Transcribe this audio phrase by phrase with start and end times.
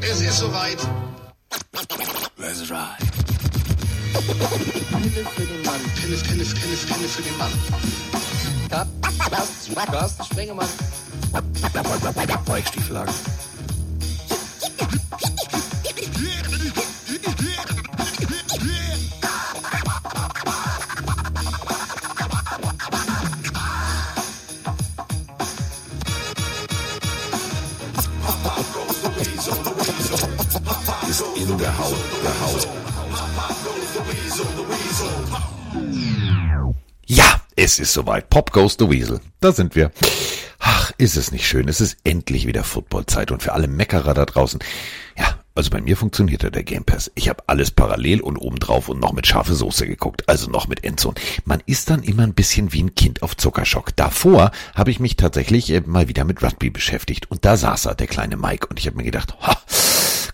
[0.00, 0.78] Es ist soweit.
[2.36, 3.08] Let's ride.
[4.90, 5.80] Pille für den Mann.
[5.94, 7.52] Pille, Pille, Pille, Pille für den Mann.
[9.86, 10.68] Carsten Spengemann.
[12.46, 13.14] Weichstieflagen.
[13.14, 13.37] Ist
[37.06, 38.28] Ja, es ist soweit.
[38.30, 39.20] Pop goes the Weasel.
[39.40, 39.90] Da sind wir.
[40.58, 41.68] Ach, ist es nicht schön.
[41.68, 44.60] Es ist endlich wieder Footballzeit und für alle Meckerer da draußen.
[45.16, 47.10] Ja, also bei mir funktionierte der Game Pass.
[47.14, 50.84] Ich habe alles parallel und obendrauf und noch mit scharfe Soße geguckt, also noch mit
[50.84, 51.16] Endzone.
[51.44, 53.96] Man ist dann immer ein bisschen wie ein Kind auf Zuckerschock.
[53.96, 57.94] Davor habe ich mich tatsächlich äh, mal wieder mit Rugby beschäftigt und da saß er,
[57.94, 59.56] der kleine Mike, und ich habe mir gedacht, ha,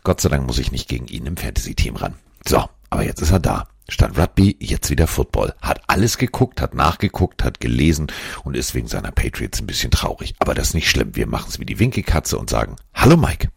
[0.04, 2.14] Gott sei Dank muss ich nicht gegen ihn im Fantasy-Team ran.
[2.46, 3.68] So, aber jetzt ist er da.
[3.88, 5.54] Statt Rugby jetzt wieder Football.
[5.62, 8.08] Hat alles geguckt, hat nachgeguckt, hat gelesen
[8.44, 10.34] und ist wegen seiner Patriots ein bisschen traurig.
[10.40, 11.16] Aber das ist nicht schlimm.
[11.16, 13.48] Wir machen es wie die Winkelkatze und sagen, hallo Mike.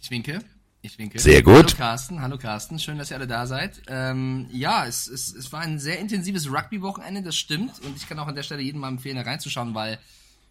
[0.00, 0.42] Ich winke.
[0.80, 1.18] Ich winke.
[1.18, 1.54] Sehr gut.
[1.54, 3.82] Hallo Carsten, hallo Carsten, schön, dass ihr alle da seid.
[3.88, 7.78] Ähm, ja, es, es, es war ein sehr intensives Rugby-Wochenende, das stimmt.
[7.84, 9.98] Und ich kann auch an der Stelle jedem mal empfehlen, da reinzuschauen, weil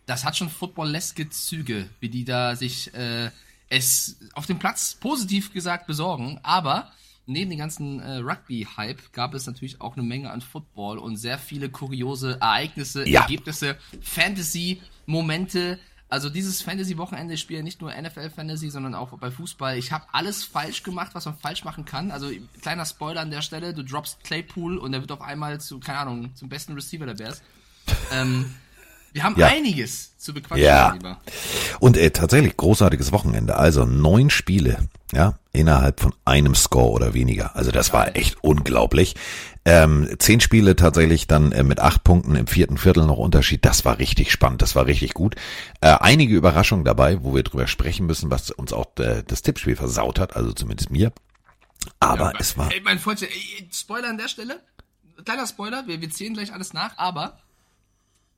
[0.06, 3.32] das hat schon footballeske Züge, wie die da sich äh,
[3.72, 6.40] es auf dem Platz positiv gesagt besorgen.
[6.44, 6.92] Aber
[7.26, 11.38] neben dem ganzen äh, Rugby-Hype gab es natürlich auch eine Menge an Football und sehr
[11.40, 13.22] viele kuriose Ereignisse, Ja.
[13.22, 15.80] Ergebnisse, Fantasy-Momente.
[16.10, 19.78] Also dieses Fantasy-Wochenende spiele nicht nur NFL-Fantasy, sondern auch bei Fußball.
[19.78, 22.12] Ich habe alles falsch gemacht, was man falsch machen kann.
[22.12, 22.30] Also
[22.62, 26.00] kleiner Spoiler an der Stelle, du droppst Claypool und er wird auf einmal zu, keine
[26.00, 27.42] Ahnung, zum besten Receiver der Bears.
[28.12, 28.54] ähm,
[29.14, 29.48] wir haben Ja.
[29.48, 30.94] einiges zu bequatschen, Ja.
[30.94, 31.20] lieber.
[31.80, 33.56] Und äh, tatsächlich großartiges Wochenende.
[33.58, 37.56] Also neun Spiele, ja, innerhalb von einem Score oder weniger.
[37.56, 39.16] Also das war echt unglaublich.
[39.66, 43.64] Ähm, zehn Spiele tatsächlich dann äh, mit acht Punkten im vierten Viertel noch Unterschied.
[43.66, 45.36] Das war richtig spannend, das war richtig gut.
[45.82, 49.76] Äh, einige Überraschungen dabei, wo wir drüber sprechen müssen, was uns auch äh, das Tippspiel
[49.76, 51.12] versaut hat, also zumindest mir.
[52.00, 53.30] Aber es war Ey, mein Freund, ey,
[53.72, 54.60] Spoiler an der Stelle.
[55.26, 57.38] Kleiner Spoiler, wir, wir zählen gleich alles nach, aber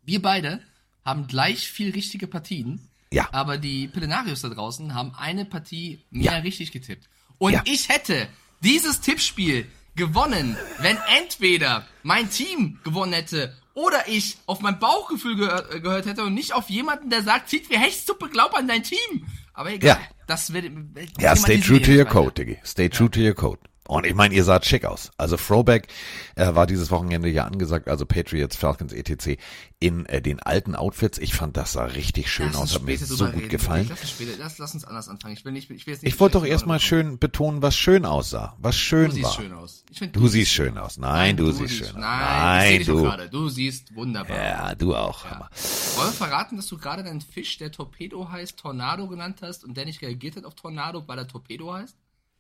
[0.06, 0.62] wir beide
[1.06, 2.88] haben gleich viel richtige Partien.
[3.12, 3.30] Ja.
[3.32, 6.38] Aber die Pillenarius da draußen haben eine Partie mehr Ja.
[6.40, 7.10] richtig getippt.
[7.38, 7.62] Und Ja.
[7.66, 8.28] ich hätte
[8.62, 15.74] dieses Tippspiel gewonnen, wenn entweder mein Team gewonnen hätte oder ich auf mein Bauchgefühl gehört,
[15.74, 18.84] äh, gehört hätte und nicht auf jemanden, der sagt, zieht wie Hechtsuppe, glaub an dein
[18.84, 19.28] Team.
[19.54, 20.08] Aber egal, Ja.
[20.26, 20.72] das wird...
[21.20, 22.58] Ja, stay true to your code, Diggi.
[22.66, 23.60] Stay true to your code.
[23.94, 25.12] Und ich meine, ihr saht schick aus.
[25.18, 25.88] Also Throwback
[26.36, 29.38] äh, war dieses Wochenende ja angesagt, also Patriots, Falcons, etc.
[29.80, 31.20] in äh, den alten Outfits.
[31.20, 33.50] Ich fand, das sah richtig schön Lass aus, hat mir so gut reden.
[33.50, 33.86] gefallen.
[33.88, 35.36] Lass uns, später, lass, lass uns anders anfangen.
[35.36, 38.04] Ich will nicht, ich will jetzt nicht Ich wollte doch erstmal schön betonen, was schön
[38.06, 39.34] aussah, was schön Du siehst war.
[39.36, 39.84] schön aus.
[39.94, 40.98] Find, Du siehst schön aus.
[40.98, 41.94] Nein, du, siehst schön aus.
[41.96, 43.04] Nein, ich du.
[43.04, 43.30] gerade.
[43.30, 44.36] Du siehst wunderbar.
[44.36, 45.26] Ja, du auch.
[45.26, 45.50] Hammer.
[45.98, 49.78] Wollen wir verraten, dass du gerade deinen Fisch, der Torpedo heißt, Tornado genannt hast und
[49.78, 51.96] der nicht reagiert hat auf Tornado, weil er Torpedo heißt?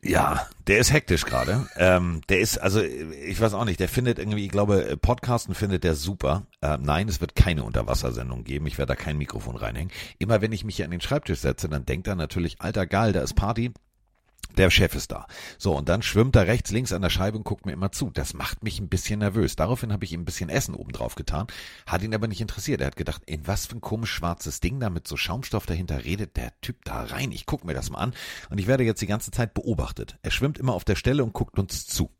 [0.05, 1.65] Ja, der ist hektisch gerade.
[1.77, 5.55] Ähm, der ist, also ich weiß auch nicht, der findet irgendwie, ich glaube, äh, Podcasten
[5.55, 6.43] findet der super.
[6.61, 8.67] Äh, nein, es wird keine Unterwassersendung geben.
[8.67, 9.91] Ich werde da kein Mikrofon reinhängen.
[10.19, 13.13] Immer wenn ich mich hier an den Schreibtisch setze, dann denkt er natürlich, alter geil,
[13.13, 13.71] da ist Party.
[14.57, 15.25] Der Chef ist da.
[15.57, 18.11] So, und dann schwimmt er rechts, links an der Scheibe und guckt mir immer zu.
[18.11, 19.55] Das macht mich ein bisschen nervös.
[19.55, 21.47] Daraufhin habe ich ihm ein bisschen Essen oben drauf getan.
[21.87, 22.81] Hat ihn aber nicht interessiert.
[22.81, 26.03] Er hat gedacht, in was für ein komisch schwarzes Ding da mit so Schaumstoff dahinter
[26.03, 27.31] redet der Typ da rein.
[27.31, 28.13] Ich guck mir das mal an.
[28.51, 30.17] Und ich werde jetzt die ganze Zeit beobachtet.
[30.21, 32.11] Er schwimmt immer auf der Stelle und guckt uns zu.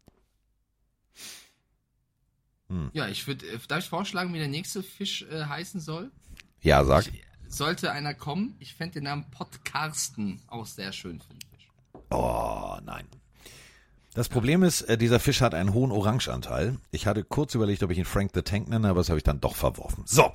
[2.94, 6.12] Ja, ich würde, äh, darf ich vorschlagen, wie der nächste Fisch äh, heißen soll?
[6.62, 7.06] Ja, sag.
[7.48, 11.53] Sollte einer kommen, ich fände den Namen Podcarsten auch sehr schön für den Fisch.
[12.14, 13.06] Oh, nein.
[14.14, 16.78] Das Problem ist, äh, dieser Fisch hat einen hohen Orangeanteil.
[16.92, 19.24] Ich hatte kurz überlegt, ob ich ihn Frank the Tank nenne, aber das habe ich
[19.24, 20.04] dann doch verworfen.
[20.06, 20.32] So.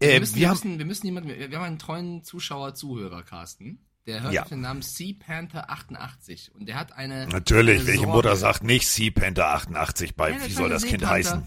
[0.00, 2.74] Wir Äh, müssen, wir wir, haben, müssen, wir müssen jemanden, wir haben einen treuen Zuschauer,
[2.74, 3.78] Zuhörer, Carsten.
[4.06, 4.44] Der hört Ja.
[4.44, 7.26] den Namen Sea Panther 88 und der hat eine.
[7.28, 8.12] natürlich, eine welche Sorge.
[8.16, 11.42] Mutter sagt nicht Sea Panther 88 bei, Ja, wie soll das Kind heißen?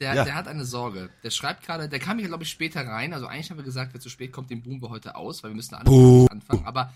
[0.00, 0.24] Der, Ja.
[0.24, 1.10] der hat eine Sorge.
[1.22, 3.12] Der schreibt gerade, der kam hier, glaube ich, später rein.
[3.14, 5.50] Also eigentlich haben wir gesagt, wer zu spät kommt, den boomen wir heute aus, weil
[5.52, 6.64] wir müssen alle anfangen.
[6.66, 6.92] Aber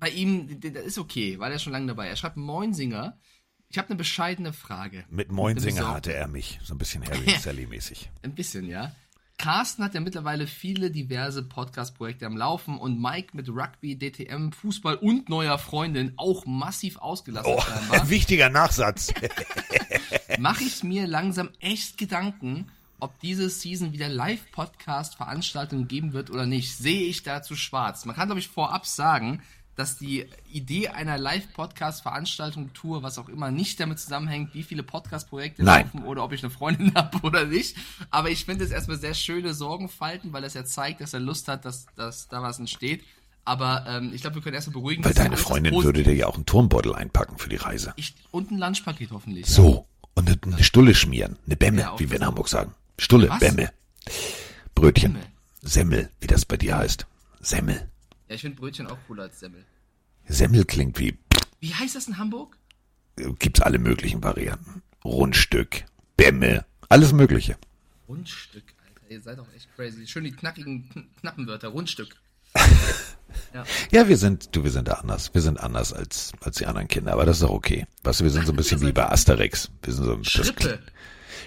[0.00, 2.08] bei ihm, der ist okay, weil er schon lange dabei.
[2.08, 3.18] Er schreibt Moinsinger.
[3.68, 5.04] Ich habe eine bescheidene Frage.
[5.08, 6.58] Mit Moinsinger hatte er mich.
[6.64, 8.10] So ein bisschen Harry Sally mäßig.
[8.22, 8.92] Ein bisschen, ja.
[9.38, 14.96] Carsten hat ja mittlerweile viele diverse Podcast-Projekte am Laufen und Mike mit Rugby, DTM, Fußball
[14.96, 18.10] und neuer Freundin auch massiv ausgelassen Oh, scheinbar.
[18.10, 19.14] wichtiger Nachsatz.
[20.38, 26.76] mache ich mir langsam echt Gedanken, ob diese Season wieder Live-Podcast-Veranstaltungen geben wird oder nicht,
[26.76, 28.04] sehe ich dazu schwarz.
[28.04, 29.42] Man kann, glaube ich, vorab sagen,
[29.76, 35.62] dass die Idee einer Live-Podcast-Veranstaltung, Tour, was auch immer, nicht damit zusammenhängt, wie viele Podcast-Projekte
[35.62, 37.76] laufen oder ob ich eine Freundin habe oder nicht.
[38.10, 41.48] Aber ich finde es erstmal sehr schöne Sorgenfalten, weil das ja zeigt, dass er Lust
[41.48, 43.02] hat, dass, dass da was entsteht.
[43.44, 45.04] Aber ähm, ich glaube, wir können erstmal beruhigen.
[45.04, 47.92] Weil deine Freundin würde dir ja auch einen Turmbeutel einpacken für die Reise.
[47.96, 49.46] Ich, und ein Lunchpaket hoffentlich.
[49.46, 49.86] So.
[50.14, 51.38] Und eine, eine Stulle schmieren.
[51.46, 52.74] Eine Bämme, Ja, wie wir in Hamburg sagen.
[52.98, 53.40] Stulle, Was?
[53.40, 53.72] Bämme.
[54.74, 55.14] Brötchen.
[55.14, 55.26] Bämme.
[55.62, 57.06] Semmel, wie das bei dir heißt.
[57.40, 57.89] Semmel.
[58.30, 59.64] Ja, ich finde Brötchen auch cooler als Semmel.
[60.28, 61.18] Semmel klingt wie,
[61.58, 62.56] Wie heißt das in Hamburg?
[63.40, 64.82] gibt's alle möglichen Varianten.
[65.04, 65.84] Rundstück,
[66.16, 67.58] Bämme, alles mögliche.
[68.08, 69.10] Rundstück, Alter.
[69.10, 70.06] Ihr seid doch echt crazy.
[70.06, 71.68] Schön die knackigen, kn knappen Wörter.
[71.68, 72.16] Rundstück.
[73.92, 75.32] Ja, wir sind, du, wir sind da anders.
[75.34, 77.86] Wir sind anders als, als die anderen Kinder, aber das ist auch okay.
[78.02, 79.70] Weißt du, wir sind so ein bisschen wie bei Asterix.
[79.82, 80.80] Wir sind so das- Schrippe.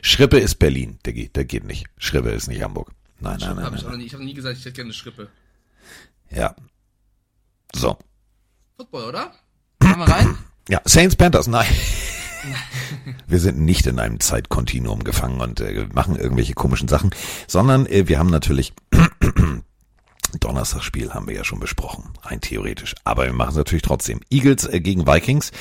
[0.01, 0.97] Schrippe ist Berlin.
[1.06, 1.88] Der geht, der geht nicht.
[1.97, 2.91] Schrippe ist nicht Hamburg.
[3.19, 4.00] Nein, nein, nein, ich nein, auch noch nein.
[4.00, 4.06] nie.
[4.06, 5.29] Ich habe nie gesagt, ich hätte gerne eine Schrippe.
[6.29, 6.56] Ja.
[7.75, 7.97] So.
[8.77, 9.31] Football, oder?
[9.81, 10.37] Machen wir rein?
[10.69, 11.67] Ja, Saints Panthers, nein.
[13.27, 17.11] Wir sind nicht in einem Zeitkontinuum gefangen und äh, machen irgendwelche komischen Sachen,
[17.47, 18.73] sondern äh, wir haben natürlich
[20.39, 22.95] Donnerstagsspiel haben wir ja schon besprochen, rein theoretisch.
[23.03, 24.21] Aber wir machen es natürlich trotzdem.
[24.29, 25.51] Eagles äh, gegen Vikings.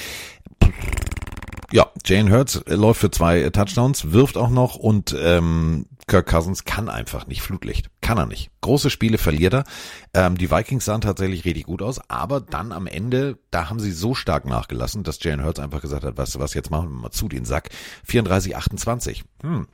[1.72, 6.26] Ja, Jane Hurts äh, läuft für zwei äh, Touchdowns, wirft auch noch und ähm, Kirk
[6.26, 7.88] Cousins kann einfach nicht Flutlicht.
[8.02, 8.50] Kann er nicht.
[8.60, 9.64] Große Spiele verliert er.
[10.12, 13.92] Ähm, die Vikings sahen tatsächlich richtig gut aus, aber dann am Ende, da haben sie
[13.92, 17.00] so stark nachgelassen, dass Jane Hurts einfach gesagt hat, weißt du was, jetzt machen wir
[17.02, 17.70] mal zu den Sack.
[18.06, 19.22] 34-28.
[19.42, 19.66] Hm,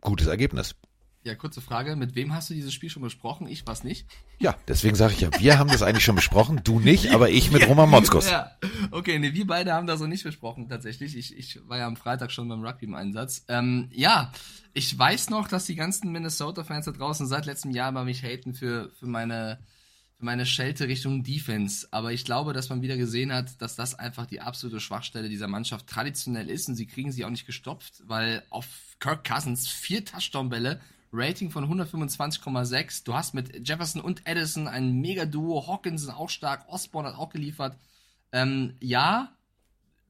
[0.00, 0.74] gutes Ergebnis.
[1.26, 1.96] Ja, kurze Frage.
[1.96, 3.48] Mit wem hast du dieses Spiel schon besprochen?
[3.48, 4.06] Ich was nicht.
[4.38, 7.50] Ja, deswegen sage ich ja, wir haben das eigentlich schon besprochen, du nicht, aber ich
[7.50, 8.30] mit Roman Motzkus.
[8.30, 8.52] Ja,
[8.92, 11.16] okay, nee, wir beide haben das so nicht besprochen, tatsächlich.
[11.16, 13.44] Ich, ich war ja am Freitag schon beim Rugby im Einsatz.
[13.48, 14.30] Ähm, ja,
[14.72, 18.54] ich weiß noch, dass die ganzen Minnesota-Fans da draußen seit letztem Jahr mal mich haten
[18.54, 19.58] für, für meine,
[20.18, 21.88] für meine Schelte Richtung Defense.
[21.90, 25.48] Aber ich glaube, dass man wieder gesehen hat, dass das einfach die absolute Schwachstelle dieser
[25.48, 28.68] Mannschaft traditionell ist und sie kriegen sie auch nicht gestopft, weil auf
[29.00, 30.80] Kirk Cousins vier Touchdown-Bälle
[31.16, 33.04] Rating von 125,6.
[33.04, 35.66] Du hast mit Jefferson und Edison ein Mega-Duo.
[35.66, 36.68] Hawkinson auch stark.
[36.68, 37.78] Osborne hat auch geliefert.
[38.32, 39.36] Ähm, ja,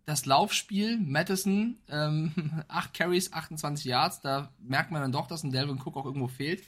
[0.07, 5.51] das Laufspiel, Madison, ähm, 8 Carries, 28 Yards, da merkt man dann doch, dass ein
[5.51, 6.63] Delvin Cook auch irgendwo fehlt.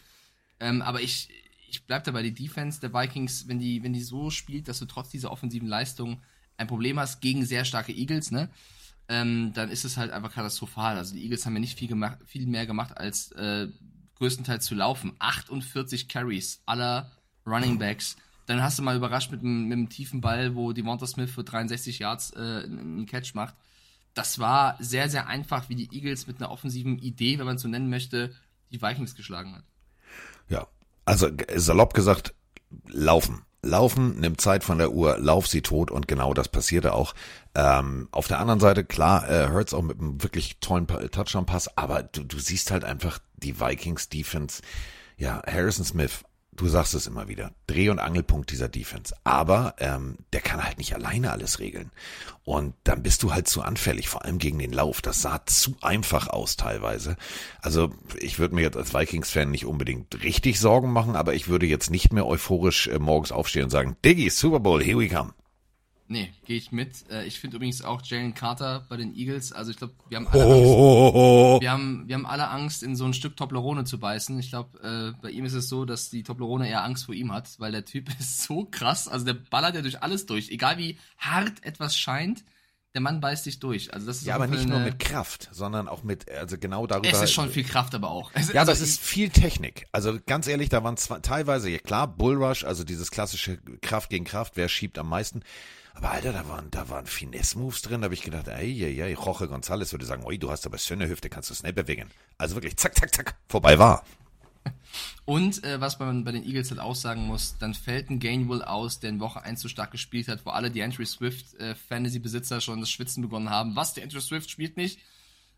[0.60, 1.28] Ähm, aber ich,
[1.68, 4.86] ich bleib dabei, die Defense der Vikings, wenn die, wenn die so spielt, dass du
[4.86, 6.20] trotz dieser offensiven Leistung
[6.56, 8.50] ein Problem hast gegen sehr starke Eagles, ne?
[9.10, 10.98] Ähm, dann ist es halt einfach katastrophal.
[10.98, 13.68] Also die Eagles haben ja nicht viel, gemacht, viel mehr gemacht, als äh,
[14.18, 15.12] größtenteils zu laufen.
[15.18, 17.10] 48 Carries aller
[17.46, 18.16] Running Backs.
[18.46, 21.44] Dann hast du mal überrascht mit einem, mit einem tiefen Ball, wo Devonta Smith für
[21.44, 23.54] 63 Yards äh, einen Catch macht.
[24.14, 27.62] Das war sehr, sehr einfach, wie die Eagles mit einer offensiven Idee, wenn man es
[27.62, 28.34] so nennen möchte,
[28.72, 29.64] die Vikings geschlagen hat.
[30.48, 30.66] Ja,
[31.04, 32.34] also salopp gesagt,
[32.86, 33.42] laufen.
[33.62, 37.14] Laufen nimmt Zeit von der Uhr, lauf sie tot und genau das passierte auch.
[37.54, 41.76] Ähm, auf der anderen Seite, klar, äh, Hurts auch mit einem wirklich tollen Pa- Touchdown-Pass,
[41.76, 44.62] aber du, du siehst halt einfach die Vikings-Defense.
[45.16, 46.24] Ja, Harrison Smith,
[46.58, 49.14] du sagst es immer wieder, Dreh- und Angelpunkt dieser Defense.
[49.24, 51.90] Aber ähm, der kann halt nicht alleine alles regeln.
[52.44, 55.00] Und dann bist du halt zu anfällig, vor allem gegen den Lauf.
[55.00, 57.16] Das sah zu einfach aus teilweise.
[57.60, 61.66] Also ich würde mir jetzt als Vikings-Fan nicht unbedingt richtig Sorgen machen, aber ich würde
[61.66, 65.32] jetzt nicht mehr euphorisch äh, morgens aufstehen und sagen, Diggy, Super Bowl, here we come.
[66.10, 67.04] Nee, gehe ich mit.
[67.10, 69.52] Äh, ich finde übrigens auch Jalen Carter bei den Eagles.
[69.52, 70.30] Also ich glaube, wir haben Oh.
[70.32, 73.98] alle Angst, Oh, wir haben, wir haben alle Angst, in so ein Stück Toblerone zu
[74.00, 74.38] beißen.
[74.38, 77.30] Ich glaube, äh, bei ihm ist es so, dass die Toblerone eher Angst vor ihm
[77.30, 79.06] hat, weil der Typ ist so krass.
[79.06, 80.48] Also der ballert ja durch alles durch.
[80.50, 82.42] Egal wie hart etwas scheint,
[82.94, 83.92] der Mann beißt sich durch.
[83.92, 87.08] Also das ist Ja, aber nicht nur mit Kraft, sondern auch mit, also genau darüber.
[87.08, 88.30] Es ist schon viel Kraft, aber auch.
[88.34, 89.86] Es, Ja, aber also es ist viel Technik.
[89.92, 94.24] Also ganz ehrlich, da waren zwei, teilweise, ja klar, Bullrush, also dieses klassische Kraft gegen
[94.24, 95.42] Kraft, wer schiebt am meisten.
[95.94, 99.14] Aber Alter, da waren, da waren Finesse-Moves drin, da habe ich gedacht, ey, ey, ey,
[99.14, 102.08] Roche González würde sagen, oi, du hast aber schöne Hüfte, kannst du schnell bewegen.
[102.38, 104.04] Also wirklich, zack, zack, zack, vorbei war.
[105.24, 108.62] Und äh, was man bei den Eagles halt auch sagen muss, dann fällt ein Gainwell
[108.62, 111.74] aus, der in Woche 1 so stark gespielt hat, wo alle die Entry Swift äh,
[112.60, 113.76] schon das Schwitzen begonnen haben.
[113.76, 115.00] Was, der Entry Swift spielt nicht?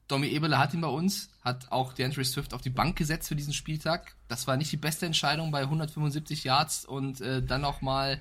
[0.09, 3.29] Domi Eberle hat ihn bei uns, hat auch die Entry Swift auf die Bank gesetzt
[3.29, 4.17] für diesen Spieltag.
[4.27, 8.21] Das war nicht die beste Entscheidung bei 175 Yards und äh, dann nochmal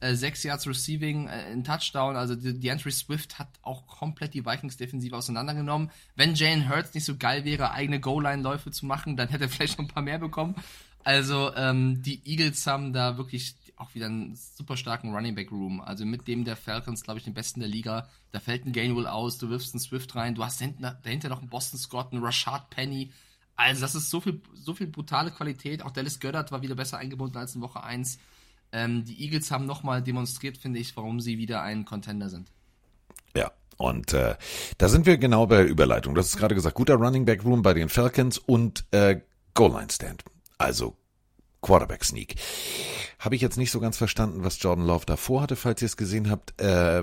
[0.00, 2.16] äh, 6 Yards Receiving, äh, ein Touchdown.
[2.16, 5.90] Also Entry Swift hat auch komplett die Vikings-Defensive auseinandergenommen.
[6.14, 9.78] Wenn Jalen Hurts nicht so geil wäre, eigene Goal-Line-Läufe zu machen, dann hätte er vielleicht
[9.78, 10.54] noch ein paar mehr bekommen.
[11.04, 15.80] Also ähm, die Eagles haben da wirklich auch wieder einen super starken Running Back Room.
[15.80, 18.08] Also mit dem der Falcons, glaube ich, den besten der Liga.
[18.32, 21.40] Da fällt ein Gainwell aus, du wirfst einen Swift rein, du hast dahinter, dahinter noch
[21.40, 23.12] einen Boston Scott, einen Rashad Penny.
[23.54, 25.82] Also, das ist so viel, so viel brutale Qualität.
[25.82, 28.18] Auch Dallas Goddard war wieder besser eingebunden als in Woche 1.
[28.76, 32.52] Ähm, die Eagles haben nochmal demonstriert, finde ich, warum sie wieder ein Contender sind.
[33.34, 34.36] Ja, und äh,
[34.76, 36.14] da sind wir genau bei der Überleitung.
[36.14, 39.22] Hast es gerade gesagt, guter Running Back Room bei den Falcons und äh,
[39.54, 40.24] Goal Line Stand.
[40.58, 40.94] Also
[41.66, 42.36] Quarterback Sneak.
[43.18, 45.96] Habe ich jetzt nicht so ganz verstanden, was Jordan Love davor hatte, falls ihr es
[45.96, 46.60] gesehen habt.
[46.60, 47.02] Äh,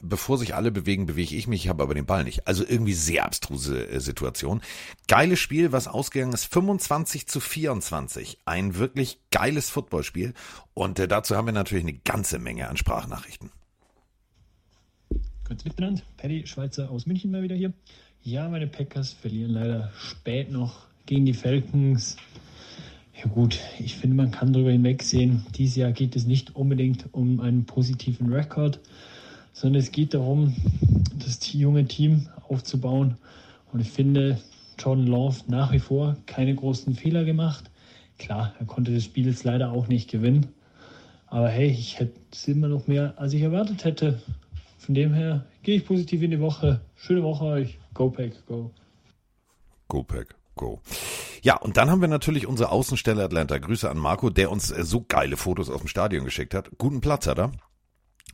[0.00, 2.48] bevor sich alle bewegen, bewege ich mich, ich habe aber den Ball nicht.
[2.48, 4.60] Also irgendwie sehr abstruse äh, Situation.
[5.06, 8.38] Geiles Spiel, was ausgegangen ist, 25 zu 24.
[8.44, 10.34] Ein wirklich geiles Footballspiel.
[10.74, 13.50] Und äh, dazu haben wir natürlich eine ganze Menge an Sprachnachrichten.
[15.46, 16.02] Kurz miteinander.
[16.16, 17.72] Paddy Schweizer aus München mal wieder hier.
[18.22, 22.16] Ja, meine Packers verlieren leider spät noch gegen die Falcons.
[23.22, 25.46] Ja gut, ich finde, man kann darüber hinwegsehen.
[25.54, 28.80] Dieses Jahr geht es nicht unbedingt um einen positiven Rekord,
[29.52, 30.56] sondern es geht darum,
[31.24, 33.16] das junge Team aufzubauen.
[33.72, 34.38] Und ich finde,
[34.76, 37.70] Jordan Love nach wie vor keine großen Fehler gemacht.
[38.18, 40.48] Klar, er konnte das Spiel jetzt leider auch nicht gewinnen.
[41.28, 44.20] Aber hey, ich hätte es immer noch mehr, als ich erwartet hätte.
[44.78, 46.80] Von dem her gehe ich positiv in die Woche.
[46.96, 47.78] Schöne Woche euch.
[47.94, 48.72] Go Pack, go.
[49.86, 50.80] Go Pack, go.
[51.42, 53.58] Ja, und dann haben wir natürlich unsere Außenstelle Atlanta.
[53.58, 56.70] Grüße an Marco, der uns äh, so geile Fotos aus dem Stadion geschickt hat.
[56.78, 57.52] Guten Platz hat er.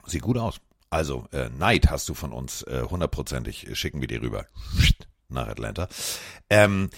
[0.06, 0.60] Sieht gut aus.
[0.90, 3.68] Also, äh, Neid hast du von uns äh, hundertprozentig.
[3.72, 4.46] Schicken wir dir rüber.
[5.30, 5.88] Nach Atlanta.
[6.50, 6.90] Ähm,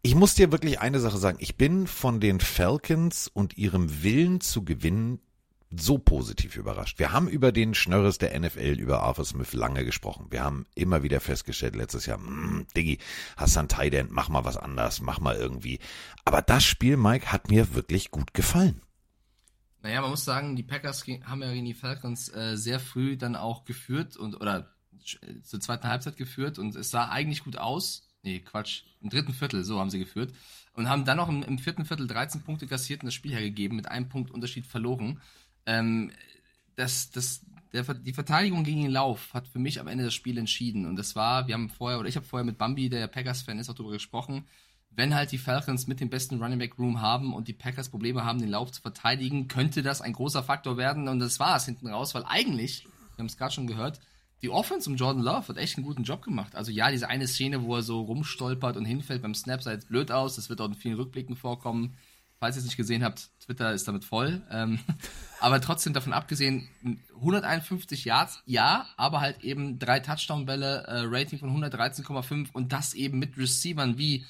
[0.00, 1.38] ich muss dir wirklich eine Sache sagen.
[1.40, 5.20] Ich bin von den Falcons und ihrem Willen zu gewinnen
[5.70, 6.98] so positiv überrascht.
[6.98, 10.26] Wir haben über den Schnörres der NFL, über Arthur Smith lange gesprochen.
[10.30, 12.98] Wir haben immer wieder festgestellt letztes Jahr, mh, Diggi,
[13.56, 15.78] du ein Tight End, mach mal was anders, mach mal irgendwie.
[16.24, 18.80] Aber das Spiel, Mike, hat mir wirklich gut gefallen.
[19.82, 23.36] Naja, man muss sagen, die Packers haben ja gegen die Falcons äh, sehr früh dann
[23.36, 24.74] auch geführt und oder
[25.42, 28.08] zur zweiten Halbzeit geführt und es sah eigentlich gut aus.
[28.22, 30.32] Nee, Quatsch, im dritten Viertel, so haben sie geführt.
[30.72, 33.76] Und haben dann noch im, im vierten Viertel 13 Punkte kassiert und das Spiel hergegeben,
[33.76, 35.20] mit einem Punkt Unterschied verloren.
[35.68, 36.10] Ähm,
[36.76, 40.38] das, das, der, die Verteidigung gegen den Lauf hat für mich am Ende das Spiel
[40.38, 40.86] entschieden.
[40.86, 43.68] Und das war, wir haben vorher, oder ich habe vorher mit Bambi, der Packers-Fan ist,
[43.68, 44.46] auch darüber gesprochen,
[44.90, 48.24] wenn halt die Falcons mit dem besten Running Back Room haben und die Packers Probleme
[48.24, 51.06] haben, den Lauf zu verteidigen, könnte das ein großer Faktor werden.
[51.08, 54.00] Und das war es hinten raus, weil eigentlich, wir haben es gerade schon gehört,
[54.40, 56.54] die Offense um Jordan Love hat echt einen guten Job gemacht.
[56.54, 59.88] Also ja, diese eine Szene, wo er so rumstolpert und hinfällt beim Snap, sah jetzt
[59.88, 60.36] blöd aus.
[60.36, 61.96] Das wird auch in vielen Rückblicken vorkommen.
[62.38, 64.42] Falls ihr es nicht gesehen habt, Twitter ist damit voll.
[64.50, 64.78] Ähm,
[65.40, 66.68] aber trotzdem davon abgesehen,
[67.14, 73.18] 151 Yards, ja, aber halt eben drei Touchdown-Bälle, äh, Rating von 113,5 und das eben
[73.18, 74.26] mit Receivern wie,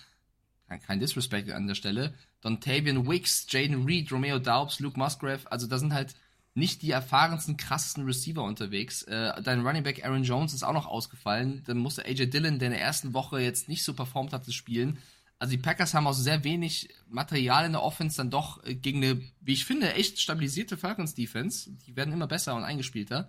[0.86, 5.78] kein, Disrespect an der Stelle, Dontavian Wicks, Jaden Reed, Romeo Daubs, Luke Musgrave, also da
[5.78, 6.14] sind halt
[6.54, 9.02] nicht die erfahrensten, krassesten Receiver unterwegs.
[9.02, 11.62] Äh, dein Running Back Aaron Jones ist auch noch ausgefallen.
[11.66, 14.98] Dann musste AJ Dillon, der in der ersten Woche jetzt nicht so performt hatte, spielen.
[15.38, 19.02] Also die Packers haben aus sehr wenig Material in der Offense dann doch äh, gegen
[19.02, 21.70] eine, wie ich finde, echt stabilisierte Falcons Defense.
[21.86, 23.28] Die werden immer besser und eingespielter.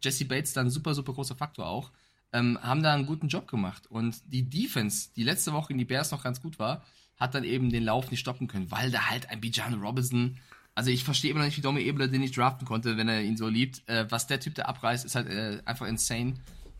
[0.00, 1.90] Jesse Bates dann super, super großer Faktor auch.
[2.32, 3.86] Ähm, haben da einen guten Job gemacht.
[3.88, 6.84] Und die Defense, die letzte Woche in die Bears noch ganz gut war,
[7.16, 10.38] hat dann eben den Lauf nicht stoppen können, weil da halt ein Bijan Robinson,
[10.76, 13.22] also ich verstehe immer noch nicht, wie Domi Ebler den nicht draften konnte, wenn er
[13.22, 13.82] ihn so liebt.
[13.88, 16.34] Äh, was der Typ da abreißt, ist halt äh, einfach insane.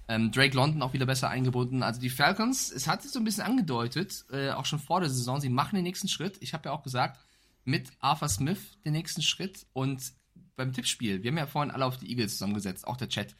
[0.08, 1.82] Ähm, Drake London auch wieder besser eingebunden.
[1.82, 5.10] Also die Falcons, es hat sich so ein bisschen angedeutet, äh, auch schon vor der
[5.10, 6.38] Saison, sie machen den nächsten Schritt.
[6.40, 7.20] Ich habe ja auch gesagt,
[7.64, 10.12] mit Arthur Smith den nächsten Schritt und
[10.56, 13.34] beim Tippspiel, wir haben ja vorhin alle auf die Eagles zusammengesetzt, auch der Chat.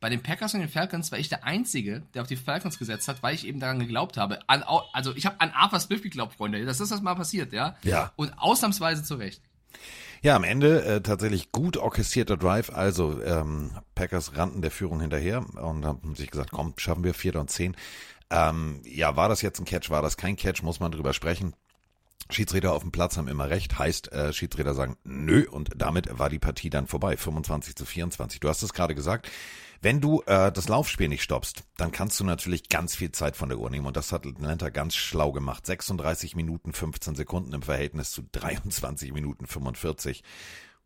[0.00, 3.06] Bei den Packers und den Falcons war ich der Einzige, der auf die Falcons gesetzt
[3.06, 4.40] hat, weil ich eben daran geglaubt habe.
[4.48, 6.64] An, also ich habe an Arthur Smith geglaubt, Freunde.
[6.64, 7.76] Das ist das mal passiert, ja?
[7.84, 8.12] Ja.
[8.16, 9.42] Und ausnahmsweise zu Recht.
[10.24, 12.70] Ja, am Ende äh, tatsächlich gut orchestrierter Drive.
[12.70, 17.40] Also ähm, Packers rannten der Führung hinterher und haben sich gesagt, komm, schaffen wir Vierter
[17.40, 17.76] und Zehn.
[18.30, 21.54] Ähm, ja, war das jetzt ein Catch, war das kein Catch, muss man drüber sprechen.
[22.30, 26.30] Schiedsrichter auf dem Platz haben immer recht, heißt äh, Schiedsrichter sagen nö und damit war
[26.30, 28.38] die Partie dann vorbei, 25 zu 24.
[28.38, 29.28] Du hast es gerade gesagt,
[29.82, 33.48] wenn du äh, das Laufspiel nicht stoppst, dann kannst du natürlich ganz viel Zeit von
[33.48, 35.66] der Uhr nehmen und das hat Atlanta ganz schlau gemacht.
[35.66, 40.22] 36 Minuten 15 Sekunden im Verhältnis zu 23 Minuten 45.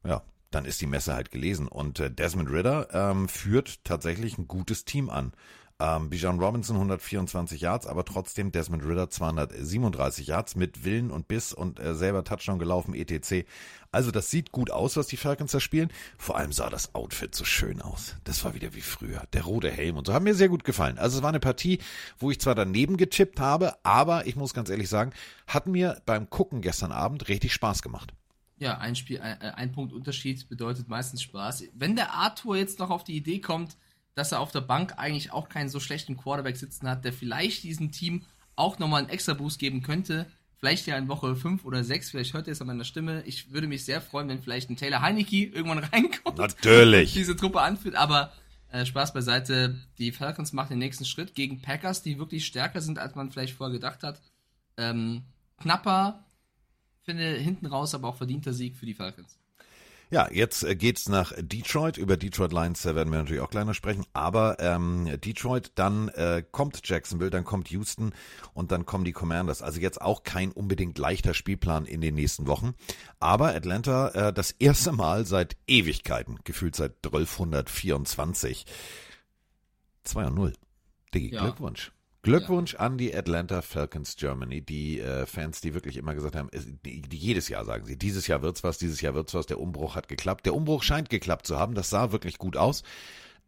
[0.02, 4.48] Ja, dann ist die Messe halt gelesen und äh, Desmond Ritter ähm, führt tatsächlich ein
[4.48, 5.32] gutes Team an.
[5.78, 11.52] Ähm, Bijan Robinson 124 Yards, aber trotzdem Desmond Ritter 237 Yards mit Willen und Biss
[11.52, 13.46] und äh, selber Touchdown gelaufen, etc.
[13.92, 15.92] Also das sieht gut aus, was die Falcons da spielen.
[16.16, 18.16] Vor allem sah das Outfit so schön aus.
[18.24, 19.24] Das war wieder wie früher.
[19.34, 20.14] Der rote Helm und so.
[20.14, 20.96] Hat mir sehr gut gefallen.
[20.96, 21.78] Also es war eine Partie,
[22.18, 25.12] wo ich zwar daneben getippt habe, aber ich muss ganz ehrlich sagen,
[25.46, 28.14] hat mir beim Gucken gestern Abend richtig Spaß gemacht.
[28.58, 31.64] Ja, ein Spiel, ein, ein Punkt Unterschied bedeutet meistens Spaß.
[31.74, 33.76] Wenn der Arthur jetzt noch auf die Idee kommt,
[34.16, 37.62] dass er auf der Bank eigentlich auch keinen so schlechten Quarterback sitzen hat, der vielleicht
[37.62, 38.24] diesem Team
[38.56, 40.26] auch nochmal einen extra Boost geben könnte.
[40.56, 43.22] Vielleicht ja in Woche 5 oder 6, vielleicht hört ihr es an meiner Stimme.
[43.26, 46.38] Ich würde mich sehr freuen, wenn vielleicht ein Taylor Heineke irgendwann reinkommt.
[46.38, 47.12] Natürlich.
[47.12, 48.32] Diese Truppe anführt, aber
[48.70, 49.78] äh, Spaß beiseite.
[49.98, 53.52] Die Falcons machen den nächsten Schritt gegen Packers, die wirklich stärker sind, als man vielleicht
[53.52, 54.22] vorher gedacht hat.
[54.78, 55.24] Ähm,
[55.60, 56.24] knapper,
[57.02, 59.38] finde hinten raus, aber auch verdienter Sieg für die Falcons.
[60.08, 61.96] Ja, jetzt äh, geht's nach Detroit.
[61.96, 64.04] Über Detroit Lions werden wir natürlich auch noch sprechen.
[64.12, 68.12] Aber ähm, Detroit, dann äh, kommt Jacksonville, dann kommt Houston
[68.54, 69.62] und dann kommen die Commanders.
[69.62, 72.74] Also jetzt auch kein unbedingt leichter Spielplan in den nächsten Wochen.
[73.18, 78.64] Aber Atlanta äh, das erste Mal seit Ewigkeiten, gefühlt seit 1224.
[80.04, 80.52] 2 0.
[81.14, 81.42] Diggi, Ja.
[81.42, 81.92] Glückwunsch.
[82.26, 86.50] Glückwunsch an die Atlanta Falcons Germany, die äh, Fans, die wirklich immer gesagt haben,
[86.84, 89.60] die, die jedes Jahr sagen sie, dieses Jahr wird's was, dieses Jahr wird's was, der
[89.60, 90.44] Umbruch hat geklappt.
[90.44, 92.82] Der Umbruch scheint geklappt zu haben, das sah wirklich gut aus.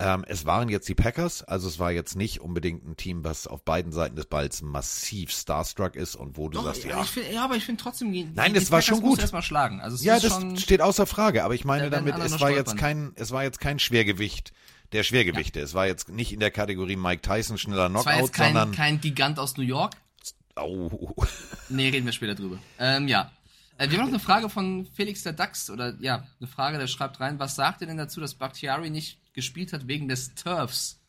[0.00, 3.48] Ähm, es waren jetzt die Packers, also es war jetzt nicht unbedingt ein Team, was
[3.48, 7.02] auf beiden Seiten des Balls massiv starstruck ist und wo du Doch, sagst, ja, ja,
[7.02, 9.18] find, ja, aber ich finde trotzdem, die, Nein, die das war Packers schon gut.
[9.18, 9.80] erstmal schlagen.
[9.80, 13.10] Also es ja, das steht außer Frage, aber ich meine damit, es war jetzt kein,
[13.16, 14.52] es war jetzt kein Schwergewicht
[14.92, 15.60] der Schwergewichte.
[15.60, 18.54] Es war jetzt nicht in der Kategorie Mike Tyson schneller es war Knockout, jetzt kein,
[18.54, 19.94] sondern kein Gigant aus New York.
[20.56, 21.14] oh,
[21.68, 22.58] Nee, reden wir später drüber.
[22.78, 23.30] Ähm, ja.
[23.76, 26.86] Äh, wir haben noch eine Frage von Felix der Dax, oder ja, eine Frage, der
[26.86, 31.00] schreibt rein, was sagt ihr denn dazu, dass Bakhtiari nicht gespielt hat wegen des Turfs?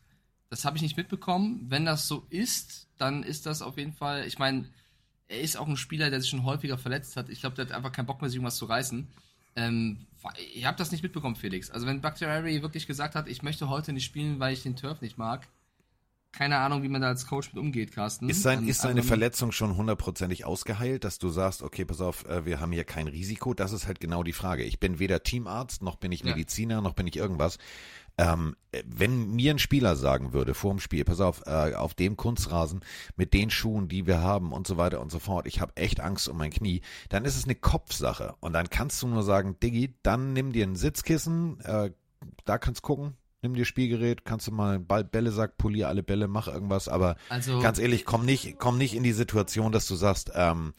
[0.50, 1.66] Das habe ich nicht mitbekommen.
[1.68, 4.68] Wenn das so ist, dann ist das auf jeden Fall, ich meine,
[5.28, 7.28] er ist auch ein Spieler, der sich schon häufiger verletzt hat.
[7.28, 9.08] Ich glaube, der hat einfach keinen Bock mehr, sich irgendwas zu reißen.
[9.56, 10.06] Ähm,
[10.54, 11.70] ich habe das nicht mitbekommen, Felix.
[11.70, 15.00] Also wenn Bakhtiari wirklich gesagt hat, ich möchte heute nicht spielen, weil ich den Turf
[15.00, 15.48] nicht mag,
[16.32, 18.28] keine Ahnung, wie man da als Coach mit umgeht, Carsten.
[18.28, 22.46] Ist, sein, ist seine Verletzung schon hundertprozentig ausgeheilt, dass du sagst, okay, pass auf, äh,
[22.46, 23.52] wir haben hier kein Risiko?
[23.52, 24.62] Das ist halt genau die Frage.
[24.62, 26.30] Ich bin weder Teamarzt, noch bin ich Ja.
[26.30, 27.58] Mediziner, noch bin ich irgendwas.
[28.20, 31.94] Ähm, äh, wenn mir ein Spieler sagen würde vor dem Spiel, pass auf, äh, auf
[31.94, 32.80] dem Kunstrasen
[33.16, 36.00] mit den Schuhen, die wir haben und so weiter und so fort, ich habe echt
[36.00, 38.34] Angst um mein Knie, dann ist es eine Kopfsache.
[38.40, 41.92] Und dann kannst du nur sagen, Diggi, dann nimm dir ein Sitzkissen, äh,
[42.44, 46.46] da kannst gucken, nimm dir Spielgerät, kannst du mal Ball, Bällesack, polier alle Bälle, mach
[46.46, 50.30] irgendwas, aber Also- ganz ehrlich, komm nicht, komm nicht in die Situation, dass du sagst,
[50.34, 50.74] ähm,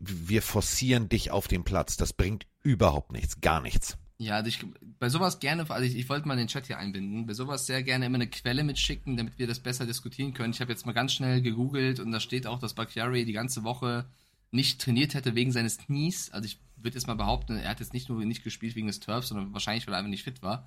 [0.00, 1.98] wir forcieren dich auf den Platz.
[1.98, 3.98] Das bringt überhaupt nichts, gar nichts.
[4.18, 4.64] Ja, also ich,
[4.98, 7.82] bei sowas gerne, also ich, ich wollte mal den Chat hier einbinden, bei sowas sehr
[7.82, 10.52] gerne immer eine Quelle mitschicken, damit wir das besser diskutieren können.
[10.54, 13.62] Ich habe jetzt mal ganz schnell gegoogelt und da steht auch, dass Bakhtiari die ganze
[13.62, 14.06] Woche
[14.50, 16.30] nicht trainiert hätte wegen seines Knies.
[16.30, 19.00] Also ich würde jetzt mal behaupten, er hat jetzt nicht nur nicht gespielt wegen des
[19.00, 20.66] Turfs, sondern wahrscheinlich, weil er einfach nicht fit war.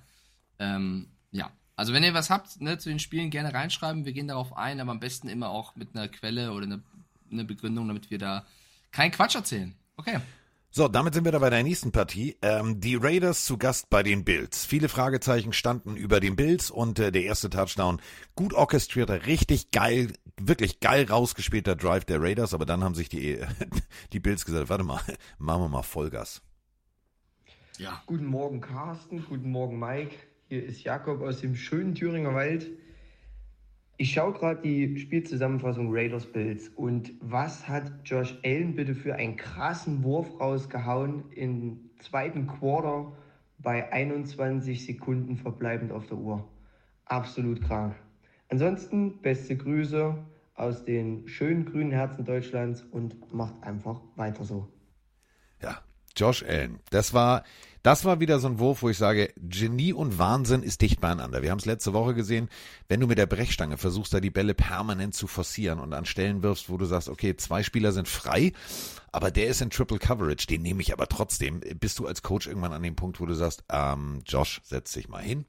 [0.60, 4.04] Ähm, ja, also wenn ihr was habt ne, zu den Spielen, gerne reinschreiben.
[4.04, 6.82] Wir gehen darauf ein, aber am besten immer auch mit einer Quelle oder einer
[7.32, 8.46] eine Begründung, damit wir da
[8.90, 9.74] keinen Quatsch erzählen.
[9.96, 10.18] Okay.
[10.72, 12.36] So, damit sind wir da bei der nächsten Partie.
[12.42, 14.64] Ähm, die Raiders zu Gast bei den Bills.
[14.64, 18.00] Viele Fragezeichen standen über den Bills und äh, der erste Touchdown
[18.36, 23.40] gut orchestrierter, richtig geil, wirklich geil rausgespielter Drive der Raiders, aber dann haben sich die,
[24.12, 25.00] die Bills gesagt, warte mal,
[25.38, 26.40] machen wir mal Vollgas.
[27.78, 28.00] Ja.
[28.06, 30.14] Guten Morgen Carsten, guten Morgen Mike.
[30.48, 32.70] Hier ist Jakob aus dem schönen Thüringer Wald.
[34.00, 39.36] Ich schaue gerade die Spielzusammenfassung Raiders Bills und was hat Josh Allen bitte für einen
[39.36, 43.12] krassen Wurf rausgehauen im zweiten Quarter
[43.58, 46.48] bei 21 Sekunden verbleibend auf der Uhr.
[47.04, 47.94] Absolut krank.
[48.48, 50.16] Ansonsten beste Grüße
[50.54, 54.66] aus den schönen grünen Herzen Deutschlands und macht einfach weiter so.
[56.16, 56.80] Josh Allen.
[56.90, 57.44] Das war,
[57.82, 61.42] das war wieder so ein Wurf, wo ich sage, Genie und Wahnsinn ist dicht beieinander.
[61.42, 62.48] Wir haben es letzte Woche gesehen,
[62.88, 66.42] wenn du mit der Brechstange versuchst, da die Bälle permanent zu forcieren und an Stellen
[66.42, 68.52] wirfst, wo du sagst, okay, zwei Spieler sind frei,
[69.12, 72.46] aber der ist in Triple Coverage, den nehme ich aber trotzdem, bist du als Coach
[72.46, 75.46] irgendwann an dem Punkt, wo du sagst, ähm, Josh, setz dich mal hin,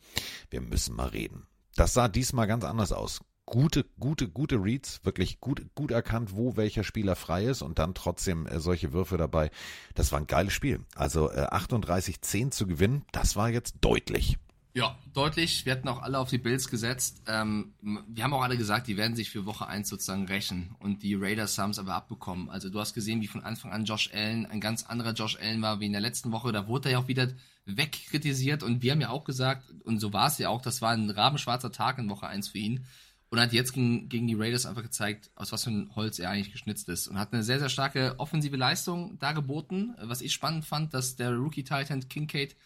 [0.50, 1.48] wir müssen mal reden.
[1.76, 3.22] Das sah diesmal ganz anders aus.
[3.52, 7.94] Gute, gute, gute Reads, wirklich gut, gut erkannt, wo welcher Spieler frei ist und dann
[7.94, 9.52] trotzdem äh, solche Würfe dabei.
[9.94, 10.80] Das war ein geiles Spiel.
[10.96, 14.38] Also äh, 38-10 zu gewinnen, das war jetzt deutlich.
[14.74, 15.66] Ja, deutlich.
[15.66, 17.24] Wir hatten auch alle auf die Bills gesetzt.
[17.28, 20.74] Ähm, wir haben auch alle gesagt, die werden sich für Woche 1 sozusagen rächen.
[20.80, 22.50] Und die Raiders haben es aber abbekommen.
[22.50, 25.62] Also du hast gesehen, wie von Anfang an Josh Allen ein ganz anderer Josh Allen
[25.62, 26.54] war wie in der letzten Woche.
[26.54, 27.28] Da wurde er ja auch wieder
[27.66, 28.64] wegkritisiert.
[28.64, 31.10] Und wir haben ja auch gesagt, und so war es ja auch, das war ein
[31.10, 32.86] rabenschwarzer Tag in Woche 1 für ihn.
[33.32, 36.30] Und hat jetzt gegen, gegen die Raiders einfach gezeigt, aus was für ein Holz er
[36.30, 37.08] eigentlich geschnitzt ist.
[37.08, 39.96] Und hat eine sehr, sehr starke offensive Leistung dargeboten.
[40.02, 42.58] Was ich spannend fand, dass der Rookie-Titan Kincaid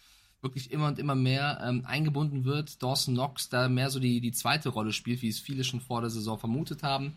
[0.41, 2.81] wirklich immer und immer mehr ähm, eingebunden wird.
[2.81, 6.01] Dawson Knox da mehr so die, die zweite Rolle spielt, wie es viele schon vor
[6.01, 7.15] der Saison vermutet haben.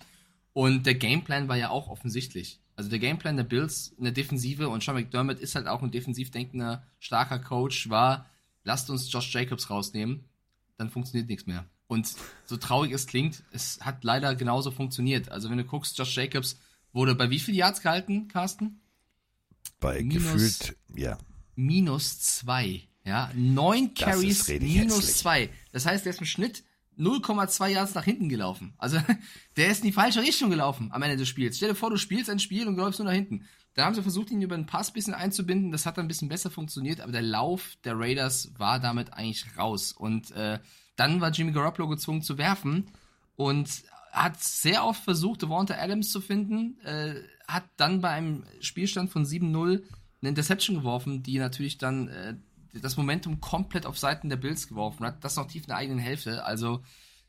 [0.52, 2.60] Und der Gameplan war ja auch offensichtlich.
[2.74, 5.90] Also der Gameplan der Bills in der Defensive und Sean McDermott ist halt auch ein
[5.90, 8.26] defensiv denkender, starker Coach, war,
[8.62, 10.24] lasst uns Josh Jacobs rausnehmen,
[10.76, 11.64] dann funktioniert nichts mehr.
[11.88, 15.30] Und so traurig es klingt, es hat leider genauso funktioniert.
[15.30, 16.58] Also wenn du guckst, Josh Jacobs
[16.92, 18.80] wurde bei wie viel Yards gehalten, Carsten?
[19.80, 21.18] Bei Minus- gefühlt, ja.
[21.56, 22.82] Minus zwei.
[23.04, 25.16] Ja, neun Carries, minus hässlich.
[25.16, 25.50] zwei.
[25.72, 26.62] Das heißt, der ist im Schnitt
[26.98, 28.74] 0,2 Yards nach hinten gelaufen.
[28.76, 28.98] Also,
[29.56, 31.56] der ist in die falsche Richtung gelaufen am Ende des Spiels.
[31.56, 33.46] Stell dir vor, du spielst ein Spiel und läufst nur nach hinten.
[33.74, 35.70] Dann haben sie versucht, ihn über den Pass ein bisschen einzubinden.
[35.72, 39.46] Das hat dann ein bisschen besser funktioniert, aber der Lauf der Raiders war damit eigentlich
[39.56, 39.92] raus.
[39.92, 40.58] Und äh,
[40.98, 42.90] dann war Jimmy Garoppolo gezwungen zu werfen
[43.36, 47.14] und hat sehr oft versucht, Devonta Adams zu finden, äh,
[47.46, 49.82] hat dann bei einem Spielstand von 7-0
[50.20, 52.34] eine Interception geworfen, die natürlich dann äh,
[52.74, 55.22] das Momentum komplett auf Seiten der Bills geworfen hat.
[55.22, 56.44] Das noch tief in der eigenen Hälfte.
[56.44, 56.82] Also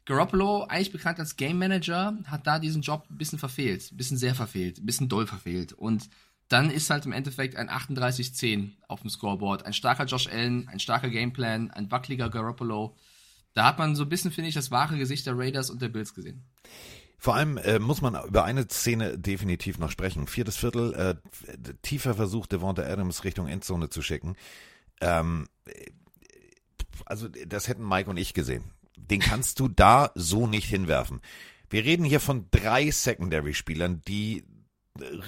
[0.06, 3.92] Garoppolo, eigentlich bekannt als Game Manager, hat da diesen Job ein bisschen verfehlt.
[3.92, 4.80] Ein bisschen sehr verfehlt.
[4.80, 5.74] Ein bisschen doll verfehlt.
[5.74, 6.10] Und
[6.48, 9.68] dann ist halt im Endeffekt ein 38-10 auf dem Scoreboard.
[9.68, 12.96] Ein starker Josh Allen, ein starker Gameplan, ein wackeliger Garoppolo.
[13.54, 15.90] Da hat man so ein bisschen, finde ich, das wahre Gesicht der Raiders und der
[15.90, 16.44] Bills gesehen.
[17.18, 20.26] Vor allem äh, muss man über eine Szene definitiv noch sprechen.
[20.28, 21.16] Viertes Viertel, äh,
[21.82, 24.38] tiefer Versuch, Devonta Adams Richtung Endzone zu schicken.
[25.02, 25.92] Ähm, äh,
[27.06, 28.64] also das hätten Mike und ich gesehen.
[28.96, 31.22] Den kannst du da so nicht hinwerfen.
[31.70, 34.44] Wir reden hier von drei Secondary-Spielern, die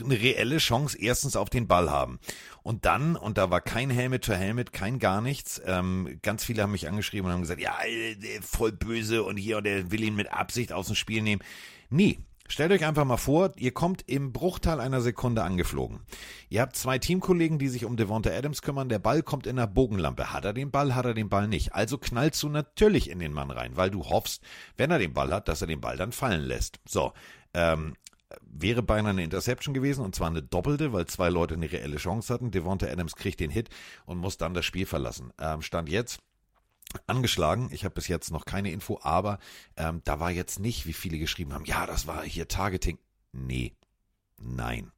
[0.03, 2.19] eine reelle Chance erstens auf den Ball haben.
[2.63, 6.61] Und dann, und da war kein Helmet to Helmet, kein gar nichts, ähm, ganz viele
[6.61, 10.03] haben mich angeschrieben und haben gesagt, ja, äh, voll böse und hier, und der will
[10.03, 11.41] ihn mit Absicht aus dem Spiel nehmen.
[11.89, 16.01] Nee, stellt euch einfach mal vor, ihr kommt im Bruchteil einer Sekunde angeflogen.
[16.49, 19.67] Ihr habt zwei Teamkollegen, die sich um Devonta Adams kümmern, der Ball kommt in der
[19.67, 20.31] Bogenlampe.
[20.31, 21.73] Hat er den Ball, hat er den Ball nicht.
[21.73, 24.43] Also knallst du natürlich in den Mann rein, weil du hoffst,
[24.77, 26.79] wenn er den Ball hat, dass er den Ball dann fallen lässt.
[26.87, 27.13] So,
[27.53, 27.95] ähm,
[28.41, 32.33] wäre beinahe eine Interception gewesen und zwar eine doppelte, weil zwei Leute eine reelle Chance
[32.33, 32.51] hatten.
[32.51, 33.69] Devonta Adams kriegt den Hit
[34.05, 35.31] und muss dann das Spiel verlassen.
[35.39, 36.19] Ähm, Stand jetzt
[37.07, 37.69] angeschlagen.
[37.71, 39.39] Ich habe bis jetzt noch keine Info, aber
[39.77, 42.97] ähm, da war jetzt nicht, wie viele geschrieben haben, ja, das war hier Targeting.
[43.31, 43.73] Nee,
[44.37, 44.91] nein.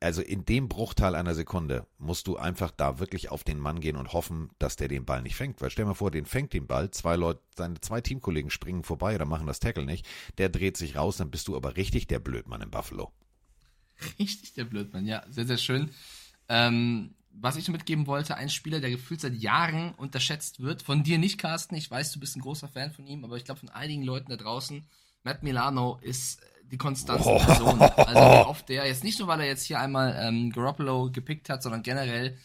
[0.00, 3.96] Also in dem Bruchteil einer Sekunde musst du einfach da wirklich auf den Mann gehen
[3.96, 5.60] und hoffen, dass der den Ball nicht fängt.
[5.60, 9.16] Weil stell mal vor, den fängt den Ball, zwei Leute, seine zwei Teamkollegen springen vorbei
[9.16, 10.06] oder machen das Tackle nicht,
[10.38, 13.12] der dreht sich raus, dann bist du aber richtig der Blödmann in Buffalo.
[14.18, 15.90] Richtig der Blödmann, ja, sehr, sehr schön.
[16.48, 21.18] Ähm, was ich mitgeben wollte, ein Spieler, der gefühlt seit Jahren unterschätzt wird, von dir
[21.18, 23.68] nicht, Carsten, ich weiß, du bist ein großer Fan von ihm, aber ich glaube von
[23.68, 24.86] einigen Leuten da draußen,
[25.24, 27.80] Matt Milano ist die Konstanz der Person.
[27.80, 31.48] Also wie oft der, jetzt nicht nur, weil er jetzt hier einmal ähm, Garoppolo gepickt
[31.48, 32.36] hat, sondern generell,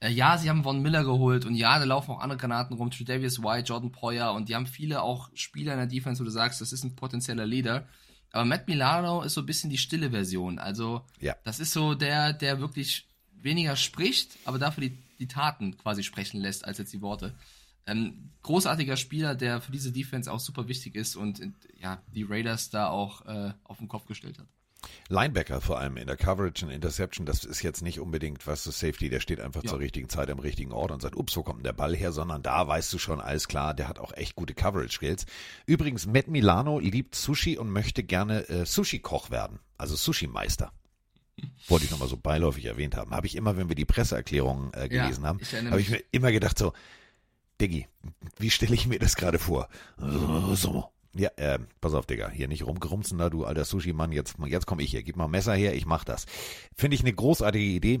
[0.00, 2.90] äh, ja, sie haben Von Miller geholt und ja, da laufen auch andere Granaten rum,
[2.90, 6.30] Tredavious White, Jordan Poyer und die haben viele auch Spieler in der Defense, wo du
[6.30, 7.86] sagst, das ist ein potenzieller Leader.
[8.30, 10.58] Aber Matt Milano ist so ein bisschen die stille Version.
[10.58, 11.36] Also, Ja.
[11.44, 16.40] das ist so der, der wirklich weniger spricht, aber dafür die, die Taten quasi sprechen
[16.40, 17.34] lässt, als jetzt die Worte.
[17.86, 22.22] Ähm, großartiger Spieler, der für diese Defense auch super wichtig ist und äh, ja, die
[22.22, 24.46] Raiders da auch äh, auf den Kopf gestellt hat.
[25.08, 28.80] Linebacker vor allem in der Coverage und Interception, das ist jetzt nicht unbedingt, was das
[28.80, 29.70] Safety, der steht einfach Ja.
[29.70, 32.10] zur richtigen Zeit am richtigen Ort und sagt, ups, wo kommt denn der Ball her,
[32.12, 35.26] sondern da weißt du schon, alles klar, der hat auch echt gute Coverage-Skills.
[35.66, 40.72] Übrigens, Matt Milano liebt Sushi und möchte gerne äh, Sushi-Koch werden, also Sushi-Meister.
[41.68, 43.12] Wollte ich nochmal so beiläufig erwähnt haben.
[43.12, 45.90] Habe ich immer, wenn wir die Presseerklärungen äh, Ja, gelesen haben, ich erinnere habe ich
[45.90, 46.72] mir immer gedacht so,
[47.62, 47.86] Diggi,
[48.38, 49.68] wie stelle ich mir das gerade vor?
[49.96, 50.90] So.
[51.14, 54.82] Ja, äh, pass auf, Digga, hier nicht rumgerumsen da, du alter Sushi-Mann, jetzt, jetzt komme
[54.82, 56.26] ich hier, gib mal ein Messer her, ich mach das.
[56.74, 58.00] Finde ich eine großartige Idee,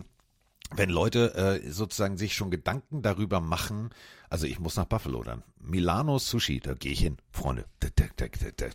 [0.74, 3.90] wenn Leute äh, sozusagen sich schon Gedanken darüber machen,
[4.32, 5.42] also ich muss nach Buffalo dann.
[5.60, 7.66] Milano Sushi, da gehe ich hin, Freunde.
[7.80, 8.68] Da, da, da, da,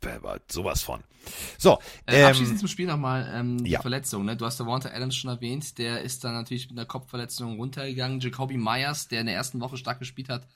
[0.00, 1.04] da, sowas von.
[1.58, 3.82] So, Äh, ähm, abschließend zum Spiel nochmal ähm, die ja.
[3.82, 4.24] Verletzung.
[4.24, 4.38] Ne?
[4.38, 8.20] Du hast Devonta Adams schon erwähnt, der ist dann natürlich mit einer Kopfverletzung runtergegangen.
[8.20, 10.46] Jacoby Myers, der in der ersten Woche stark gespielt hat,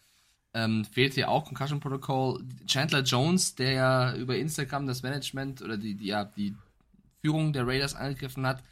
[0.54, 2.42] ähm, fehlte ja auch Concussion Protocol.
[2.66, 6.56] Chandler Jones, der ja über Instagram das Management oder die, die, ja, die
[7.20, 8.62] Führung der Raiders angegriffen hat,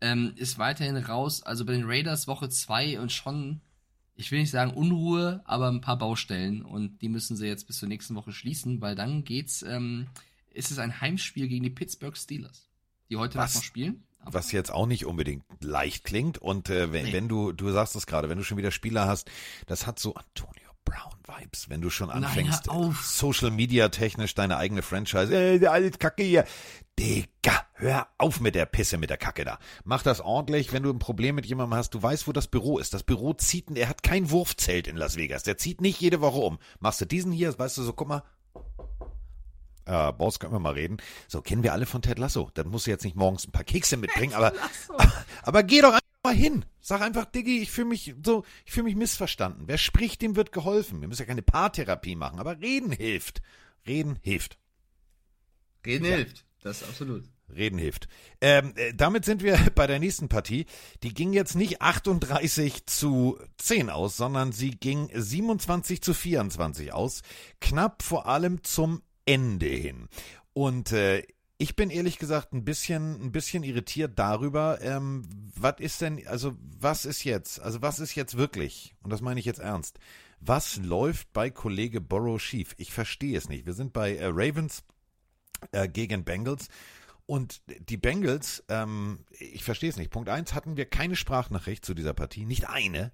[0.00, 1.42] ähm, ist weiterhin raus.
[1.42, 3.60] Also bei den Raiders Woche 2 und schon,
[4.20, 6.62] ich will nicht sagen Unruhe, aber ein paar Baustellen.
[6.62, 10.06] Und die müssen sie jetzt bis zur nächsten Woche schließen, weil dann geht's, ähm,
[10.52, 12.68] ist es ein Heimspiel gegen die Pittsburgh Steelers,
[13.08, 13.54] die heute Was?
[13.54, 14.04] Noch spielen.
[14.22, 16.36] Aber was jetzt auch nicht unbedingt leicht klingt.
[16.36, 17.12] Und äh, wenn, Nee.
[17.14, 19.30] wenn du, du sagst es gerade, wenn du schon wieder Spieler hast,
[19.66, 23.04] das hat so Antonio Brown Vibes, wenn du schon Nein, anfängst, auf.
[23.04, 26.44] Social Media technisch deine eigene Franchise, äh, alles Kacke hier.
[26.98, 29.58] Digga, hör auf mit der Pisse, mit der Kacke da.
[29.84, 32.78] Mach das ordentlich, wenn du ein Problem mit jemandem hast, du weißt, wo das Büro
[32.78, 32.92] ist.
[32.92, 36.40] Das Büro zieht, er hat kein Wurfzelt in Las Vegas, der zieht nicht jede Woche
[36.40, 36.58] um.
[36.78, 38.22] Machst du diesen hier, weißt du so, guck mal,
[39.86, 40.98] äh, Boss, können wir mal reden.
[41.28, 42.50] So, kennen wir alle von Ted Lasso.
[42.54, 44.52] Dann musst du jetzt nicht morgens ein paar Kekse mitbringen, aber,
[44.88, 45.12] aber,
[45.42, 46.64] aber geh doch einfach mal hin.
[46.80, 49.64] Sag einfach, Diggi, ich fühle mich so, ich fühle mich missverstanden.
[49.66, 51.00] Wer spricht, dem wird geholfen.
[51.00, 53.42] Wir müssen ja keine Paartherapie machen, aber reden hilft.
[53.86, 54.58] Reden hilft.
[55.84, 56.44] Reden hilft.
[56.62, 57.24] Das ist absolut.
[57.54, 58.08] Reden hilft.
[58.40, 60.66] Ähm, äh, damit sind wir bei der nächsten Partie.
[61.02, 67.22] Die ging jetzt nicht 38 zu 10 aus, sondern sie ging 27 zu 24 aus.
[67.60, 70.08] Knapp vor allem zum Ende hin.
[70.52, 71.22] Und äh,
[71.56, 76.56] ich bin ehrlich gesagt ein bisschen, ein bisschen irritiert darüber, ähm, was ist denn, also
[76.58, 80.00] was ist jetzt, also was ist jetzt wirklich, und das meine ich jetzt ernst,
[80.40, 82.74] was läuft bei Kollege Borrow schief?
[82.78, 83.66] Ich verstehe es nicht.
[83.66, 84.82] Wir sind bei äh, Ravens
[85.70, 86.68] äh, gegen Bengals
[87.26, 90.10] und die Bengals, ähm, ich verstehe es nicht.
[90.10, 93.12] Punkt eins hatten wir keine Sprachnachricht zu dieser Partie, nicht eine,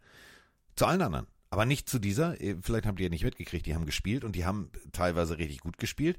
[0.76, 1.26] zu allen anderen.
[1.50, 2.40] Aber nicht zu dieser.
[2.40, 5.78] Äh, vielleicht habt ihr nicht mitgekriegt, die haben gespielt und die haben teilweise richtig gut
[5.78, 6.18] gespielt.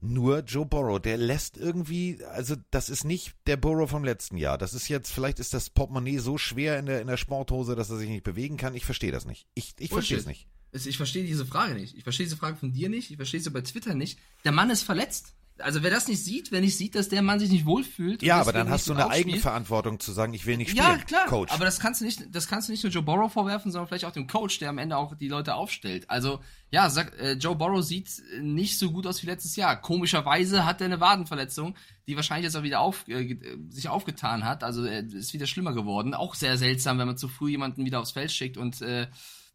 [0.00, 4.58] Nur Joe Burrow, der lässt irgendwie, also das ist nicht der Burrow vom letzten Jahr.
[4.58, 7.88] Das ist jetzt, vielleicht ist das Portemonnaie so schwer in der, in der Sporthose, dass
[7.88, 8.74] er sich nicht bewegen kann.
[8.74, 9.46] Ich verstehe das nicht.
[9.54, 10.48] Ich, ich verstehe es nicht.
[10.72, 11.96] Ich verstehe diese Frage nicht.
[11.96, 13.10] Ich verstehe diese Frage von dir nicht.
[13.10, 14.18] Ich verstehe sie bei Twitter nicht.
[14.44, 15.34] Der Mann ist verletzt.
[15.58, 18.22] Also wer das nicht sieht, wer nicht sieht, dass der Mann sich nicht wohlfühlt.
[18.22, 20.84] Ja, aber dann hast du eine Eigenverantwortung zu sagen, ich will nicht spielen.
[20.84, 21.26] Ja, klar.
[21.26, 21.52] Coach.
[21.52, 24.04] Aber das kannst du nicht, das kannst du nicht nur Joe Burrow vorwerfen, sondern vielleicht
[24.04, 26.10] auch dem Coach, der am Ende auch die Leute aufstellt.
[26.10, 26.40] Also
[26.70, 29.80] ja, sag, äh, Joe Burrow sieht nicht so gut aus wie letztes Jahr.
[29.80, 31.74] Komischerweise hat er eine Wadenverletzung,
[32.06, 33.38] die wahrscheinlich jetzt auch wieder auf, äh,
[33.70, 34.62] sich aufgetan hat.
[34.62, 36.12] Also äh, ist wieder schlimmer geworden.
[36.12, 39.06] Auch sehr seltsam, wenn man zu früh jemanden wieder aufs Feld schickt und äh,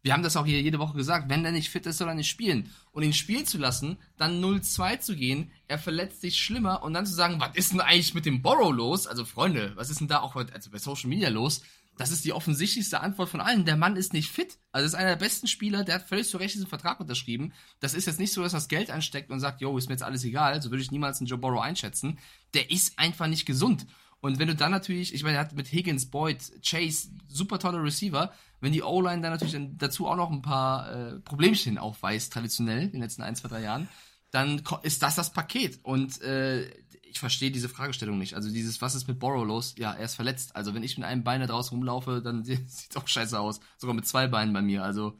[0.02, 2.14] wir haben das auch hier jede Woche gesagt, wenn er nicht fit ist, soll er
[2.14, 2.70] nicht spielen.
[2.90, 7.06] Und ihn spielen zu lassen, dann 0-2 zu gehen, er verletzt sich schlimmer und dann
[7.06, 9.06] zu sagen, was ist denn eigentlich mit dem Borrow los?
[9.06, 11.62] Also Freunde, was ist denn da auch also bei Social Media los?
[11.98, 13.66] Das ist die offensichtlichste Antwort von allen.
[13.66, 14.58] Der Mann ist nicht fit.
[14.72, 17.52] Also ist einer der besten Spieler, der hat völlig zu Recht diesen Vertrag unterschrieben.
[17.80, 19.94] Das ist jetzt nicht so, dass er das Geld ansteckt und sagt, yo, ist mir
[19.94, 22.18] jetzt alles egal, so würde ich niemals einen Joe Borrow einschätzen.
[22.54, 23.86] Der ist einfach nicht gesund.
[24.22, 27.82] Und wenn du dann natürlich, ich meine, er hat mit Higgins, Boyd, Chase, super tolle
[27.82, 32.84] Receiver, wenn die O-Line dann natürlich dazu auch noch ein paar äh, Problemchen aufweist, traditionell,
[32.84, 33.88] in den letzten ein, zwei, drei Jahren,
[34.30, 35.80] dann ist das das Paket.
[35.82, 36.70] Und äh,
[37.02, 38.34] ich verstehe diese Fragestellung nicht.
[38.34, 39.74] Also dieses, was ist mit Borrow los?
[39.76, 40.54] Ja, er ist verletzt.
[40.54, 43.58] Also wenn ich mit einem Bein da draußen rumlaufe, dann sieht es auch scheiße aus.
[43.76, 44.84] Sogar mit zwei Beinen bei mir.
[44.84, 45.18] Also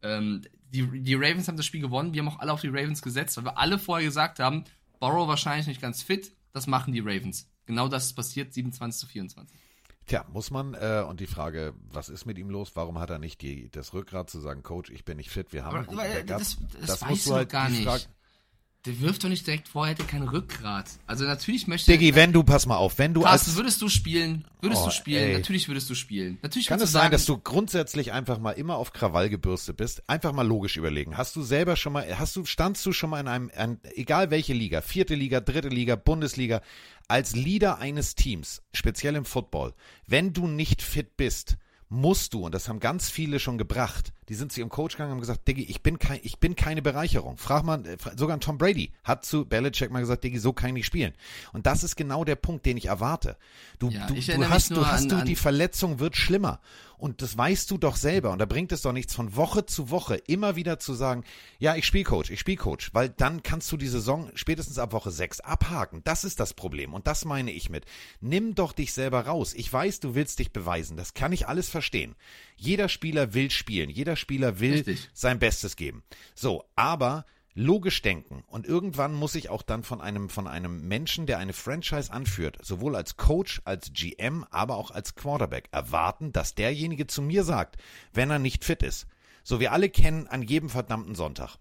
[0.00, 2.14] ähm, die, die Ravens haben das Spiel gewonnen.
[2.14, 4.62] Wir haben auch alle auf die Ravens gesetzt, weil wir alle vorher gesagt haben,
[5.00, 6.30] Borrow wahrscheinlich nicht ganz fit.
[6.52, 7.48] Das machen die Ravens.
[7.66, 9.56] Genau das ist passiert, 27 zu 24.
[10.06, 12.72] Tja, muss man, äh, und die Frage, was ist mit ihm los?
[12.74, 15.64] Warum hat er nicht die, das Rückgrat zu sagen, Coach, ich bin nicht fit, wir
[15.64, 17.84] haben aber, aber das, das, das weißt du halt gar nicht.
[17.84, 18.04] Frage,
[18.86, 20.90] der wirft doch nicht direkt vor, er hätte kein Rückgrat.
[21.06, 23.56] Also natürlich möchte Diggi, wenn du, pass mal auf, wenn du Carsten, als...
[23.56, 25.32] würdest du spielen, würdest oh, du spielen, ey.
[25.34, 26.38] natürlich würdest du spielen.
[26.42, 30.08] Natürlich Kann es sein, dass du grundsätzlich einfach mal immer auf Krawall gebürstet bist?
[30.08, 31.16] Einfach mal logisch überlegen.
[31.16, 34.30] Hast du selber schon mal, hast du, standst du schon mal in einem, ein, egal
[34.30, 36.60] welche Liga, vierte Liga, dritte Liga, Bundesliga,
[37.08, 39.72] als Leader eines Teams, speziell im Football,
[40.06, 41.56] wenn du nicht fit bist,
[41.94, 45.10] musst du, und das haben ganz viele schon gebracht, die sind zu ihrem Coach gegangen
[45.10, 47.36] und haben gesagt, Diggi, ich bin, kein, ich bin keine Bereicherung.
[47.36, 50.74] Frag mal, äh, sogar Tom Brady hat zu Belichick mal gesagt, Diggi, so kann ich
[50.74, 51.12] nicht spielen.
[51.52, 53.36] Und das ist genau der Punkt, den ich erwarte.
[53.78, 56.60] Du, ja, du, du hast, du hast an, du, die Verletzung wird schlimmer.
[57.04, 58.30] Und das weißt du doch selber.
[58.30, 61.22] Und da bringt es doch nichts von Woche zu Woche immer wieder zu sagen,
[61.58, 64.94] ja, ich spiele Coach, ich spiele Coach, weil dann kannst du die Saison spätestens ab
[64.94, 66.00] Woche 6 abhaken.
[66.04, 66.94] Das ist das Problem.
[66.94, 67.84] Und das meine ich mit.
[68.22, 69.52] Nimm doch dich selber raus.
[69.52, 70.96] Ich weiß, du willst dich beweisen.
[70.96, 72.14] Das kann ich alles verstehen.
[72.56, 73.90] Jeder Spieler will spielen.
[73.90, 75.10] Jeder Spieler will Richtig.
[75.12, 76.04] sein Bestes geben.
[76.34, 81.26] So, aber logisch denken und irgendwann muss ich auch dann von einem von einem Menschen,
[81.26, 86.54] der eine Franchise anführt, sowohl als Coach, als GM, aber auch als Quarterback erwarten, dass
[86.54, 87.76] derjenige zu mir sagt,
[88.12, 89.06] wenn er nicht fit ist.
[89.44, 91.58] So wir alle kennen an jedem verdammten Sonntag.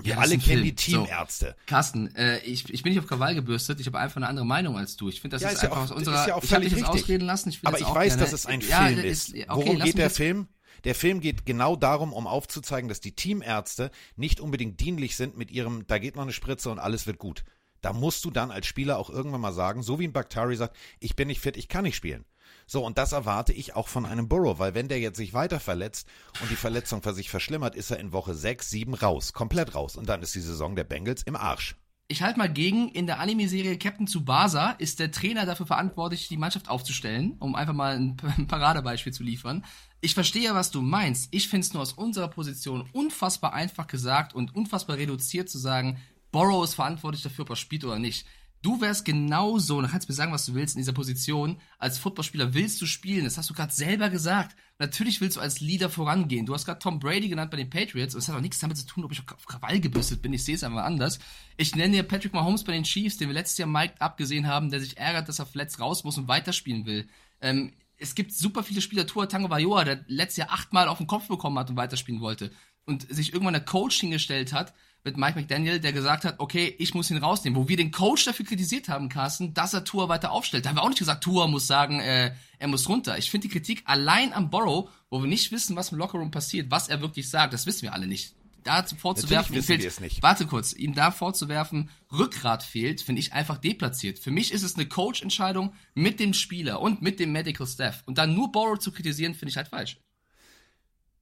[0.00, 0.62] Wir ja, alle kennen Film.
[0.64, 1.48] die Teamärzte.
[1.48, 4.46] So, Carsten, äh, ich, ich bin nicht auf Krawall gebürstet, ich habe einfach eine andere
[4.46, 5.10] Meinung als du.
[5.10, 6.28] Ich finde, das ja, ist, ist ja einfach auch, aus unserer.
[6.28, 7.50] Ja ich habe dich das ausreden lassen.
[7.50, 9.28] Ich Aber ich weiß, gerne, dass es ein ja, Film ist.
[9.28, 10.48] ist okay, Worum geht der Film?
[10.84, 15.50] Der Film geht genau darum, um aufzuzeigen, dass die Teamärzte nicht unbedingt dienlich sind mit
[15.50, 17.44] ihrem, da geht noch eine Spritze und alles wird gut.
[17.80, 20.76] Da musst du dann als Spieler auch irgendwann mal sagen, so wie ein Baktari sagt,
[21.00, 22.24] ich bin nicht fit, ich kann nicht spielen.
[22.66, 25.60] So, und das erwarte ich auch von einem Burrow, weil wenn der jetzt sich weiter
[25.60, 26.08] verletzt
[26.40, 29.96] und die Verletzung für sich verschlimmert, ist er in Woche 6, 7 raus, komplett raus.
[29.96, 31.76] Und dann ist die Saison der Bengals im Arsch.
[32.08, 36.36] Ich halte mal gegen, in der Anime-Serie Captain Tsubasa ist der Trainer dafür verantwortlich, die
[36.36, 38.16] Mannschaft aufzustellen, um einfach mal ein
[38.48, 39.64] Paradebeispiel zu liefern.
[40.04, 41.28] Ich verstehe, was du meinst.
[41.30, 45.96] Ich finde es nur aus unserer Position unfassbar einfach gesagt und unfassbar reduziert zu sagen,
[46.32, 48.26] Borrow ist verantwortlich dafür, ob er spielt oder nicht.
[48.62, 51.60] Du wärst genauso, und kannst mir sagen, was du willst in dieser Position.
[51.78, 53.22] Als Footballspieler willst du spielen.
[53.22, 54.56] Das hast du gerade selber gesagt.
[54.80, 56.46] Natürlich willst du als Leader vorangehen.
[56.46, 58.14] Du hast gerade Tom Brady genannt bei den Patriots.
[58.14, 60.32] Und es hat auch nichts damit zu tun, ob ich auf Krawall gebürstet bin.
[60.32, 61.20] Ich sehe es einfach anders.
[61.56, 64.70] Ich nenne dir Patrick Mahomes bei den Chiefs, den wir letztes Jahr Mike abgesehen haben,
[64.70, 67.08] der sich ärgert, dass er verletzt raus muss und weiterspielen will.
[67.40, 71.06] Ähm, es gibt super viele Spieler, Tua Tango Vajoa, der letztes Jahr achtmal auf den
[71.06, 72.50] Kopf bekommen hat und weiterspielen wollte
[72.84, 76.94] und sich irgendwann der Coach hingestellt hat mit Mike McDaniel, der gesagt hat, okay, ich
[76.94, 80.30] muss ihn rausnehmen, wo wir den Coach dafür kritisiert haben, Carsten, dass er Tua weiter
[80.30, 80.64] aufstellt.
[80.64, 83.18] Da haben wir auch nicht gesagt, Tua muss sagen, äh, er muss runter.
[83.18, 86.70] Ich finde die Kritik allein am Borrow, wo wir nicht wissen, was im Lockerroom passiert,
[86.70, 88.34] was er wirklich sagt, das wissen wir alle nicht.
[88.64, 94.18] Da vorzuwerfen, ihm fehlt, warte kurz, ihm da vorzuwerfen, Rückgrat fehlt, finde ich einfach deplatziert.
[94.18, 98.02] Für mich ist es eine Coach-Entscheidung mit dem Spieler und mit dem Medical Staff.
[98.06, 99.98] Und dann nur Borrow zu kritisieren, finde ich halt falsch.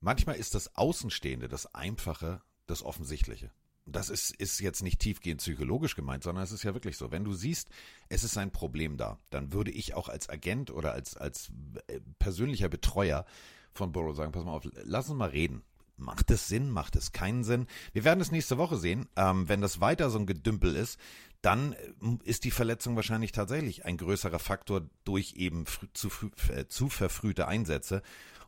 [0.00, 3.50] Manchmal ist das Außenstehende, das Einfache, das Offensichtliche.
[3.86, 7.10] Das ist, ist jetzt nicht tiefgehend psychologisch gemeint, sondern es ist ja wirklich so.
[7.10, 7.68] Wenn du siehst,
[8.08, 11.50] es ist ein Problem da, dann würde ich auch als Agent oder als, als
[11.88, 13.24] äh, persönlicher Betreuer
[13.72, 15.62] von Burrow sagen, pass mal auf, lass uns mal reden.
[16.00, 16.70] Macht es Sinn?
[16.70, 17.66] Macht es keinen Sinn?
[17.92, 19.08] Wir werden es nächste Woche sehen.
[19.16, 20.98] Ähm, wenn das weiter so ein Gedümpel ist,
[21.42, 21.76] dann äh,
[22.24, 26.10] ist die Verletzung wahrscheinlich tatsächlich ein größerer Faktor durch eben zu,
[26.54, 28.02] äh, zu verfrühte Einsätze.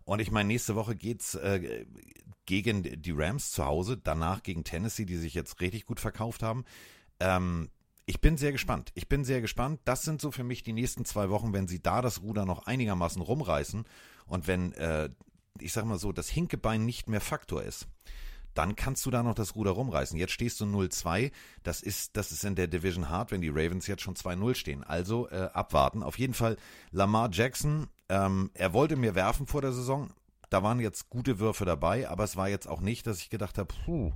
[0.05, 1.87] Und ich meine, nächste Woche geht's äh,
[2.47, 6.65] gegen die Rams zu Hause, danach gegen Tennessee, die sich jetzt richtig gut verkauft haben.
[7.21, 7.71] Ähm,
[8.05, 8.91] ich bin sehr gespannt.
[8.95, 9.81] Ich bin sehr gespannt.
[9.85, 12.67] Das sind so für mich die nächsten zwei Wochen, wenn sie da das Ruder noch
[12.67, 13.85] einigermaßen rumreißen
[14.27, 15.09] und wenn, äh,
[15.61, 17.87] ich sag mal so, das Hinkebein nicht mehr Faktor ist
[18.55, 20.19] dann kannst du da noch das Ruder rumreißen.
[20.19, 21.33] Jetzt stehst du 0-2.
[21.63, 24.85] Das ist, das ist in der Division hart, wenn die Ravens jetzt schon 2-0 stehen.
[24.85, 26.03] Also äh, abwarten.
[26.03, 26.59] Auf jeden Fall
[26.91, 30.11] Lamar Jackson ähm, er wollte mir werfen vor der Saison.
[30.51, 33.57] Da waren jetzt gute Würfe dabei, aber es war jetzt auch nicht, dass ich gedacht
[33.57, 34.13] habe, puh,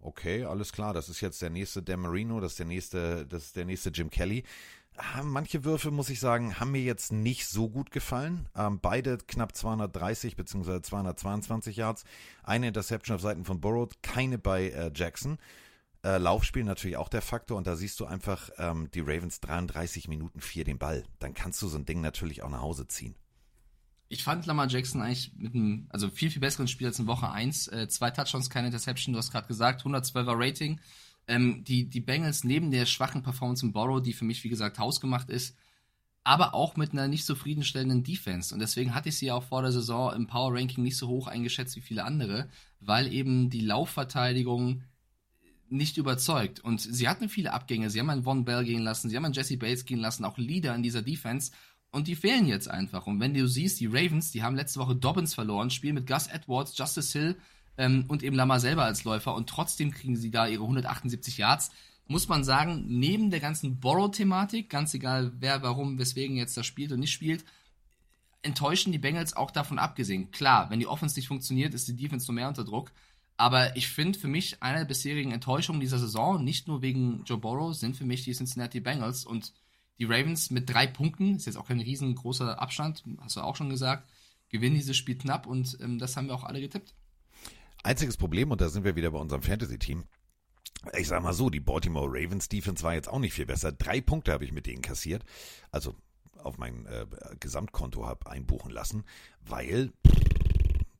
[0.00, 3.44] okay, alles klar, das ist jetzt der nächste Dan Marino, das ist der nächste, das
[3.44, 4.42] ist der nächste Jim Kelly.
[4.98, 8.48] Ah, manche Würfe, muss ich sagen, haben mir jetzt nicht so gut gefallen.
[8.56, 10.82] Ähm, beide knapp 230 bzw.
[10.82, 12.04] 222 Yards.
[12.42, 15.38] Eine Interception auf Seiten von Burrow, keine bei äh, Jackson.
[16.04, 20.08] Äh, Laufspiel natürlich auch der Faktor und da siehst du einfach ähm, die Ravens 33
[20.08, 21.04] Minuten vier den Ball.
[21.20, 23.14] Dann kannst du so ein Ding natürlich auch nach Hause ziehen
[24.08, 27.30] ich fand Lamar Jackson eigentlich mit einem, also viel, viel besseren Spiel als in Woche
[27.30, 27.68] 1.
[27.68, 30.80] Äh, zwei Touchdowns, keine Interception, du hast gerade gesagt, 112er Rating.
[31.28, 34.78] Ähm, die, die Bengals neben der schwachen Performance im Borrow, die für mich, wie gesagt,
[34.78, 35.54] hausgemacht ist,
[36.24, 38.52] aber auch mit einer nicht zufriedenstellenden Defense.
[38.52, 41.26] Und deswegen hatte ich sie auch vor der Saison im Power Ranking nicht so hoch
[41.26, 42.48] eingeschätzt wie viele andere,
[42.80, 44.82] weil eben die Laufverteidigung
[45.70, 46.60] nicht überzeugt.
[46.60, 47.90] Und sie hatten viele Abgänge.
[47.90, 50.38] Sie haben einen Von Bell gehen lassen, sie haben einen Jesse Bates gehen lassen, auch
[50.38, 51.52] Leader in dieser Defense.
[51.90, 53.06] Und die fehlen jetzt einfach.
[53.06, 56.26] Und wenn du siehst, die Ravens, die haben letzte Woche Dobbins verloren, spielen mit Gus
[56.26, 57.36] Edwards, Justice Hill
[57.78, 61.70] ähm, und eben Lamar selber als Läufer und trotzdem kriegen sie da ihre 178 Yards.
[62.06, 66.92] Muss man sagen, neben der ganzen Borrow-Thematik, ganz egal wer, warum, weswegen jetzt das spielt
[66.92, 67.44] und nicht spielt,
[68.42, 70.30] enttäuschen die Bengals auch davon abgesehen.
[70.30, 72.92] Klar, wenn die Offense nicht funktioniert, ist die Defense nur mehr unter Druck.
[73.36, 77.38] Aber ich finde für mich eine der bisherigen Enttäuschungen dieser Saison, nicht nur wegen Joe
[77.38, 79.52] Borrow, sind für mich die Cincinnati Bengals und
[79.98, 83.68] die Ravens mit drei Punkten, ist jetzt auch kein riesengroßer Abstand, hast du auch schon
[83.68, 84.08] gesagt,
[84.48, 86.94] gewinnen dieses Spiel knapp und ähm, das haben wir auch alle getippt.
[87.82, 90.04] Einziges Problem, und da sind wir wieder bei unserem Fantasy-Team,
[90.96, 93.72] ich sag mal so, die Baltimore Ravens Defense war jetzt auch nicht viel besser.
[93.72, 95.24] Drei Punkte habe ich mit denen kassiert.
[95.70, 95.94] Also
[96.36, 97.06] auf mein äh,
[97.40, 99.04] Gesamtkonto habe einbuchen lassen,
[99.40, 99.92] weil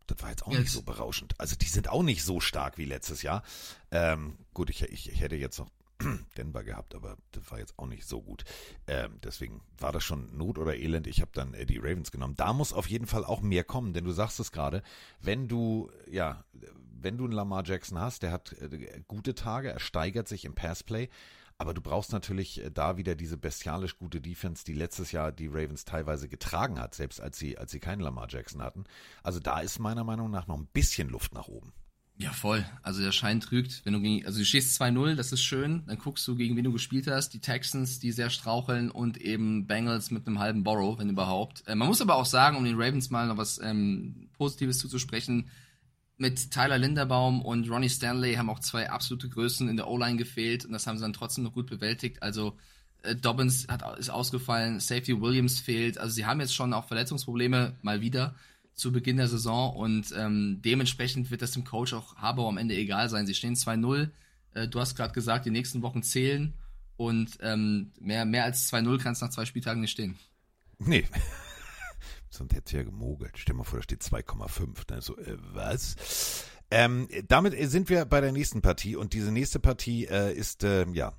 [0.08, 0.60] das war jetzt auch jetzt.
[0.60, 1.34] nicht so berauschend.
[1.38, 3.42] Also die sind auch nicht so stark wie letztes Jahr.
[3.90, 5.70] Ähm, gut, ich, ich, ich hätte jetzt noch
[6.36, 8.44] Denver gehabt, aber das war jetzt auch nicht so gut.
[8.86, 11.06] Ähm, deswegen war das schon Not oder Elend.
[11.06, 12.34] Ich habe dann äh, die Ravens genommen.
[12.36, 14.82] Da muss auf jeden Fall auch mehr kommen, denn du sagst es gerade,
[15.20, 16.44] wenn du, ja,
[17.00, 20.54] wenn du einen Lamar Jackson hast, der hat äh, gute Tage, er steigert sich im
[20.54, 21.08] Passplay,
[21.60, 25.48] aber du brauchst natürlich äh, da wieder diese bestialisch gute Defense, die letztes Jahr die
[25.48, 28.84] Ravens teilweise getragen hat, selbst als sie, als sie keinen Lamar Jackson hatten.
[29.24, 31.72] Also da ist meiner Meinung nach noch ein bisschen Luft nach oben.
[32.20, 32.66] Ja, voll.
[32.82, 35.98] Also der Schein trügt, wenn du gegen, also du stehst 2-0, das ist schön, dann
[35.98, 40.10] guckst du, gegen wen du gespielt hast, die Texans, die sehr straucheln und eben Bengals
[40.10, 41.62] mit einem halben Borrow, wenn überhaupt.
[41.68, 45.48] Äh, man muss aber auch sagen, um den Ravens mal noch was ähm, Positives zuzusprechen,
[46.16, 50.64] mit Tyler Linderbaum und Ronnie Stanley haben auch zwei absolute Größen in der O-Line gefehlt
[50.64, 52.20] und das haben sie dann trotzdem noch gut bewältigt.
[52.24, 52.56] Also
[53.04, 55.98] äh, Dobbins hat, ist ausgefallen, Safety Williams fehlt.
[55.98, 58.34] Also sie haben jetzt schon auch Verletzungsprobleme mal wieder
[58.78, 62.76] zu Beginn der Saison und ähm, dementsprechend wird das dem Coach auch Harbour am Ende
[62.76, 63.26] egal sein.
[63.26, 64.10] Sie stehen 2-0.
[64.54, 66.54] Äh, du hast gerade gesagt, die nächsten Wochen zählen
[66.96, 70.16] und ähm, mehr, mehr als 2-0 kannst nach zwei Spieltagen nicht stehen.
[70.78, 71.04] Nee.
[72.30, 73.32] Sonst hätte ja gemogelt.
[73.36, 74.94] Stell mal vor, da steht 2,5.
[74.94, 75.02] Ne?
[75.02, 76.44] So, äh, was?
[76.70, 80.86] Ähm, damit sind wir bei der nächsten Partie und diese nächste Partie äh, ist, äh,
[80.92, 81.14] ja,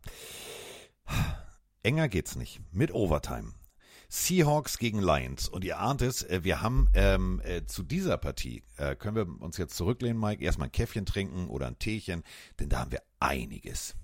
[1.84, 2.62] enger geht's nicht.
[2.72, 3.52] Mit Overtime.
[4.12, 5.48] Seahawks gegen Lions.
[5.48, 9.42] Und ihr ahnt es, äh, wir haben ähm, äh, zu dieser Partie, äh, können wir
[9.42, 12.24] uns jetzt zurücklehnen, Mike, erstmal ein Käffchen trinken oder ein Teechen,
[12.60, 13.96] denn da haben wir einiges.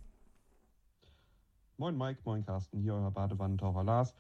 [1.78, 4.14] Moin Mike, moin Carsten, hier euer Badewannentaucher Lars.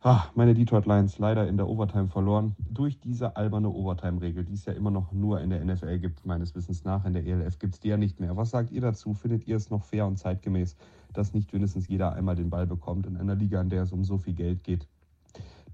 [0.00, 2.54] Ah, meine Detroit Lions leider in der Overtime verloren.
[2.58, 6.54] Durch diese alberne Overtime-Regel, die es ja immer noch nur in der NFL gibt, meines
[6.54, 7.06] Wissens nach.
[7.06, 8.36] In der ELF gibt es die ja nicht mehr.
[8.36, 9.14] Was sagt ihr dazu?
[9.14, 10.76] Findet ihr es noch fair und zeitgemäß,
[11.14, 14.04] dass nicht mindestens jeder einmal den Ball bekommt in einer Liga, in der es um
[14.04, 14.86] so viel Geld geht,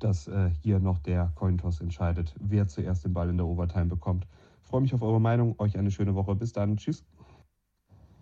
[0.00, 4.26] dass äh, hier noch der Cointoss entscheidet, wer zuerst den Ball in der Overtime bekommt?
[4.62, 5.54] Freue mich auf eure Meinung.
[5.58, 6.34] Euch eine schöne Woche.
[6.34, 6.76] Bis dann.
[6.76, 7.04] Tschüss.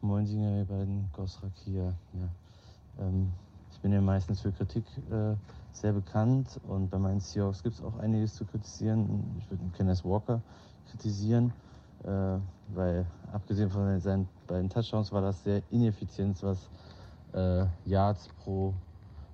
[0.01, 1.95] Moin, ihr beiden Gosrak hier.
[2.15, 3.05] Ja.
[3.05, 3.33] Ähm,
[3.73, 5.35] ich bin ja meistens für Kritik äh,
[5.73, 9.25] sehr bekannt und bei meinen Seahawks gibt es auch einiges zu kritisieren.
[9.39, 10.41] Ich würde Kenneth Walker
[10.91, 11.53] kritisieren,
[12.05, 12.39] äh,
[12.75, 16.71] weil abgesehen von seinen beiden Touchdowns war das sehr ineffizient, was
[17.35, 18.75] äh, Yards pro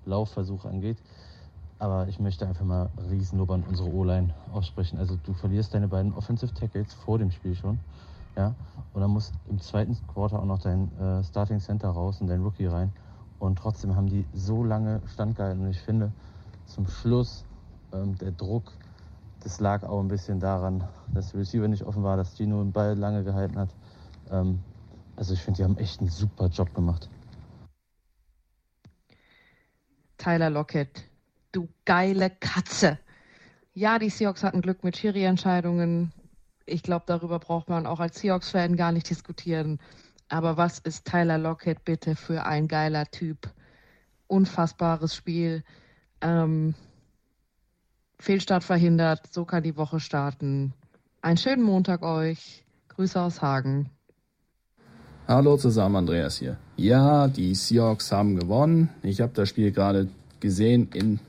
[0.05, 0.97] Laufversuch angeht.
[1.77, 4.97] Aber ich möchte einfach mal Riesenlob an unsere O-Line aussprechen.
[4.97, 7.79] Also du verlierst deine beiden Offensive Tackles vor dem Spiel schon.
[8.37, 8.53] Ja,
[8.93, 12.41] und dann muss im zweiten Quarter auch noch dein äh, Starting Center raus und dein
[12.41, 12.91] Rookie rein.
[13.39, 15.63] Und trotzdem haben die so lange standgehalten.
[15.63, 16.11] Und ich finde,
[16.65, 17.45] zum Schluss
[17.93, 18.71] ähm, der Druck,
[19.41, 22.71] das lag auch ein bisschen daran, dass der Receiver nicht offen war, dass Gino den
[22.71, 23.69] Ball lange gehalten hat.
[24.31, 24.59] Ähm,
[25.15, 27.09] also ich finde, die haben echt einen super Job gemacht.
[30.17, 31.05] Tyler Lockett,
[31.55, 32.99] du geile Katze.
[33.73, 36.11] Ja, die Seahawks hatten Glück mit Schiri-Entscheidungen.
[36.65, 39.79] Ich glaube, darüber braucht man auch als Seahawks-Fan gar nicht diskutieren.
[40.29, 43.49] Aber was ist Tyler Lockett bitte für ein geiler Typ?
[44.27, 45.63] Unfassbares Spiel.
[46.21, 46.73] Ähm,
[48.19, 50.73] Fehlstart verhindert, so kann die Woche starten.
[51.21, 52.63] Einen schönen Montag euch.
[52.89, 53.89] Grüße aus Hagen.
[55.27, 56.57] Hallo zusammen, Andreas hier.
[56.77, 58.89] Ja, die Seahawks haben gewonnen.
[59.03, 60.07] Ich habe das Spiel gerade
[60.39, 61.19] gesehen in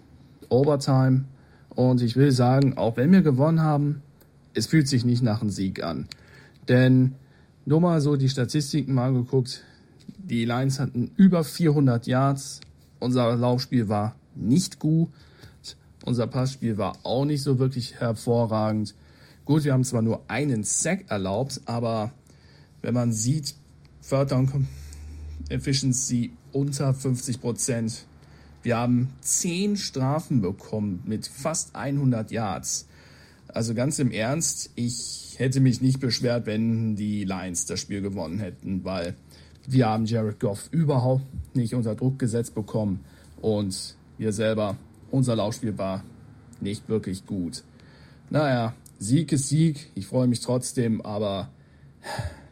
[0.51, 1.25] Overtime.
[1.71, 4.03] Und ich will sagen, auch wenn wir gewonnen haben,
[4.55, 6.09] es fühlt sich nicht nach einem Sieg an.
[6.69, 7.15] Denn
[7.65, 9.63] nur mal so die Statistiken mal geguckt.
[10.19, 12.61] Die Lions hatten über 400 Yards.
[12.99, 15.11] Unser Laufspiel war nicht gut.
[16.05, 18.95] Unser Passspiel war auch nicht so wirklich hervorragend.
[19.45, 22.13] Gut, wir haben zwar nur einen Sack erlaubt, aber
[22.83, 23.55] wenn man sieht,
[24.09, 24.69] Third Down
[25.49, 28.07] Efficiency unter 50 Prozent.
[28.67, 32.89] Wir haben 10 Strafen bekommen mit fast 100 Yards.
[33.47, 38.41] Also ganz im Ernst, ich hätte mich nicht beschwert, wenn die Lions das Spiel gewonnen
[38.41, 39.15] hätten, weil
[39.69, 41.23] wir haben Jared Goff überhaupt
[41.55, 43.05] nicht unter Druck gesetzt bekommen
[43.41, 44.77] und wir selber,
[45.13, 46.03] unser Laufspiel war
[46.61, 47.63] nicht wirklich gut.
[48.31, 51.51] Naja, Sieg ist Sieg, ich freue mich trotzdem, aber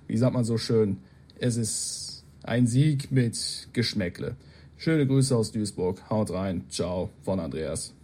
[0.06, 0.98] wie sagt man so schön,
[1.40, 4.36] es ist ein Sieg mit Geschmäckle.
[4.84, 7.94] Schöne Grüße aus Duisburg, haut rein, ciao von Andreas.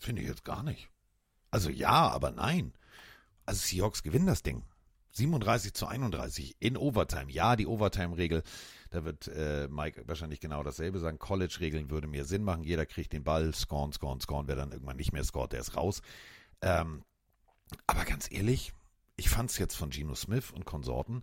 [0.00, 0.88] Finde ich jetzt gar nicht.
[1.52, 2.72] Also ja, aber nein.
[3.46, 4.64] Also Seahawks gewinnen das Ding.
[5.12, 7.30] 37 zu 31 in Overtime.
[7.30, 8.42] Ja, die Overtime-Regel,
[8.90, 11.20] da wird äh, Mike wahrscheinlich genau dasselbe sagen.
[11.20, 12.64] College-Regeln würde mir Sinn machen.
[12.64, 14.48] Jeder kriegt den Ball, scoren, scoren, scoren.
[14.48, 16.02] Wer dann irgendwann nicht mehr scoret, der ist raus.
[16.60, 17.04] Ähm,
[17.86, 18.72] aber ganz ehrlich,
[19.16, 21.22] ich fand es jetzt von Geno Smith und Konsorten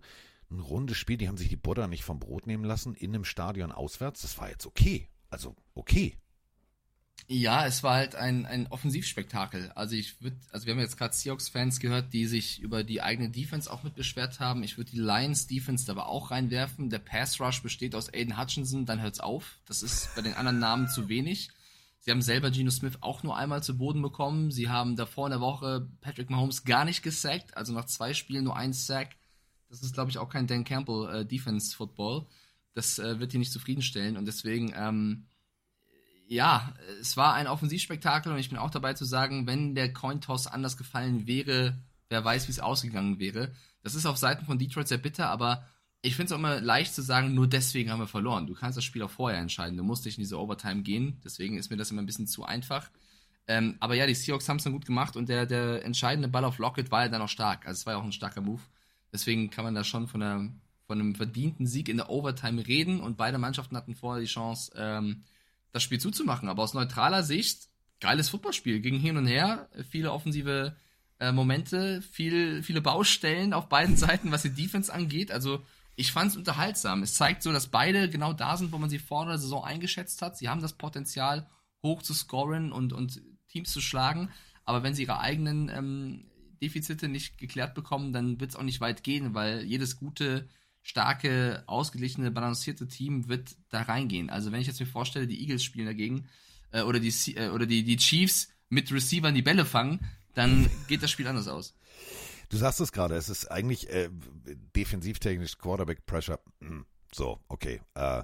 [0.50, 1.16] ein rundes Spiel.
[1.16, 4.22] Die haben sich die Butter nicht vom Brot nehmen lassen in einem Stadion auswärts.
[4.22, 5.08] Das war jetzt okay.
[5.30, 6.16] Also okay.
[7.28, 9.72] Ja, es war halt ein, ein Offensivspektakel.
[9.74, 13.30] Also ich würde, also wir haben jetzt gerade Seahawks-Fans gehört, die sich über die eigene
[13.30, 14.62] Defense auch mit beschwert haben.
[14.62, 16.88] Ich würde die Lions-Defense da aber auch reinwerfen.
[16.88, 19.58] Der Pass-Rush besteht aus Aiden Hutchinson, dann hört's auf.
[19.66, 21.50] Das ist bei den anderen Namen zu wenig.
[21.98, 24.52] Sie haben selber Geno Smith auch nur einmal zu Boden bekommen.
[24.52, 28.44] Sie haben davor in der Woche Patrick Mahomes gar nicht gesackt, also nach zwei Spielen
[28.44, 29.16] nur ein Sack.
[29.68, 32.26] Das ist, glaube ich, auch kein Dan Campbell äh, Defense Football.
[32.74, 35.26] Das äh, wird die nicht zufriedenstellen und deswegen ähm,
[36.28, 40.46] ja, es war ein Offensivspektakel und ich bin auch dabei zu sagen, wenn der Cointoss
[40.46, 43.52] anders gefallen wäre, wer weiß, wie es ausgegangen wäre.
[43.82, 45.64] Das ist auf Seiten von Detroit sehr bitter, aber
[46.02, 48.46] ich finde es auch immer leicht zu sagen, nur deswegen haben wir verloren.
[48.46, 49.76] Du kannst das Spiel auch vorher entscheiden.
[49.76, 51.20] Du musst nicht in diese Overtime gehen.
[51.24, 52.90] Deswegen ist mir das immer ein bisschen zu einfach.
[53.48, 56.44] Ähm, aber ja, die Seahawks haben es dann gut gemacht und der, der entscheidende Ball
[56.44, 57.66] auf Lockett war ja dann auch stark.
[57.66, 58.60] Also es war ja auch ein starker Move.
[59.16, 60.50] Deswegen kann man da schon von, einer,
[60.86, 64.72] von einem verdienten Sieg in der Overtime reden und beide Mannschaften hatten vorher die Chance,
[64.76, 65.24] ähm,
[65.72, 66.50] das Spiel zuzumachen.
[66.50, 68.80] Aber aus neutraler Sicht, geiles Footballspiel.
[68.80, 70.76] Ging hin und her, viele offensive
[71.18, 75.32] äh, Momente, viel, viele Baustellen auf beiden Seiten, was die Defense angeht.
[75.32, 75.64] Also
[75.94, 77.02] ich fand es unterhaltsam.
[77.02, 80.20] Es zeigt so, dass beide genau da sind, wo man sie vor der Saison eingeschätzt
[80.20, 80.36] hat.
[80.36, 81.48] Sie haben das Potenzial,
[81.82, 84.28] hoch zu scoren und, und Teams zu schlagen.
[84.66, 86.26] Aber wenn sie ihre eigenen ähm,
[86.60, 90.48] Defizite nicht geklärt bekommen, dann wird es auch nicht weit gehen, weil jedes gute
[90.82, 94.30] starke, ausgeglichene, balancierte Team wird da reingehen.
[94.30, 96.28] Also wenn ich jetzt mir vorstelle, die Eagles spielen dagegen
[96.70, 100.00] äh, oder, die, äh, oder die, die Chiefs mit Receivern die Bälle fangen,
[100.34, 101.74] dann geht das Spiel anders aus.
[102.48, 104.10] Du sagst es gerade, es ist eigentlich äh,
[104.76, 106.38] defensivtechnisch Quarterback Pressure.
[106.60, 107.80] Hm, so, okay.
[107.94, 108.22] Äh,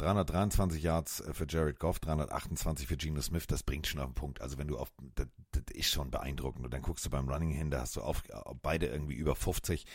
[0.00, 4.14] 323 Yards äh, für Jared Goff, 328 für Geno Smith, das bringt schon auf den
[4.14, 4.40] Punkt.
[4.40, 6.64] Also wenn du auf, das, das ist schon beeindruckend.
[6.64, 8.22] Und dann guckst du beim Running hin, da hast du auf,
[8.62, 9.86] beide irgendwie über 50.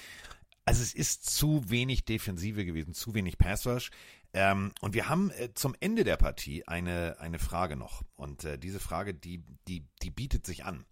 [0.65, 3.91] Also es ist zu wenig Defensive gewesen, zu wenig Pass Rush.
[4.33, 8.03] Ähm, und wir haben äh, zum Ende der Partie eine, eine Frage noch.
[8.15, 10.85] Und äh, diese Frage, die, die, die bietet sich an.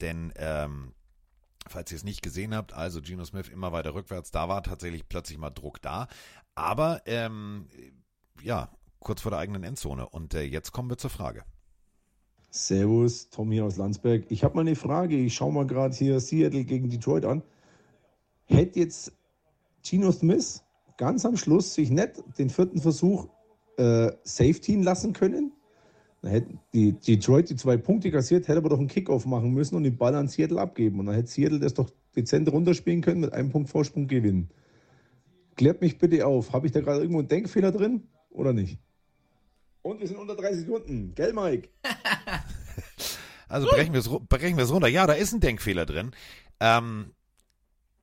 [0.00, 0.94] Denn ähm,
[1.66, 5.08] Falls ihr es nicht gesehen habt, also Geno Smith immer weiter rückwärts, da war tatsächlich
[5.08, 6.08] plötzlich mal Druck da.
[6.54, 7.68] Aber ähm,
[8.42, 8.70] ja,
[9.00, 10.08] kurz vor der eigenen Endzone.
[10.08, 11.44] Und äh, jetzt kommen wir zur Frage.
[12.50, 14.26] Servus, Tom hier aus Landsberg.
[14.28, 15.16] Ich habe mal eine Frage.
[15.16, 17.42] Ich schaue mal gerade hier Seattle gegen Detroit an.
[18.44, 19.12] Hätte jetzt
[19.82, 20.62] Geno Smith
[20.96, 23.28] ganz am Schluss sich nicht den vierten Versuch
[23.76, 25.52] äh, Safety lassen können?
[26.22, 29.74] Dann hätten die Detroit die zwei Punkte kassiert, hätte aber doch einen Kickoff machen müssen
[29.74, 31.00] und den Ball an Seattle abgeben.
[31.00, 34.48] Und dann hätte Seattle das doch dezent runterspielen können, mit einem Punkt Vorsprung gewinnen.
[35.56, 36.52] Klärt mich bitte auf.
[36.52, 38.04] Habe ich da gerade irgendwo einen Denkfehler drin
[38.34, 38.78] oder nicht?
[39.82, 41.14] Und wir sind unter 30 Sekunden.
[41.14, 41.68] Gell, Mike?
[43.46, 44.88] Also brechen wir es runter.
[44.88, 46.10] Ja, da ist ein Denkfehler drin.
[46.58, 47.12] Ähm,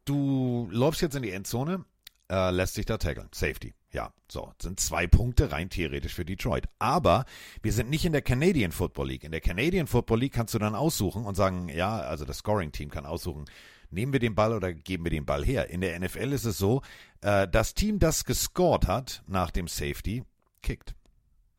[0.05, 1.83] du läufst jetzt in die Endzone,
[2.31, 3.27] äh, lässt sich da tackeln.
[3.33, 3.73] Safety.
[3.91, 6.69] Ja, so, sind zwei Punkte rein theoretisch für Detroit.
[6.79, 7.25] Aber
[7.61, 9.23] wir sind nicht in der Canadian Football League.
[9.25, 12.89] In der Canadian Football League kannst du dann aussuchen und sagen, ja, also das Scoring-Team
[12.89, 13.45] kann aussuchen,
[13.91, 15.69] nehmen wir den Ball oder geben wir den Ball her.
[15.69, 16.81] In der NFL ist es so,
[17.21, 20.23] äh, das Team, das gescored hat nach dem Safety,
[20.61, 20.95] kickt.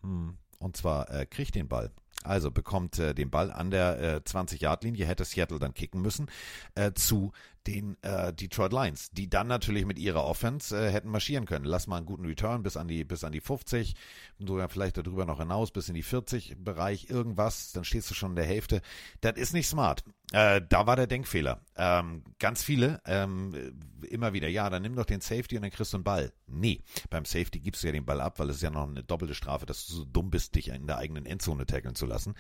[0.02, 0.38] Hm.
[0.58, 1.90] Und zwar äh, kriegt den Ball.
[2.24, 6.30] Also bekommt äh, den Ball an der äh, 20-Yard-Linie, hätte Seattle dann kicken müssen,
[6.76, 7.32] äh, zu
[7.66, 11.64] den äh, Detroit Lions, die dann natürlich mit ihrer Offense äh, hätten marschieren können.
[11.64, 13.94] Lass mal einen guten Return bis an die bis an die 50,
[14.38, 18.32] sogar vielleicht darüber noch hinaus bis in die 40 Bereich irgendwas, dann stehst du schon
[18.32, 18.82] in der Hälfte.
[19.20, 20.04] Das ist nicht smart.
[20.32, 21.60] Äh, da war der Denkfehler.
[21.76, 23.74] Ähm, ganz viele ähm,
[24.08, 26.32] immer wieder, ja, dann nimm doch den Safety und dann kriegst du einen Ball.
[26.46, 29.04] Nee, beim Safety gibst du ja den Ball ab, weil es ist ja noch eine
[29.04, 32.34] doppelte Strafe, dass du so dumm bist, dich in der eigenen Endzone tackeln zu lassen.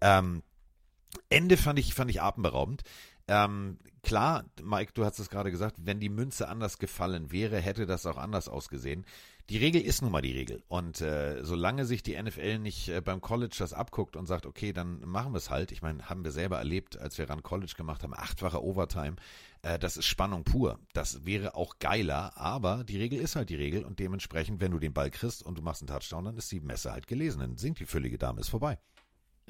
[0.00, 0.42] Ähm,
[1.30, 2.82] Ende fand ich, fand ich atemberaubend.
[3.28, 7.86] Ähm, klar, Mike, du hast es gerade gesagt, wenn die Münze anders gefallen wäre, hätte
[7.86, 9.04] das auch anders ausgesehen.
[9.50, 10.62] Die Regel ist nun mal die Regel.
[10.68, 14.74] Und äh, solange sich die NFL nicht äh, beim College das abguckt und sagt, okay,
[14.74, 15.72] dann machen wir es halt.
[15.72, 19.16] Ich meine, haben wir selber erlebt, als wir ran College gemacht haben, achtfache Overtime.
[19.62, 20.78] Äh, das ist Spannung pur.
[20.92, 24.78] Das wäre auch geiler, aber die Regel ist halt die Regel und dementsprechend, wenn du
[24.78, 27.40] den Ball kriegst und du machst einen Touchdown, dann ist die Messe halt gelesen.
[27.40, 28.78] Dann singt die völlige Dame, ist vorbei.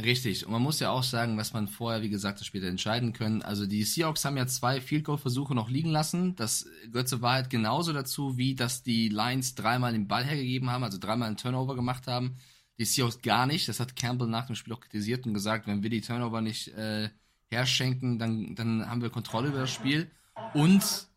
[0.01, 0.47] Richtig.
[0.47, 3.43] Und man muss ja auch sagen, was man vorher, wie gesagt, später entscheiden können.
[3.43, 6.37] Also die Seahawks haben ja zwei Field Goal Versuche noch liegen lassen.
[6.37, 10.85] Das gehört zur Wahrheit genauso dazu, wie dass die Lions dreimal den Ball hergegeben haben,
[10.85, 12.37] also dreimal einen Turnover gemacht haben.
[12.79, 13.69] Die Seahawks gar nicht.
[13.69, 16.69] Das hat Campbell nach dem Spiel auch kritisiert und gesagt, wenn wir die Turnover nicht
[16.69, 17.11] äh,
[17.49, 20.13] herschenken, dann, dann haben wir Kontrolle über das Spiel.
[20.55, 21.09] Und,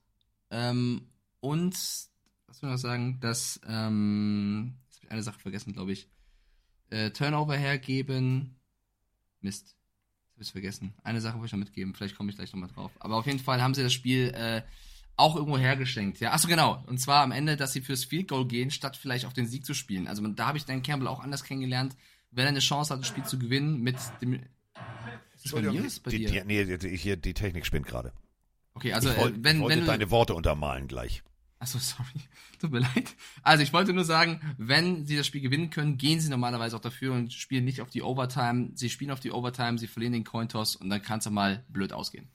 [0.50, 1.08] ähm,
[1.40, 1.76] und,
[2.48, 6.10] was will ich noch sagen, dass, ähm, jetzt habe ich eine Sache vergessen, glaube ich.
[6.90, 8.56] Äh, Turnover hergeben,
[9.42, 9.76] Mist.
[10.36, 10.94] Das habe ich vergessen.
[11.04, 11.94] Eine Sache wollte ich noch mitgeben.
[11.94, 12.92] Vielleicht komme ich gleich nochmal drauf.
[13.00, 14.62] Aber auf jeden Fall haben sie das Spiel äh,
[15.18, 16.20] auch irgendwo hergeschenkt.
[16.20, 16.84] Ja, achso, genau.
[16.88, 19.66] Und zwar am Ende, dass sie fürs Field Goal gehen, statt vielleicht auf den Sieg
[19.66, 20.08] zu spielen.
[20.08, 21.96] Also da habe ich Dan Campbell auch anders kennengelernt.
[22.32, 24.42] Wenn er eine Chance hat, das Spiel zu gewinnen mit dem.
[25.44, 25.86] Ist bei mir?
[25.86, 26.44] Ist bei die, dir?
[26.44, 28.14] Die, nee, die, hier, die Technik spinnt gerade.
[28.74, 31.24] Okay, also ich wollt, wenn, ich wollte wenn du, deine Worte untermalen gleich.
[31.62, 32.10] Achso, sorry.
[32.60, 33.16] Tut mir leid.
[33.44, 36.82] Also ich wollte nur sagen, wenn sie das Spiel gewinnen können, gehen sie normalerweise auch
[36.82, 38.72] dafür und spielen nicht auf die Overtime.
[38.74, 41.94] Sie spielen auf die Overtime, sie verlieren den Cointoss und dann kann es mal blöd
[41.94, 42.30] ausgehen.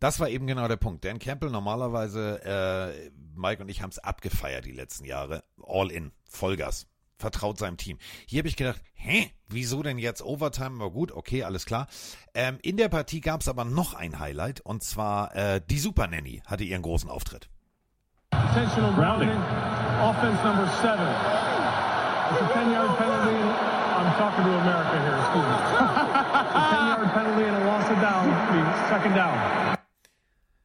[0.00, 1.04] Das war eben genau der Punkt.
[1.04, 5.44] Dan Campbell normalerweise, äh, Mike und ich haben es abgefeiert die letzten Jahre.
[5.62, 6.86] All in, Vollgas.
[7.18, 7.98] Vertraut seinem Team.
[8.24, 10.78] Hier habe ich gedacht, hä, wieso denn jetzt Overtime?
[10.78, 11.86] War gut, okay, alles klar.
[12.32, 16.06] Ähm, in der Partie gab es aber noch ein Highlight und zwar äh, die Super
[16.06, 17.50] Nanny hatte ihren großen Auftritt.
[18.32, 19.30] Intentional grounding.
[20.00, 21.06] Offense number seven.
[22.30, 23.36] It's a 10-yard penalty.
[23.98, 25.56] I'm talking to America here, excuse me.
[26.58, 28.26] a 10-yard penalty and a loss of down.
[28.88, 29.76] Second down.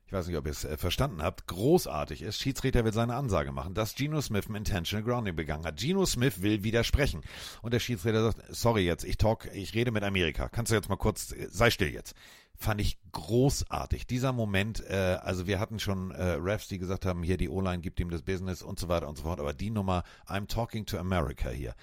[0.07, 1.47] Ich weiß nicht, ob ihr es äh, verstanden habt.
[1.47, 5.77] Großartig ist, Schiedsrichter will seine Ansage machen, dass Geno Smith ein Intentional Grounding begangen hat.
[5.77, 7.21] Geno Smith will widersprechen.
[7.63, 10.47] Und der Schiedsrichter sagt, sorry jetzt, ich talk, ich rede mit Amerika.
[10.47, 12.15] Kannst du jetzt mal kurz, äh, sei still jetzt
[12.57, 14.07] fand ich großartig.
[14.07, 17.81] Dieser Moment, äh, also wir hatten schon äh, Refs, die gesagt haben, hier die O-Line
[17.81, 20.85] gibt ihm das Business und so weiter und so fort, aber die Nummer, I'm talking
[20.85, 21.75] to America hier,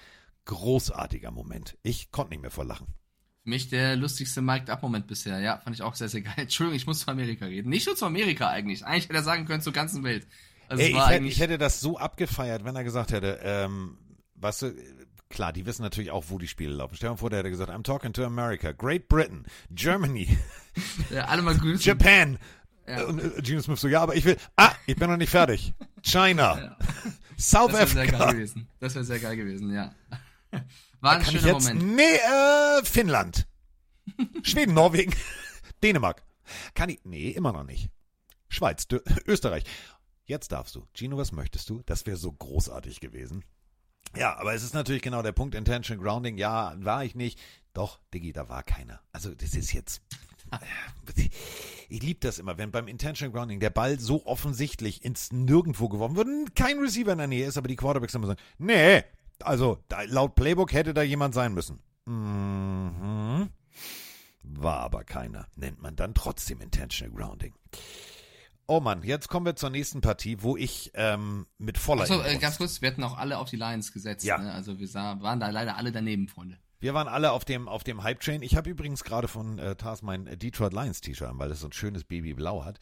[0.45, 1.77] großartiger Moment.
[1.83, 2.87] Ich konnte nicht mehr vor Lachen.
[3.43, 6.33] Für mich der lustigste Mic'd-Up-Moment bisher, ja, fand ich auch sehr, sehr geil.
[6.37, 7.69] Entschuldigung, ich muss zu Amerika reden.
[7.69, 8.85] Nicht nur zu Amerika eigentlich.
[8.85, 10.27] Eigentlich hätte er sagen können zur ganzen Welt.
[10.69, 13.97] Also Ey, ich, hätte, ich hätte das so abgefeiert, wenn er gesagt hätte, ähm,
[14.35, 14.73] weißt du,
[15.33, 16.95] klar, die wissen natürlich auch, wo die Spiele laufen.
[16.95, 20.37] Stell dir mal vor, der hätte gesagt, I'm talking to America, Great Britain, Germany,
[21.09, 21.81] ja, alle mal grüßen.
[21.81, 22.39] Japan.
[22.87, 23.03] Ja.
[23.05, 25.73] Und äh, Gene Smith so, ja, aber ich will, ah, ich bin noch nicht fertig.
[26.01, 26.77] China,
[27.37, 28.17] South das wär sehr Africa.
[28.17, 28.67] geil gewesen.
[28.79, 29.93] Das wäre sehr geil gewesen, ja.
[31.01, 31.67] War ein Kann ich schöner jetzt?
[31.73, 31.95] Moment.
[31.95, 33.47] Nee, äh, Finnland.
[34.43, 35.13] Schweden, Norwegen,
[35.83, 36.23] Dänemark.
[36.73, 36.99] Kann ich?
[37.05, 37.89] Nee, immer noch nicht.
[38.49, 38.85] Schweiz,
[39.25, 39.63] Österreich.
[40.25, 40.85] Jetzt darfst du.
[40.93, 41.81] Gino, was möchtest du?
[41.85, 43.43] Das wäre so großartig gewesen.
[44.15, 45.55] Ja, aber es ist natürlich genau der Punkt.
[45.55, 47.39] Intentional Grounding, ja, war ich nicht.
[47.73, 49.01] Doch, Diggi, da war keiner.
[49.11, 50.01] Also, das ist jetzt.
[51.89, 56.15] Ich liebe das immer, wenn beim Intentional Grounding der Ball so offensichtlich ins Nirgendwo geworfen
[56.15, 59.03] wird, und kein Receiver in der Nähe ist, aber die Quarterbacks immer sagen, nee,
[59.41, 61.79] also laut Playbook hätte da jemand sein müssen.
[62.05, 63.49] Mhm.
[64.43, 65.47] War aber keiner.
[65.55, 67.55] Nennt man dann trotzdem Intentional Grounding.
[68.65, 72.37] Oh Mann, jetzt kommen wir zur nächsten Partie, wo ich ähm, mit voller Achso, äh,
[72.37, 74.25] ganz kurz, wir hatten auch alle auf die Lions gesetzt.
[74.25, 74.37] Ja.
[74.37, 74.53] Ne?
[74.53, 76.57] Also wir sah, waren da leider alle daneben, Freunde.
[76.79, 78.41] Wir waren alle auf dem, auf dem Hype-Train.
[78.41, 81.61] Ich habe übrigens gerade von äh, Tars mein äh, Detroit Lions T-Shirt an, weil das
[81.61, 82.79] so ein schönes Babyblau hat.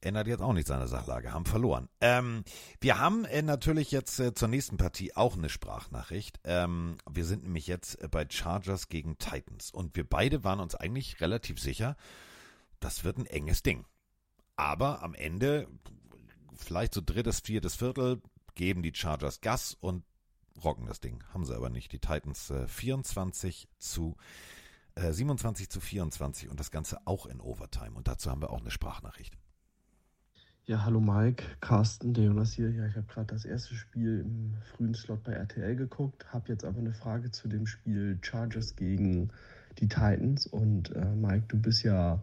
[0.00, 1.88] Ändert jetzt auch nicht seine Sachlage, haben verloren.
[2.00, 2.44] Ähm,
[2.80, 6.38] wir haben äh, natürlich jetzt äh, zur nächsten Partie auch eine Sprachnachricht.
[6.44, 10.74] Ähm, wir sind nämlich jetzt äh, bei Chargers gegen Titans und wir beide waren uns
[10.74, 11.96] eigentlich relativ sicher,
[12.80, 13.84] das wird ein enges Ding.
[14.56, 15.68] Aber am Ende,
[16.56, 18.22] vielleicht so drittes, viertes Viertel,
[18.54, 20.02] geben die Chargers Gas und
[20.64, 21.22] rocken das Ding.
[21.32, 21.92] Haben sie aber nicht.
[21.92, 24.16] Die Titans äh, 24 zu
[24.94, 27.94] äh, 27 zu 24 und das Ganze auch in Overtime.
[27.94, 29.36] Und dazu haben wir auch eine Sprachnachricht.
[30.64, 32.70] Ja, hallo Mike, Carsten, der Jonas hier.
[32.70, 36.64] Ja, ich habe gerade das erste Spiel im frühen Slot bei RTL geguckt, habe jetzt
[36.64, 39.30] aber eine Frage zu dem Spiel Chargers gegen
[39.78, 40.46] die Titans.
[40.46, 42.20] Und äh, Mike, du bist ja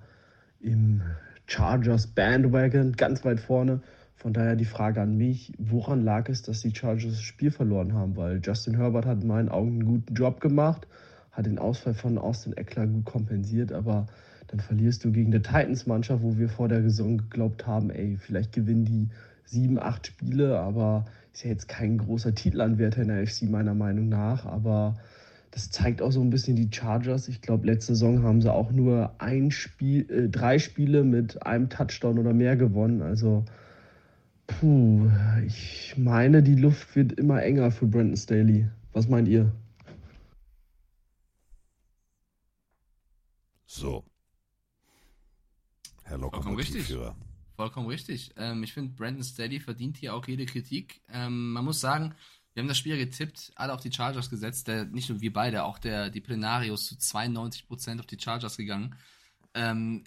[0.59, 1.01] im
[1.47, 3.81] Chargers Bandwagon ganz weit vorne.
[4.15, 7.93] Von daher die Frage an mich, woran lag es, dass die Chargers das Spiel verloren
[7.93, 8.15] haben?
[8.15, 10.87] Weil Justin Herbert hat in meinen Augen einen guten Job gemacht,
[11.31, 14.07] hat den Ausfall von Austin Eckler gut kompensiert, aber
[14.47, 18.53] dann verlierst du gegen eine Titans-Mannschaft, wo wir vor der Saison geglaubt haben, ey, vielleicht
[18.53, 19.09] gewinnen die
[19.45, 24.07] sieben, acht Spiele, aber ist ja jetzt kein großer Titelanwärter in der FC meiner Meinung
[24.09, 24.95] nach, aber
[25.53, 27.27] das zeigt auch so ein bisschen die Chargers.
[27.27, 31.69] Ich glaube, letzte Saison haben sie auch nur ein Spiel, äh, drei Spiele mit einem
[31.69, 33.03] Touchdown oder mehr gewonnen.
[33.03, 33.45] Also,
[34.47, 35.11] puh,
[35.45, 38.67] ich meine, die Luft wird immer enger für Brandon Staley.
[38.93, 39.53] Was meint ihr?
[43.67, 44.03] So.
[46.01, 46.89] Herr Vollkommen richtig.
[46.89, 47.15] Lokomotivführer.
[47.55, 48.33] Vollkommen richtig.
[48.37, 51.01] Ähm, ich finde, Brandon Steady verdient hier auch jede Kritik.
[51.09, 52.15] Ähm, man muss sagen,
[52.53, 54.67] wir haben das Spiel getippt, alle auf die Chargers gesetzt.
[54.67, 58.95] Der, nicht nur wir beide, auch der, die Plenarios zu 92% auf die Chargers gegangen.
[59.53, 60.03] Ähm,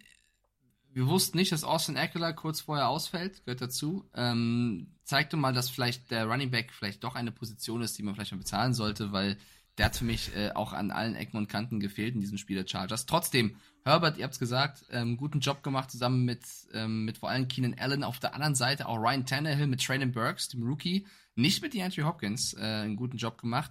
[0.93, 4.09] wir wussten nicht, dass Austin Eckler kurz vorher ausfällt, gehört dazu.
[4.15, 8.15] Ähm, zeigte mal, dass vielleicht der Running Back vielleicht doch eine Position ist, die man
[8.15, 9.37] vielleicht mal bezahlen sollte, weil
[9.79, 12.57] der hat für mich äh, auch an allen Ecken und Kanten gefehlt in diesem Spiel
[12.57, 13.07] der Chargers.
[13.07, 16.41] Trotzdem, Herbert, ihr habt's gesagt, ähm, guten Job gemacht zusammen mit,
[16.73, 18.03] ähm, mit vor allem Keenan Allen.
[18.03, 21.07] Auf der anderen Seite auch Ryan Tannehill mit Traylon Burks, dem Rookie.
[21.35, 23.71] Nicht mit DeAndre Hopkins, äh, einen guten Job gemacht.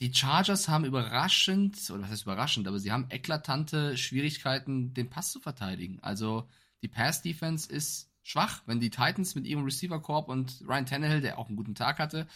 [0.00, 5.30] Die Chargers haben überraschend, oder was heißt überraschend, aber sie haben eklatante Schwierigkeiten, den Pass
[5.30, 5.98] zu verteidigen.
[6.02, 6.48] Also
[6.82, 8.62] die Pass-Defense ist schwach.
[8.66, 12.26] Wenn die Titans mit ihrem Receiver-Korb und Ryan Tannehill, der auch einen guten Tag hatte,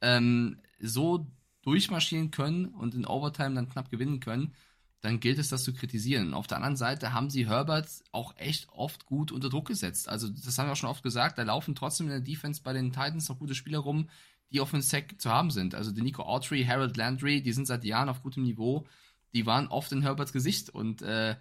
[0.00, 1.26] ähm, so
[1.66, 4.54] durchmarschieren können und in Overtime dann knapp gewinnen können,
[5.00, 6.32] dann gilt es, das zu kritisieren.
[6.32, 10.08] Auf der anderen Seite haben sie Herbert auch echt oft gut unter Druck gesetzt.
[10.08, 12.72] Also, das haben wir auch schon oft gesagt, da laufen trotzdem in der Defense bei
[12.72, 14.08] den Titans noch gute Spieler rum,
[14.52, 15.74] die auf dem Sack zu haben sind.
[15.74, 18.86] Also, Nico Autry, Harold Landry, die sind seit Jahren auf gutem Niveau.
[19.34, 21.36] Die waren oft in Herberts Gesicht und äh,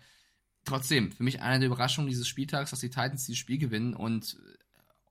[0.65, 4.37] trotzdem, für mich eine der Überraschungen dieses Spieltags, dass die Titans dieses Spiel gewinnen und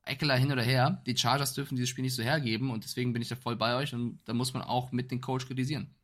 [0.05, 3.23] Eckler hin oder her, die Chargers dürfen dieses Spiel nicht so hergeben und deswegen bin
[3.23, 5.95] ich da voll bei euch und da muss man auch mit dem Coach kritisieren.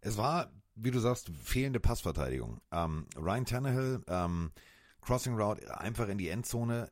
[0.00, 2.60] Es war, wie du sagst, fehlende Passverteidigung.
[2.70, 4.52] Ähm, Ryan Tannehill, ähm,
[5.00, 6.90] Crossing Route, einfach in die Endzone.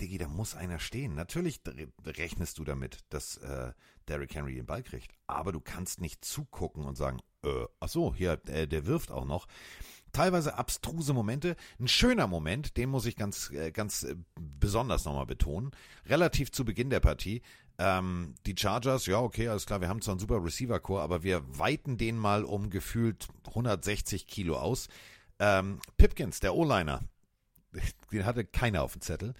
[0.00, 1.14] Diggi, da muss einer stehen.
[1.14, 3.72] Natürlich re- rechnest du damit, dass äh,
[4.08, 5.12] Derrick Henry den Ball kriegt.
[5.26, 9.26] Aber du kannst nicht zugucken und sagen, äh, ach so, hier, äh, der wirft auch
[9.26, 9.46] noch.
[10.16, 11.56] Teilweise abstruse Momente.
[11.78, 15.72] Ein schöner Moment, den muss ich ganz, äh, ganz äh, besonders nochmal betonen.
[16.06, 17.42] Relativ zu Beginn der Partie.
[17.76, 21.42] Ähm, die Chargers, ja, okay, alles klar, wir haben zwar einen super Receiver-Core, aber wir
[21.58, 24.88] weiten den mal um gefühlt 160 Kilo aus.
[25.38, 27.02] Ähm, Pipkins, der O-Liner,
[28.10, 29.34] den hatte keiner auf dem Zettel.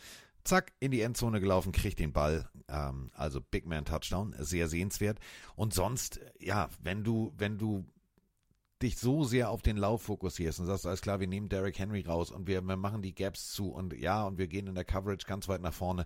[0.44, 2.50] Zack, in die Endzone gelaufen, kriegt den Ball.
[2.68, 5.20] Ähm, also Big Man Touchdown, sehr sehenswert.
[5.54, 7.86] Und sonst, ja, wenn du, wenn du
[8.82, 12.02] dich so sehr auf den Lauf fokussierst und sagst, alles klar, wir nehmen Derrick Henry
[12.02, 14.84] raus und wir, wir machen die Gaps zu und ja, und wir gehen in der
[14.84, 16.04] Coverage ganz weit nach vorne.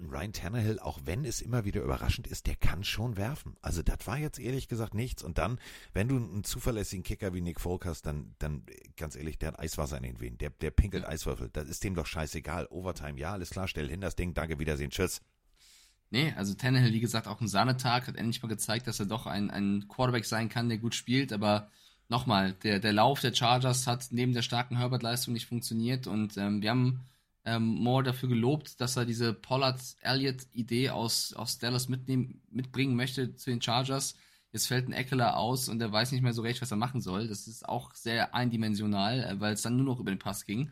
[0.00, 3.56] Ryan Tannehill, auch wenn es immer wieder überraschend ist, der kann schon werfen.
[3.62, 5.22] Also das war jetzt ehrlich gesagt nichts.
[5.22, 5.60] Und dann,
[5.92, 8.64] wenn du einen zuverlässigen Kicker wie Nick Folk hast, dann, dann
[8.96, 10.38] ganz ehrlich, der hat Eiswasser in den Venen.
[10.38, 11.48] Der, der pinkelt Eiswürfel.
[11.52, 12.66] Das ist dem doch scheißegal.
[12.70, 15.20] Overtime, ja, alles klar, stell hin das Ding, danke, Wiedersehen, tschüss.
[16.10, 19.26] Nee, also Tannehill, wie gesagt, auch ein Sahnetag, hat endlich mal gezeigt, dass er doch
[19.26, 21.70] ein, ein Quarterback sein kann, der gut spielt, aber
[22.14, 26.62] nochmal, der, der Lauf der Chargers hat neben der starken Herbert-Leistung nicht funktioniert und ähm,
[26.62, 27.00] wir haben
[27.44, 33.50] ähm, Moore dafür gelobt, dass er diese Pollard-Elliott-Idee aus, aus Dallas mitnehmen, mitbringen möchte zu
[33.50, 34.14] den Chargers.
[34.52, 37.00] Jetzt fällt ein Eckler aus und er weiß nicht mehr so recht, was er machen
[37.00, 37.26] soll.
[37.26, 40.70] Das ist auch sehr eindimensional, äh, weil es dann nur noch über den Pass ging.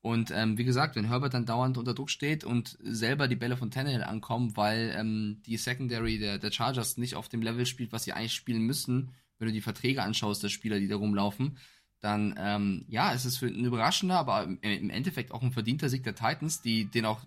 [0.00, 3.56] Und ähm, wie gesagt, wenn Herbert dann dauernd unter Druck steht und selber die Bälle
[3.56, 7.92] von Tannehill ankommen, weil ähm, die Secondary der, der Chargers nicht auf dem Level spielt,
[7.92, 9.12] was sie eigentlich spielen müssen,
[9.42, 11.58] wenn du die Verträge anschaust der Spieler, die da rumlaufen,
[11.98, 16.04] dann ähm, ja, es ist für ein überraschender, aber im Endeffekt auch ein verdienter Sieg
[16.04, 17.24] der Titans, die den auch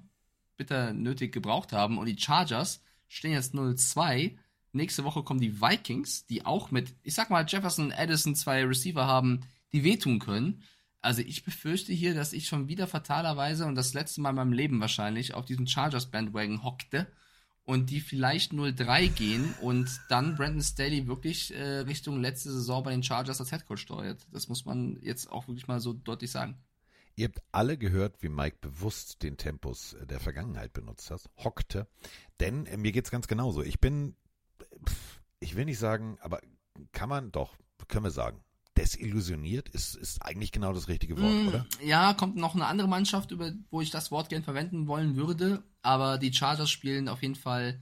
[0.55, 1.97] bitter nötig gebraucht haben.
[1.97, 4.37] Und die Chargers stehen jetzt 0-2.
[4.71, 9.05] Nächste Woche kommen die Vikings, die auch mit, ich sag mal, Jefferson, Addison zwei Receiver
[9.05, 9.41] haben,
[9.73, 10.63] die wehtun können.
[11.01, 14.53] Also ich befürchte hier, dass ich schon wieder fatalerweise und das letzte Mal in meinem
[14.53, 17.07] Leben wahrscheinlich auf diesen Chargers Bandwagon hockte
[17.65, 22.91] und die vielleicht 0-3 gehen und dann Brandon Staley wirklich äh, Richtung letzte Saison bei
[22.91, 24.25] den Chargers als Headcoach steuert.
[24.31, 26.57] Das muss man jetzt auch wirklich mal so deutlich sagen.
[27.15, 31.87] Ihr habt alle gehört, wie Mike bewusst den Tempus der Vergangenheit benutzt hat, hockte.
[32.39, 33.63] Denn äh, mir geht's ganz genauso.
[33.63, 34.15] Ich bin,
[35.39, 36.41] ich will nicht sagen, aber
[36.91, 37.55] kann man doch,
[37.87, 38.43] können wir sagen,
[38.77, 41.65] desillusioniert ist, ist eigentlich genau das richtige Wort, mm, oder?
[41.83, 45.63] Ja, kommt noch eine andere Mannschaft, über, wo ich das Wort gern verwenden wollen würde,
[45.81, 47.79] aber die Chargers spielen auf jeden Fall.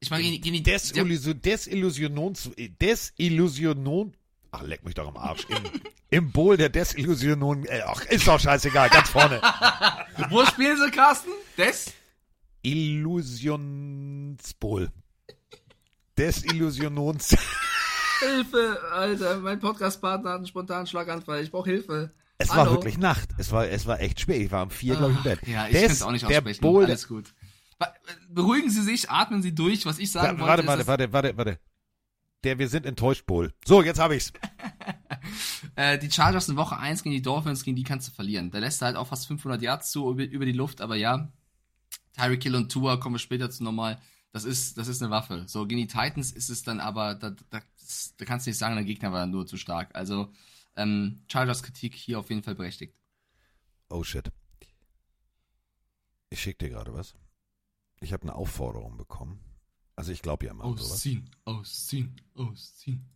[0.00, 2.34] Ich meine, gegen, gegen die Desillusion, Desillusionon,
[2.80, 4.14] Desillusionon,
[4.50, 5.46] ach, leck mich doch am Arsch.
[5.48, 5.62] Im,
[6.10, 9.40] im Bowl der Desillusionon, äh, ach, ist doch scheißegal, ganz vorne.
[10.30, 11.30] wo spielen sie, Carsten?
[11.56, 11.92] Des?
[12.62, 14.92] Illusionsbowl.
[16.16, 17.36] Desillusionons.
[18.24, 21.42] Hilfe, Alter, mein Podcast-Partner hat einen spontanen Schlaganfall.
[21.42, 22.12] Ich brauche Hilfe.
[22.38, 22.70] Es Hallo.
[22.70, 23.28] war wirklich Nacht.
[23.38, 24.42] Es war, es war echt spät.
[24.42, 25.46] Ich war um vier, glaube ich, im Bett.
[25.46, 26.60] Ja, ich kann es auch nicht aussprechen.
[26.60, 27.34] Bowl, Alles gut.
[28.28, 30.86] Beruhigen Sie sich, atmen Sie durch, was ich sagen warte, wollte.
[30.86, 31.58] Warte, warte, warte, warte.
[32.42, 33.52] Der Wir sind enttäuscht, Bull.
[33.64, 34.32] So, jetzt habe ich's.
[35.76, 38.50] äh, die Chargers in Woche 1 gegen die Dolphins, gegen die kannst du verlieren.
[38.50, 41.32] Da lässt er halt auch fast 500 Yards zu über, über die Luft, aber ja.
[42.16, 43.98] Tyreek Hill und Tua kommen wir später zu nochmal.
[44.32, 45.44] Das ist, das ist eine Waffe.
[45.46, 47.60] So, gegen die Titans ist es dann aber, da, da,
[48.16, 49.94] da kannst du nicht sagen, der Gegner war nur zu stark.
[49.94, 50.32] Also,
[50.76, 52.96] ähm, Chargers Kritik hier auf jeden Fall berechtigt.
[53.88, 54.30] Oh shit.
[56.30, 57.14] Ich schick dir gerade was.
[58.00, 59.40] Ich habe eine Aufforderung bekommen.
[59.96, 60.92] Also ich glaube ja immer an sowas.
[60.92, 63.08] Ausziehen, ausziehen, ausziehen.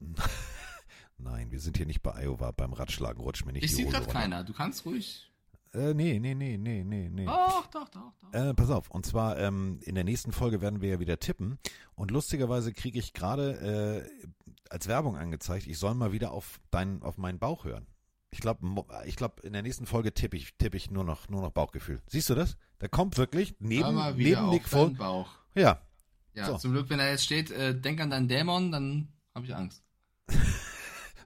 [1.19, 3.21] Nein, wir sind hier nicht bei Iowa beim Radschlagen.
[3.21, 4.45] Rutsch mir nicht ich die sieht gerade keiner.
[4.45, 5.29] Du kannst ruhig.
[5.75, 7.27] Äh, nee, nee, nee, nee, nee, nee.
[7.27, 8.33] Doch, doch, doch, doch.
[8.33, 8.91] Äh, pass auf.
[8.91, 11.59] Und zwar ähm, in der nächsten Folge werden wir ja wieder tippen.
[11.95, 14.29] Und lustigerweise kriege ich gerade äh,
[14.71, 17.87] als Werbung angezeigt, ich soll mal wieder auf deinen, auf meinen Bauch hören.
[18.31, 18.67] Ich glaube,
[19.07, 22.03] ich glaube, in der nächsten Folge tippe ich, tippe ich nur noch, nur noch Bauchgefühl.
[22.07, 22.57] Siehst du das?
[22.79, 24.91] Da kommt wirklich neben, neben Nick voll.
[24.91, 25.31] Bauch.
[25.55, 25.81] Ja.
[26.35, 26.59] Ja, so.
[26.59, 29.83] zum Glück, wenn er jetzt steht, äh, denk an deinen Dämon, dann habe ich Angst.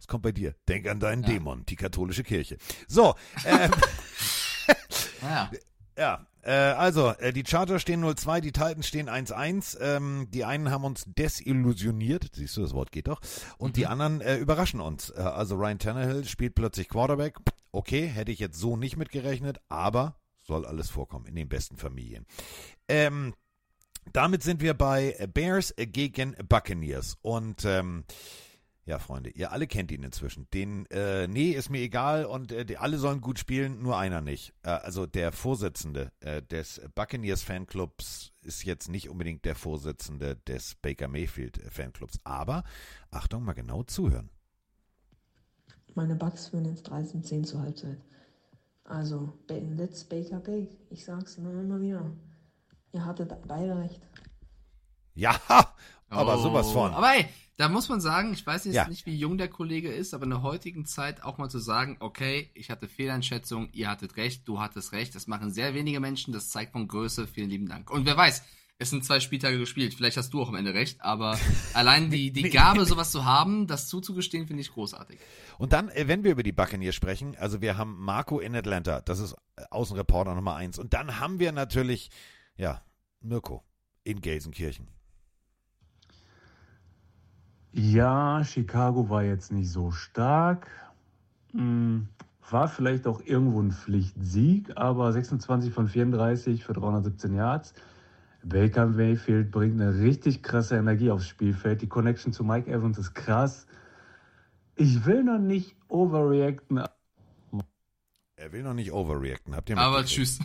[0.00, 0.56] Es kommt bei dir.
[0.68, 1.28] Denk an deinen ja.
[1.28, 2.58] Dämon, die katholische Kirche.
[2.88, 3.14] So.
[3.44, 3.70] Ähm,
[5.22, 5.50] ja.
[5.98, 9.78] Ja, äh, also, äh, die Chargers stehen 0-2, die Titans stehen 1-1.
[9.80, 13.20] Ähm, die einen haben uns desillusioniert, siehst du, das Wort geht doch.
[13.58, 13.74] Und mhm.
[13.74, 15.10] die anderen äh, überraschen uns.
[15.10, 17.38] Äh, also Ryan Tannehill spielt plötzlich Quarterback.
[17.70, 22.26] Okay, hätte ich jetzt so nicht mitgerechnet, aber soll alles vorkommen in den besten Familien.
[22.88, 23.34] Ähm,
[24.12, 27.16] damit sind wir bei Bears gegen Buccaneers.
[27.22, 28.04] Und ähm,
[28.84, 30.48] ja, Freunde, ihr alle kennt ihn inzwischen.
[30.52, 34.20] Den, äh, nee, ist mir egal und äh, die, alle sollen gut spielen, nur einer
[34.20, 34.54] nicht.
[34.64, 40.74] Äh, also der Vorsitzende äh, des Buccaneers Fanclubs ist jetzt nicht unbedingt der Vorsitzende des
[40.74, 42.18] Baker Mayfield Fanclubs.
[42.24, 42.64] Aber,
[43.12, 44.30] Achtung, mal genau zuhören.
[45.94, 47.98] Meine Bugs führen jetzt 13, 10 zur Halbzeit.
[48.84, 50.76] Also, let's Baker Bake.
[50.90, 52.10] Ich sag's immer, immer wieder.
[52.92, 54.00] Ihr hattet beide recht.
[55.14, 55.36] Ja,
[56.08, 56.92] aber oh, sowas von.
[56.92, 57.26] Aber ey,
[57.62, 58.88] da muss man sagen, ich weiß jetzt ja.
[58.88, 61.96] nicht, wie jung der Kollege ist, aber in der heutigen Zeit auch mal zu sagen,
[62.00, 66.32] okay, ich hatte Fehleinschätzung, ihr hattet recht, du hattest recht, das machen sehr wenige Menschen,
[66.32, 67.88] das zeigt von Größe, vielen lieben Dank.
[67.88, 68.42] Und wer weiß,
[68.78, 71.38] es sind zwei Spieltage gespielt, vielleicht hast du auch am Ende recht, aber
[71.72, 75.20] allein die, die Gabe, sowas zu haben, das zuzugestehen, finde ich großartig.
[75.56, 79.02] Und dann, äh, wenn wir über die Buccaneers sprechen, also wir haben Marco in Atlanta,
[79.02, 82.10] das ist äh, Außenreporter Nummer eins, und dann haben wir natürlich,
[82.56, 82.82] ja,
[83.20, 83.62] Mirko
[84.02, 84.88] in Gelsenkirchen.
[87.72, 90.66] Ja, Chicago war jetzt nicht so stark.
[91.52, 92.08] Hm,
[92.50, 97.74] war vielleicht auch irgendwo ein Pflichtsieg, aber 26 von 34 für 317 Yards.
[98.44, 101.80] Baker Mayfield bringt eine richtig krasse Energie aufs Spielfeld.
[101.80, 103.66] Die Connection zu Mike Evans ist krass.
[104.76, 106.82] Ich will noch nicht overreacten.
[108.36, 110.40] Er will noch nicht overreacten, habt ihr mal Aber tschüss.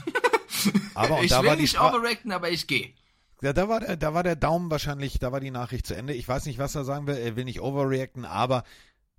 [0.93, 2.93] Aber ich will nicht overreacten, aber ich gehe.
[3.42, 6.14] Ja, da war, der, da war der Daumen wahrscheinlich, da war die Nachricht zu Ende.
[6.14, 7.18] Ich weiß nicht, was er sagen will.
[7.18, 8.64] Er will nicht overreacten, aber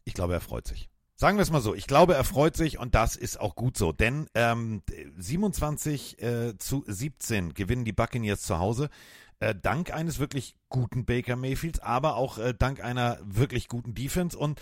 [0.04, 0.88] ich glaube, er freut sich.
[1.14, 1.74] Sagen wir es mal so.
[1.74, 3.92] Ich glaube, er freut sich und das ist auch gut so.
[3.92, 4.82] Denn ähm,
[5.16, 8.88] 27 äh, zu 17 gewinnen die Buccaneers zu Hause.
[9.40, 14.36] Äh, dank eines wirklich guten Baker Mayfields, aber auch äh, dank einer wirklich guten Defense
[14.36, 14.60] und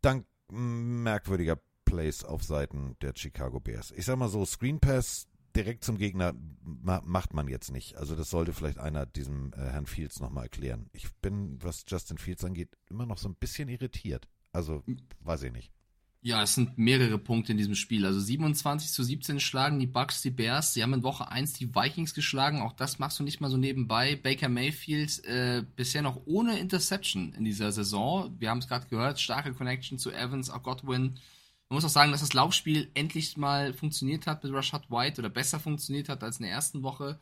[0.00, 3.90] dank merkwürdiger Plays auf Seiten der Chicago Bears.
[3.92, 5.26] Ich sag mal so, Screen Pass
[5.56, 7.96] direkt zum Gegner ma macht man jetzt nicht.
[7.96, 10.88] Also das sollte vielleicht einer diesem äh, Herrn Fields nochmal erklären.
[10.92, 14.28] Ich bin, was Justin Fields angeht, immer noch so ein bisschen irritiert.
[14.52, 14.82] Also,
[15.20, 15.72] weiß ich nicht.
[16.20, 18.04] Ja, es sind mehrere Punkte in diesem Spiel.
[18.04, 20.74] Also 27 zu 17 schlagen die Bucks die Bears.
[20.74, 22.60] Sie haben in Woche 1 die Vikings geschlagen.
[22.60, 24.16] Auch das machst du nicht mal so nebenbei.
[24.16, 28.34] Baker Mayfield äh, bisher noch ohne Interception in dieser Saison.
[28.40, 29.20] Wir haben es gerade gehört.
[29.20, 31.20] Starke Connection zu Evans, auch Godwin.
[31.68, 35.28] Man muss auch sagen, dass das Laufspiel endlich mal funktioniert hat mit Rashad White oder
[35.28, 37.20] besser funktioniert hat als in der ersten Woche.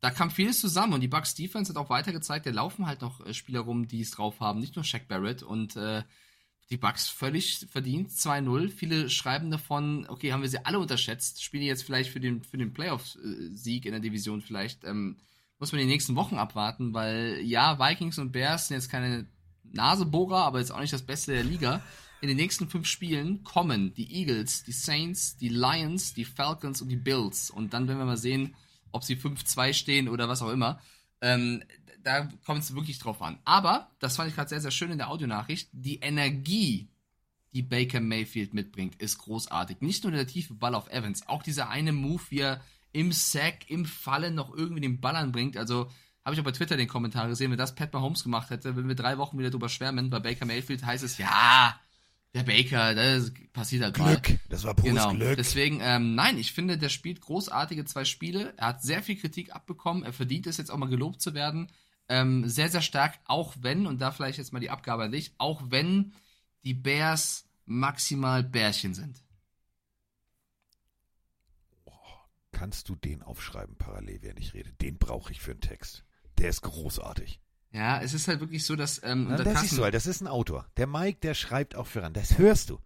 [0.00, 3.00] Da kam vieles zusammen und die Bucks Defense hat auch weiter gezeigt, da laufen halt
[3.02, 6.04] noch äh, Spieler rum, die es drauf haben, nicht nur Shaq Barrett und äh,
[6.70, 8.68] die Bucks völlig verdient, 2-0.
[8.68, 12.58] Viele schreiben davon, okay, haben wir sie alle unterschätzt, spielen jetzt vielleicht für den, für
[12.58, 14.84] den Playoff-Sieg in der Division vielleicht.
[14.84, 15.16] Ähm,
[15.58, 19.26] muss man die nächsten Wochen abwarten, weil ja, Vikings und Bears sind jetzt keine
[19.64, 21.82] Nasebohrer, aber jetzt auch nicht das Beste der Liga.
[22.20, 26.88] In den nächsten fünf Spielen kommen die Eagles, die Saints, die Lions, die Falcons und
[26.88, 27.48] die Bills.
[27.50, 28.56] Und dann werden wir mal sehen,
[28.90, 30.80] ob sie 5-2 stehen oder was auch immer.
[31.20, 31.62] Ähm,
[32.02, 33.38] da kommt es wirklich drauf an.
[33.44, 36.88] Aber, das fand ich gerade sehr, sehr schön in der Audionachricht, die Energie,
[37.52, 39.80] die Baker Mayfield mitbringt, ist großartig.
[39.80, 42.60] Nicht nur der tiefe Ball auf Evans, auch dieser eine Move, wie er
[42.92, 45.56] im Sack, im Fallen noch irgendwie den Ball anbringt.
[45.56, 45.88] Also,
[46.24, 48.88] habe ich auch bei Twitter den Kommentar gesehen, wenn das Pat Mahomes gemacht hätte, wenn
[48.88, 51.78] wir drei Wochen wieder drüber schwärmen, bei Baker Mayfield heißt es, ja,
[52.34, 54.38] der Baker, das passiert halt Glück, mal.
[54.48, 55.12] das war pures genau.
[55.12, 55.36] Glück.
[55.36, 58.54] Deswegen, ähm, nein, ich finde, der spielt großartige zwei Spiele.
[58.56, 60.04] Er hat sehr viel Kritik abbekommen.
[60.04, 61.68] Er verdient es jetzt auch mal gelobt zu werden.
[62.08, 65.32] Ähm, sehr, sehr stark, auch wenn, und da vielleicht jetzt mal die Abgabe an dich,
[65.38, 66.12] auch wenn
[66.64, 69.22] die Bears maximal Bärchen sind.
[72.52, 74.72] Kannst du den aufschreiben parallel, während ich rede?
[74.72, 76.04] Den brauche ich für einen Text.
[76.38, 77.40] Der ist großartig.
[77.72, 79.02] Ja, es ist halt wirklich so, dass.
[79.02, 80.66] Ähm, Na, das siehst du halt, das ist ein Autor.
[80.76, 82.12] Der Mike, der schreibt auch voran.
[82.12, 82.78] Das hörst du.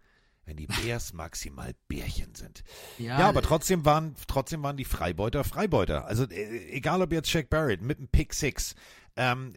[0.45, 2.65] Wenn die Bears maximal Bärchen sind.
[2.97, 6.05] Ja, Ja, aber trotzdem waren, trotzdem waren die Freibeuter Freibeuter.
[6.05, 8.75] Also äh, egal ob jetzt Shaq Barrett mit einem Pick Six.
[9.15, 9.53] Ähm,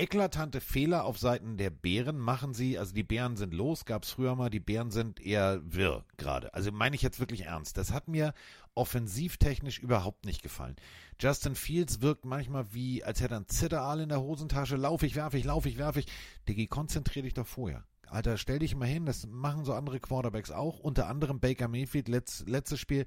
[0.00, 4.10] eklatante Fehler auf Seiten der Bären machen sie, also die Bären sind los, gab es
[4.12, 6.54] früher mal, die Bären sind eher wirr gerade.
[6.54, 7.76] Also meine ich jetzt wirklich ernst.
[7.76, 8.32] Das hat mir
[8.74, 10.76] offensivtechnisch überhaupt nicht gefallen.
[11.20, 14.76] Justin Fields wirkt manchmal wie, als hätte er ein Zitteraal in der Hosentasche.
[14.76, 16.06] Lauf ich, werfe ich, lauf ich, werfe ich.
[16.48, 17.84] Diggi, konzentrier dich doch vorher.
[18.06, 20.80] Alter, stell dich mal hin, das machen so andere Quarterbacks auch.
[20.80, 23.04] Unter anderem Baker Mayfield, letzt, letztes Spiel.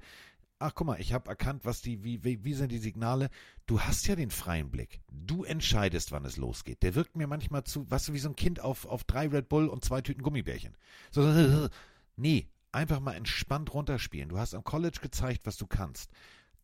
[0.60, 3.30] Ach, guck mal, ich habe erkannt, was die, wie, wie, wie sind die Signale.
[3.66, 5.00] Du hast ja den freien Blick.
[5.10, 6.84] Du entscheidest, wann es losgeht.
[6.84, 9.48] Der wirkt mir manchmal zu, weißt du, wie so ein Kind auf, auf drei Red
[9.48, 10.76] Bull und zwei Tüten Gummibärchen.
[11.10, 11.68] So,
[12.16, 14.28] nee, einfach mal entspannt runterspielen.
[14.28, 16.12] Du hast am College gezeigt, was du kannst.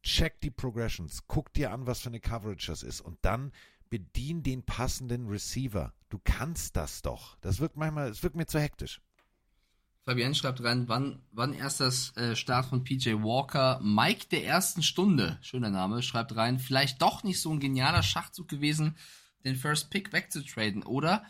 [0.02, 3.52] Check die Progressions, guck dir an, was für eine Coverage das ist und dann
[3.90, 5.92] bedien den passenden Receiver.
[6.08, 7.36] Du kannst das doch.
[7.40, 9.00] Das wirkt manchmal, es wirkt mir zu hektisch.
[10.04, 13.80] Fabian schreibt rein, wann, wann erst das äh, Start von PJ Walker?
[13.82, 18.48] Mike der ersten Stunde, schöner Name, schreibt rein, vielleicht doch nicht so ein genialer Schachzug
[18.48, 18.96] gewesen,
[19.44, 21.24] den First Pick wegzutraden, oder?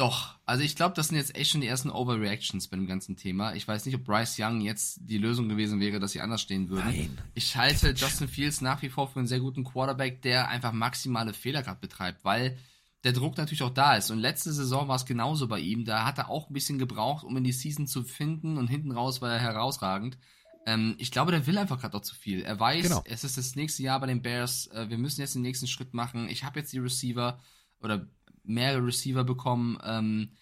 [0.00, 3.16] Doch, also ich glaube, das sind jetzt echt schon die ersten Overreactions bei dem ganzen
[3.16, 3.54] Thema.
[3.54, 6.70] Ich weiß nicht, ob Bryce Young jetzt die Lösung gewesen wäre, dass sie anders stehen
[6.70, 6.86] würden.
[6.86, 7.18] Nein.
[7.34, 11.34] Ich halte Justin Fields nach wie vor für einen sehr guten Quarterback, der einfach maximale
[11.34, 12.56] Fehler gerade betreibt, weil
[13.04, 14.10] der Druck natürlich auch da ist.
[14.10, 15.84] Und letzte Saison war es genauso bei ihm.
[15.84, 18.92] Da hat er auch ein bisschen gebraucht, um in die Season zu finden und hinten
[18.92, 20.16] raus war er herausragend.
[20.64, 22.40] Ähm, ich glaube, der will einfach gerade auch zu viel.
[22.40, 23.02] Er weiß, Genau.
[23.04, 24.66] es ist das nächste Jahr bei den Bears.
[24.68, 26.30] Äh, wir müssen jetzt den nächsten Schritt machen.
[26.30, 27.38] Ich habe jetzt die Receiver
[27.82, 28.06] oder
[28.52, 29.78] mehrere Receiver bekommen.
[29.82, 30.32] Ähm,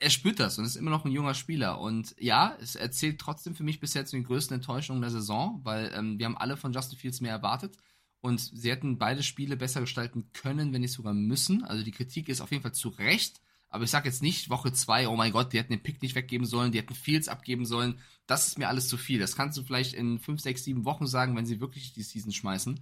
[0.00, 1.80] er spürt das und ist immer noch ein junger Spieler.
[1.80, 5.92] Und ja, es erzählt trotzdem für mich bisher zu den größten Enttäuschungen der Saison, weil
[5.94, 7.76] ähm, wir haben alle von Justin Fields mehr erwartet.
[8.20, 11.62] Und sie hätten beide Spiele besser gestalten können, wenn nicht sogar müssen.
[11.62, 13.40] Also die Kritik ist auf jeden Fall zu Recht.
[13.68, 16.14] Aber ich sage jetzt nicht Woche zwei, oh mein Gott, die hätten den Pick nicht
[16.14, 17.98] weggeben sollen, die hätten Fields abgeben sollen.
[18.26, 19.18] Das ist mir alles zu viel.
[19.18, 22.32] Das kannst du vielleicht in fünf, sechs, sieben Wochen sagen, wenn sie wirklich die Season
[22.32, 22.80] schmeißen.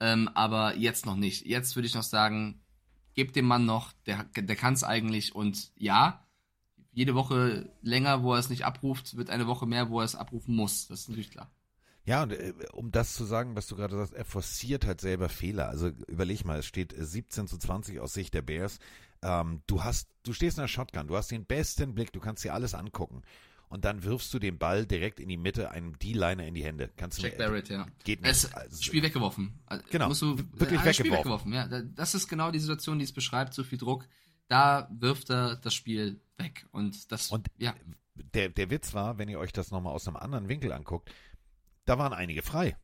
[0.00, 1.46] Ähm, aber jetzt noch nicht.
[1.46, 2.60] Jetzt würde ich noch sagen,
[3.14, 5.34] gebt dem Mann noch, der, der kann es eigentlich.
[5.34, 6.26] Und ja,
[6.92, 10.14] jede Woche länger, wo er es nicht abruft, wird eine Woche mehr, wo er es
[10.14, 10.88] abrufen muss.
[10.88, 11.50] Das ist natürlich klar.
[12.04, 15.28] Ja, und äh, um das zu sagen, was du gerade sagst, er forciert halt selber
[15.28, 15.68] Fehler.
[15.68, 18.78] Also überleg mal, es steht äh, 17 zu 20 aus Sicht der Bears.
[19.22, 22.44] Ähm, du hast, du stehst in der Shotgun, du hast den besten Blick, du kannst
[22.44, 23.22] dir alles angucken.
[23.72, 26.90] Und dann wirfst du den Ball direkt in die Mitte einem D-Liner in die Hände.
[26.96, 27.86] Kannst du Jack Barrett, ja.
[28.04, 28.30] Geht nicht.
[28.30, 29.58] Es, Also, Spiel weggeworfen.
[29.66, 31.52] Also, Genau, Musst du, wirklich äh, Spiel weggeworfen.
[31.52, 31.52] weggeworfen.
[31.52, 33.54] Ja, Da- das ist genau die Situation, die es beschreibt.
[33.54, 34.06] So viel Druck.
[34.48, 36.66] Da wirft er das Spiel weg.
[36.72, 37.74] Und das, Und ja.
[38.14, 41.10] der, der Witz war, wenn ihr euch das nochmal aus einem anderen Winkel anguckt,
[41.86, 42.76] da waren einige frei.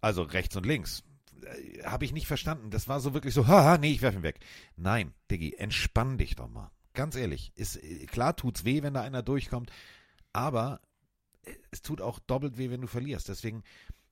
[0.00, 1.02] Also rechts und links.
[1.42, 2.70] Äh, Habe ich nicht verstanden.
[2.70, 4.40] Das war so wirklich so, haha, nee, ich werfe ihn weg.
[4.76, 6.70] Nein, Diggi, entspann dich doch mal.
[6.94, 7.52] Ganz ehrlich.
[7.56, 9.70] Ist, äh, klar tut's weh, wenn da einer durchkommt,
[10.36, 10.82] aber
[11.44, 13.28] äh, es tut auch doppelt weh, wenn du verlierst.
[13.28, 13.64] Deswegen,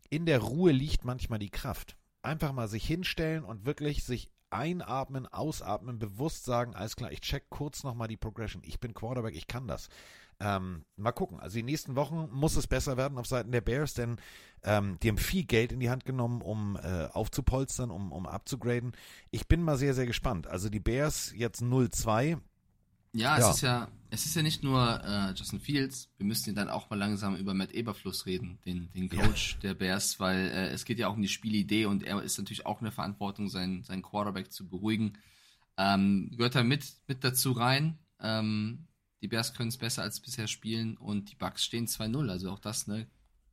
[0.09, 1.97] in der Ruhe liegt manchmal die Kraft.
[2.22, 7.51] Einfach mal sich hinstellen und wirklich sich einatmen, ausatmen, bewusst sagen, alles klar, ich check
[7.51, 8.62] kurz nochmal die Progression.
[8.64, 9.89] Ich bin Quarterback, ich kann das.
[10.41, 11.41] Ähm, mal gucken.
[11.41, 14.16] Also die nächsten Wochen muss es besser werden auf Seiten der Bears, denn
[14.62, 18.93] ähm, die haben viel Geld in die Hand genommen, um äh, aufzupolstern, um, um abzugraden.
[19.31, 20.47] Ich bin mal sehr, sehr gespannt.
[20.47, 22.39] Also die Bears jetzt 0-2.
[23.15, 26.11] Ja, es ist ja, es ist ja nicht nur äh, Justin Fields.
[26.17, 29.75] Wir müssen ja dann auch mal langsam über Matt Eberfluss reden, den, den Coach der
[29.75, 32.81] Bears, weil äh, es geht ja auch um die Spielidee und er ist natürlich auch
[32.81, 35.19] in der Verantwortung, seinen, seinen Quarterback zu beruhigen.
[35.77, 37.99] Ähm, gehört da mit, mit dazu rein.
[38.21, 38.89] Ähm,
[39.23, 42.31] die Bears können es besser als bisher spielen und die Bucks stehen 2-0.
[42.31, 43.07] Also auch das, ne?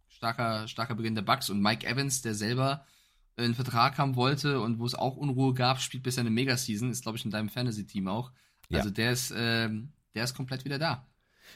[0.09, 2.85] Starker, starker Beginn der Bucks und Mike Evans, der selber
[3.37, 7.03] einen Vertrag haben wollte und wo es auch Unruhe gab, spielt bisher eine Megaseason, ist
[7.03, 8.31] glaube ich in deinem Fantasy-Team auch.
[8.71, 8.79] Ja.
[8.79, 11.05] Also der ist, ähm, der ist komplett wieder da.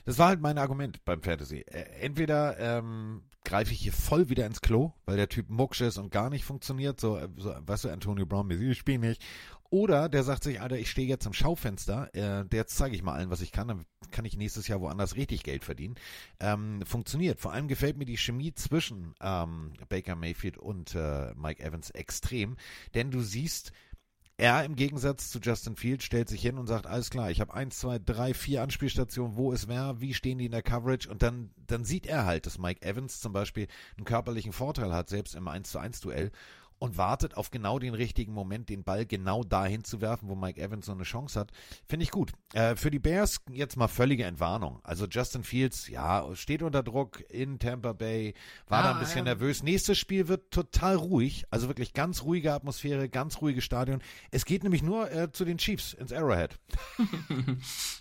[0.03, 1.59] Das war halt mein Argument beim Fantasy.
[1.59, 5.97] Äh, Entweder ähm, greife ich hier voll wieder ins Klo, weil der Typ mucksch ist
[5.97, 9.24] und gar nicht funktioniert, so, äh, so weißt du, Antonio Brown, ich spiele nicht.
[9.72, 13.13] Oder der sagt sich, Alter, ich stehe jetzt am Schaufenster, äh, der zeige ich mal
[13.13, 15.95] allen, was ich kann, dann kann ich nächstes Jahr woanders richtig Geld verdienen.
[16.39, 17.39] Ähm, funktioniert.
[17.39, 22.57] Vor allem gefällt mir die Chemie zwischen ähm, Baker Mayfield und äh, Mike Evans extrem,
[22.93, 23.72] denn du siehst,
[24.38, 27.53] er im Gegensatz zu Justin Field stellt sich hin und sagt, alles klar, ich habe
[27.53, 31.09] eins, zwei, drei, vier Anspielstationen, wo ist wer, wie stehen die in der Coverage?
[31.09, 33.67] Und dann, dann sieht er halt, dass Mike Evans zum Beispiel
[33.97, 36.31] einen körperlichen Vorteil hat, selbst im 1 zu 1 Duell
[36.80, 40.61] und wartet auf genau den richtigen Moment, den Ball genau dahin zu werfen, wo Mike
[40.61, 41.51] Evans so eine Chance hat.
[41.88, 42.32] Finde ich gut.
[42.53, 44.80] Äh, für die Bears jetzt mal völlige Entwarnung.
[44.84, 48.34] Also Justin Fields, ja, steht unter Druck in Tampa Bay,
[48.67, 49.34] war da Ja, ein bisschen ja.
[49.34, 49.63] nervös.
[49.63, 54.01] Nächstes Spiel wird total ruhig, also wirklich ganz ruhige Atmosphäre, ganz ruhiges Stadion.
[54.32, 56.59] Es geht nämlich nur äh, zu den Chiefs ins Arrowhead.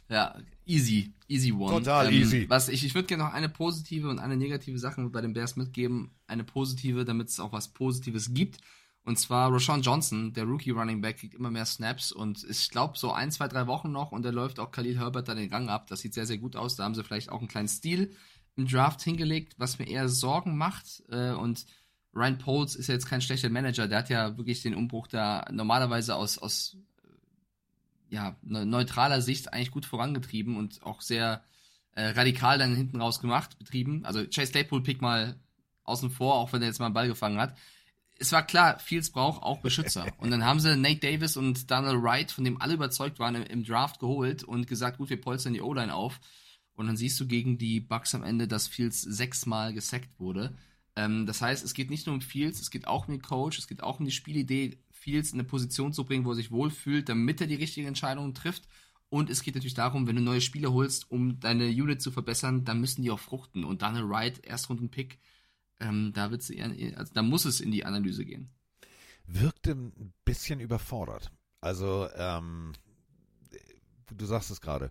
[0.09, 0.37] Ja,
[0.67, 1.77] easy, easy one.
[1.77, 2.47] Ähm, Total easy.
[2.49, 5.57] Was ich, ich würde gerne noch eine positive und eine negative Sache bei den Bears
[5.57, 6.11] mitgeben.
[6.27, 8.59] Eine positive, damit es auch was Positives gibt.
[9.05, 12.97] Und zwar Rashawn Johnson, der Rookie Running Back, kriegt immer mehr Snaps und ich glaube
[12.97, 15.69] so ein, zwei, drei Wochen noch und der läuft auch Khalil Herbert da den Gang
[15.69, 15.89] ab.
[15.89, 16.77] Das sieht sehr, sehr gut aus.
[16.77, 18.17] Da haben sie vielleicht auch einen kleinen Stil
[18.57, 21.03] im Draft hingelegt, was mir eher Sorgen macht.
[21.11, 21.67] Äh, Und
[22.15, 23.89] Ryan Poles ist ja jetzt kein schlechter Manager.
[23.89, 26.79] Der hat ja wirklich den Umbruch da normalerweise aus, aus
[28.09, 31.43] ja, ne- neutraler Sicht eigentlich gut vorangetrieben und auch sehr
[31.93, 34.05] äh, radikal dann hinten raus gemacht, betrieben.
[34.05, 35.37] Also Chase Claypool pick mal
[35.85, 37.57] außen vor, auch wenn er jetzt mal einen Ball gefangen hat.
[38.19, 40.07] Es war klar, Fields braucht auch Beschützer.
[40.19, 43.43] Und dann haben sie Nate Davis und Daniel Wright, von dem alle überzeugt waren, im,
[43.43, 46.21] im Draft geholt und gesagt, gut, wir polstern die O-Line auf.
[46.77, 50.57] Und dann siehst du gegen die Bucks am Ende, dass Fields sechsmal gesackt wurde.
[50.97, 53.59] Ähm, das heißt, es geht nicht nur um Fields, es geht auch um den Coach,
[53.59, 56.51] es geht auch um die Spielidee, Fields in eine Position zu bringen, wo er sich
[56.51, 58.67] wohlfühlt, damit er die richtigen Entscheidungen trifft.
[59.11, 62.65] Und es geht natürlich darum, wenn du neue Spieler holst, um deine Unit zu verbessern,
[62.65, 63.65] dann müssen die auch fruchten.
[63.65, 65.19] Und Daniel Wright, Erstrunden-Pick,
[65.79, 68.51] ähm, da, also da muss es in die Analyse gehen.
[69.27, 71.31] Wirkte ein bisschen überfordert.
[71.61, 72.73] Also, ähm,
[74.11, 74.91] du sagst es gerade.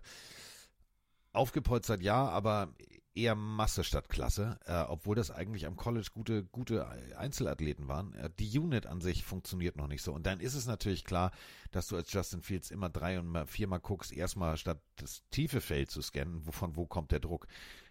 [1.32, 2.72] Aufgepolstert ja, aber
[3.14, 6.86] eher Masse statt Klasse, äh, obwohl das eigentlich am College gute, gute
[7.16, 8.12] Einzelathleten waren.
[8.14, 10.12] Äh, die Unit an sich funktioniert noch nicht so.
[10.12, 11.30] Und dann ist es natürlich klar,
[11.70, 15.60] dass du als Justin Fields immer drei und mal viermal guckst, erstmal statt das tiefe
[15.60, 17.46] Feld zu scannen, wovon wo kommt der Druck.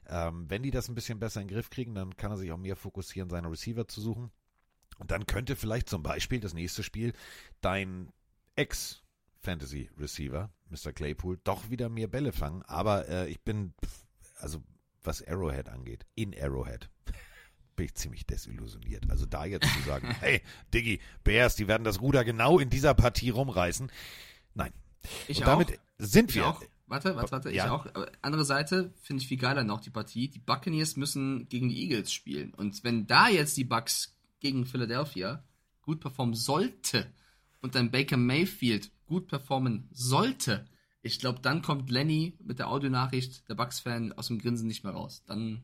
[0.08, 2.52] Ähm, wenn die das ein bisschen besser in den Griff kriegen, dann kann er sich
[2.52, 4.32] auch mehr fokussieren, seine Receiver zu suchen.
[5.00, 7.14] Und dann könnte vielleicht zum Beispiel das nächste Spiel
[7.62, 8.12] dein
[8.56, 10.92] Ex-Fantasy-Receiver, Mr.
[10.92, 12.62] Claypool, doch wieder mehr Bälle fangen.
[12.64, 13.74] Aber äh, ich bin,
[14.36, 14.62] also
[15.04, 16.90] was Arrowhead angeht, in Arrowhead,
[17.76, 19.10] bin ich ziemlich desillusioniert.
[19.10, 20.42] Also da jetzt zu sagen, hey,
[20.74, 23.92] Diggi, Bears, die werden das Ruder genau in dieser Partie rumreißen.
[24.54, 24.72] Nein.
[25.28, 25.82] Ich Und damit auch.
[25.98, 26.48] sind Ich wir.
[26.48, 26.62] auch.
[26.88, 27.66] Warte, warte, warte, Ja.
[27.66, 27.86] ich auch.
[27.88, 30.28] Aber andere Seite finde ich viel geiler noch die Partie.
[30.30, 32.54] Die Buccaneers müssen gegen die Eagles spielen.
[32.54, 35.44] Und wenn da jetzt die Bucks gegen Philadelphia
[35.82, 37.08] gut performen sollte
[37.62, 40.68] und dann Baker Mayfield gut performen sollte,
[41.04, 44.94] ich glaube, dann kommt Lenny mit der Audionachricht, der Bucks-Fan, aus dem Grinsen nicht mehr
[44.94, 45.24] raus.
[45.28, 45.62] Dann,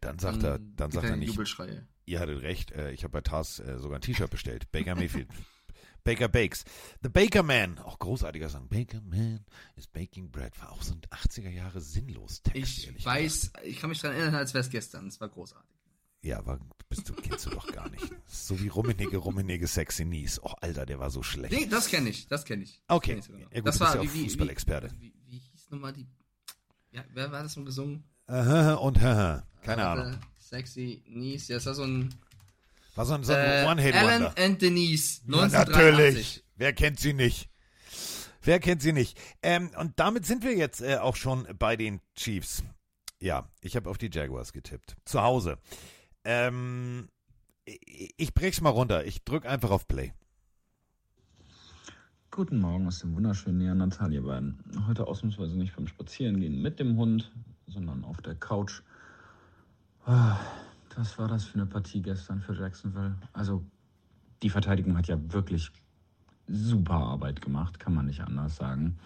[0.00, 1.28] Dann sagt er, dann sagt er nicht.
[1.28, 1.86] Jubelschreie.
[2.06, 4.72] Ihr hattet recht, äh, ich habe bei Tars äh, sogar ein T-Shirt bestellt.
[4.72, 5.28] Baker Mayfield.
[6.04, 6.64] Baker Bakes.
[7.02, 7.78] The Baker Man.
[7.78, 8.68] Auch großartiger Song.
[8.68, 9.44] Baker Man
[9.76, 10.58] is baking bread.
[10.60, 12.78] War auch so ein 80er Jahre sinnlos Text.
[12.78, 13.66] Ich ehrlich weiß, gesagt.
[13.66, 15.06] ich kann mich daran erinnern, als wäre es gestern.
[15.06, 15.71] Es war großartig.
[16.22, 16.58] Ja, aber
[16.88, 18.08] bist du, kennst du doch gar nicht.
[18.28, 20.40] So wie Rummenigge, Rummenigge, Sexy Nies.
[20.42, 21.52] Oh, Alter, der war so schlecht.
[21.52, 22.80] Nee, das kenne ich, das kenne ich.
[22.88, 23.20] Okay.
[23.20, 23.40] Kenn ich.
[23.50, 24.90] Ja, gut, das war ja auch Fußballexperte.
[24.98, 26.06] Wie, wie, wie hieß nochmal die.
[26.92, 28.04] Ja, wer war das so gesungen?
[28.26, 29.46] Aha und haha.
[29.62, 30.20] Keine Warte, Ahnung.
[30.38, 32.14] Sexy Niece, ja, das war so ein.
[32.94, 34.08] War so ein, so ein Äh, One-Hit-Wonder.
[34.10, 35.96] Alan and Denise, Ja, 1983.
[35.96, 36.44] natürlich.
[36.56, 37.48] Wer kennt sie nicht?
[38.42, 39.18] Wer kennt sie nicht?
[39.42, 42.62] Ähm, und damit sind wir jetzt äh, auch schon bei den Chiefs.
[43.18, 44.96] Ja, ich habe auf die Jaguars getippt.
[45.04, 45.58] Zu Hause.
[46.24, 47.08] Ähm,
[47.64, 49.04] ich, brech's mal runter.
[49.04, 50.12] Ich drück einfach auf Play.
[52.30, 54.58] Guten Morgen aus dem wunderschönen Neandertal, ihr beiden.
[54.86, 57.30] Heute ausnahmsweise nicht beim Spazierengehen mit dem Hund,
[57.66, 58.82] sondern auf der Couch.
[60.06, 60.38] Ah,
[60.96, 63.16] Was war das für eine Partie gestern für Jacksonville?
[63.32, 63.64] Also,
[64.42, 65.70] die Verteidigung hat ja wirklich
[66.48, 68.98] super Arbeit gemacht, kann man nicht anders sagen.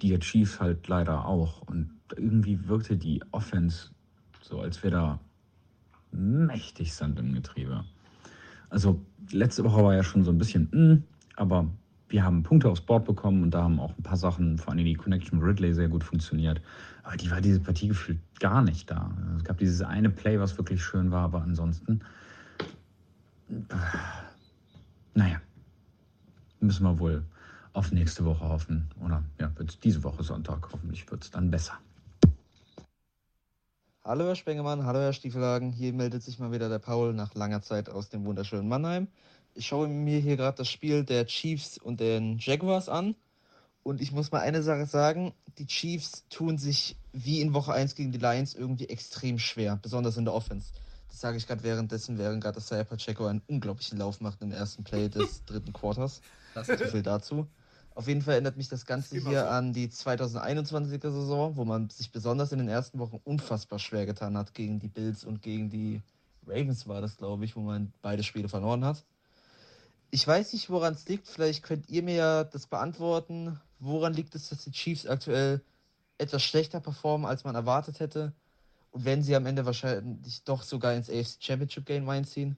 [0.00, 1.62] Die Chiefs halt leider auch.
[1.62, 3.90] Und irgendwie wirkte die Offense
[4.40, 5.20] so, als wäre da
[6.12, 7.84] mächtig Sand im Getriebe.
[8.70, 9.00] Also,
[9.30, 11.02] letzte Woche war ja schon so ein bisschen, mm,
[11.36, 11.68] aber
[12.08, 14.84] wir haben Punkte aufs Board bekommen und da haben auch ein paar Sachen, vor allem
[14.84, 16.60] die Connection mit Ridley, sehr gut funktioniert.
[17.02, 19.10] Aber die war diese Partie gefühlt gar nicht da.
[19.36, 22.00] Es gab dieses eine Play, was wirklich schön war, aber ansonsten,
[25.14, 25.40] naja,
[26.60, 27.24] müssen wir wohl
[27.72, 28.88] auf nächste Woche hoffen.
[29.00, 30.68] Oder ja, wird's diese Woche Sonntag.
[30.72, 31.74] Hoffentlich wird es dann besser.
[34.08, 35.70] Hallo Herr Spengemann, hallo Herr Stiefelhagen.
[35.70, 39.08] Hier meldet sich mal wieder der Paul nach langer Zeit aus dem wunderschönen Mannheim.
[39.52, 43.16] Ich schaue mir hier gerade das Spiel der Chiefs und den Jaguars an.
[43.82, 47.96] Und ich muss mal eine Sache sagen, die Chiefs tun sich wie in Woche 1
[47.96, 50.72] gegen die Lions irgendwie extrem schwer, besonders in der Offense.
[51.10, 54.84] Das sage ich gerade währenddessen, während gerade Isaiah Pacheco einen unglaublichen Lauf macht im ersten
[54.84, 56.22] Play des dritten Quarters.
[56.54, 57.46] Das so viel dazu.
[57.98, 62.12] Auf jeden Fall erinnert mich das Ganze hier an die 2021er Saison, wo man sich
[62.12, 66.00] besonders in den ersten Wochen unfassbar schwer getan hat gegen die Bills und gegen die
[66.46, 69.04] Ravens war das, glaube ich, wo man beide Spiele verloren hat.
[70.12, 71.26] Ich weiß nicht, woran es liegt.
[71.26, 73.60] Vielleicht könnt ihr mir ja das beantworten.
[73.80, 75.60] Woran liegt es, dass die Chiefs aktuell
[76.18, 78.32] etwas schlechter performen, als man erwartet hätte?
[78.92, 82.56] Und wenn sie am Ende wahrscheinlich doch sogar ins AFC Championship Game einziehen?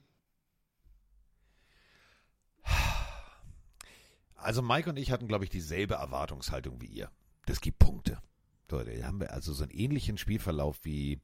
[4.41, 7.11] Also Mike und ich hatten, glaube ich, dieselbe Erwartungshaltung wie ihr.
[7.45, 8.21] Das gibt Punkte.
[8.69, 11.19] So, da haben wir also so einen ähnlichen Spielverlauf wie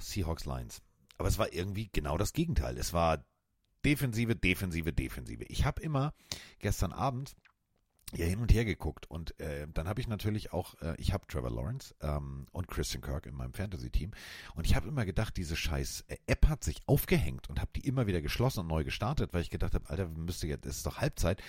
[0.00, 0.82] Seahawks Lions.
[1.18, 2.78] Aber es war irgendwie genau das Gegenteil.
[2.78, 3.24] Es war
[3.84, 5.44] Defensive, Defensive, Defensive.
[5.44, 6.14] Ich habe immer
[6.58, 7.36] gestern Abend
[8.16, 11.26] ja hin und her geguckt und äh, dann habe ich natürlich auch, äh, ich habe
[11.26, 14.10] Trevor Lawrence ähm, und Christian Kirk in meinem Fantasy-Team
[14.54, 17.86] und ich habe immer gedacht, diese scheiß äh, App hat sich aufgehängt und habe die
[17.86, 20.86] immer wieder geschlossen und neu gestartet, weil ich gedacht habe, Alter, müsste jetzt, es ist
[20.86, 21.42] doch Halbzeit.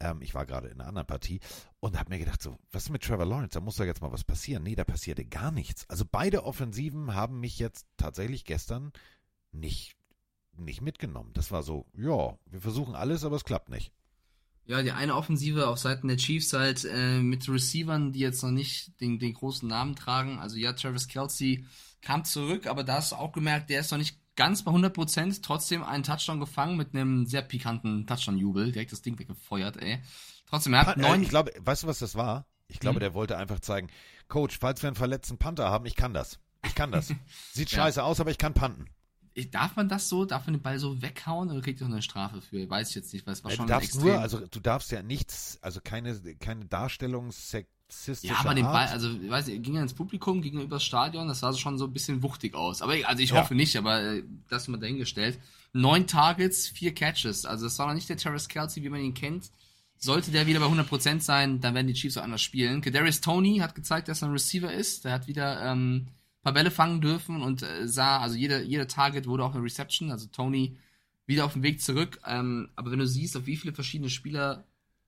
[0.00, 1.40] Ähm, ich war gerade in einer anderen Partie
[1.80, 3.54] und habe mir gedacht, so, was ist mit Trevor Lawrence?
[3.54, 4.62] Da muss doch jetzt mal was passieren.
[4.62, 5.88] Nee, da passierte gar nichts.
[5.88, 8.92] Also beide Offensiven haben mich jetzt tatsächlich gestern
[9.52, 9.96] nicht
[10.58, 11.32] nicht mitgenommen.
[11.34, 13.92] Das war so, ja, wir versuchen alles, aber es klappt nicht.
[14.66, 18.50] Ja, die eine Offensive auf Seiten der Chiefs halt äh, mit Receivern, die jetzt noch
[18.50, 20.38] nicht den, den großen Namen tragen.
[20.40, 21.64] Also ja, Travis Kelsey
[22.02, 25.40] kam zurück, aber da hast du auch gemerkt, der ist noch nicht ganz bei 100%,
[25.42, 30.00] trotzdem einen Touchdown gefangen mit einem sehr pikanten Touchdown-Jubel, direkt das Ding weggefeuert, ey.
[30.48, 31.22] Trotzdem, er hat neun...
[31.22, 32.46] Ich glaube, weißt du, was das war?
[32.68, 33.00] Ich glaube, Hm?
[33.00, 33.88] der wollte einfach zeigen,
[34.28, 36.38] Coach, falls wir einen verletzten Panther haben, ich kann das.
[36.66, 37.08] Ich kann das.
[37.52, 37.78] Sieht Ja.
[37.84, 38.86] scheiße aus, aber ich kann panten.
[39.50, 40.24] Darf man das so?
[40.24, 42.68] Darf man den Ball so weghauen oder kriegt ihr noch eine Strafe für?
[42.70, 44.06] Weiß ich jetzt nicht, weil es war Ja, schon du darfst extrem.
[44.12, 48.86] nur, also du darfst ja nichts, also keine, keine Darstellung sexistischer Ja, aber den Ball,
[48.86, 51.76] also, ich weiß nicht, ging er ins Publikum, gegenüber das Stadion, das sah so schon
[51.76, 52.80] so ein bisschen wuchtig aus.
[52.80, 53.42] Aber, also ich Ja.
[53.42, 55.38] hoffe nicht, aber äh, das mal dahingestellt.
[55.74, 57.44] Neun Targets, vier Catches.
[57.44, 59.50] Also, das war noch nicht der Travis Kelsey, wie man ihn kennt.
[59.98, 62.80] Sollte der wieder bei 100% sein, dann werden die Chiefs auch anders spielen.
[62.80, 65.04] Kadarius Tony hat gezeigt, dass er ein Receiver ist.
[65.04, 66.08] Der hat wieder ähm,
[66.46, 70.12] paar Bälle fangen dürfen und äh, sah, also jeder, jeder Target wurde auch eine Reception.
[70.12, 70.76] Also Tony
[71.26, 72.20] wieder auf dem Weg zurück.
[72.24, 74.64] Ähm, aber wenn du siehst, auf wie viele verschiedene Spieler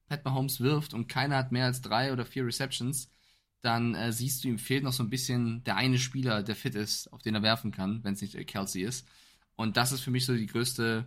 [0.09, 3.09] Pat Mahomes wirft und keiner hat mehr als drei oder vier Receptions,
[3.61, 6.75] dann äh, siehst du, ihm fehlt noch so ein bisschen der eine Spieler, der fit
[6.75, 9.07] ist, auf den er werfen kann, wenn es nicht äh, Kelsey ist.
[9.55, 11.05] Und das ist für mich so die größte,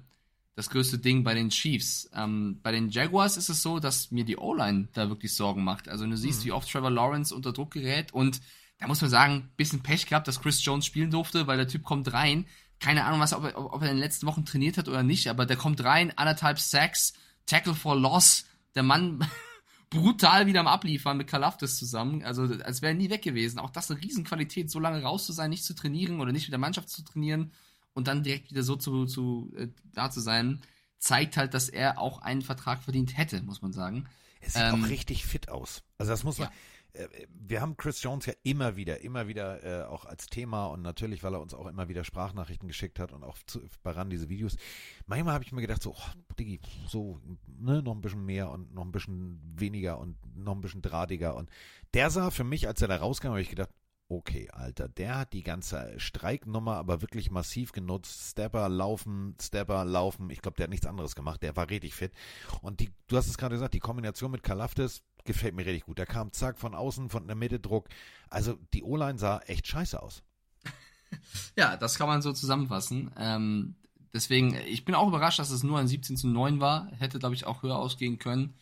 [0.56, 2.10] das größte Ding bei den Chiefs.
[2.16, 5.90] Ähm, bei den Jaguars ist es so, dass mir die O-Line da wirklich Sorgen macht.
[5.90, 6.46] Also wenn du siehst, Mhm.
[6.46, 8.40] wie oft Trevor Lawrence unter Druck gerät und
[8.82, 11.84] da muss man sagen, bisschen Pech gehabt, dass Chris Jones spielen durfte, weil der Typ
[11.84, 12.48] kommt rein.
[12.80, 15.28] Keine Ahnung, was, ob, er, ob er in den letzten Wochen trainiert hat oder nicht,
[15.28, 17.14] aber der kommt rein, anderthalb Sacks,
[17.46, 18.46] Tackle for Loss.
[18.74, 19.24] Der Mann
[19.92, 22.24] brutal wieder am Abliefern mit Kalafdis zusammen.
[22.24, 23.60] Also als wäre er nie weg gewesen.
[23.60, 26.54] Auch das eine Riesenqualität, so lange raus zu sein, nicht zu trainieren oder nicht mit
[26.54, 27.52] der Mannschaft zu trainieren
[27.94, 30.62] und dann direkt wieder so zu, zu äh, da zu sein.
[30.98, 34.08] zeigt halt, dass er auch einen Vertrag verdient hätte, muss man sagen.
[34.40, 35.84] Er sieht ähm, auch richtig fit aus.
[36.00, 36.48] Also das muss man.
[36.48, 36.54] Ja.
[36.94, 40.82] Äh, wir haben Chris Jones ja immer wieder, immer wieder äh, auch als Thema und
[40.82, 44.10] natürlich, weil er uns auch immer wieder Sprachnachrichten geschickt hat und auch zu, bei RAN
[44.10, 44.58] diese Videos.
[45.06, 48.74] Manchmal habe ich mir gedacht, so, oh, Diggi, so, ne, noch ein bisschen mehr und
[48.74, 51.36] noch ein bisschen weniger und noch ein bisschen drahtiger.
[51.36, 51.50] Und
[51.94, 53.70] der sah für mich, als er da rauskam, habe ich gedacht,
[54.12, 58.32] okay, Alter, der hat die ganze Streiknummer aber wirklich massiv genutzt.
[58.32, 60.30] Stepper laufen, Stepper laufen.
[60.30, 61.42] Ich glaube, der hat nichts anderes gemacht.
[61.42, 62.12] Der war richtig fit.
[62.62, 65.98] Und die, du hast es gerade gesagt, die Kombination mit Kalaftis gefällt mir richtig gut.
[65.98, 67.90] Der kam zack von außen, von der Mitte Druck.
[68.30, 70.24] Also die O-Line sah echt scheiße aus.
[71.58, 73.12] ja, das kann man so zusammenfassen.
[73.18, 73.76] Ähm,
[74.14, 76.88] deswegen, ich bin auch überrascht, dass es nur ein 17 zu 9 war.
[76.98, 78.56] Hätte, glaube ich, auch höher ausgehen können.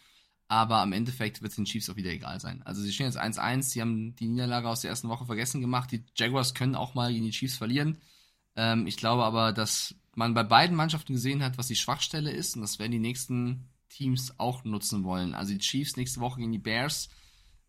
[0.48, 2.64] Aber im Endeffekt wird es den Chiefs auch wieder egal sein.
[2.64, 5.92] Also sie stehen jetzt 1-1, sie haben die Niederlage aus der ersten Woche vergessen gemacht.
[5.92, 8.02] Die Jaguars können auch mal gegen die Chiefs verlieren.
[8.56, 12.56] Ähm, ich glaube aber, dass man bei beiden Mannschaften gesehen hat, was die Schwachstelle ist.
[12.56, 15.34] Und das werden die nächsten Teams auch nutzen wollen.
[15.34, 17.10] Also die Chiefs nächste Woche gegen die Bears.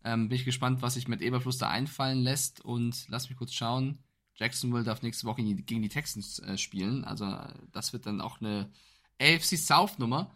[0.03, 2.61] Ähm, bin ich gespannt, was sich mit Eberfluss da einfallen lässt.
[2.61, 3.99] Und lass mich kurz schauen.
[4.35, 7.03] Jacksonville darf nächste Woche gegen die Texans äh, spielen.
[7.03, 7.37] Also
[7.71, 8.71] das wird dann auch eine
[9.19, 10.31] AFC South Nummer.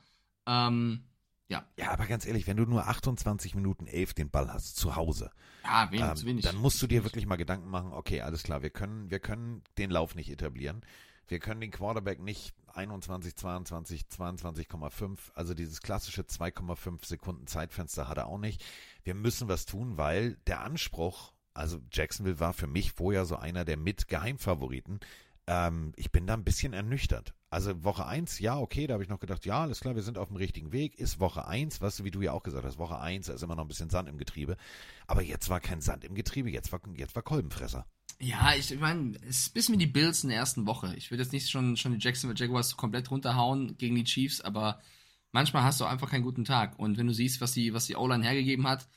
[0.46, 1.06] Ähm,
[1.48, 1.66] ja.
[1.78, 5.32] Ja, aber ganz ehrlich, wenn du nur 28 Minuten 11 den Ball hast zu Hause,
[5.64, 6.46] ja, wenig, ähm, wenig.
[6.46, 9.64] dann musst du dir wirklich mal Gedanken machen, okay, alles klar, wir können, wir können
[9.78, 10.84] den Lauf nicht etablieren.
[11.28, 18.18] Wir können den Quarterback nicht 21, 22, 22,5, also dieses klassische 2,5 Sekunden Zeitfenster hat
[18.18, 18.64] er auch nicht.
[19.04, 23.66] Wir müssen was tun, weil der Anspruch, also Jacksonville war für mich vorher so einer
[23.66, 25.00] der mit Geheimfavoriten.
[25.48, 27.34] Ähm, ich bin da ein bisschen ernüchtert.
[27.50, 30.18] Also Woche 1, ja, okay, da habe ich noch gedacht, ja, alles klar, wir sind
[30.18, 31.00] auf dem richtigen Weg.
[31.00, 33.56] Ist Woche 1, was wie du ja auch gesagt hast, Woche 1, da ist immer
[33.56, 34.58] noch ein bisschen Sand im Getriebe.
[35.08, 37.86] Aber jetzt war kein Sand im Getriebe, jetzt war, jetzt war Kolbenfresser.
[38.20, 40.94] Ja, ich meine, es ist ein bisschen wie die Bills in der ersten Woche.
[40.96, 44.82] Ich würde jetzt nicht schon, schon die Jacksonville Jaguars komplett runterhauen gegen die Chiefs, aber
[45.32, 46.80] manchmal hast du einfach keinen guten Tag.
[46.80, 48.88] Und wenn du siehst, was die, was die O-Line hergegeben hat,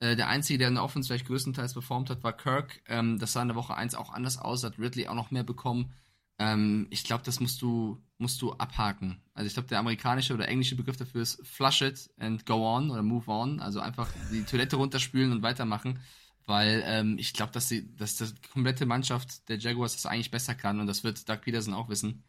[0.00, 2.82] äh, der Einzige, der in der Offense vielleicht größtenteils performt hat, war Kirk.
[2.86, 5.44] Ähm, das sah in der Woche 1 auch anders aus, hat Ridley auch noch mehr
[5.44, 5.92] bekommen.
[6.38, 9.22] Ähm, ich glaube, das musst du, musst du abhaken.
[9.32, 12.90] Also ich glaube, der amerikanische oder englische Begriff dafür ist flush it and go on
[12.90, 13.60] oder move on.
[13.60, 15.98] Also einfach die Toilette runterspülen und weitermachen.
[16.46, 20.54] Weil ähm, ich glaube, dass, die, dass die komplette Mannschaft der Jaguars das eigentlich besser
[20.54, 22.24] kann und das wird Doug Peterson auch wissen.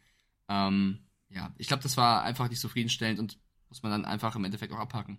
[0.48, 3.38] Ähm, ja, ich glaube, das war einfach nicht zufriedenstellend und
[3.68, 5.18] muss man dann einfach im Endeffekt auch abhaken.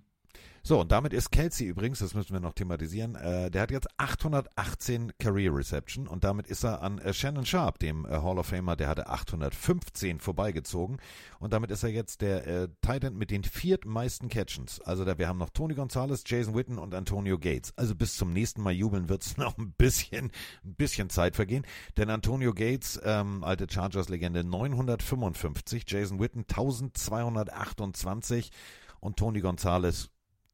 [0.62, 3.88] So, und damit ist Kelsey übrigens, das müssen wir noch thematisieren, äh, der hat jetzt
[3.98, 8.48] 818 Career Reception und damit ist er an äh, Shannon Sharp, dem äh, Hall of
[8.48, 10.98] Famer, der hatte 815 vorbeigezogen
[11.40, 14.82] und damit ist er jetzt der äh, Titan mit den viertmeisten Catchens.
[14.82, 17.74] Also da, wir haben noch Tony Gonzalez, Jason Witten und Antonio Gates.
[17.78, 20.32] Also bis zum nächsten Mal jubeln wird es noch ein bisschen,
[20.66, 21.66] ein bisschen Zeit vergehen,
[21.98, 28.52] denn Antonio Gates, ähm, alte Chargers-Legende, 955, Jason Witten 1228
[29.00, 30.10] und Tony Gonzalez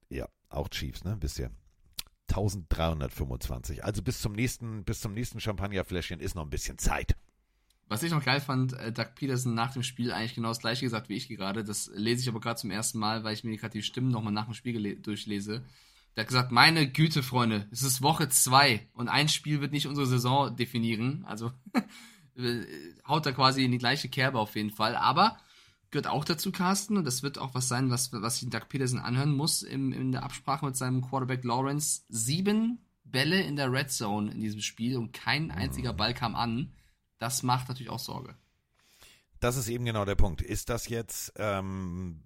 [0.09, 1.17] ja, auch Chiefs, ne?
[1.37, 1.51] Ihr.
[2.29, 3.83] 1325.
[3.83, 7.15] Also bis zum nächsten, bis zum nächsten Champagnerfläschchen ist noch ein bisschen Zeit.
[7.87, 10.85] Was ich noch geil fand, äh, Doug Peterson nach dem Spiel eigentlich genau das gleiche
[10.85, 11.63] gesagt wie ich gerade.
[11.63, 14.33] Das lese ich aber gerade zum ersten Mal, weil ich mir gerade die Stimmen nochmal
[14.33, 15.63] nach dem Spiel durchlese.
[16.15, 19.85] Der hat gesagt, meine Güte, Freunde, es ist Woche zwei und ein Spiel wird nicht
[19.85, 21.25] unsere Saison definieren.
[21.25, 21.51] Also
[23.07, 24.95] haut er quasi in die gleiche Kerbe auf jeden Fall.
[24.95, 25.37] Aber
[25.95, 28.99] gehört auch dazu, Carsten, und das wird auch was sein, was, was sich Doug Peterson
[28.99, 32.03] anhören muss im, in der Absprache mit seinem Quarterback Lawrence.
[32.09, 36.73] Sieben Bälle in der Red Zone in diesem Spiel und kein einziger Ball kam an.
[37.17, 38.35] Das macht natürlich auch Sorge.
[39.39, 40.41] Das ist eben genau der Punkt.
[40.41, 42.23] Ist das jetzt ähm,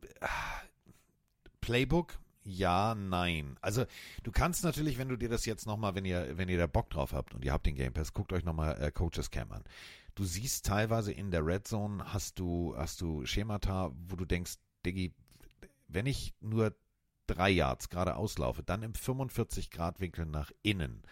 [1.61, 2.17] Playbook?
[2.43, 3.55] Ja, nein.
[3.61, 3.85] Also
[4.23, 6.89] du kannst natürlich, wenn du dir das jetzt nochmal, wenn ihr, wenn ihr da Bock
[6.89, 9.63] drauf habt und ihr habt den Game Pass, guckt euch nochmal äh, Coaches Cam an
[10.19, 14.55] du siehst teilweise in der Red Zone hast du, hast du Schemata, wo du denkst,
[14.85, 15.13] Diggi,
[15.87, 16.75] wenn ich nur
[17.25, 21.03] drei Yards gerade auslaufe, dann im 45 Grad Winkel nach innen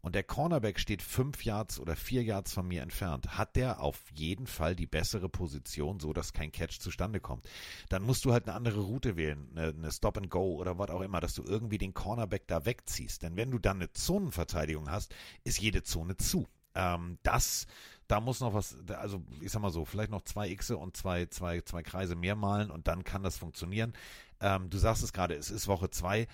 [0.00, 4.00] und der Cornerback steht fünf Yards oder vier Yards von mir entfernt, hat der auf
[4.12, 7.48] jeden Fall die bessere Position, so dass kein Catch zustande kommt.
[7.88, 10.90] Dann musst du halt eine andere Route wählen, eine, eine Stop and Go oder was
[10.90, 13.22] auch immer, dass du irgendwie den Cornerback da wegziehst.
[13.22, 15.14] Denn wenn du dann eine Zonenverteidigung hast,
[15.44, 16.48] ist jede Zone zu.
[16.74, 17.66] Ähm, das
[18.12, 21.24] da muss noch was, also ich sag mal so, vielleicht noch zwei Xe und zwei,
[21.26, 23.94] zwei, zwei Kreise mehr malen und dann kann das funktionieren.
[24.38, 26.28] Ähm, du sagst es gerade, es ist Woche zwei.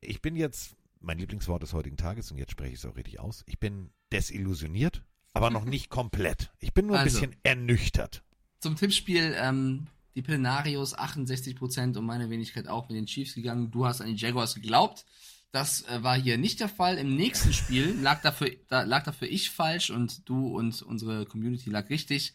[0.00, 3.20] Ich bin jetzt, mein Lieblingswort des heutigen Tages, und jetzt spreche ich es auch richtig
[3.20, 5.02] aus, ich bin desillusioniert,
[5.34, 6.50] aber noch nicht komplett.
[6.60, 8.22] Ich bin nur ein also, bisschen ernüchtert.
[8.60, 13.70] Zum Tippspiel, ähm, die Plenarios 68% und meine Wenigkeit auch mit den Chiefs gegangen.
[13.70, 15.04] Du hast an die Jaguars geglaubt.
[15.50, 16.98] Das äh, war hier nicht der Fall.
[16.98, 21.70] Im nächsten Spiel lag dafür, da, lag dafür ich falsch und du und unsere Community
[21.70, 22.34] lag richtig.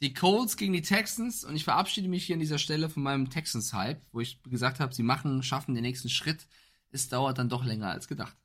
[0.00, 3.30] Die Colts gegen die Texans und ich verabschiede mich hier an dieser Stelle von meinem
[3.30, 6.46] Texans-Hype, wo ich gesagt habe, sie machen, schaffen den nächsten Schritt.
[6.90, 8.36] Es dauert dann doch länger als gedacht.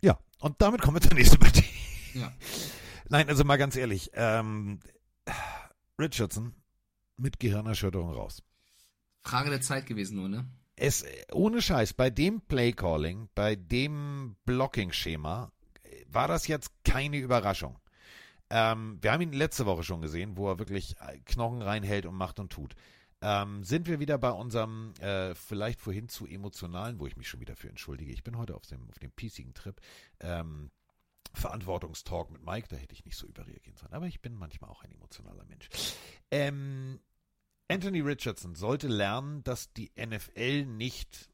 [0.00, 1.64] Ja, und damit kommen wir zur nächsten Partie.
[2.14, 2.32] Ja.
[3.08, 4.80] Nein, also mal ganz ehrlich, ähm,
[5.98, 6.54] Richardson
[7.16, 8.42] mit Gehirnerschütterung raus.
[9.22, 10.46] Frage der Zeit gewesen nur, ne?
[10.84, 15.52] Es, ohne Scheiß, bei dem Playcalling, bei dem Blocking-Schema,
[16.08, 17.78] war das jetzt keine Überraschung.
[18.50, 20.96] Ähm, wir haben ihn letzte Woche schon gesehen, wo er wirklich
[21.26, 22.74] Knochen reinhält und macht und tut.
[23.20, 27.38] Ähm, sind wir wieder bei unserem äh, vielleicht vorhin zu emotionalen, wo ich mich schon
[27.38, 28.10] wieder für entschuldige.
[28.10, 29.80] Ich bin heute auf dem, auf dem piecigen Trip.
[30.18, 30.72] Ähm,
[31.32, 33.92] Verantwortungstalk mit Mike, da hätte ich nicht so überreagieren sollen.
[33.92, 35.68] Aber ich bin manchmal auch ein emotionaler Mensch.
[36.32, 36.98] Ähm,
[37.72, 41.30] Anthony Richardson sollte lernen, dass die NFL nicht,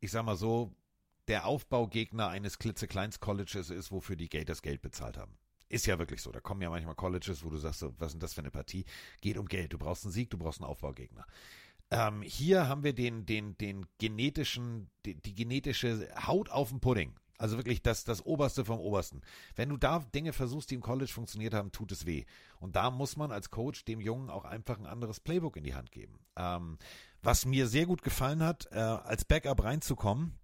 [0.00, 0.74] ich sag mal so,
[1.28, 5.36] der Aufbaugegner eines klitzekleins Colleges ist, wofür die Gators Geld bezahlt haben.
[5.68, 6.32] Ist ja wirklich so.
[6.32, 8.50] Da kommen ja manchmal Colleges, wo du sagst, so, was ist denn das für eine
[8.50, 8.84] Partie?
[9.20, 9.72] Geht um Geld.
[9.72, 11.26] Du brauchst einen Sieg, du brauchst einen Aufbaugegner.
[11.90, 17.14] Ähm, hier haben wir den, den, den genetischen, die, die genetische Haut auf dem Pudding.
[17.40, 19.22] Also wirklich das, das Oberste vom Obersten.
[19.56, 22.26] Wenn du da Dinge versuchst, die im College funktioniert haben, tut es weh.
[22.58, 25.74] Und da muss man als Coach dem Jungen auch einfach ein anderes Playbook in die
[25.74, 26.18] Hand geben.
[26.36, 26.76] Ähm,
[27.22, 30.38] was mir sehr gut gefallen hat, äh, als Backup reinzukommen,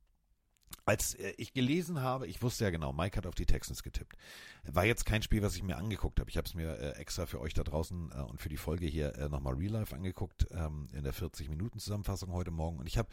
[0.87, 4.17] als äh, ich gelesen habe, ich wusste ja genau, Mike hat auf die Texans getippt.
[4.65, 6.31] War jetzt kein Spiel, was ich mir angeguckt habe.
[6.31, 8.87] Ich habe es mir äh, extra für euch da draußen äh, und für die Folge
[8.87, 12.79] hier äh, nochmal Real Life angeguckt, ähm, in der 40-Minuten-Zusammenfassung heute Morgen.
[12.79, 13.11] Und ich habe,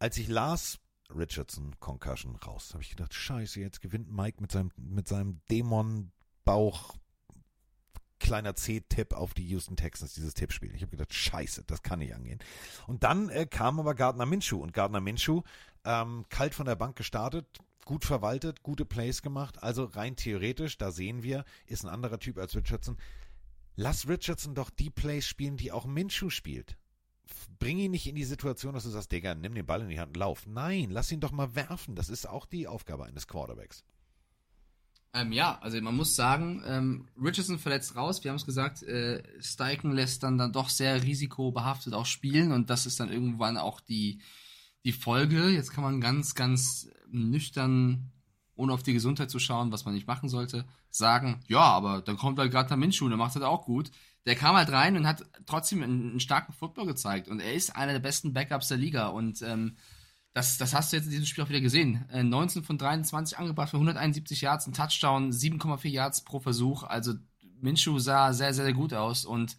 [0.00, 0.80] als ich las,
[1.10, 2.70] Richardson Concussion raus.
[2.72, 6.94] Habe ich gedacht, scheiße, jetzt gewinnt Mike mit seinem, mit seinem Dämon-Bauch
[8.18, 10.74] kleiner C-Tipp auf die Houston Texans, dieses Tippspiel.
[10.74, 12.38] Ich habe gedacht, scheiße, das kann nicht angehen.
[12.86, 15.42] Und dann äh, kam aber Gardner Minshew und Gardner Minshew,
[15.84, 17.46] ähm, kalt von der Bank gestartet,
[17.84, 19.62] gut verwaltet, gute Plays gemacht.
[19.62, 22.96] Also rein theoretisch, da sehen wir, ist ein anderer Typ als Richardson.
[23.76, 26.78] Lass Richardson doch die Plays spielen, die auch Minshew spielt
[27.58, 29.98] bring ihn nicht in die Situation, dass du sagst, Digga, nimm den Ball in die
[29.98, 30.46] Hand und lauf.
[30.46, 31.94] Nein, lass ihn doch mal werfen.
[31.94, 33.84] Das ist auch die Aufgabe eines Quarterbacks.
[35.14, 38.24] Ähm, ja, also man muss sagen, ähm, Richardson verletzt raus.
[38.24, 42.68] Wir haben es gesagt, äh, Steichen lässt dann dann doch sehr risikobehaftet auch spielen und
[42.68, 44.20] das ist dann irgendwann auch die,
[44.84, 45.50] die Folge.
[45.50, 48.10] Jetzt kann man ganz, ganz nüchtern,
[48.56, 52.16] ohne auf die Gesundheit zu schauen, was man nicht machen sollte, sagen, ja, aber dann
[52.16, 53.92] kommt halt gerade der Minschuh, der macht das auch gut
[54.26, 57.28] der kam halt rein und hat trotzdem einen, einen, starken Football gezeigt.
[57.28, 59.08] Und er ist einer der besten Backups der Liga.
[59.08, 59.76] Und ähm,
[60.32, 62.08] das, das hast du jetzt in diesem Spiel auch wieder gesehen.
[62.10, 66.84] Äh, 19 von 23 angebracht für 171 Yards, ein Touchdown, 7,4 Yards pro Versuch.
[66.84, 67.14] Also
[67.60, 69.26] Minshew sah sehr, sehr, sehr gut aus.
[69.26, 69.56] Und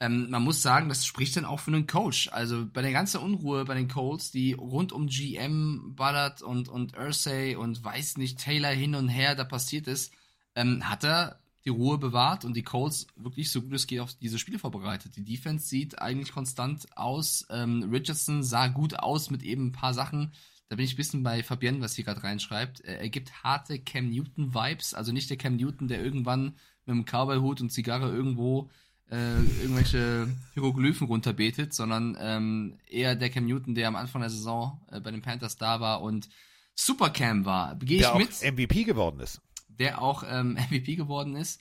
[0.00, 2.28] ähm, man muss sagen, das spricht dann auch für einen Coach.
[2.30, 6.96] Also bei der ganzen Unruhe bei den Colts, die rund um GM, Ballard und, und
[6.96, 10.12] Ursay und weiß nicht, Taylor hin und her da passiert ist,
[10.54, 14.14] ähm, hat er die Ruhe bewahrt und die Colts wirklich so gut es geht auf
[14.14, 15.16] diese Spiele vorbereitet.
[15.16, 17.46] Die Defense sieht eigentlich konstant aus.
[17.50, 20.32] Ähm, Richardson sah gut aus mit eben ein paar Sachen.
[20.70, 22.80] Da bin ich ein bisschen bei Fabienne, was sie gerade reinschreibt.
[22.80, 24.94] Er gibt harte Cam Newton-Vibes.
[24.94, 28.70] Also nicht der Cam Newton, der irgendwann mit einem Cowboy-Hut und Zigarre irgendwo
[29.10, 34.80] äh, irgendwelche Hieroglyphen runterbetet, sondern ähm, eher der Cam Newton, der am Anfang der Saison
[34.90, 36.30] äh, bei den Panthers da war und
[36.74, 37.76] Supercam war.
[37.76, 38.42] Gehe ich der mit.
[38.42, 39.42] MVP geworden ist
[39.78, 41.60] der auch ähm, MVP geworden ist.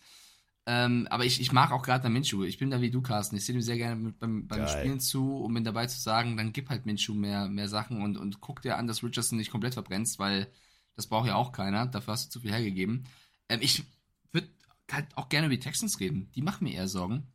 [0.70, 2.44] Ähm, aber ich, ich mag auch gerade Minshew.
[2.44, 3.38] Ich bin da wie du, Carsten.
[3.38, 6.36] Ich sehe ihm sehr gerne mit, beim, beim Spielen zu, um ihn dabei zu sagen,
[6.36, 9.50] dann gib halt Minshew mehr, mehr Sachen und, und guck dir an, dass Richardson nicht
[9.50, 10.52] komplett verbrennst, weil
[10.98, 11.86] das braucht ja auch keiner.
[11.86, 13.06] Dafür hast du zu viel hergegeben.
[13.48, 13.86] Ähm, ich
[14.34, 14.50] würde
[14.92, 16.30] halt auch gerne über die Texans reden.
[16.36, 17.32] Die machen mir eher Sorgen.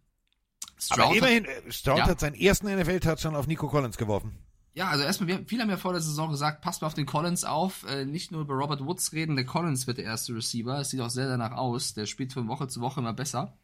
[0.78, 2.06] Stroud Aber immerhin, hat, Stroud ja.
[2.08, 4.36] hat seinen ersten NFL-Touchdown auf Nico Collins geworfen.
[4.74, 7.04] Ja, also erstmal, wir, viele haben ja vor der Saison gesagt, passt mal auf den
[7.04, 10.80] Collins auf, äh, nicht nur über Robert Woods reden, der Collins wird der erste Receiver,
[10.80, 13.58] es sieht auch sehr danach aus, der spielt von Woche zu Woche immer besser.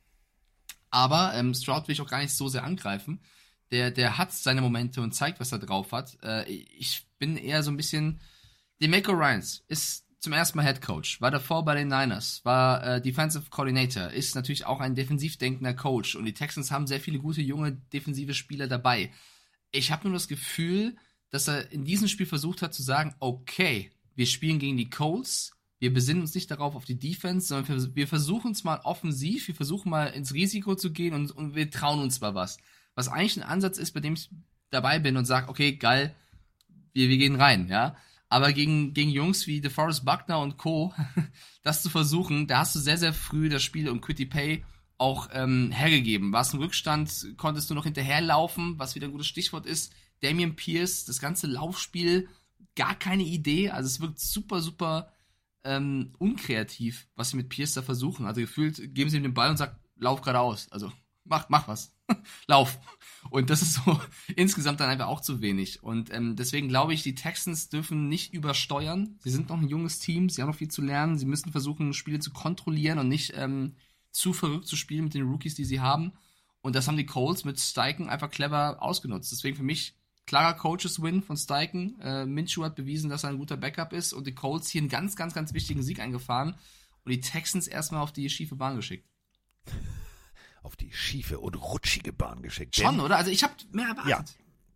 [0.90, 3.20] Aber ähm, Stroud will ich auch gar nicht so sehr angreifen.
[3.70, 6.18] Der, der hat seine Momente und zeigt, was er drauf hat.
[6.22, 8.20] Äh, ich bin eher so ein bisschen.
[8.80, 13.00] Demeco Ryans ist zum ersten Mal Head Coach, war davor bei den Niners, war äh,
[13.00, 17.18] Defensive Coordinator, ist natürlich auch ein defensiv denkender Coach und die Texans haben sehr viele
[17.18, 19.12] gute junge defensive Spieler dabei
[19.72, 20.96] ich habe nur das Gefühl,
[21.30, 25.52] dass er in diesem Spiel versucht hat zu sagen, okay, wir spielen gegen die Colts,
[25.78, 29.54] wir besinnen uns nicht darauf auf die Defense, sondern wir versuchen es mal offensiv, wir
[29.54, 32.58] versuchen mal ins Risiko zu gehen und, und wir trauen uns mal was.
[32.94, 34.28] Was eigentlich ein Ansatz ist, bei dem ich
[34.70, 36.16] dabei bin und sage, okay, geil,
[36.94, 37.96] wir, wir gehen rein, ja.
[38.28, 40.92] Aber gegen, gegen Jungs wie DeForest Buckner und Co.,
[41.62, 44.64] das zu versuchen, da hast du sehr, sehr früh das Spiel um Quitty Pay
[44.98, 46.32] auch ähm, hergegeben.
[46.32, 49.92] Warst im Rückstand, konntest du noch hinterherlaufen, was wieder ein gutes Stichwort ist.
[50.20, 52.28] Damian Pierce, das ganze Laufspiel,
[52.74, 53.70] gar keine Idee.
[53.70, 55.12] Also es wirkt super, super
[55.64, 58.26] ähm, unkreativ, was sie mit Pierce da versuchen.
[58.26, 60.68] Also gefühlt geben sie ihm den Ball und sagen, lauf geradeaus.
[60.70, 60.92] Also
[61.24, 61.94] mach, mach was.
[62.46, 62.78] lauf.
[63.30, 64.00] Und das ist so
[64.36, 65.82] insgesamt dann einfach auch zu wenig.
[65.82, 69.18] Und ähm, deswegen glaube ich, die Texans dürfen nicht übersteuern.
[69.20, 71.18] Sie sind noch ein junges Team, sie haben noch viel zu lernen.
[71.18, 73.76] Sie müssen versuchen, Spiele zu kontrollieren und nicht ähm,
[74.10, 76.12] zu verrückt zu spielen mit den Rookies, die sie haben.
[76.60, 79.30] Und das haben die Colts mit Steichen einfach clever ausgenutzt.
[79.32, 79.94] Deswegen für mich
[80.26, 81.98] klarer Coaches-Win von Steichen.
[82.00, 84.88] Äh, Minshew hat bewiesen, dass er ein guter Backup ist und die Colts hier einen
[84.90, 86.56] ganz, ganz, ganz wichtigen Sieg eingefahren
[87.04, 89.08] und die Texans erstmal auf die schiefe Bahn geschickt.
[90.62, 92.74] Auf die schiefe und rutschige Bahn geschickt.
[92.76, 93.16] Schon, oder?
[93.16, 94.10] Also ich habe mehr erwartet.
[94.10, 94.24] Ja.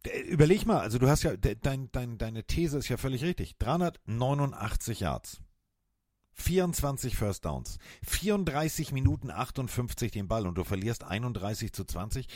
[0.07, 3.23] D- Überleg mal, also du hast ja, de- dein, dein, deine These ist ja völlig
[3.25, 3.59] richtig.
[3.59, 5.41] 389 Yards.
[6.35, 7.79] 24 First Downs.
[8.07, 12.27] 34 Minuten 58 den Ball und du verlierst 31 zu 20.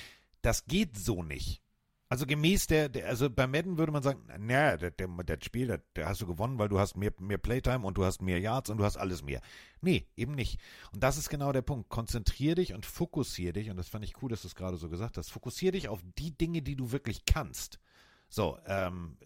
[0.42, 1.62] Das geht so nicht.
[2.08, 6.06] Also gemäß der, der also bei Madden würde man sagen, naja, der, das Spiel, das,
[6.06, 8.78] hast du gewonnen, weil du hast mehr, mehr Playtime und du hast mehr Yards und
[8.78, 9.40] du hast alles mehr.
[9.80, 10.60] Nee, eben nicht.
[10.92, 11.88] Und das ist genau der Punkt.
[11.88, 14.88] Konzentrier dich und fokussier dich, und das fand ich cool, dass du es gerade so
[14.88, 17.80] gesagt hast, fokussier dich auf die Dinge, die du wirklich kannst.
[18.28, 19.18] So, ähm,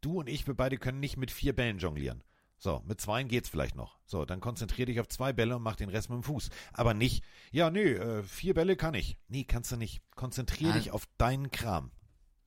[0.00, 2.24] du und ich, wir beide können nicht mit vier Bällen jonglieren.
[2.62, 3.98] So, mit zweien geht's vielleicht noch.
[4.06, 6.48] So, dann konzentrier dich auf zwei Bälle und mach den Rest mit dem Fuß.
[6.72, 9.16] Aber nicht, ja, nee, äh, vier Bälle kann ich.
[9.26, 10.00] Nee, kannst du nicht.
[10.14, 10.78] Konzentrier Nein.
[10.78, 11.90] dich auf deinen Kram.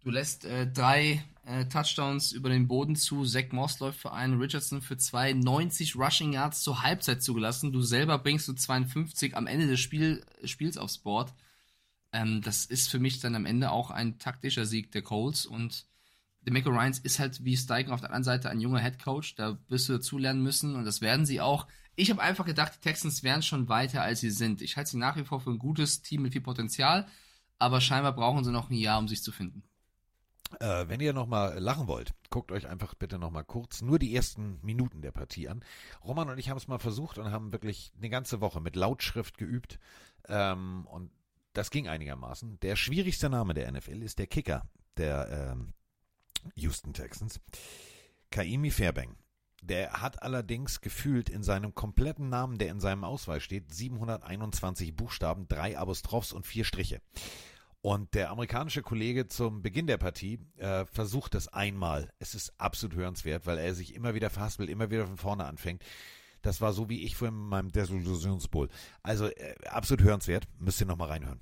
[0.06, 3.26] Du lässt äh, drei äh, Touchdowns über den Boden zu.
[3.26, 7.74] Zach Moss läuft für einen, Richardson für zwei, 90 Rushing Yards zur Halbzeit zugelassen.
[7.74, 11.34] Du selber bringst du 52 am Ende des Spiel, Spiels aufs Board.
[12.14, 15.88] Ähm, das ist für mich dann am Ende auch ein taktischer Sieg der Colts und
[16.46, 19.36] Demeco Ryans ist halt wie Steichen auf der anderen Seite ein junger Head Coach.
[19.36, 21.68] Da wirst du dazulernen müssen und das werden sie auch.
[21.96, 24.62] Ich habe einfach gedacht, die Texans wären schon weiter, als sie sind.
[24.62, 27.08] Ich halte sie nach wie vor für ein gutes Team mit viel Potenzial,
[27.58, 29.64] aber scheinbar brauchen sie noch ein Jahr, um sich zu finden.
[30.60, 34.60] Äh, wenn ihr nochmal lachen wollt, guckt euch einfach bitte nochmal kurz nur die ersten
[34.62, 35.64] Minuten der Partie an.
[36.04, 39.38] Roman und ich haben es mal versucht und haben wirklich eine ganze Woche mit Lautschrift
[39.38, 39.80] geübt.
[40.28, 41.12] Ähm, und
[41.54, 42.60] das ging einigermaßen.
[42.60, 44.68] Der schwierigste Name der NFL ist der Kicker
[44.98, 45.74] der ähm,
[46.56, 47.40] Houston Texans.
[48.32, 49.18] Kaimi Fairbank.
[49.62, 55.48] Der hat allerdings gefühlt in seinem kompletten Namen, der in seinem Ausweis steht, 721 Buchstaben,
[55.48, 57.02] drei Apostrophs und vier Striche.
[57.82, 62.10] Und der amerikanische Kollege zum Beginn der Partie äh, versucht es einmal.
[62.20, 65.84] Es ist absolut hörenswert, weil er sich immer wieder verhaspelt, immer wieder von vorne anfängt.
[66.42, 68.70] Das war so wie ich vorhin in meinem Desillusionsbowl.
[69.02, 70.48] Also äh, absolut hörenswert.
[70.60, 71.42] Müsst ihr nochmal reinhören.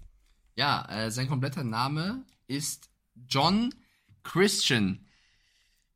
[0.55, 2.89] Ja, äh, sein kompletter Name ist
[3.27, 3.73] John
[4.23, 5.05] Christian.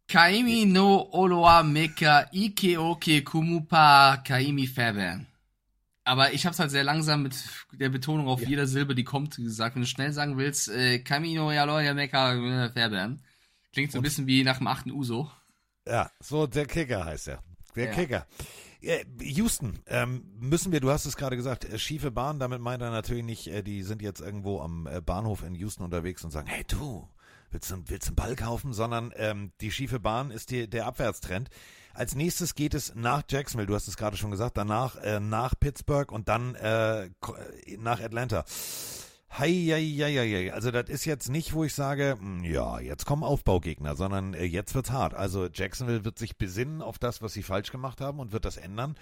[0.07, 5.27] Kaimi no Oloa Meka Ikeoke Kumupa Kaimi Fairbairn.
[6.05, 7.35] Aber ich hab's halt sehr langsam mit
[7.73, 9.75] der Betonung auf jeder Silbe, die kommt, gesagt.
[9.75, 13.21] Wenn du schnell sagen willst, äh, Kaimi no Oloa Meka äh, Fairbairn.
[13.73, 15.29] Klingt so ein bisschen wie nach dem achten Uso.
[15.85, 17.43] Ja, so der Kicker heißt er.
[17.75, 17.91] Der Ja.
[17.91, 18.27] Kicker.
[19.21, 22.91] Houston, ähm, müssen wir, du hast es gerade gesagt, äh, schiefe Bahn, damit meint er
[22.91, 26.47] natürlich nicht, äh, die sind jetzt irgendwo am äh, Bahnhof in Houston unterwegs und sagen,
[26.47, 27.09] hey du,
[27.51, 28.73] willst du, willst du einen Ball kaufen?
[28.73, 31.49] Sondern ähm, die schiefe Bahn ist die, der Abwärtstrend.
[31.93, 35.55] Als nächstes geht es nach Jacksonville, du hast es gerade schon gesagt, danach äh, nach
[35.59, 37.09] Pittsburgh und dann äh,
[37.79, 38.45] nach Atlanta.
[39.31, 40.53] Hei, hei, hei, hei.
[40.53, 44.45] Also das ist jetzt nicht, wo ich sage, hm, ja, jetzt kommen Aufbaugegner, sondern äh,
[44.45, 45.15] jetzt wird's hart.
[45.15, 48.57] Also Jacksonville wird sich besinnen auf das, was sie falsch gemacht haben und wird das
[48.57, 48.95] ändern.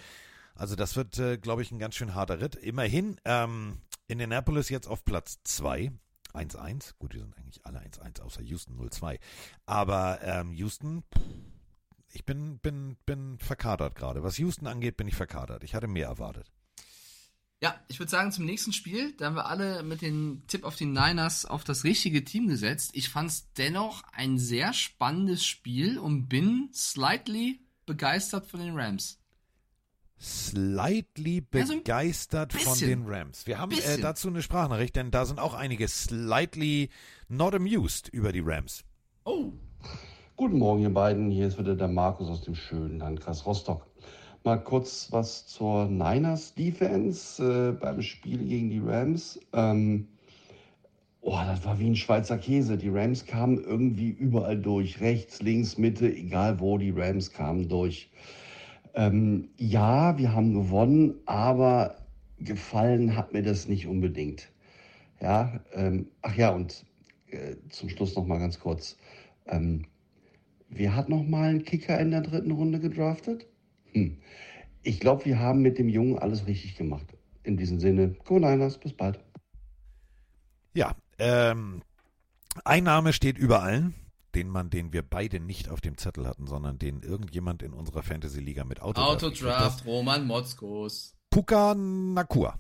[0.56, 2.56] Also das wird, äh, glaube ich, ein ganz schön harter Ritt.
[2.56, 3.78] Immerhin ähm,
[4.08, 5.92] Indianapolis jetzt auf Platz 2.
[6.36, 6.94] 1-1.
[7.00, 9.20] Gut, die sind eigentlich alle 1-1, außer Houston 0-2.
[9.66, 11.04] Aber ähm, Houston,
[12.12, 14.24] ich bin, bin, bin verkadert gerade.
[14.24, 15.64] Was Houston angeht, bin ich verkadert.
[15.64, 16.52] Ich hatte mehr erwartet.
[17.62, 20.76] Ja, ich würde sagen, zum nächsten Spiel, da haben wir alle mit dem Tipp auf
[20.76, 22.92] die Niners auf das richtige Team gesetzt.
[22.94, 29.20] Ich fand es dennoch ein sehr spannendes Spiel und bin slightly begeistert von den Rams.
[30.26, 33.04] Slightly begeistert von bisschen.
[33.04, 33.46] den Rams.
[33.46, 36.90] Wir haben äh, dazu eine Sprachnachricht, denn da sind auch einige slightly
[37.30, 38.84] not amused über die Rams.
[39.26, 39.52] Oh.
[40.36, 41.30] Guten Morgen, ihr beiden.
[41.30, 43.86] Hier ist wieder der Markus aus dem schönen Landkreis Rostock.
[44.44, 49.40] Mal kurz was zur Niners Defense äh, beim Spiel gegen die Rams.
[49.54, 50.08] Ähm,
[51.22, 52.78] oh, das war wie ein Schweizer Käse.
[52.78, 55.02] Die Rams kamen irgendwie überall durch.
[55.02, 58.10] Rechts, links, Mitte, egal wo, die Rams kamen durch.
[58.96, 61.98] Ähm, ja, wir haben gewonnen, aber
[62.40, 64.50] gefallen hat mir das nicht unbedingt.
[65.22, 66.86] Ja, ähm, ach ja, und
[67.28, 68.98] äh, zum Schluss noch mal ganz kurz.
[69.48, 69.86] Ähm,
[70.70, 73.46] Wer hat noch mal einen Kicker in der dritten Runde gedraftet?
[73.94, 74.18] Hm.
[74.84, 77.06] Ich glaube, wir haben mit dem Jungen alles richtig gemacht.
[77.44, 79.20] In diesem Sinne, Go Niners, bis bald.
[80.74, 81.82] Ja, ähm,
[82.66, 83.94] ein Name steht über allen.
[84.36, 88.04] Den Mann, den wir beide nicht auf dem Zettel hatten, sondern den irgendjemand in unserer
[88.04, 89.24] Fantasy-Liga mit Autodraft.
[89.24, 91.16] Autodraft, Roman Motzkos.
[91.30, 92.60] Puka Nakua.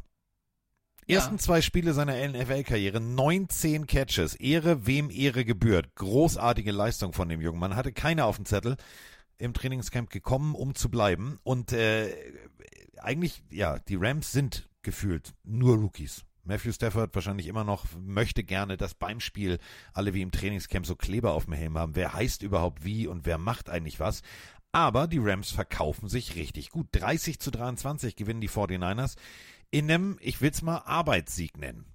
[1.07, 1.17] Ja.
[1.17, 4.33] Ersten zwei Spiele seiner NFL-Karriere, 19 Catches.
[4.35, 5.93] Ehre, wem Ehre gebührt.
[5.95, 7.75] Großartige Leistung von dem jungen Mann.
[7.75, 8.75] Hatte keine auf dem Zettel.
[9.37, 11.37] Im Trainingscamp gekommen, um zu bleiben.
[11.43, 12.11] Und äh,
[12.97, 16.25] eigentlich, ja, die Rams sind gefühlt nur Rookies.
[16.45, 19.59] Matthew Stafford wahrscheinlich immer noch möchte gerne, dass beim Spiel
[19.93, 21.95] alle wie im Trainingscamp so Kleber auf dem Helm haben.
[21.95, 24.21] Wer heißt überhaupt wie und wer macht eigentlich was?
[24.71, 26.87] Aber die Rams verkaufen sich richtig gut.
[26.91, 29.15] 30 zu 23 gewinnen die 49ers
[29.71, 31.85] in einem, ich will's mal, Arbeitssieg nennen.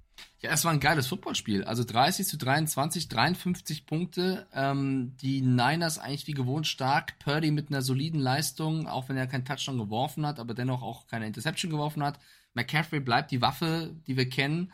[0.41, 1.65] Ja, es war ein geiles Footballspiel.
[1.65, 4.47] Also 30 zu 23, 53 Punkte.
[4.55, 7.19] Ähm, die Niners eigentlich wie gewohnt stark.
[7.19, 11.07] Purdy mit einer soliden Leistung, auch wenn er keinen Touchdown geworfen hat, aber dennoch auch
[11.07, 12.19] keine Interception geworfen hat.
[12.55, 14.73] McCaffrey bleibt die Waffe, die wir kennen.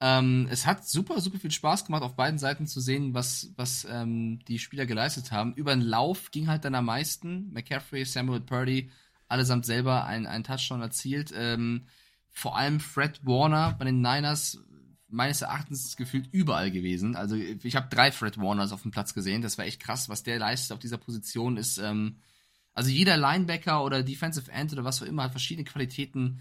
[0.00, 3.86] Ähm, es hat super, super viel Spaß gemacht, auf beiden Seiten zu sehen, was, was
[3.90, 5.54] ähm, die Spieler geleistet haben.
[5.54, 7.50] Über den Lauf ging halt dann am meisten.
[7.52, 8.90] McCaffrey, Samuel Purdy,
[9.28, 11.32] allesamt selber einen, Touchdown erzielt.
[11.34, 11.86] Ähm,
[12.30, 14.58] vor allem Fred Warner bei den Niners
[15.08, 17.16] meines Erachtens gefühlt überall gewesen.
[17.16, 19.40] Also ich habe drei Fred Warners auf dem Platz gesehen.
[19.40, 21.78] Das war echt krass, was der leistet auf dieser Position ist.
[21.78, 22.16] Ähm,
[22.74, 26.40] also jeder Linebacker oder Defensive End oder was auch immer hat verschiedene Qualitäten.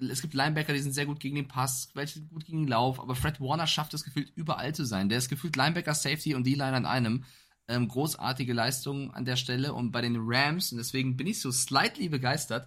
[0.00, 3.00] Es gibt Linebacker, die sind sehr gut gegen den Pass, welche gut gegen den Lauf,
[3.00, 5.08] aber Fred Warner schafft es gefühlt überall zu sein.
[5.08, 7.24] Der ist gefühlt Linebacker, Safety und D-Line an einem.
[7.70, 11.50] Ähm, großartige Leistung an der Stelle und bei den Rams, und deswegen bin ich so
[11.50, 12.66] slightly begeistert,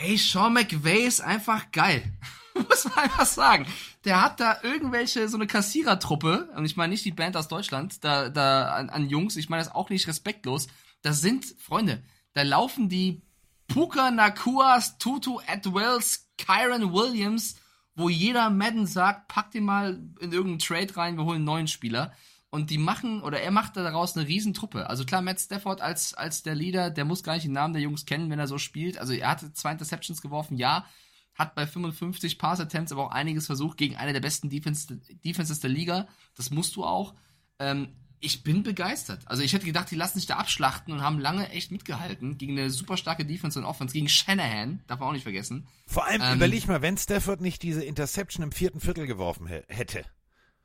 [0.00, 2.02] Ey, Sean McVay ist einfach geil.
[2.54, 3.66] Muss man einfach sagen.
[4.04, 8.04] Der hat da irgendwelche, so eine Kassierertruppe, und ich meine nicht die Band aus Deutschland,
[8.04, 10.68] da, da an, an Jungs, ich meine das auch nicht respektlos.
[11.02, 12.02] Das sind, Freunde,
[12.32, 13.22] da laufen die
[13.68, 17.56] Puka Nakuas, Tutu Atwells, Kyron Williams,
[17.94, 21.68] wo jeder Madden sagt, pack den mal in irgendeinen Trade rein, wir holen einen neuen
[21.68, 22.12] Spieler.
[22.50, 24.88] Und die machen, oder er macht daraus eine Riesentruppe.
[24.88, 27.82] Also klar, Matt Stafford als, als der Leader, der muss gar nicht den Namen der
[27.82, 28.96] Jungs kennen, wenn er so spielt.
[28.96, 30.86] Also er hatte zwei Interceptions geworfen, ja,
[31.34, 35.70] hat bei 55 Pass-Attempts aber auch einiges versucht gegen eine der besten Defense, Defenses der
[35.70, 36.08] Liga.
[36.36, 37.14] Das musst du auch.
[37.58, 39.20] Ähm, ich bin begeistert.
[39.26, 42.58] Also ich hätte gedacht, die lassen sich da abschlachten und haben lange echt mitgehalten gegen
[42.58, 45.66] eine super starke Defense und Offense, gegen Shanahan, darf man auch nicht vergessen.
[45.86, 49.62] Vor allem Ähm, überleg mal, wenn Stafford nicht diese Interception im vierten Viertel geworfen hä-
[49.68, 50.04] hätte,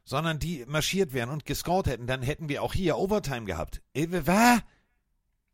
[0.04, 3.82] sondern die marschiert wären und gescored hätten, dann hätten wir auch hier Overtime gehabt.
[3.94, 4.62] Äh, was?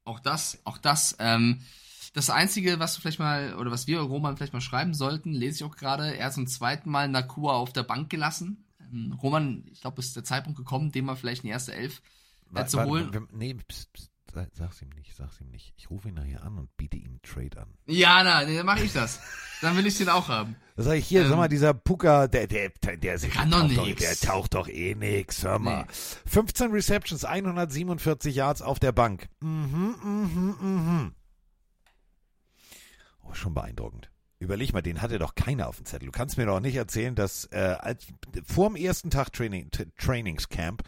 [0.06, 1.16] Auch das, auch das.
[1.20, 1.62] Ähm,
[2.14, 5.58] das Einzige, was du vielleicht mal, oder was wir Roman vielleicht mal schreiben sollten, lese
[5.58, 8.66] ich auch gerade, er hat zum zweiten Mal Nakua auf der Bank gelassen.
[8.92, 11.74] Ähm, Roman, ich glaube, es ist der Zeitpunkt gekommen, den mal vielleicht in die erste
[11.74, 12.02] Elf
[12.56, 13.14] äh, zu warte holen.
[13.14, 15.74] wir- nee, pst, pst, sag- sag's ihm nicht, sag's ihm nicht.
[15.78, 17.74] Ich rufe ihn nachher an und biete ihm einen Trade an.
[17.88, 19.20] Ja, na, dann mache ich das.
[19.62, 20.56] Dann will ich den auch haben.
[20.76, 23.60] Da sag ich hier, sag mal, dieser Puka, der, der, der, der, der, kann doch
[23.62, 24.02] taucht doch, nix.
[24.02, 25.84] der taucht doch eh nix, hör mal.
[25.84, 25.94] Nee.
[26.28, 29.28] 15 Receptions, 147 Yards auf der Bank.
[29.42, 31.16] Mhm, mhm, mhm.
[33.24, 34.10] Oh, schon beeindruckend.
[34.40, 36.06] Überleg mal, den hatte doch keiner auf dem Zettel.
[36.06, 38.08] Du kannst mir doch nicht erzählen, dass äh, als,
[38.46, 40.82] vor dem ersten Tag Training, Trainingscamp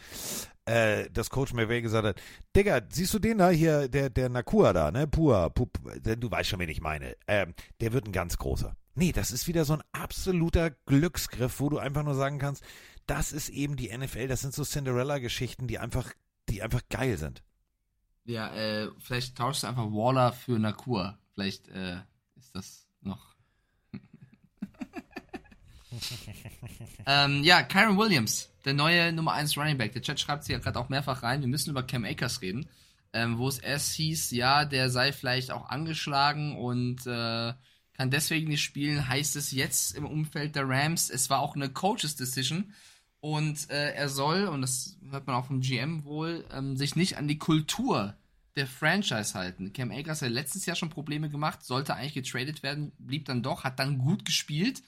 [0.65, 2.21] äh, das Coach McVay gesagt hat,
[2.55, 5.05] Digga, siehst du den da hier, der, der Nakua da, ne?
[5.05, 7.17] Pua, Pup, du weißt schon, wen ich meine.
[7.27, 8.75] Ähm, der wird ein ganz großer.
[8.95, 12.63] Nee, das ist wieder so ein absoluter Glücksgriff, wo du einfach nur sagen kannst,
[13.05, 16.13] das ist eben die NFL, das sind so Cinderella-Geschichten, die einfach,
[16.47, 17.43] die einfach geil sind.
[18.25, 21.17] Ja, äh, vielleicht tauschst du einfach Waller für Nakua.
[21.33, 21.97] Vielleicht äh,
[22.35, 23.30] ist das noch.
[27.05, 29.93] ähm, ja, Kyron Williams, der neue Nummer 1 Running Back.
[29.93, 31.41] Der Chat schreibt sich ja gerade auch mehrfach rein.
[31.41, 32.67] Wir müssen über Cam Akers reden.
[33.13, 37.53] Ähm, wo es erst hieß, ja, der sei vielleicht auch angeschlagen und äh,
[37.93, 41.09] kann deswegen nicht spielen, heißt es jetzt im Umfeld der Rams.
[41.09, 42.73] Es war auch eine Coaches Decision
[43.19, 47.17] und äh, er soll, und das hört man auch vom GM wohl, ähm, sich nicht
[47.17, 48.15] an die Kultur
[48.55, 49.73] der Franchise halten.
[49.73, 53.65] Cam Akers hat letztes Jahr schon Probleme gemacht, sollte eigentlich getradet werden, blieb dann doch,
[53.65, 54.83] hat dann gut gespielt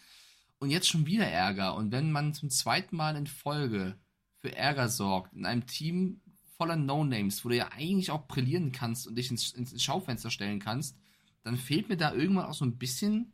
[0.64, 1.76] und jetzt schon wieder Ärger.
[1.76, 3.98] Und wenn man zum zweiten Mal in Folge
[4.40, 6.22] für Ärger sorgt, in einem Team
[6.58, 10.60] voller No-Names, wo du ja eigentlich auch brillieren kannst und dich ins, ins Schaufenster stellen
[10.60, 10.98] kannst,
[11.44, 13.34] dann fehlt mir da irgendwann auch so ein bisschen,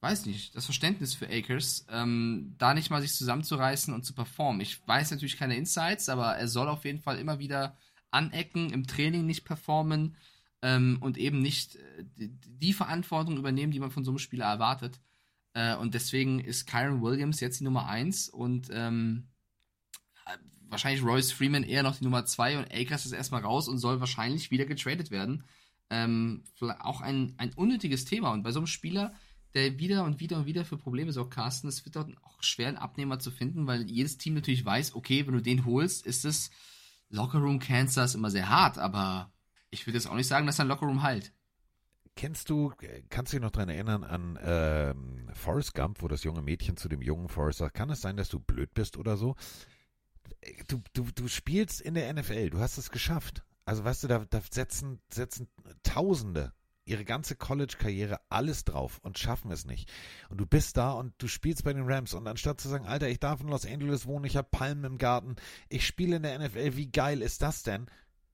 [0.00, 4.62] weiß nicht, das Verständnis für Akers, ähm, da nicht mal sich zusammenzureißen und zu performen.
[4.62, 7.76] Ich weiß natürlich keine Insights, aber er soll auf jeden Fall immer wieder
[8.10, 10.16] anecken, im Training nicht performen
[10.62, 14.46] ähm, und eben nicht äh, die, die Verantwortung übernehmen, die man von so einem Spieler
[14.46, 14.98] erwartet.
[15.54, 19.28] Äh, und deswegen ist Kyron Williams jetzt die Nummer 1 und ähm,
[20.68, 24.00] wahrscheinlich Royce Freeman eher noch die Nummer 2 und Akers ist erstmal raus und soll
[24.00, 25.44] wahrscheinlich wieder getradet werden.
[25.90, 26.44] Ähm,
[26.80, 28.32] auch ein, ein unnötiges Thema.
[28.32, 29.14] Und bei so einem Spieler,
[29.54, 32.68] der wieder und wieder und wieder für Probleme sorgt, Carsten, es wird dort auch schwer,
[32.68, 36.24] einen Abnehmer zu finden, weil jedes Team natürlich weiß, okay, wenn du den holst, ist
[36.24, 36.50] es
[37.10, 39.32] Lockerroom Cancer ist immer sehr hart, aber
[39.70, 41.32] ich würde jetzt auch nicht sagen, dass ein Lockerroom heilt.
[42.16, 42.72] Kennst du,
[43.10, 46.88] kannst du dich noch dran erinnern an ähm, Forrest Gump, wo das junge Mädchen zu
[46.88, 49.34] dem jungen Forrest sagt, kann es sein, dass du blöd bist oder so?
[50.68, 53.42] Du, du, du spielst in der NFL, du hast es geschafft.
[53.64, 55.48] Also weißt du, da, da setzen, setzen
[55.82, 56.52] Tausende
[56.84, 59.90] ihre ganze College-Karriere alles drauf und schaffen es nicht.
[60.28, 63.08] Und du bist da und du spielst bei den Rams und anstatt zu sagen, Alter,
[63.08, 65.36] ich darf in Los Angeles wohnen, ich habe Palmen im Garten,
[65.68, 67.86] ich spiele in der NFL, wie geil ist das denn?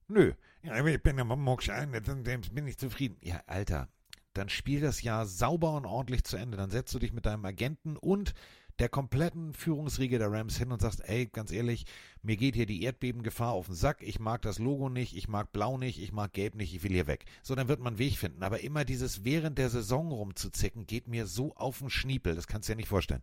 [0.07, 0.33] Nö,
[0.63, 3.17] ja, aber ich bin ja Mockschein, dann bin ich zufrieden.
[3.21, 3.87] Ja, Alter,
[4.33, 6.57] dann spiel das Jahr sauber und ordentlich zu Ende.
[6.57, 8.33] Dann setzt du dich mit deinem Agenten und
[8.79, 11.85] der kompletten Führungsriege der Rams hin und sagst, ey, ganz ehrlich,
[12.23, 15.51] mir geht hier die Erdbebengefahr auf den Sack, ich mag das Logo nicht, ich mag
[15.51, 17.25] blau nicht, ich mag gelb nicht, ich will hier weg.
[17.43, 18.41] So, dann wird man einen Weg finden.
[18.41, 22.69] Aber immer dieses während der Saison rumzuzicken, geht mir so auf den Schniepel, das kannst
[22.69, 23.21] du dir nicht vorstellen.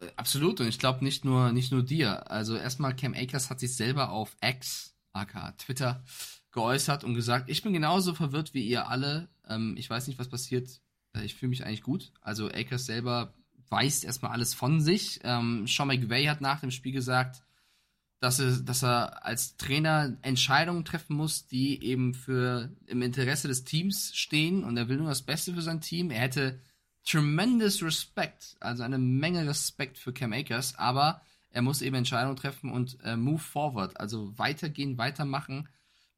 [0.00, 2.30] Äh, absolut, und ich glaube nicht nur, nicht nur dir.
[2.30, 6.04] Also erstmal, Cam Akers hat sich selber auf X, aka Twitter,
[6.52, 9.28] geäußert und gesagt, ich bin genauso verwirrt wie ihr alle.
[9.48, 10.80] Ähm, ich weiß nicht, was passiert.
[11.14, 12.12] Äh, ich fühle mich eigentlich gut.
[12.20, 13.34] Also Akers selber
[13.68, 15.20] weist erstmal alles von sich.
[15.24, 17.42] Ähm, Sean McVay hat nach dem Spiel gesagt,
[18.20, 23.64] dass er, dass er als Trainer Entscheidungen treffen muss, die eben für im Interesse des
[23.64, 26.10] Teams stehen und er will nur das Beste für sein Team.
[26.10, 26.60] Er hätte
[27.04, 31.20] tremendous Respect, also eine Menge Respekt für Cam Akers, aber
[31.50, 35.68] er muss eben Entscheidungen treffen und äh, move forward, also weitergehen, weitermachen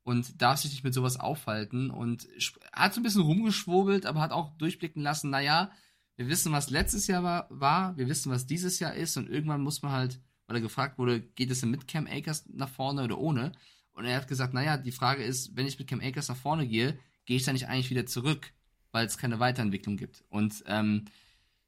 [0.02, 2.28] und darf sich nicht mit sowas aufhalten und
[2.72, 5.70] hat so ein bisschen rumgeschwurbelt, aber hat auch durchblicken lassen, naja,
[6.16, 9.62] wir wissen, was letztes Jahr war, war, wir wissen, was dieses Jahr ist und irgendwann
[9.62, 13.04] muss man halt, weil er gefragt wurde, geht es denn mit Cam Akers nach vorne
[13.04, 13.52] oder ohne?
[13.92, 16.66] Und er hat gesagt, naja, die Frage ist, wenn ich mit Cam Akers nach vorne
[16.66, 18.52] gehe, gehe ich dann nicht eigentlich wieder zurück,
[18.92, 20.24] weil es keine Weiterentwicklung gibt.
[20.28, 21.04] Und ähm,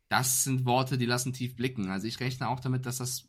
[0.08, 1.88] das sind Worte, die lassen tief blicken.
[1.88, 3.28] Also ich rechne auch damit, dass das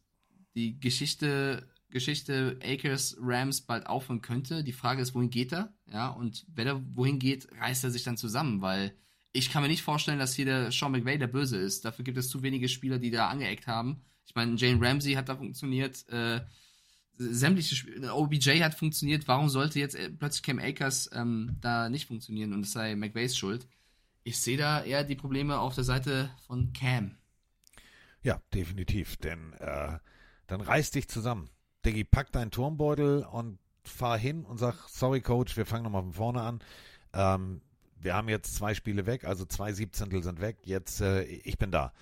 [0.56, 4.64] die Geschichte, Geschichte Akers Rams bald aufhören könnte.
[4.64, 5.72] Die Frage ist, wohin geht er?
[5.92, 8.96] Ja, und wenn er wohin geht, reißt er sich dann zusammen, weil
[9.32, 11.86] ich kann mir nicht vorstellen, dass hier der Sean McVay der Böse ist.
[11.86, 14.02] Dafür gibt es zu wenige Spieler, die da angeeckt haben.
[14.26, 16.42] Ich meine, Jane Ramsey hat da funktioniert, äh,
[17.14, 19.28] sämtliche Spiele, OBJ hat funktioniert.
[19.28, 23.38] Warum sollte jetzt äh, plötzlich Cam Akers ähm, da nicht funktionieren und es sei McVays
[23.38, 23.68] Schuld?
[24.24, 27.18] Ich sehe da eher die Probleme auf der Seite von Cam.
[28.24, 30.00] Ja, definitiv, denn äh,
[30.48, 31.50] dann reiß dich zusammen.
[31.86, 36.14] Diggi, pack deinen Turmbeutel und fahr hin und sag, sorry Coach, wir fangen nochmal von
[36.14, 36.60] vorne an.
[37.14, 37.62] Ähm,
[38.00, 40.58] wir haben jetzt zwei Spiele weg, also zwei Siebzehntel sind weg.
[40.64, 41.94] Jetzt, äh, ich bin da.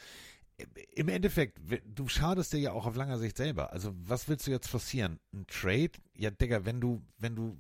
[0.94, 3.74] Im Endeffekt, du schadest dir ja auch auf langer Sicht selber.
[3.74, 5.20] Also, was willst du jetzt forcieren?
[5.34, 5.92] Ein Trade?
[6.16, 7.58] Ja, Digga, wenn du, wenn du,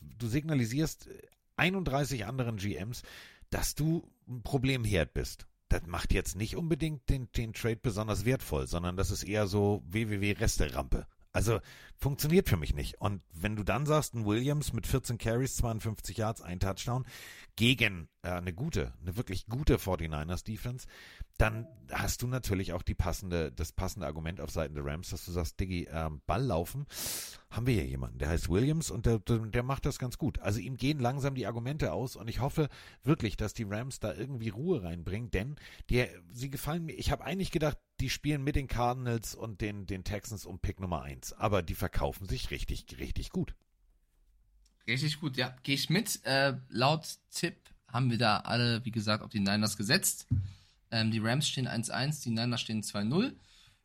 [0.00, 1.08] du signalisierst
[1.56, 3.02] 31 anderen GMs,
[3.50, 5.46] dass du ein Problemherd bist.
[5.68, 9.82] Das macht jetzt nicht unbedingt den, den Trade besonders wertvoll, sondern das ist eher so
[9.86, 11.06] www-Resterampe.
[11.32, 11.60] Also
[11.96, 13.00] funktioniert für mich nicht.
[13.00, 17.06] Und wenn du dann sagst, ein Williams mit 14 Carries, 52 Yards, ein Touchdown
[17.60, 20.86] gegen äh, eine gute, eine wirklich gute 49ers Defense,
[21.36, 25.26] dann hast du natürlich auch die passende, das passende Argument auf Seiten der Rams, dass
[25.26, 26.86] du sagst, Diggi, ähm, Ball laufen,
[27.50, 30.38] haben wir hier jemanden, der heißt Williams und der, der macht das ganz gut.
[30.38, 32.70] Also ihm gehen langsam die Argumente aus und ich hoffe
[33.02, 35.56] wirklich, dass die Rams da irgendwie Ruhe reinbringen, denn
[35.90, 36.94] die, sie gefallen mir.
[36.94, 40.80] Ich habe eigentlich gedacht, die spielen mit den Cardinals und den, den Texans um Pick
[40.80, 43.54] Nummer 1, aber die verkaufen sich richtig, richtig gut.
[44.90, 46.24] Richtig gut, ja, gehe ich mit.
[46.24, 47.54] Äh, laut Tipp
[47.86, 50.26] haben wir da alle, wie gesagt, auf die Niners gesetzt.
[50.90, 53.32] Ähm, die Rams stehen 1-1, die Niners stehen 2-0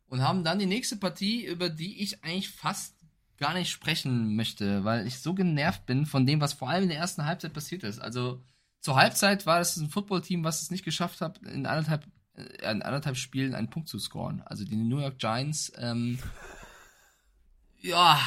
[0.08, 2.96] und haben dann die nächste Partie, über die ich eigentlich fast
[3.38, 6.88] gar nicht sprechen möchte, weil ich so genervt bin von dem, was vor allem in
[6.88, 8.00] der ersten Halbzeit passiert ist.
[8.00, 8.42] Also
[8.80, 12.04] zur Halbzeit war es ein Footballteam, was es nicht geschafft hat, in anderthalb,
[12.34, 14.42] äh, in anderthalb Spielen einen Punkt zu scoren.
[14.42, 16.18] Also die New York Giants, ähm,
[17.80, 18.20] ja,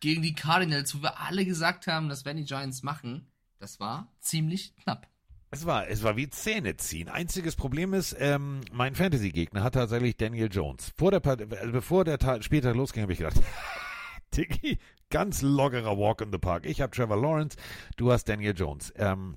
[0.00, 4.12] gegen die Cardinals, wo wir alle gesagt haben, das werden die Giants machen, das war
[4.20, 5.08] ziemlich knapp.
[5.50, 7.08] Es war, es war wie Zähne ziehen.
[7.08, 10.92] Einziges Problem ist, ähm, mein Fantasy-Gegner hat tatsächlich Daniel Jones.
[10.96, 13.40] Vor der Part also bevor der Tag, Spieltag losging, habe ich gedacht,
[14.32, 14.78] Tiki,
[15.08, 16.66] ganz lockerer Walk in the Park.
[16.66, 17.56] Ich habe Trevor Lawrence,
[17.96, 18.92] du hast Daniel Jones.
[18.96, 19.36] Ähm,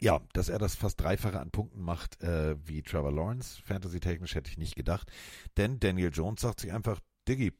[0.00, 4.50] ja, dass er das fast dreifache an Punkten macht äh, wie Trevor Lawrence, fantasy-technisch hätte
[4.50, 5.10] ich nicht gedacht.
[5.56, 7.52] Denn Daniel Jones sagt sich einfach, Diggi,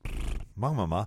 [0.54, 1.06] machen wir mal.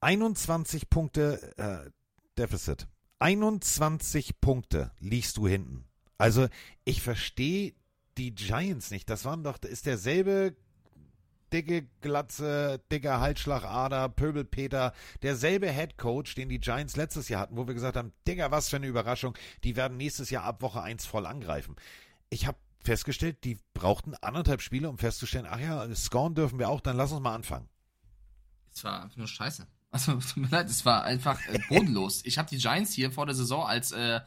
[0.00, 1.90] 21 Punkte äh,
[2.38, 2.86] Deficit.
[3.18, 5.84] 21 Punkte liegst du hinten.
[6.18, 6.48] Also
[6.84, 7.74] ich verstehe
[8.18, 9.08] die Giants nicht.
[9.10, 10.54] Das waren doch, ist derselbe
[11.52, 14.92] dicke Glatze, dicker Halsschlagader, Pöbelpeter,
[15.22, 18.68] derselbe Head Coach, den die Giants letztes Jahr hatten, wo wir gesagt haben, Digga, was
[18.68, 21.76] für eine Überraschung, die werden nächstes Jahr ab Woche 1 voll angreifen.
[22.30, 26.80] Ich habe festgestellt, die brauchten anderthalb Spiele, um festzustellen, ach ja, scoren dürfen wir auch,
[26.80, 27.68] dann lass uns mal anfangen.
[28.72, 29.66] Es war einfach nur scheiße.
[29.96, 32.20] Also, tut mir leid, es war einfach äh, bodenlos.
[32.26, 34.20] Ich habe die Giants hier vor der Saison als äh,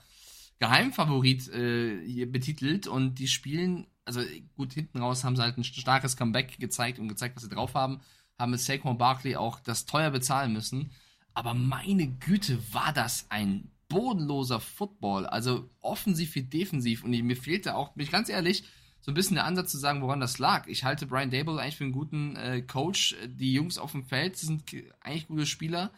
[0.57, 4.19] Geheimfavorit äh, betitelt und die spielen, also
[4.57, 7.75] gut, hinten raus haben sie halt ein starkes Comeback gezeigt und gezeigt, was sie drauf
[7.75, 8.01] haben.
[8.39, 10.89] Haben mit Saquon Barkley auch das teuer bezahlen müssen.
[11.35, 15.27] Aber meine Güte, war das ein bodenloser Football.
[15.27, 17.03] Also offensiv wie defensiv.
[17.03, 18.63] Und mir fehlte auch, bin ich ganz ehrlich,
[19.09, 20.67] so ein bisschen der Ansatz zu sagen, woran das lag.
[20.67, 23.15] Ich halte Brian Dable eigentlich für einen guten äh, Coach.
[23.25, 24.71] Die Jungs auf dem Feld sind
[25.01, 25.91] eigentlich gute Spieler.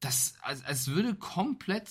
[0.00, 1.88] Das, als, als würde komplett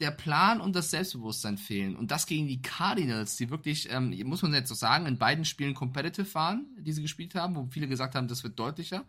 [0.00, 1.94] der Plan und das Selbstbewusstsein fehlen.
[1.94, 5.44] Und das gegen die Cardinals, die wirklich, ähm, muss man jetzt so sagen, in beiden
[5.44, 9.04] Spielen competitive waren, die sie gespielt haben, wo viele gesagt haben, das wird deutlicher.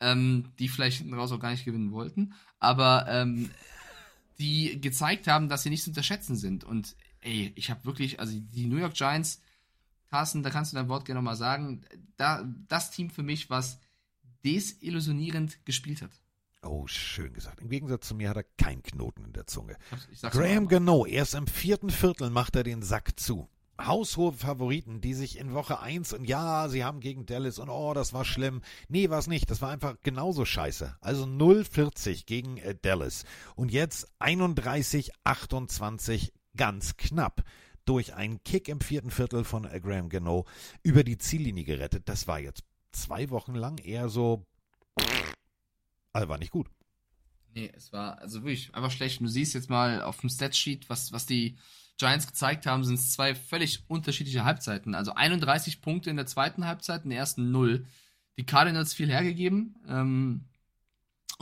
[0.00, 2.34] Ähm, die vielleicht hinten raus auch gar nicht gewinnen wollten.
[2.58, 3.48] Aber ähm,
[4.38, 6.62] die gezeigt haben, dass sie nicht zu unterschätzen sind.
[6.62, 9.40] Und ey, ich habe wirklich, also die New York Giants,
[10.12, 11.80] Carsten, da kannst du dein Wort gerne nochmal sagen,
[12.18, 13.78] da, das Team für mich, was
[14.44, 16.10] desillusionierend gespielt hat.
[16.62, 17.62] Oh, schön gesagt.
[17.62, 19.78] Im Gegensatz zu mir hat er keinen Knoten in der Zunge.
[20.20, 23.48] Graham Gano, erst im vierten Viertel macht er den Sack zu.
[23.80, 27.94] Haushohe Favoriten, die sich in Woche 1 und ja, sie haben gegen Dallas und oh,
[27.94, 28.60] das war schlimm.
[28.88, 29.50] Nee, war es nicht.
[29.50, 30.94] Das war einfach genauso scheiße.
[31.00, 33.24] Also 0-40 gegen äh, Dallas.
[33.56, 37.44] Und jetzt 31-28 ganz knapp
[37.84, 40.46] durch einen Kick im vierten Viertel von äh, Graham Gano
[40.82, 42.08] über die Ziellinie gerettet.
[42.08, 44.46] Das war jetzt zwei Wochen lang eher so.
[46.14, 46.68] Also war nicht gut.
[47.54, 49.22] Nee, es war also wirklich einfach schlecht.
[49.22, 51.56] Du siehst jetzt mal auf dem Statsheet, was, was die
[51.96, 54.94] Giants gezeigt haben, sind es zwei völlig unterschiedliche Halbzeiten.
[54.94, 57.86] Also 31 Punkte in der zweiten Halbzeit, in der ersten 0.
[58.36, 59.76] Die Cardinals viel hergegeben.
[59.88, 60.44] Ähm,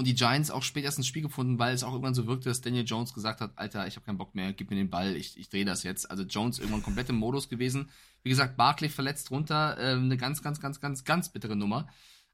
[0.00, 2.62] und die Giants auch spät erst Spiel gefunden, weil es auch irgendwann so wirkte, dass
[2.62, 5.38] Daniel Jones gesagt hat, Alter, ich habe keinen Bock mehr, gib mir den Ball, ich,
[5.38, 6.10] ich drehe das jetzt.
[6.10, 7.90] Also Jones irgendwann komplett im Modus gewesen.
[8.22, 11.86] Wie gesagt, Barkley verletzt runter, äh, eine ganz, ganz, ganz, ganz, ganz bittere Nummer.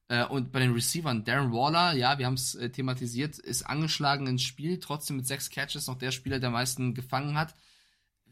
[0.07, 4.29] Äh, und bei den Receivern, Darren Waller, ja, wir haben es äh, thematisiert, ist angeschlagen
[4.29, 7.57] ins Spiel, trotzdem mit sechs Catches noch der Spieler, der meisten gefangen hat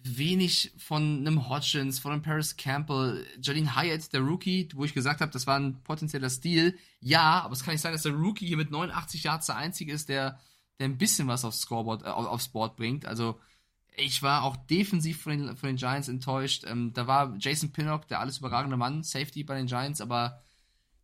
[0.04, 5.20] wenig von einem Hodgins, von einem Paris Campbell, Jalen Hyatt, der Rookie, wo ich gesagt
[5.20, 6.78] habe, das war ein potenzieller Stil.
[7.00, 9.92] Ja, aber es kann nicht sein, dass der Rookie hier mit 89 Yards der Einzige
[9.92, 10.38] ist, der,
[10.78, 13.06] der ein bisschen was aufs Scoreboard, äh, aufs Board bringt.
[13.06, 13.40] Also,
[13.96, 16.64] ich war auch defensiv von den, von den Giants enttäuscht.
[16.66, 20.42] Ähm, da war Jason Pinnock, der alles überragende Mann, Safety bei den Giants, aber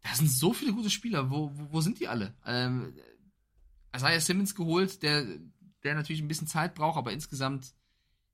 [0.02, 1.30] da sind so viele gute Spieler.
[1.30, 2.34] Wo, wo, wo sind die alle?
[2.44, 2.92] Ähm,
[3.96, 5.24] Isaiah Simmons geholt, der,
[5.84, 7.72] der natürlich ein bisschen Zeit braucht, aber insgesamt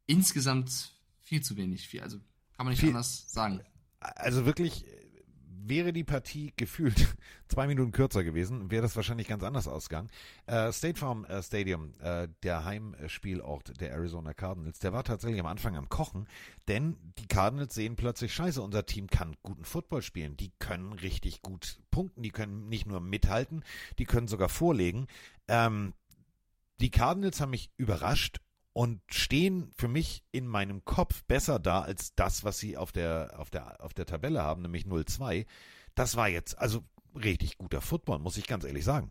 [0.07, 0.93] insgesamt
[1.23, 1.87] viel zu wenig.
[1.89, 2.19] Viel, also
[2.57, 3.61] kann man nicht viel, anders sagen.
[4.01, 4.85] Also wirklich
[5.69, 7.17] wäre die Partie gefühlt
[7.49, 10.11] zwei Minuten kürzer gewesen, wäre das wahrscheinlich ganz anders ausgegangen.
[10.47, 15.47] Äh, State Farm äh, Stadium, äh, der Heimspielort der Arizona Cardinals, der war tatsächlich am
[15.47, 16.27] Anfang am Kochen,
[16.69, 21.43] denn die Cardinals sehen plötzlich, scheiße, unser Team kann guten Football spielen, die können richtig
[21.43, 23.65] gut punkten, die können nicht nur mithalten,
[23.99, 25.07] die können sogar vorlegen.
[25.49, 25.95] Ähm,
[26.81, 28.36] die Cardinals haben mich überrascht
[28.77, 33.33] und stehen für mich in meinem Kopf besser da als das, was sie auf der,
[33.39, 35.47] auf der, auf der Tabelle haben, nämlich 0-2.
[35.95, 36.85] Das war jetzt also
[37.15, 39.11] richtig guter Football, muss ich ganz ehrlich sagen.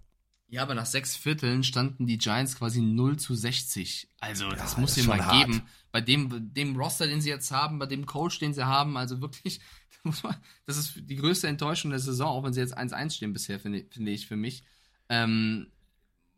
[0.49, 4.07] Ja, aber nach sechs Vierteln standen die Giants quasi 0 zu 60.
[4.19, 5.47] Also, das ja, muss das mal hart.
[5.47, 5.63] geben.
[5.91, 9.19] Bei dem, dem Roster, den sie jetzt haben, bei dem Coach, den sie haben, also
[9.19, 9.61] wirklich,
[10.67, 13.83] das ist die größte Enttäuschung der Saison, auch wenn sie jetzt 1-1 stehen bisher, finde,
[13.89, 14.63] finde ich für mich.
[15.09, 15.71] Ähm,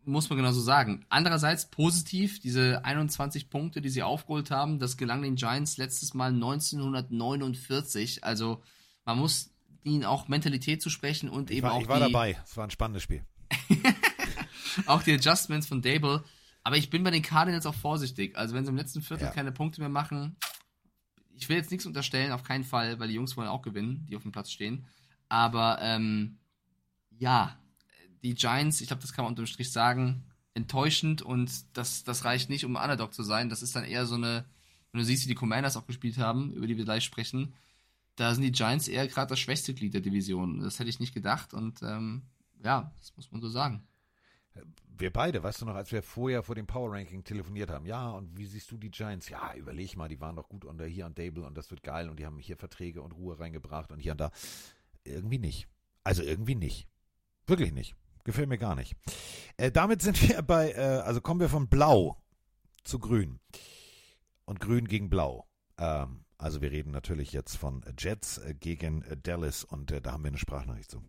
[0.07, 1.05] muss man genauso sagen.
[1.09, 6.33] Andererseits positiv, diese 21 Punkte, die sie aufgeholt haben, das gelang den Giants letztes Mal
[6.33, 8.23] 1949.
[8.23, 8.63] Also
[9.05, 9.53] man muss
[9.83, 12.55] ihnen auch Mentalität zu sprechen und ich eben war, auch Ich war die, dabei, es
[12.57, 13.23] war ein spannendes Spiel.
[14.85, 16.23] auch die Adjustments von Dable.
[16.63, 18.37] Aber ich bin bei den Cardinals auch vorsichtig.
[18.37, 19.31] Also wenn sie im letzten Viertel ja.
[19.31, 20.37] keine Punkte mehr machen,
[21.33, 24.15] ich will jetzt nichts unterstellen, auf keinen Fall, weil die Jungs wollen auch gewinnen, die
[24.15, 24.85] auf dem Platz stehen.
[25.29, 26.39] Aber ähm,
[27.11, 27.57] ja,
[28.23, 30.23] die Giants, ich glaube, das kann man unterm Strich sagen,
[30.53, 33.49] enttäuschend und das, das reicht nicht, um Underdog zu sein.
[33.49, 34.45] Das ist dann eher so eine,
[34.91, 37.53] wenn du siehst, wie die Commanders auch gespielt haben, über die wir gleich sprechen,
[38.15, 40.59] da sind die Giants eher gerade das schwächste Glied der Division.
[40.61, 42.23] Das hätte ich nicht gedacht und ähm,
[42.63, 43.87] ja, das muss man so sagen.
[44.97, 48.09] Wir beide, weißt du noch, als wir vorher vor dem Power Ranking telefoniert haben, ja,
[48.09, 49.29] und wie siehst du die Giants?
[49.29, 52.09] Ja, überleg mal, die waren doch gut unter hier und Dable und das wird geil
[52.09, 54.31] und die haben hier Verträge und Ruhe reingebracht und hier und da.
[55.03, 55.67] Irgendwie nicht.
[56.03, 56.87] Also irgendwie nicht.
[57.45, 57.95] Wirklich nicht.
[58.27, 58.93] Gefällt mir gar nicht.
[59.55, 62.17] Äh, damit sind wir bei, äh, also kommen wir von Blau
[62.83, 63.39] zu Grün.
[64.43, 65.47] Und Grün gegen Blau.
[65.77, 70.11] Ähm, also wir reden natürlich jetzt von Jets äh, gegen äh, Dallas und äh, da
[70.11, 71.01] haben wir eine Sprachnachricht zu.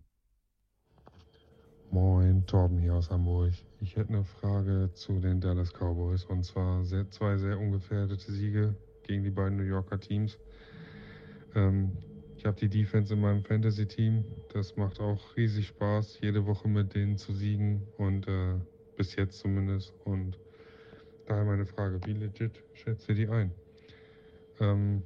[1.91, 3.53] Moin, Torben hier aus Hamburg.
[3.81, 8.77] Ich hätte eine Frage zu den Dallas Cowboys und zwar sehr, zwei sehr ungefährdete Siege
[9.03, 10.39] gegen die beiden New Yorker Teams.
[11.57, 11.99] Ähm,
[12.39, 14.25] Ich habe die Defense in meinem Fantasy-Team.
[14.53, 18.55] Das macht auch riesig Spaß, jede Woche mit denen zu siegen und äh,
[18.97, 19.93] bis jetzt zumindest.
[20.05, 20.39] Und
[21.27, 23.51] daher meine Frage, wie legit schätzt ihr die ein?
[24.61, 25.03] Ähm,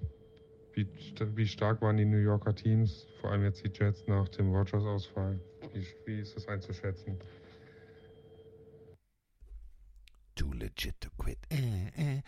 [0.75, 0.87] wie,
[1.35, 4.85] wie stark waren die New Yorker Teams, vor allem jetzt die Jets nach Tim Rogers
[4.85, 5.41] Ausfall?
[5.73, 7.19] Wie, wie ist das einzuschätzen?
[10.35, 11.39] Too legit to quit.
[11.51, 12.23] Äh, äh.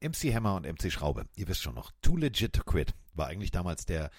[0.00, 1.92] MC Hammer und MC Schraube, ihr wisst schon noch.
[2.02, 4.10] Too legit to quit war eigentlich damals der,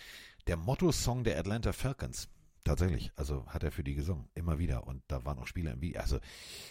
[0.48, 2.30] der Motto-Song der Atlanta Falcons.
[2.64, 4.86] Tatsächlich, also hat er für die gesungen, immer wieder.
[4.86, 5.98] Und da waren auch Spieler im Wie.
[5.98, 6.20] Also,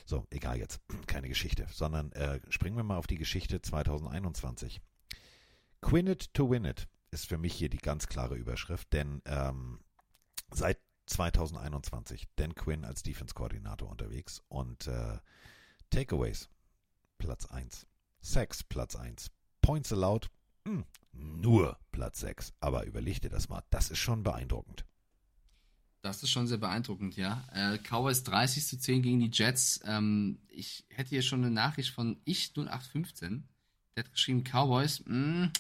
[0.05, 4.81] so, egal jetzt, keine Geschichte, sondern äh, springen wir mal auf die Geschichte 2021.
[5.81, 9.81] Quin it to win it ist für mich hier die ganz klare Überschrift, denn ähm,
[10.53, 15.19] seit 2021 Dan Quinn als Defense-Koordinator unterwegs und äh,
[15.91, 16.51] Takeaways
[17.17, 17.87] Platz 1,
[18.21, 19.31] Sacks Platz 1,
[19.63, 20.31] Points allowed
[20.69, 22.53] hm, nur Platz 6.
[22.61, 24.85] Aber überleg dir das mal, das ist schon beeindruckend.
[26.03, 27.45] Das ist schon sehr beeindruckend, ja.
[27.53, 29.81] Äh, Cowboys 30 zu 10 gegen die Jets.
[29.85, 33.49] Ähm, ich hätte hier schon eine Nachricht von ich 0815.
[33.97, 35.51] Der hat geschrieben, Cowboys, mh,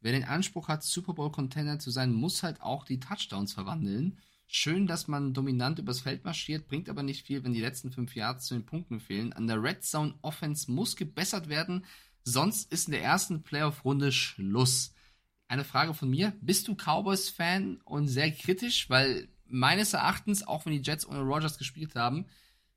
[0.00, 4.18] wer den Anspruch hat, Super Bowl Contender zu sein, muss halt auch die Touchdowns verwandeln.
[4.46, 8.14] Schön, dass man dominant übers Feld marschiert, bringt aber nicht viel, wenn die letzten fünf
[8.14, 9.32] Yards zu den Punkten fehlen.
[9.32, 11.84] An der Red Zone Offense muss gebessert werden,
[12.24, 14.94] sonst ist in der ersten Playoff-Runde Schluss.
[15.46, 20.72] Eine Frage von mir, bist du Cowboys-Fan und sehr kritisch, weil meines Erachtens, auch wenn
[20.72, 22.26] die Jets ohne Rogers gespielt haben,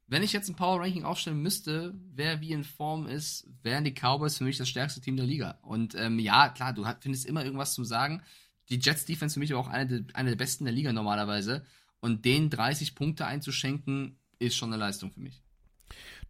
[0.10, 3.94] wenn ich jetzt ein Power Ranking aufstellen müsste, wer wie in Form ist, wären die
[3.94, 5.58] Cowboys für mich das stärkste Team der Liga.
[5.64, 8.22] Und ähm, ja, klar, du findest immer irgendwas zum Sagen.
[8.70, 11.66] Die Jets Defense für mich aber auch eine, der- eine der besten der Liga normalerweise.
[12.00, 15.42] Und denen 30 Punkte einzuschenken, ist schon eine Leistung für mich.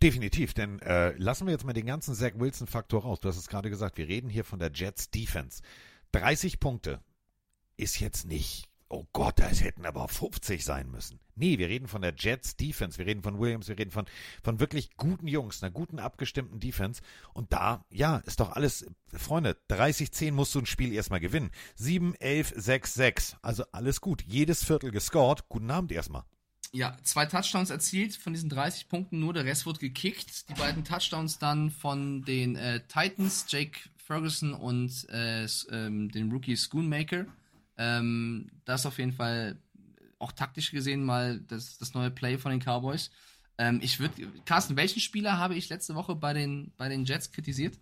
[0.01, 3.19] Definitiv, denn äh, lassen wir jetzt mal den ganzen Zach Wilson-Faktor raus.
[3.19, 5.63] Du hast es gerade gesagt, wir reden hier von der Jets Defense.
[6.11, 7.01] 30 Punkte
[7.77, 11.19] ist jetzt nicht, oh Gott, das hätten aber 50 sein müssen.
[11.35, 14.05] Nee, wir reden von der Jets Defense, wir reden von Williams, wir reden von,
[14.43, 17.01] von wirklich guten Jungs, einer guten abgestimmten Defense.
[17.33, 21.51] Und da, ja, ist doch alles, Freunde, 30-10 musst du ein Spiel erstmal gewinnen.
[21.75, 23.37] 7, 11, 6, 6.
[23.41, 24.23] Also alles gut.
[24.27, 25.47] Jedes Viertel gescored.
[25.49, 26.23] Guten Abend erstmal.
[26.73, 30.49] Ja, zwei Touchdowns erzielt von diesen 30 Punkten, nur der Rest wurde gekickt.
[30.49, 36.57] Die beiden Touchdowns dann von den äh, Titans, Jake Ferguson und äh, ähm, den Rookie
[36.57, 37.25] Schoonmaker.
[37.77, 39.57] Ähm, das auf jeden Fall
[40.19, 43.11] auch taktisch gesehen mal das, das neue Play von den Cowboys.
[43.57, 47.31] Ähm, ich würde, Carsten, welchen Spieler habe ich letzte Woche bei den, bei den Jets
[47.31, 47.77] kritisiert?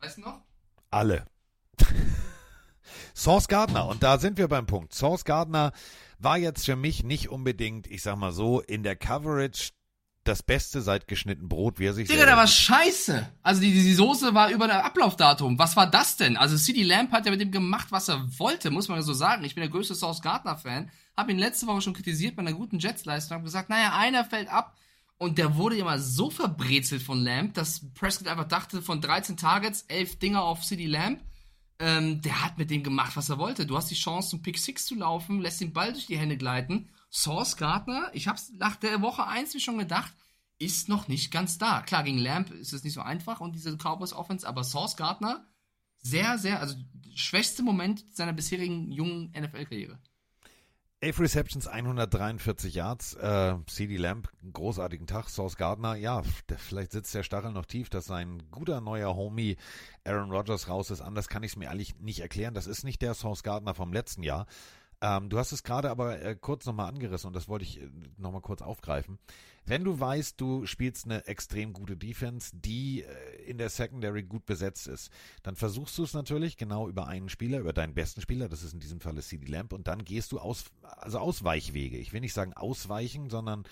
[0.00, 0.42] Weißt du noch?
[0.90, 1.26] Alle.
[3.14, 4.94] Source Gardner, und da sind wir beim Punkt.
[4.94, 5.72] Source Gardner
[6.18, 9.70] war jetzt für mich nicht unbedingt, ich sag mal so, in der Coverage
[10.24, 13.28] das Beste seit geschnitten Brot, wie er sich Digga, der war scheiße.
[13.42, 15.58] Also die, die Soße war über der Ablaufdatum.
[15.58, 16.36] Was war das denn?
[16.36, 19.44] Also CD Lamp hat ja mit dem gemacht, was er wollte, muss man so sagen.
[19.44, 20.90] Ich bin der größte Sauce Gardner-Fan.
[21.16, 23.36] Hab ihn letzte Woche schon kritisiert bei einer guten Jets-Leistung.
[23.36, 24.74] Hab gesagt, naja, einer fällt ab.
[25.18, 29.82] Und der wurde immer so verbrezelt von Lamp, dass Prescott einfach dachte, von 13 Targets,
[29.88, 31.20] 11 Dinger auf CD Lamp.
[31.80, 33.66] Ähm, der hat mit dem gemacht, was er wollte.
[33.66, 36.36] Du hast die Chance, zum Pick 6 zu laufen, lässt den Ball durch die Hände
[36.36, 36.88] gleiten.
[37.10, 40.12] Source Gardner, ich hab's nach der Woche 1 mir schon gedacht,
[40.58, 41.82] ist noch nicht ganz da.
[41.82, 45.46] Klar, gegen Lamp ist es nicht so einfach und diese Cowboys Offense, aber Source Gardner,
[45.98, 46.76] sehr, sehr, also
[47.14, 49.98] schwächste Moment seiner bisherigen jungen NFL-Karriere.
[51.04, 53.12] 11 Receptions, 143 Yards.
[53.16, 54.22] Äh, CD einen
[54.54, 55.28] großartigen Tag.
[55.28, 56.22] Source Gardner, ja,
[56.56, 59.58] vielleicht sitzt der Stachel noch tief, dass sein guter neuer Homie
[60.04, 61.02] Aaron Rodgers raus ist.
[61.02, 62.54] Anders kann ich es mir eigentlich nicht erklären.
[62.54, 64.46] Das ist nicht der Source Gardner vom letzten Jahr.
[65.02, 67.90] Ähm, du hast es gerade aber äh, kurz nochmal angerissen und das wollte ich äh,
[68.16, 69.18] nochmal kurz aufgreifen.
[69.66, 74.44] Wenn du weißt, du spielst eine extrem gute Defense, die äh, in der Secondary gut
[74.44, 75.10] besetzt ist,
[75.42, 78.74] dann versuchst du es natürlich genau über einen Spieler, über deinen besten Spieler, das ist
[78.74, 81.96] in diesem Falle CD Lamp, und dann gehst du aus, also Ausweichwege.
[81.96, 83.64] Ich will nicht sagen ausweichen, sondern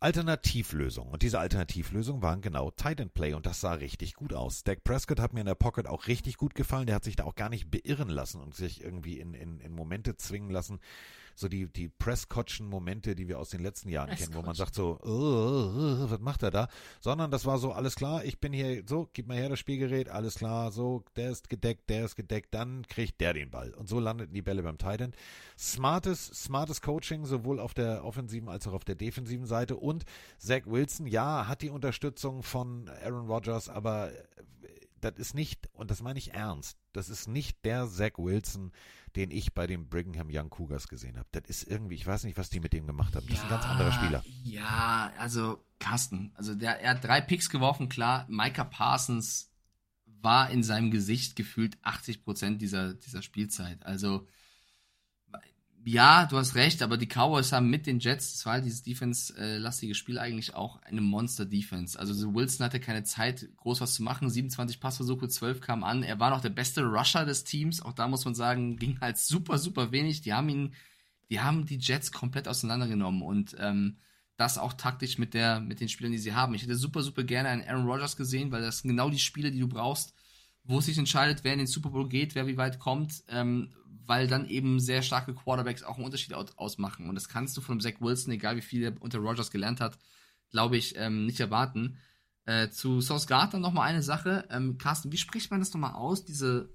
[0.00, 1.12] Alternativlösungen.
[1.12, 4.62] Und diese Alternativlösungen waren genau Tight End Play und das sah richtig gut aus.
[4.62, 6.86] Dak Prescott hat mir in der Pocket auch richtig gut gefallen.
[6.86, 9.72] Der hat sich da auch gar nicht beirren lassen und sich irgendwie in, in, in
[9.72, 10.80] Momente zwingen lassen.
[11.36, 14.74] So die, die Prescottschen Momente, die wir aus den letzten Jahren kennen, wo man sagt
[14.74, 16.68] so, "Oh, oh, oh, was macht er da?
[17.00, 20.08] Sondern das war so, alles klar, ich bin hier, so, gib mal her das Spielgerät,
[20.08, 23.72] alles klar, so, der ist gedeckt, der ist gedeckt, dann kriegt der den Ball.
[23.74, 25.14] Und so landeten die Bälle beim Tight End.
[25.58, 29.76] Smartes, smartes Coaching, sowohl auf der offensiven als auch auf der defensiven Seite.
[29.76, 30.04] Und
[30.38, 34.14] Zach Wilson, ja, hat die Unterstützung von Aaron Rodgers, aber äh,
[35.10, 38.72] das ist nicht, und das meine ich ernst, das ist nicht der Zach Wilson,
[39.14, 41.28] den ich bei den Brigham Young Cougars gesehen habe.
[41.32, 43.26] Das ist irgendwie, ich weiß nicht, was die mit dem gemacht haben.
[43.26, 44.24] Das ist ein ganz anderer Spieler.
[44.44, 48.26] Ja, also Carsten, also der, er hat drei Picks geworfen, klar.
[48.28, 49.50] Micah Parsons
[50.04, 53.84] war in seinem Gesicht gefühlt 80 Prozent dieser, dieser Spielzeit.
[53.86, 54.26] Also,
[55.88, 58.82] ja, du hast recht, aber die Cowboys haben mit den Jets, das war halt dieses
[58.82, 61.96] Defense-lastige Spiel eigentlich auch eine Monster-Defense.
[61.96, 64.28] Also so Wilson hatte keine Zeit, groß was zu machen.
[64.28, 66.02] 27 Passversuche, 12 kamen an.
[66.02, 67.80] Er war noch der beste Rusher des Teams.
[67.80, 70.22] Auch da muss man sagen, ging halt super, super wenig.
[70.22, 70.74] Die haben ihn,
[71.30, 73.98] die haben die Jets komplett auseinandergenommen und ähm,
[74.36, 76.54] das auch taktisch mit der, mit den Spielern, die sie haben.
[76.54, 79.52] Ich hätte super, super gerne einen Aaron Rodgers gesehen, weil das sind genau die Spiele,
[79.52, 80.14] die du brauchst,
[80.64, 83.22] wo es sich entscheidet, wer in den Super Bowl geht, wer wie weit kommt.
[83.28, 83.70] Ähm,
[84.06, 87.08] weil dann eben sehr starke Quarterbacks auch einen Unterschied ausmachen.
[87.08, 89.98] Und das kannst du von Zach Wilson, egal wie viel er unter Rogers gelernt hat,
[90.50, 91.98] glaube ich, ähm, nicht erwarten.
[92.44, 94.46] Äh, zu Sauce Gardner nochmal eine Sache.
[94.50, 96.24] Ähm, Carsten, wie spricht man das nochmal aus?
[96.24, 96.72] Diese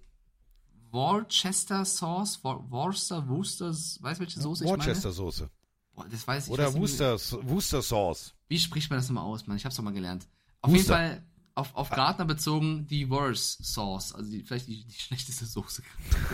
[0.92, 2.44] Worcester Sauce?
[2.44, 4.66] Worcester, Worcester, weißt du, welche Soße?
[4.66, 5.50] Worcester Soße.
[5.94, 8.34] Boah, das weiß ich Oder weiß Worcester, Worcester Sauce.
[8.48, 9.58] Wie spricht man das nochmal aus, Mann?
[9.58, 10.28] Ich hab's doch mal gelernt.
[10.62, 11.02] Auf Worcester.
[11.02, 15.46] jeden Fall auf, auf Gardner bezogen die Worst Sauce, also die, vielleicht die, die schlechteste
[15.46, 15.84] Soße.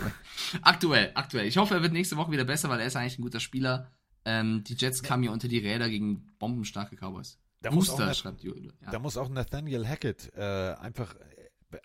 [0.62, 1.48] aktuell, aktuell.
[1.48, 3.92] Ich hoffe, er wird nächste Woche wieder besser, weil er ist eigentlich ein guter Spieler.
[4.26, 7.40] Ähm, die Jets kamen hier unter die Räder gegen bombenstarke Cowboys.
[7.62, 8.74] Da muss, Booster, auch, schreibt Jule.
[8.84, 8.92] Ja.
[8.92, 11.78] da muss auch Nathaniel Hackett äh, einfach äh,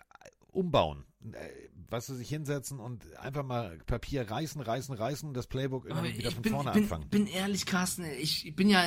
[0.51, 1.05] umbauen.
[1.31, 1.49] Äh,
[1.89, 6.29] weißt du, sich hinsetzen und einfach mal Papier reißen, reißen, reißen, das Playbook irgendwie wieder
[6.29, 7.09] ich von bin, vorne ich bin, anfangen.
[7.09, 8.85] bin ehrlich, Carsten, ich bin ja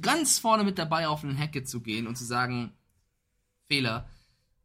[0.00, 2.72] ganz vorne mit dabei, auf einen Hackett zu gehen und zu sagen,
[3.70, 4.08] Fehler.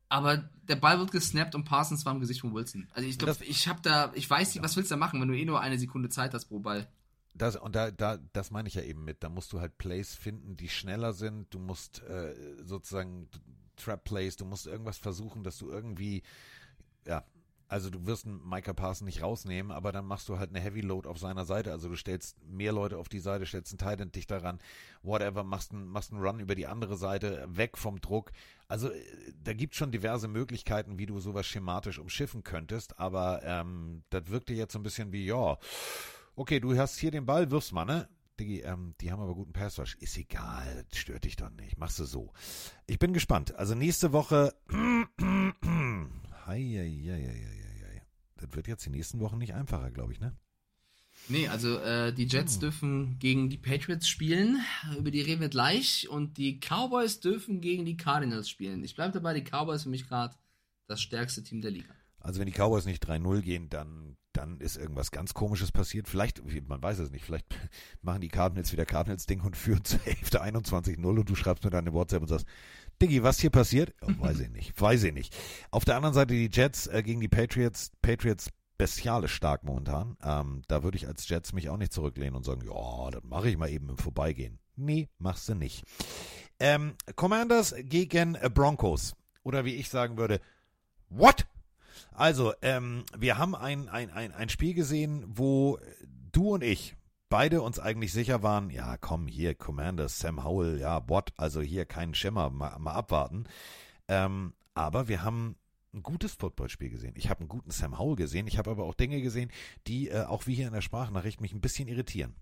[0.10, 0.38] Aber
[0.68, 2.88] der Ball wird gesnappt und Parsons war im Gesicht von Wilson.
[2.94, 5.28] Also ich glaube, ich habe da, ich weiß nicht, was willst du da machen, wenn
[5.28, 6.88] du eh nur eine Sekunde Zeit hast pro Ball.
[7.36, 9.24] Das, und da, da, das meine ich ja eben mit.
[9.24, 11.54] Da musst du halt Plays finden, die schneller sind.
[11.54, 12.34] Du musst äh,
[12.64, 13.28] sozusagen
[13.76, 16.24] Trap Plays, du musst irgendwas versuchen, dass du irgendwie,
[17.06, 17.24] ja,
[17.68, 20.82] also du wirst einen Micah Parson nicht rausnehmen, aber dann machst du halt eine Heavy
[20.82, 21.72] Load auf seiner Seite.
[21.72, 24.60] Also du stellst mehr Leute auf die Seite, stellst einen Titan dich daran,
[25.02, 28.32] whatever, machst einen, machst einen Run über die andere Seite, weg vom Druck.
[28.68, 29.04] Also äh,
[29.44, 34.54] da gibt schon diverse Möglichkeiten, wie du sowas schematisch umschiffen könntest, aber ähm, das wirkte
[34.54, 35.58] jetzt so ein bisschen wie, ja,
[36.36, 38.08] okay, du hast hier den Ball, wirfst mal, ne?
[38.40, 39.96] Diggi, ähm, die haben aber guten Passwash.
[39.96, 41.78] Ist egal, stört dich doch nicht.
[41.78, 42.34] Machst du so.
[42.86, 43.56] Ich bin gespannt.
[43.56, 44.54] Also nächste Woche.
[46.46, 48.02] Heieieiei.
[48.38, 50.36] Das wird jetzt die nächsten Wochen nicht einfacher, glaube ich, ne?
[51.28, 54.60] Nee, also äh, die Jets dürfen gegen die Patriots spielen,
[54.98, 58.84] über die reden wir gleich, und die Cowboys dürfen gegen die Cardinals spielen.
[58.84, 60.36] Ich bleibe dabei, die Cowboys für mich gerade
[60.88, 61.90] das stärkste Team der Liga.
[62.20, 66.08] Also wenn die Cowboys nicht 3-0 gehen, dann, dann ist irgendwas ganz komisches passiert.
[66.08, 67.48] Vielleicht, man weiß es nicht, vielleicht
[68.02, 71.88] machen die Cardinals wieder Cardinals-Ding und führen zur Hälfte 21-0 und du schreibst mir dann
[71.88, 72.48] eine WhatsApp und sagst,
[73.02, 73.94] Diggi, was hier passiert?
[74.02, 75.36] Oh, weiß ich nicht, weiß ich nicht.
[75.72, 80.18] Auf der anderen Seite die Jets äh, gegen die Patriots, Patriots bestialisch stark momentan.
[80.24, 83.50] Ähm, da würde ich als Jets mich auch nicht zurücklehnen und sagen, ja, das mache
[83.50, 84.60] ich mal eben im Vorbeigehen.
[84.76, 85.84] Nee, machst du nicht.
[86.60, 89.16] Ähm, Commanders gegen äh, Broncos.
[89.44, 90.42] Oder wie ich sagen würde,
[91.10, 91.46] what?
[92.12, 95.80] Also, ähm, wir haben ein, ein, ein, ein Spiel gesehen, wo
[96.32, 96.96] du und ich
[97.30, 101.86] beide uns eigentlich sicher waren, ja, komm, hier, Commanders, Sam Howell, ja, what, also hier
[101.86, 103.46] keinen Schimmer, mal, mal abwarten.
[104.08, 105.56] Ähm, aber wir haben
[105.94, 107.14] ein gutes Footballspiel gesehen.
[107.16, 108.48] Ich habe einen guten Sam Howell gesehen.
[108.48, 109.50] Ich habe aber auch Dinge gesehen,
[109.88, 112.36] die äh, auch wie hier in der Sprachnachricht mich ein bisschen irritieren.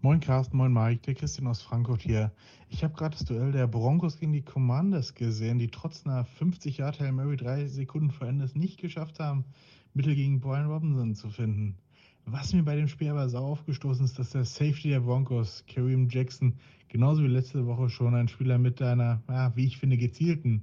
[0.00, 2.30] Moin Carsten, moin Mike, der Christian aus Frankfurt hier.
[2.68, 6.76] Ich habe gerade das Duell der Broncos gegen die Commanders gesehen, die trotz einer 50
[6.76, 9.46] Yard Hail Mary drei Sekunden vor Ende es nicht geschafft haben,
[9.94, 11.78] Mittel gegen Brian Robinson zu finden.
[12.26, 16.08] Was mir bei dem Spiel aber sau aufgestoßen ist, dass der Safety der Broncos, Kareem
[16.08, 16.54] Jackson,
[16.88, 20.62] genauso wie letzte Woche schon ein Spieler mit einer, ja, wie ich finde, gezielten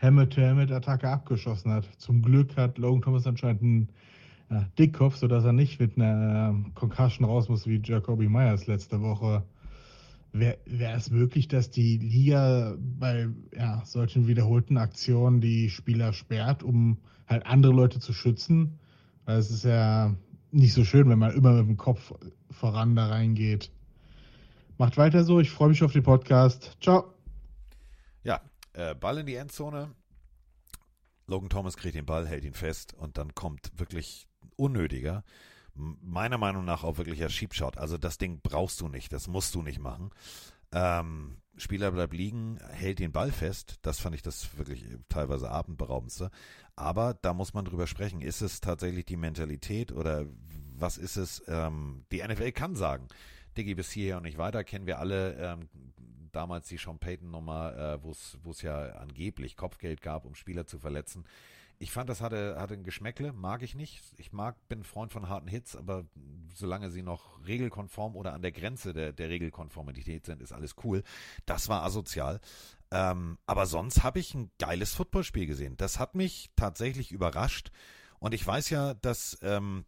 [0.00, 1.88] Helmet-to-Helmet-Attacke abgeschossen hat.
[1.96, 3.88] Zum Glück hat Logan Thomas anscheinend einen
[4.50, 9.00] ja, Dickkopf, sodass er nicht mit einer ähm, Concussion raus muss wie Jacoby Myers letzte
[9.00, 9.44] Woche.
[10.32, 16.62] Wäre wär es möglich, dass die Liga bei ja, solchen wiederholten Aktionen die Spieler sperrt,
[16.62, 18.78] um halt andere Leute zu schützen?
[19.24, 20.14] Weil es ist ja
[20.50, 22.12] nicht so schön, wenn man immer mit dem Kopf
[22.50, 23.70] voran da reingeht.
[24.78, 26.76] Macht weiter so, ich freue mich auf den Podcast.
[26.80, 27.12] Ciao.
[28.22, 28.40] Ja,
[28.72, 29.94] äh, Ball in die Endzone.
[31.26, 35.24] Logan Thomas kriegt den Ball, hält ihn fest und dann kommt wirklich unnötiger,
[35.74, 37.76] meiner Meinung nach auch wirklich ein Sheepshot.
[37.76, 40.10] Also das Ding brauchst du nicht, das musst du nicht machen.
[40.72, 43.76] Ähm, Spieler bleibt liegen, hält den Ball fest.
[43.82, 46.30] Das fand ich das wirklich teilweise atemberaubendste.
[46.78, 48.20] Aber da muss man drüber sprechen.
[48.20, 50.26] Ist es tatsächlich die Mentalität oder
[50.76, 51.42] was ist es?
[51.48, 53.08] Ähm, die NFL kann sagen,
[53.56, 55.34] Diggi, bis hierher und nicht weiter, kennen wir alle.
[55.34, 55.68] Ähm,
[56.30, 60.78] damals die Sean Payton Nummer, äh, wo es ja angeblich Kopfgeld gab, um Spieler zu
[60.78, 61.24] verletzen.
[61.80, 64.02] Ich fand, das hatte, hatte ein Geschmäckle, mag ich nicht.
[64.16, 66.04] Ich mag, bin Freund von harten Hits, aber
[66.54, 71.02] solange sie noch regelkonform oder an der Grenze der, der Regelkonformität sind, ist alles cool.
[71.44, 72.40] Das war asozial.
[72.90, 75.76] Ähm, aber sonst habe ich ein geiles Footballspiel gesehen.
[75.76, 77.70] Das hat mich tatsächlich überrascht.
[78.18, 79.84] Und ich weiß ja, dass ähm,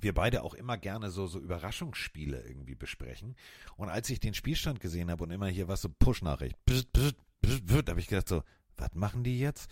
[0.00, 3.36] wir beide auch immer gerne so, so Überraschungsspiele irgendwie besprechen.
[3.76, 6.56] Und als ich den Spielstand gesehen habe und immer hier was so Push-Nachricht,
[6.92, 8.42] da habe ich gedacht so,
[8.76, 9.70] was machen die jetzt?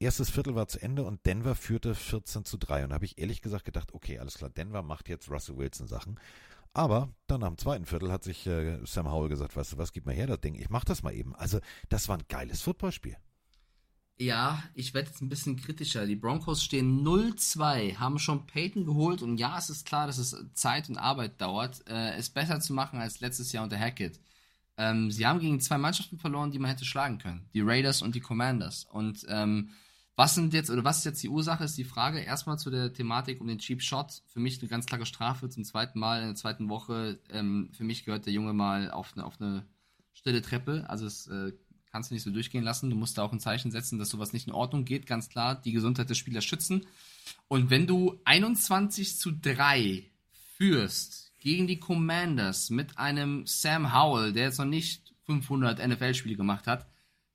[0.00, 2.84] Erstes Viertel war zu Ende und Denver führte 14 zu 3.
[2.84, 6.20] Und habe ich ehrlich gesagt gedacht, okay, alles klar, Denver macht jetzt Russell Wilson Sachen.
[6.78, 10.06] Aber dann am zweiten Viertel hat sich äh, Sam Howell gesagt, weißt du was, gib
[10.06, 11.34] mal her das Ding, ich mach das mal eben.
[11.34, 13.16] Also das war ein geiles Footballspiel.
[14.16, 16.06] Ja, ich werde jetzt ein bisschen kritischer.
[16.06, 20.36] Die Broncos stehen 0-2, haben schon Peyton geholt und ja, es ist klar, dass es
[20.54, 24.20] Zeit und Arbeit dauert, äh, es besser zu machen als letztes Jahr unter Hackett.
[24.76, 27.48] Ähm, sie haben gegen zwei Mannschaften verloren, die man hätte schlagen können.
[27.54, 28.84] Die Raiders und die Commanders.
[28.84, 29.70] Und ähm,
[30.18, 32.18] was sind jetzt, oder was ist jetzt die Ursache, ist die Frage.
[32.18, 34.20] Erstmal zu der Thematik um den Cheap Shot.
[34.26, 37.20] Für mich eine ganz klare Strafe zum zweiten Mal in der zweiten Woche.
[37.30, 39.64] Ähm, für mich gehört der Junge mal auf eine, auf eine
[40.12, 40.86] stille Treppe.
[40.88, 41.52] Also es äh,
[41.92, 42.90] kannst du nicht so durchgehen lassen.
[42.90, 45.06] Du musst da auch ein Zeichen setzen, dass sowas nicht in Ordnung geht.
[45.06, 46.88] Ganz klar, die Gesundheit des Spielers schützen.
[47.46, 50.02] Und wenn du 21 zu 3
[50.56, 56.66] führst gegen die Commanders mit einem Sam Howell, der jetzt noch nicht 500 NFL-Spiele gemacht
[56.66, 56.88] hat,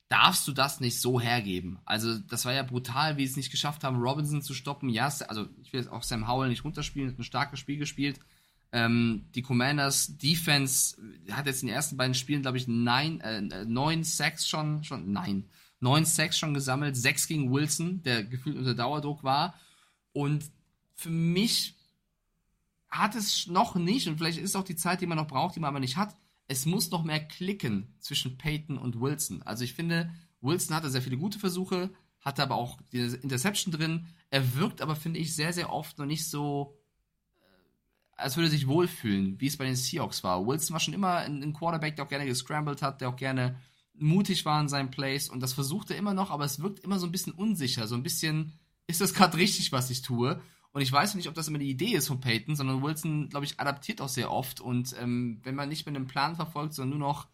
[0.08, 1.78] darfst du das nicht so hergeben.
[1.84, 4.88] Also, das war ja brutal, wie sie es nicht geschafft haben, Robinson zu stoppen.
[4.88, 8.20] Ja, also ich will jetzt auch Sam Howell nicht runterspielen, hat ein starkes Spiel gespielt.
[8.72, 10.96] Ähm, die Commanders Defense
[11.30, 15.12] hat jetzt in den ersten beiden Spielen, glaube ich, neun, äh, neun Sacks schon, schon,
[15.12, 15.48] nein,
[15.80, 19.54] neun Sacks schon gesammelt, sechs gegen Wilson, der gefühlt unter Dauerdruck war.
[20.12, 20.50] Und
[20.96, 21.76] für mich
[22.88, 25.60] hat es noch nicht, und vielleicht ist auch die Zeit, die man noch braucht, die
[25.60, 26.14] man aber nicht hat,
[26.46, 29.42] es muss noch mehr klicken zwischen Peyton und Wilson.
[29.42, 31.90] Also ich finde, Wilson hatte sehr viele gute Versuche,
[32.20, 34.06] hatte aber auch die Interception drin.
[34.30, 36.78] Er wirkt aber, finde ich, sehr, sehr oft noch nicht so,
[37.36, 40.46] äh, als würde er sich wohlfühlen, wie es bei den Seahawks war.
[40.46, 43.56] Wilson war schon immer ein Quarterback, der auch gerne gescrambled hat, der auch gerne
[43.94, 46.98] mutig war in seinen Plays und das versucht er immer noch, aber es wirkt immer
[46.98, 50.42] so ein bisschen unsicher, so ein bisschen, ist das gerade richtig, was ich tue?
[50.74, 53.46] Und ich weiß nicht, ob das immer die Idee ist von Peyton, sondern Wilson, glaube
[53.46, 54.60] ich, adaptiert auch sehr oft.
[54.60, 57.28] Und ähm, wenn man nicht mit einem Plan verfolgt, sondern nur noch,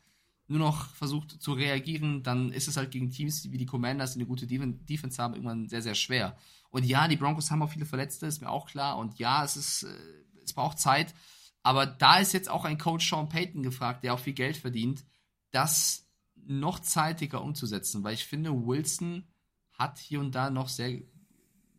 [0.46, 4.18] nur noch versucht zu reagieren, dann ist es halt gegen Teams wie die Commanders, die
[4.18, 6.36] eine gute Defense haben, irgendwann sehr, sehr schwer.
[6.68, 8.98] Und ja, die Broncos haben auch viele Verletzte, ist mir auch klar.
[8.98, 11.14] Und ja, es ist, äh, es braucht Zeit.
[11.62, 15.06] Aber da ist jetzt auch ein Coach Sean Payton gefragt, der auch viel Geld verdient,
[15.50, 19.24] das noch zeitiger umzusetzen, weil ich finde, Wilson
[19.72, 21.00] hat hier und da noch sehr,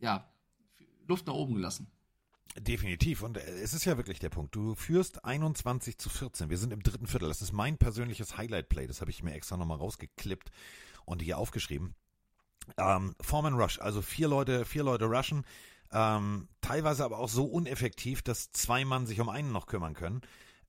[0.00, 0.31] ja,
[1.06, 1.90] Luft nach oben gelassen.
[2.58, 3.22] Definitiv.
[3.22, 4.54] Und äh, es ist ja wirklich der Punkt.
[4.54, 6.50] Du führst 21 zu 14.
[6.50, 7.28] Wir sind im dritten Viertel.
[7.28, 8.86] Das ist mein persönliches Highlight-Play.
[8.86, 10.50] Das habe ich mir extra nochmal rausgeklippt
[11.04, 11.94] und hier aufgeschrieben.
[12.76, 13.80] Ähm, Foreman Rush.
[13.80, 15.44] Also vier Leute, vier Leute rushen.
[15.92, 20.22] Ähm, teilweise aber auch so uneffektiv, dass zwei Mann sich um einen noch kümmern können.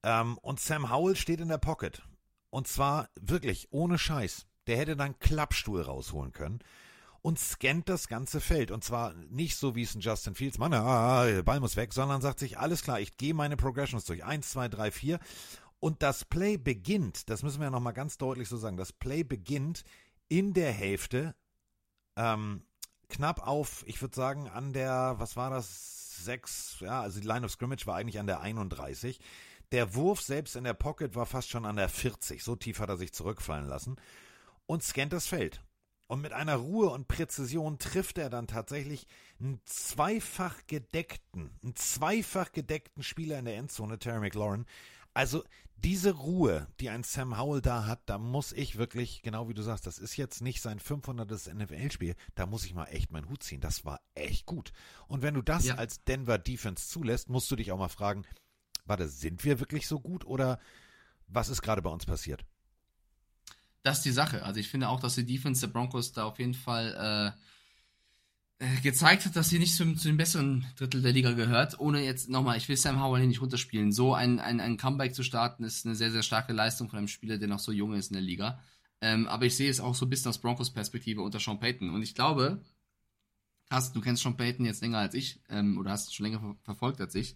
[0.03, 2.01] Ähm, und Sam Howell steht in der Pocket.
[2.49, 4.45] Und zwar wirklich ohne Scheiß.
[4.67, 6.59] Der hätte dann Klappstuhl rausholen können
[7.23, 8.69] und scannt das ganze Feld.
[8.69, 11.93] Und zwar nicht so, wie es ein Justin Fields, Mann, ah, der Ball muss weg,
[11.93, 14.23] sondern sagt sich, alles klar, ich gehe meine Progressions durch.
[14.23, 15.19] Eins, zwei, drei, vier.
[15.79, 19.83] Und das Play beginnt, das müssen wir nochmal ganz deutlich so sagen, das Play beginnt
[20.27, 21.33] in der Hälfte,
[22.17, 22.63] ähm,
[23.09, 27.45] knapp auf, ich würde sagen, an der, was war das, sechs, ja, also die Line
[27.45, 29.19] of Scrimmage war eigentlich an der 31.
[29.71, 32.43] Der Wurf selbst in der Pocket war fast schon an der 40.
[32.43, 33.95] So tief hat er sich zurückfallen lassen.
[34.65, 35.61] Und scannt das Feld.
[36.13, 39.07] Und mit einer Ruhe und Präzision trifft er dann tatsächlich
[39.39, 44.67] einen zweifach gedeckten, einen zweifach gedeckten Spieler in der Endzone, Terry McLaurin.
[45.15, 45.43] Also
[45.75, 49.63] diese Ruhe, die ein Sam Howell da hat, da muss ich wirklich, genau wie du
[49.63, 51.51] sagst, das ist jetzt nicht sein 500.
[51.51, 53.59] NFL-Spiel, da muss ich mal echt meinen Hut ziehen.
[53.59, 54.71] Das war echt gut.
[55.07, 55.77] Und wenn du das ja.
[55.77, 58.21] als Denver Defense zulässt, musst du dich auch mal fragen,
[58.85, 60.59] warte, sind wir wirklich so gut oder
[61.25, 62.45] was ist gerade bei uns passiert?
[63.83, 64.43] Das ist die Sache.
[64.43, 67.33] Also ich finde auch, dass die Defense der Broncos da auf jeden Fall
[68.59, 71.79] äh, äh, gezeigt hat, dass sie nicht zu, zu dem besseren Drittel der Liga gehört.
[71.79, 73.91] Ohne jetzt nochmal, ich will Sam Howell nicht runterspielen.
[73.91, 77.09] So ein, ein, ein Comeback zu starten, ist eine sehr, sehr starke Leistung von einem
[77.09, 78.59] Spieler, der noch so jung ist in der Liga.
[79.01, 81.89] Ähm, aber ich sehe es auch so ein bisschen aus Broncos Perspektive unter Sean Payton.
[81.89, 82.61] Und ich glaube,
[83.69, 86.39] Carsten, du kennst Sean Payton jetzt länger als ich, ähm, oder hast es schon länger
[86.39, 87.35] ver verfolgt als ich.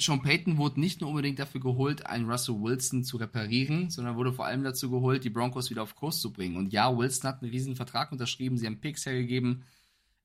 [0.00, 4.32] Sean Payton wurde nicht nur unbedingt dafür geholt, einen Russell Wilson zu reparieren, sondern wurde
[4.32, 6.56] vor allem dazu geholt, die Broncos wieder auf Kurs zu bringen.
[6.56, 9.64] Und ja, Wilson hat einen riesen Vertrag unterschrieben, sie haben Picks hergegeben.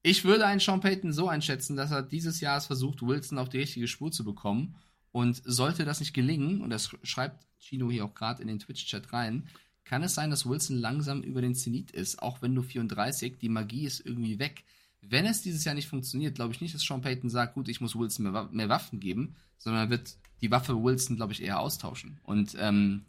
[0.04, 3.50] Ich würde einen Sean Payton so einschätzen, dass er dieses Jahr es versucht, Wilson auf
[3.50, 4.76] die richtige Spur zu bekommen.
[5.12, 9.14] Und sollte das nicht gelingen, und das schreibt Chino hier auch gerade in den Twitch-Chat
[9.14, 9.48] rein,
[9.86, 13.50] kann es sein, dass Wilson langsam über den Zenit ist, auch wenn du 34, die
[13.50, 14.64] Magie ist irgendwie weg.
[15.02, 17.82] Wenn es dieses Jahr nicht funktioniert, glaube ich nicht, dass Sean Payton sagt, gut, ich
[17.82, 21.60] muss Wilson mehr, mehr Waffen geben, sondern er wird die Waffe Wilson, glaube ich, eher
[21.60, 22.20] austauschen.
[22.24, 23.06] Und ähm,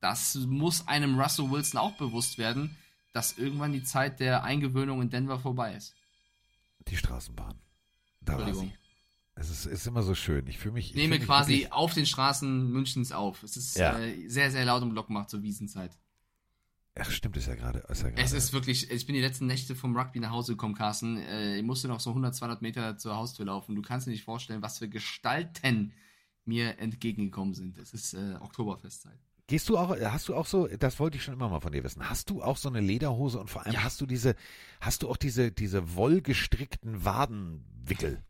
[0.00, 2.76] das muss einem Russell Wilson auch bewusst werden,
[3.12, 5.94] dass irgendwann die Zeit der Eingewöhnung in Denver vorbei ist.
[6.88, 7.54] Die Straßenbahn.
[8.20, 8.72] Da war sie.
[9.34, 10.46] Es ist, ist immer so schön.
[10.46, 10.90] Ich fühle mich.
[10.90, 13.42] Ich nehme mich quasi wirklich- auf den Straßen Münchens auf.
[13.42, 13.98] Es ist Ja.
[13.98, 15.90] äh, sehr, sehr laut im Block macht zur Wiesenzeit.
[16.98, 17.84] Ach, stimmt, ist ja gerade.
[17.88, 21.18] Ja Es ist wirklich, ich bin die letzten Nächte vom Rugby nach Hause gekommen, Carsten.
[21.18, 23.76] Äh, ich musste noch so 100, 200 Meter zur Haustür laufen.
[23.76, 25.92] Du kannst dir nicht vorstellen, was für Gestalten
[26.46, 27.76] mir entgegengekommen sind.
[27.76, 29.18] Es ist äh, Oktoberfestzeit.
[29.46, 31.84] Gehst du auch, hast du auch so, das wollte ich schon immer mal von dir
[31.84, 34.34] wissen, hast du auch so eine Lederhose und vor allem hast du diese,
[34.80, 38.24] hast du auch diese, diese wollgestrickten Wadenwickel?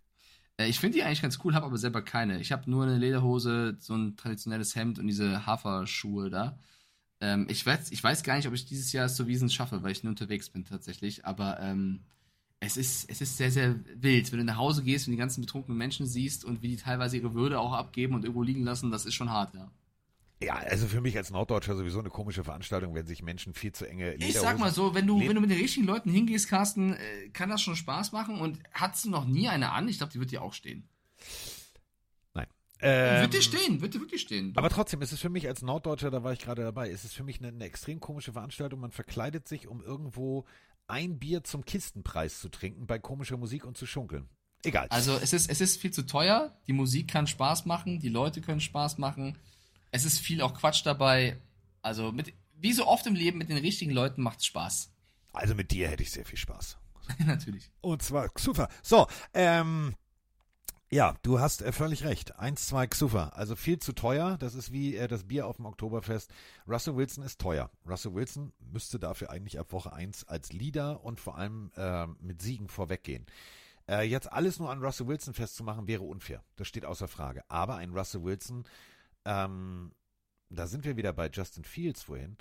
[0.58, 2.40] Äh, ich finde die eigentlich ganz cool, habe aber selber keine.
[2.40, 6.58] Ich habe nur eine Lederhose, so ein traditionelles Hemd und diese Haferschuhe da.
[7.20, 9.82] Ähm, ich, weiß, ich weiß gar nicht, ob ich dieses Jahr es zur Wiesen schaffe,
[9.82, 11.24] weil ich nur unterwegs bin tatsächlich.
[11.24, 12.00] Aber ähm,
[12.60, 14.30] es, ist, es ist sehr, sehr wild.
[14.32, 17.16] Wenn du nach Hause gehst und die ganzen betrunkenen Menschen siehst und wie die teilweise
[17.16, 19.70] ihre Würde auch abgeben und irgendwo liegen lassen, das ist schon hart, ja.
[20.42, 23.88] Ja, also für mich als Norddeutscher sowieso eine komische Veranstaltung, wenn sich Menschen viel zu
[23.88, 24.28] enge Lederhosen...
[24.28, 27.28] Ich sag mal so, wenn du, wenn du mit den richtigen Leuten hingehst, Carsten, äh,
[27.32, 28.38] kann das schon Spaß machen.
[28.38, 29.88] Und hattest du noch nie eine an?
[29.88, 30.86] Ich glaube, die wird dir auch stehen.
[32.80, 34.52] Ähm, wird dir stehen, wird dir wirklich stehen.
[34.56, 37.12] Aber trotzdem ist es für mich als Norddeutscher, da war ich gerade dabei, ist es
[37.12, 38.80] für mich eine, eine extrem komische Veranstaltung.
[38.80, 40.44] Man verkleidet sich, um irgendwo
[40.86, 44.28] ein Bier zum Kistenpreis zu trinken, bei komischer Musik und zu schunkeln.
[44.62, 44.88] Egal.
[44.90, 48.40] Also es ist, es ist viel zu teuer, die Musik kann Spaß machen, die Leute
[48.40, 49.38] können Spaß machen.
[49.90, 51.40] Es ist viel auch Quatsch dabei.
[51.82, 54.92] Also mit, wie so oft im Leben mit den richtigen Leuten macht es Spaß.
[55.32, 56.78] Also mit dir hätte ich sehr viel Spaß.
[57.26, 57.70] Natürlich.
[57.80, 58.68] Und zwar Xufa.
[58.82, 59.94] So, ähm,
[60.90, 62.38] ja, du hast äh, völlig recht.
[62.38, 63.28] 1-2 Xufa.
[63.30, 64.36] Also viel zu teuer.
[64.38, 66.32] Das ist wie äh, das Bier auf dem Oktoberfest.
[66.68, 67.70] Russell Wilson ist teuer.
[67.88, 72.40] Russell Wilson müsste dafür eigentlich ab Woche 1 als Leader und vor allem äh, mit
[72.40, 73.26] Siegen vorweggehen.
[73.88, 76.44] Äh, jetzt alles nur an Russell Wilson festzumachen, wäre unfair.
[76.54, 77.42] Das steht außer Frage.
[77.48, 78.64] Aber ein Russell Wilson,
[79.24, 79.92] ähm,
[80.50, 82.36] da sind wir wieder bei Justin Fields vorhin.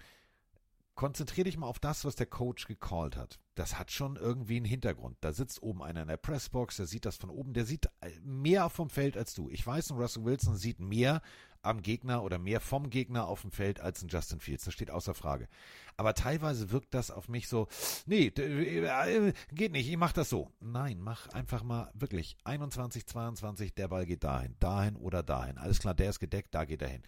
[0.96, 3.40] Konzentrier dich mal auf das, was der Coach gecallt hat.
[3.56, 5.18] Das hat schon irgendwie einen Hintergrund.
[5.22, 8.10] Da sitzt oben einer in der Pressbox, der sieht das von oben, der sieht äh,
[8.24, 9.50] mehr vom Feld als du.
[9.50, 11.22] Ich weiß, ein Russell Wilson sieht mehr
[11.62, 14.66] am Gegner oder mehr vom Gegner auf dem Feld als ein Justin Fields.
[14.66, 15.48] Das steht außer Frage.
[15.98, 17.68] Aber teilweise wirkt das auf mich so,
[18.06, 20.52] nee, d- äh, geht nicht, ich mach das so.
[20.60, 25.58] Nein, mach einfach mal wirklich 21, 22, der Ball geht dahin, dahin oder dahin.
[25.58, 27.04] Alles klar, der ist gedeckt, da geht er hin.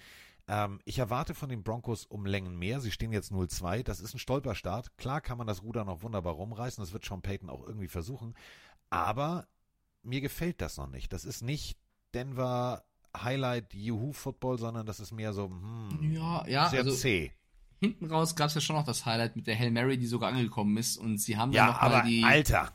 [0.50, 2.80] Ähm, ich erwarte von den Broncos um Längen mehr.
[2.80, 3.84] Sie stehen jetzt 0-2.
[3.84, 4.98] Das ist ein Stolperstart.
[4.98, 6.82] Klar kann man das Ruder noch wunderbar rumreißen.
[6.82, 8.34] Das wird Sean Payton auch irgendwie versuchen.
[8.90, 9.48] Aber
[10.04, 11.12] mir gefällt das noch nicht.
[11.12, 11.78] Das ist nicht
[12.14, 17.32] Denver Highlight Juhu Football, sondern das ist mehr so hm, Ja, ja, sehr also zäh.
[17.80, 20.30] hinten raus gab es ja schon noch das Highlight mit der Hail Mary, die sogar
[20.30, 20.98] angekommen ist.
[20.98, 22.24] Und sie haben Ja, dann noch mal aber die.
[22.24, 22.72] Alter.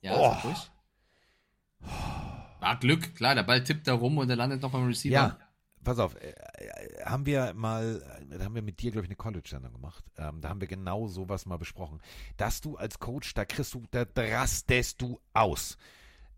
[0.00, 0.32] Ja, Oh.
[0.48, 0.70] ruhig.
[2.60, 5.12] War Glück, klar, der Ball tippt da rum und er landet noch beim Receiver.
[5.14, 5.38] Ja,
[5.84, 9.10] pass auf, äh, äh, haben wir mal, äh, da haben wir mit dir, glaube ich,
[9.10, 10.04] eine College-Sendung gemacht.
[10.16, 12.00] Ähm, da haben wir genau sowas mal besprochen.
[12.36, 15.76] Dass du als Coach, da kriegst du, da drastest du aus.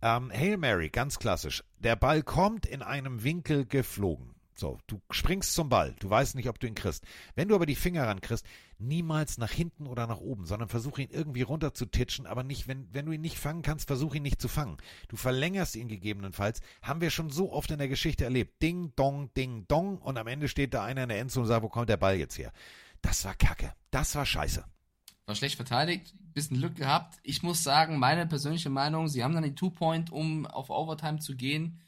[0.00, 1.62] Ähm, Hail Mary, ganz klassisch.
[1.78, 4.34] Der Ball kommt in einem Winkel geflogen.
[4.54, 7.04] So, du springst zum Ball, du weißt nicht, ob du ihn kriegst.
[7.34, 8.46] Wenn du aber die Finger rankriegst,
[8.78, 12.68] niemals nach hinten oder nach oben, sondern versuch ihn irgendwie runter zu titschen, aber nicht,
[12.68, 14.76] wenn, wenn du ihn nicht fangen kannst, versuch ihn nicht zu fangen.
[15.08, 16.60] Du verlängerst ihn gegebenenfalls.
[16.82, 18.62] Haben wir schon so oft in der Geschichte erlebt.
[18.62, 21.62] Ding, dong, ding, dong und am Ende steht da einer in der Endzone und sagt,
[21.62, 22.52] wo kommt der Ball jetzt her?
[23.00, 23.72] Das war Kacke.
[23.90, 24.64] Das war scheiße.
[25.26, 27.18] War schlecht verteidigt, bisschen Glück gehabt.
[27.22, 31.36] Ich muss sagen, meine persönliche Meinung, sie haben dann die Two-Point, um auf Overtime zu
[31.36, 31.80] gehen.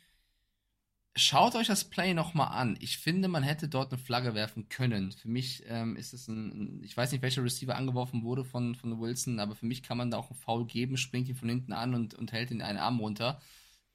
[1.16, 2.76] Schaut euch das Play nochmal an.
[2.80, 5.12] Ich finde, man hätte dort eine Flagge werfen können.
[5.12, 9.00] Für mich ähm, ist es ein, ich weiß nicht, welcher Receiver angeworfen wurde von, von
[9.00, 11.72] Wilson, aber für mich kann man da auch einen Foul geben, springt ihn von hinten
[11.72, 13.40] an und, und hält ihn einen Arm runter.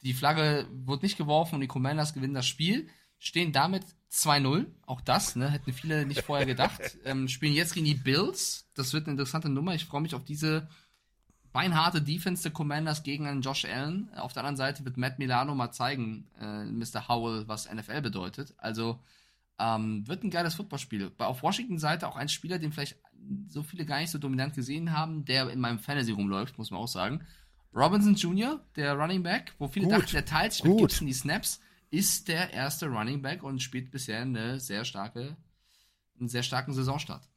[0.02, 2.88] Die Flagge wurde nicht geworfen und die Commanders gewinnen das Spiel,
[3.18, 3.84] stehen damit
[4.14, 4.68] 2-0.
[4.86, 6.80] Auch das, ne, hätten viele nicht vorher gedacht.
[7.04, 8.70] ähm, spielen jetzt gegen die Bills.
[8.76, 9.76] Das wird eine interessante Nummer.
[9.76, 10.70] Ich freue mich auf diese
[11.52, 14.14] beinharte Defense der Commanders gegen einen Josh Allen.
[14.16, 17.08] Auf der anderen Seite wird Matt Milano mal zeigen, äh, Mr.
[17.08, 18.54] Howell, was NFL bedeutet.
[18.58, 19.00] Also
[19.60, 21.12] ähm, wird ein geiles Footballspiel.
[21.18, 22.98] Auf Washington-Seite auch ein Spieler, den vielleicht
[23.48, 26.80] so viele gar nicht so dominant gesehen haben, der in meinem Fantasy rumläuft, muss man
[26.80, 27.26] auch sagen.
[27.74, 29.96] Robinson Jr., der Running Back, wo viele Gut.
[29.96, 30.78] dachten, der teilt sich mit.
[30.78, 31.60] Gibson die Snaps,
[31.92, 35.36] ist der erste Running Back und spielt bisher eine sehr starke,
[36.20, 37.28] einen sehr starken Saisonstart.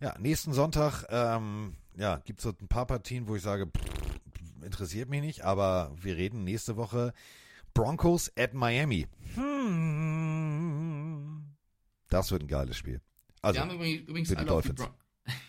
[0.00, 5.08] Ja, nächsten Sonntag, ähm, ja, gibt's so ein paar Partien, wo ich sage, pff, interessiert
[5.08, 7.12] mich nicht, aber wir reden nächste Woche
[7.74, 9.06] Broncos at Miami.
[9.34, 10.70] Hm.
[12.08, 13.00] Das wird ein geiles Spiel.
[13.42, 14.72] Also, wir haben übrigens, alle auf die.
[14.72, 14.90] Bron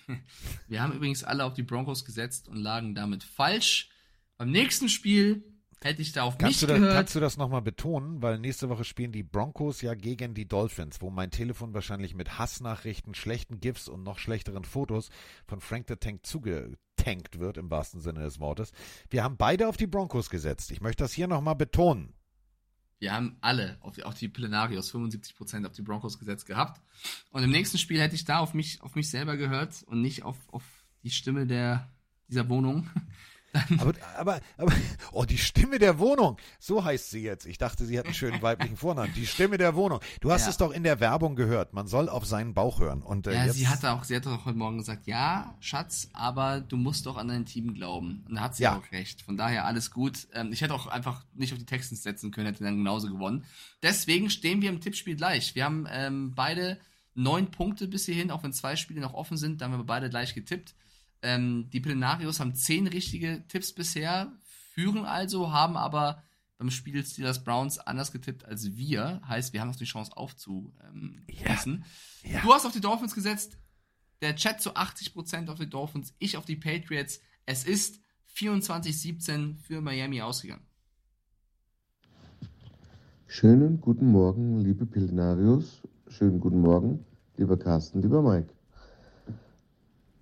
[0.68, 3.90] wir haben übrigens alle auf die Broncos gesetzt und lagen damit falsch.
[4.38, 5.44] Beim nächsten Spiel
[5.84, 6.96] hätte ich da auf Kannst du, mich das, gehört.
[6.96, 8.22] kannst du das nochmal betonen?
[8.22, 12.38] Weil nächste Woche spielen die Broncos ja gegen die Dolphins, wo mein Telefon wahrscheinlich mit
[12.38, 15.10] Hassnachrichten, schlechten GIFs und noch schlechteren Fotos
[15.48, 18.72] von Frank the Tank zugetankt wird, im wahrsten Sinne des Wortes.
[19.10, 20.72] Wir haben beide auf die Broncos gesetzt.
[20.72, 22.14] Ich möchte das hier nochmal betonen.
[23.00, 26.80] Wir haben alle, auf die, auch die Plenarios, 75% auf die Broncos gesetzt gehabt.
[27.32, 30.22] Und im nächsten Spiel hätte ich da auf mich, auf mich selber gehört und nicht
[30.22, 30.64] auf, auf
[31.02, 31.90] die Stimme der,
[32.28, 32.88] dieser Wohnung.
[33.80, 34.72] Aber, aber, aber,
[35.12, 36.38] oh, die Stimme der Wohnung.
[36.60, 37.46] So heißt sie jetzt.
[37.46, 39.14] Ich dachte, sie hat einen schönen weiblichen Vornamen.
[39.14, 40.00] Die Stimme der Wohnung.
[40.22, 40.50] Du hast Ja.
[40.50, 41.74] es doch in der Werbung gehört.
[41.74, 43.02] Man soll auf seinen Bauch hören.
[43.02, 46.10] Und, äh, Ja, jetzt, sie hatte auch, sie hat auch heute Morgen gesagt, ja, Schatz,
[46.14, 48.26] aber du musst doch an dein Team glauben.
[48.30, 48.78] Und da hat sie Ja.
[48.78, 49.22] auch recht.
[49.22, 50.28] Von daher alles gut.
[50.34, 53.44] Ähm, ich hätte auch einfach nicht auf die Texans setzen können, hätte dann genauso gewonnen.
[53.84, 55.56] Deswegen stehen wir im Tippspiel gleich.
[55.56, 56.78] Wir haben ähm, beide
[57.16, 60.10] neun Punkte bis hierhin, auch wenn zwei Spiele noch offen sind, da haben wir beide
[60.10, 60.76] gleich getippt.
[61.22, 64.32] Ähm, die Plenarios haben zehn richtige Tipps bisher,
[64.74, 66.24] führen also, haben aber
[66.58, 69.22] beim Spiel Steelers Browns anders getippt als wir.
[69.28, 71.84] Heißt, wir haben noch die Chance aufzuschließen.
[72.44, 73.58] Du hast auf die Dolphins gesetzt,
[74.22, 77.20] der Chat zu 80% auf die Dolphins, ich auf die Patriots.
[77.48, 78.00] Es ist
[78.36, 80.66] 24-17 für Miami ausgegangen.
[83.26, 85.82] Schönen guten Morgen, liebe Pillenarius.
[86.10, 87.06] Schönen guten Morgen,
[87.38, 88.54] lieber Carsten, lieber Mike.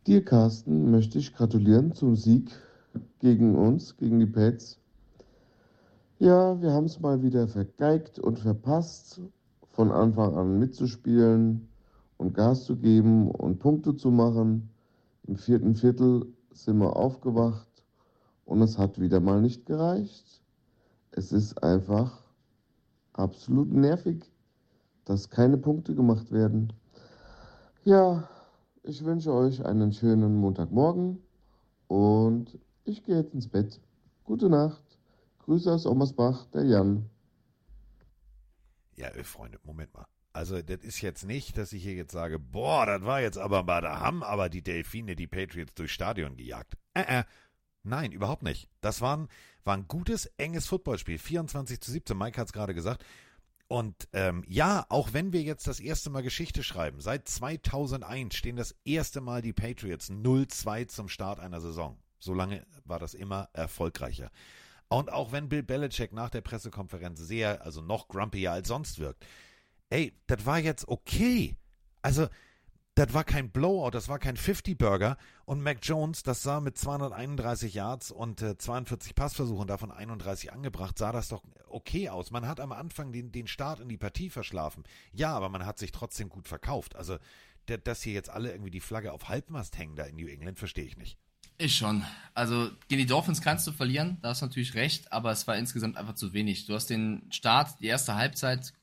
[0.10, 2.50] Dir, Carsten, möchte ich gratulieren zum Sieg
[3.20, 4.80] gegen uns, gegen die Pets.
[6.18, 9.22] Ja, wir haben es mal wieder vergeigt und verpasst,
[9.70, 11.68] von Anfang an mitzuspielen
[12.18, 14.72] und Gas zu geben und Punkte zu machen.
[15.28, 17.68] Im vierten Viertel sind wir aufgewacht
[18.46, 20.42] und es hat wieder mal nicht gereicht.
[21.12, 22.24] Es ist einfach
[23.14, 24.26] absolut nervig,
[25.06, 26.74] dass keine Punkte gemacht werden.
[27.84, 28.28] Ja,
[28.90, 31.20] ich wünsche euch einen schönen Montagmorgen
[31.88, 33.80] und ich gehe jetzt ins Bett.
[34.24, 34.84] Gute Nacht.
[35.46, 37.08] Grüße aus Ommersbach, der Jan.
[38.96, 40.08] Ja, äh, Freunde, Moment mal.
[40.34, 43.64] Also, das ist jetzt nicht, dass ich hier jetzt sage, boah, das war jetzt aber
[43.64, 46.76] mal, da haben aber die Delfine die Patriots durchs Stadion gejagt.
[46.94, 47.24] Äh, äh.
[47.84, 48.70] Nein, überhaupt nicht.
[48.82, 49.28] Das war ein,
[49.64, 51.18] war ein gutes, enges Footballspiel.
[51.18, 53.04] 24 zu 17, Mike hat es gerade gesagt.
[53.70, 58.56] Und ähm, ja, auch wenn wir jetzt das erste Mal Geschichte schreiben, seit 2001 stehen
[58.56, 62.00] das erste Mal die Patriots 0-2 zum Start einer Saison.
[62.18, 64.32] Solange war das immer erfolgreicher.
[64.88, 69.24] Und auch wenn Bill Belichick nach der Pressekonferenz sehr, also noch grumpier als sonst wirkt,
[69.92, 71.56] ey, das war jetzt okay.
[72.02, 72.28] Also,
[73.00, 75.18] das war kein Blowout, das war kein 50-Burger.
[75.46, 80.98] Und Mac Jones, das sah mit 231 Yards und äh, 42 Passversuchen, davon 31 angebracht,
[80.98, 82.30] sah das doch okay aus.
[82.30, 84.84] Man hat am Anfang den, den Start in die Partie verschlafen.
[85.14, 86.98] Ja, aber man hat sich trotzdem gut verkauft.
[86.98, 87.18] Also,
[87.68, 90.86] dass hier jetzt alle irgendwie die Flagge auf Halbmast hängen da in New England, verstehe
[90.86, 91.18] ich nicht.
[91.58, 92.04] Ich schon.
[92.34, 95.56] Also gegen die Dolphins kannst du verlieren, da hast du natürlich recht, aber es war
[95.56, 96.66] insgesamt einfach zu wenig.
[96.66, 98.74] Du hast den Start, die erste Halbzeit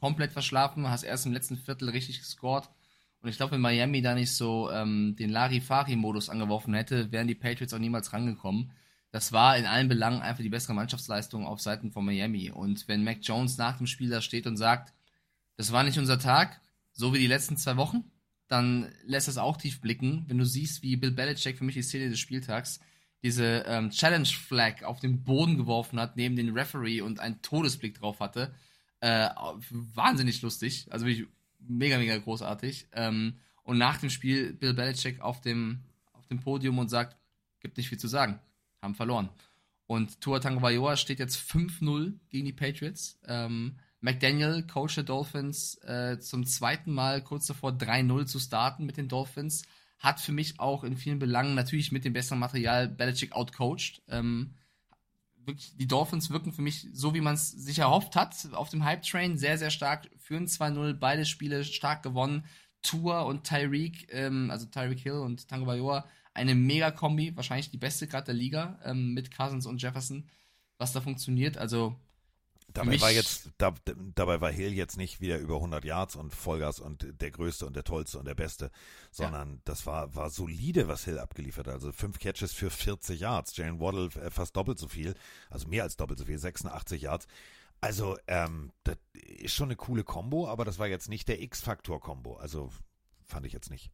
[0.00, 2.68] komplett verschlafen, hast erst im letzten Viertel richtig gescored.
[3.20, 7.34] Und ich glaube, wenn Miami da nicht so ähm, den Larifari-Modus angeworfen hätte, wären die
[7.34, 8.72] Patriots auch niemals rangekommen.
[9.10, 12.50] Das war in allen Belangen einfach die bessere Mannschaftsleistung auf Seiten von Miami.
[12.50, 14.92] Und wenn Mac Jones nach dem Spiel da steht und sagt,
[15.56, 16.60] das war nicht unser Tag,
[16.92, 18.04] so wie die letzten zwei Wochen,
[18.46, 21.82] dann lässt das auch tief blicken, wenn du siehst, wie Bill Belichick für mich die
[21.82, 22.80] Szene des Spieltags
[23.22, 27.98] diese ähm, Challenge Flag auf den Boden geworfen hat, neben den Referee und einen Todesblick
[27.98, 28.54] drauf hatte.
[29.00, 29.28] Äh,
[29.70, 31.28] wahnsinnig lustig, also wirklich
[31.68, 32.88] mega, mega großartig.
[32.92, 35.80] Ähm, und nach dem Spiel Bill Belichick auf dem,
[36.12, 37.16] auf dem Podium und sagt,
[37.60, 38.40] gibt nicht viel zu sagen,
[38.80, 39.28] haben verloren.
[39.86, 43.18] Und Tua Tagovailoa steht jetzt 5-0 gegen die Patriots.
[43.26, 48.96] Ähm, McDaniel, Coach der Dolphins, äh, zum zweiten Mal kurz davor 3-0 zu starten mit
[48.96, 49.64] den Dolphins.
[49.98, 54.02] Hat für mich auch in vielen Belangen natürlich mit dem besseren Material Belichick outcoached.
[54.08, 54.54] Ähm,
[55.48, 58.84] wirklich, die Dolphins wirken für mich so, wie man es sich erhofft hat, auf dem
[58.84, 59.36] Hype-Train.
[59.36, 60.08] Sehr, sehr stark.
[60.18, 62.44] Führen 2-0, beide Spiele stark gewonnen.
[62.82, 68.06] Tour und Tyreek, ähm, also Tyreek Hill und Tango Bayoa, eine Mega-Kombi, wahrscheinlich die beste
[68.06, 70.28] gerade der Liga, ähm, mit Cousins und Jefferson,
[70.78, 71.58] was da funktioniert.
[71.58, 71.98] Also
[72.74, 73.74] Dabei mich- war jetzt, da,
[74.14, 77.74] dabei war Hill jetzt nicht wieder über 100 Yards und Vollgas und der Größte und
[77.74, 78.70] der Tollste und der Beste,
[79.10, 81.74] sondern das war, war solide, was Hill abgeliefert hat.
[81.74, 83.56] Also fünf Catches für 40 Yards.
[83.56, 85.14] Jalen Waddle äh, fast doppelt so viel,
[85.50, 87.26] also mehr als doppelt so viel, 86 Yards.
[87.80, 92.34] Also, ähm, das ist schon eine coole Combo, aber das war jetzt nicht der X-Faktor-Combo.
[92.36, 92.70] Also,
[93.24, 93.90] fand ich jetzt nicht.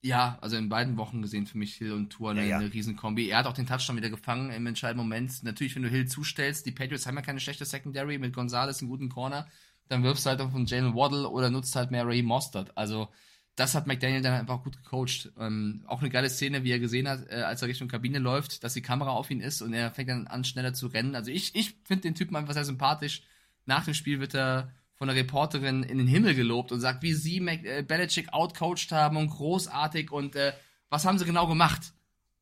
[0.00, 2.58] Ja, also in beiden Wochen gesehen für mich Hill und Tour eine, Ja, ja.
[2.58, 3.28] eine Riesenkombi.
[3.28, 5.42] Er hat auch den Touchdown wieder gefangen im entscheidenden Moment.
[5.42, 8.90] Natürlich, wenn du Hill zustellst, die Patriots haben ja keine schlechte Secondary mit Gonzalez einen
[8.90, 9.48] guten Corner,
[9.88, 12.76] dann wirfst du halt auf von Jalen Waddle oder nutzt halt mehr Ray Mostert.
[12.76, 13.08] Also
[13.56, 15.32] das hat McDaniel dann einfach gut gecoacht.
[15.36, 18.62] Ähm, auch eine geile Szene, wie er gesehen hat, äh, als er Richtung Kabine läuft,
[18.62, 21.16] dass die Kamera auf ihn ist und er fängt dann an, schneller zu rennen.
[21.16, 23.22] Also ich, ich finde den Typen einfach sehr sympathisch.
[23.66, 27.14] Nach dem Spiel wird er von der Reporterin in den Himmel gelobt und sagt, wie
[27.14, 30.52] sie Mac äh, Belichick outcoached haben und großartig und äh,
[30.90, 31.92] was haben sie genau gemacht?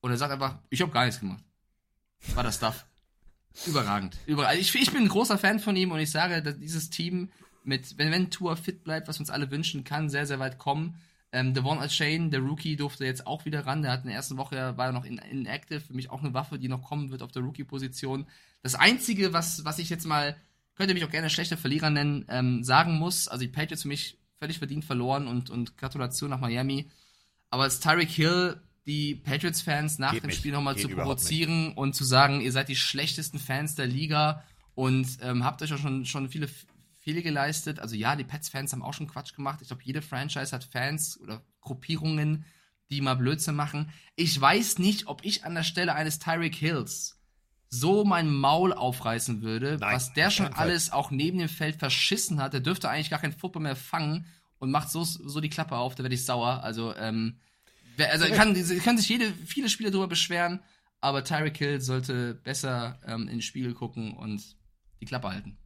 [0.01, 1.45] Und er sagt einfach, ich habe gar nichts gemacht.
[2.35, 2.87] War das Stuff.
[3.67, 4.17] Überragend.
[4.27, 4.61] Überragend.
[4.61, 7.31] Ich, ich bin ein großer Fan von ihm und ich sage, dass dieses Team
[7.65, 11.01] mit, wenn, wenn Tour fit bleibt, was uns alle wünschen, kann sehr, sehr weit kommen.
[11.33, 13.83] Ähm, Devon Shane, der Rookie, durfte jetzt auch wieder ran.
[13.83, 15.81] Der hat in der ersten Woche, war er noch in, inactive.
[15.81, 18.27] Für mich auch eine Waffe, die noch kommen wird auf der Rookie-Position.
[18.63, 20.37] Das Einzige, was, was ich jetzt mal,
[20.77, 24.19] könnte mich auch gerne schlechter Verlierer nennen, ähm, sagen muss, also die Patriots für mich
[24.39, 26.91] völlig verdient verloren und, und Gratulation nach Miami.
[27.51, 30.39] Aber als Tyreek Hill die Patriots-Fans nach Geht dem nicht.
[30.39, 34.45] Spiel nochmal zu provozieren und zu sagen, ihr seid die schlechtesten Fans der Liga
[34.75, 36.49] und ähm, habt euch auch schon, schon viele
[37.01, 37.81] Fehler geleistet.
[37.81, 39.61] Also ja, die Pets-Fans haben auch schon Quatsch gemacht.
[39.61, 42.45] Ich glaube, jede Franchise hat Fans oder Gruppierungen,
[42.91, 43.91] die mal Blödsinn machen.
[44.15, 47.16] Ich weiß nicht, ob ich an der Stelle eines Tyreek Hills
[47.81, 52.41] so mein Maul aufreißen würde, was der schon keinen alles auch neben dem Feld verschissen
[52.41, 52.53] hat.
[52.53, 54.27] Der dürfte eigentlich gar kein Football mehr fangen
[54.59, 56.63] und macht so, so die Klappe auf, da werde ich sauer.
[56.63, 57.39] Also, ähm,
[57.99, 60.61] also kann, können sich jede, viele Spieler darüber beschweren,
[61.01, 64.43] aber Tyreek Hill sollte besser ähm, in den Spiegel gucken und
[65.01, 65.59] die Klappe halten.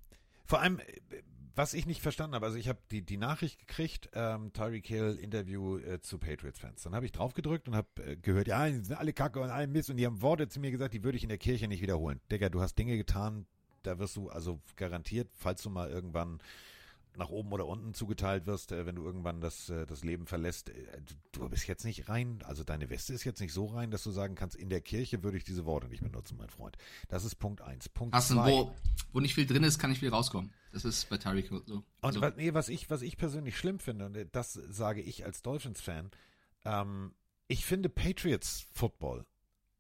[0.47, 1.23] Vor allem, äh,
[1.55, 5.19] was ich nicht verstanden habe, also ich habe die, die Nachricht gekriegt, ähm, Tyreek Hill
[5.21, 6.83] Interview äh, zu Patriots-Fans.
[6.83, 9.51] Dann habe ich drauf gedrückt und habe äh, gehört, ja, die sind alle Kacke und
[9.51, 11.69] alle Mist und die haben Worte zu mir gesagt, die würde ich in der Kirche
[11.69, 12.21] nicht wiederholen.
[12.31, 13.47] Digga, du hast Dinge getan,
[13.83, 16.41] da wirst du also garantiert, falls du mal irgendwann
[17.17, 20.71] nach oben oder unten zugeteilt wirst, äh, wenn du irgendwann das, äh, das Leben verlässt.
[20.71, 24.03] Äh, du, bist jetzt nicht rein, also deine Weste ist jetzt nicht so rein, dass
[24.03, 26.77] du sagen kannst, in der Kirche würde ich diese Worte nicht benutzen, mein Freund.
[27.09, 27.89] Das ist Punkt eins.
[27.89, 28.51] Punkt Hast zwei.
[28.51, 28.75] wo,
[29.13, 30.53] wo nicht viel drin ist, kann nicht viel rauskommen.
[30.73, 31.75] Das ist bei Tyreek Hill so.
[31.75, 35.25] Und Also, was, nee, was ich, was ich persönlich schlimm finde, und das sage ich
[35.25, 36.11] als Dolphins-Fan,
[36.65, 37.15] ähm,
[37.49, 39.27] ich finde Patriots Football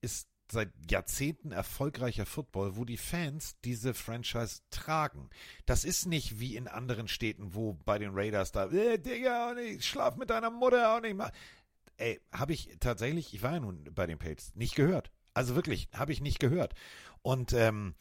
[0.01, 5.31] ist seit Jahrzehnten erfolgreicher Football, wo die Fans diese Franchise tragen.
[5.66, 9.59] Das ist nicht wie in anderen Städten, wo bei den Raiders da, äh, Digga, und
[9.59, 11.31] ich schlaf mit deiner Mutter und ich mach.
[11.97, 15.10] Ey, habe ich tatsächlich, ich war ja nun bei den Patriots, nicht gehört.
[15.35, 16.74] Also wirklich, habe ich nicht gehört.
[17.22, 17.94] Und ähm,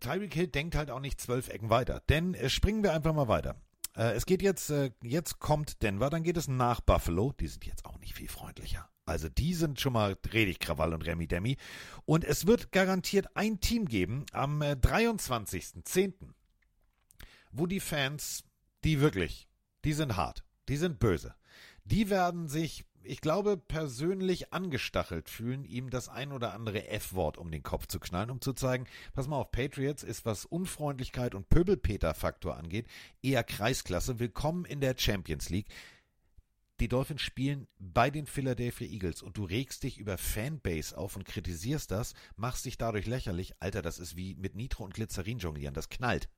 [0.00, 2.02] Tyreek Hill denkt halt auch nicht zwölf Ecken weiter.
[2.08, 3.56] Denn äh, springen wir einfach mal weiter.
[3.96, 7.32] Äh, es geht jetzt, äh, jetzt kommt Denver, dann geht es nach Buffalo.
[7.32, 8.88] Die sind jetzt auch nicht viel freundlicher.
[9.04, 11.56] Also die sind schon mal richtig Krawall und Remi Demi.
[12.04, 16.12] Und es wird garantiert ein Team geben am äh, 23.10.,
[17.50, 18.44] wo die Fans,
[18.84, 19.48] die wirklich,
[19.84, 21.34] die sind hart, die sind böse.
[21.84, 27.50] Die werden sich, ich glaube, persönlich angestachelt fühlen, ihm das ein oder andere F-Wort um
[27.50, 31.48] den Kopf zu knallen, um zu zeigen, pass mal auf, Patriots ist, was Unfreundlichkeit und
[31.48, 32.86] Pöbelpeter-Faktor angeht,
[33.20, 34.20] eher Kreisklasse.
[34.20, 35.66] Willkommen in der Champions League.
[36.80, 41.24] Die Dolphins spielen bei den Philadelphia Eagles und du regst dich über Fanbase auf und
[41.24, 43.54] kritisierst das, machst dich dadurch lächerlich.
[43.60, 46.28] Alter, das ist wie mit Nitro und Glycerin jonglieren, das knallt.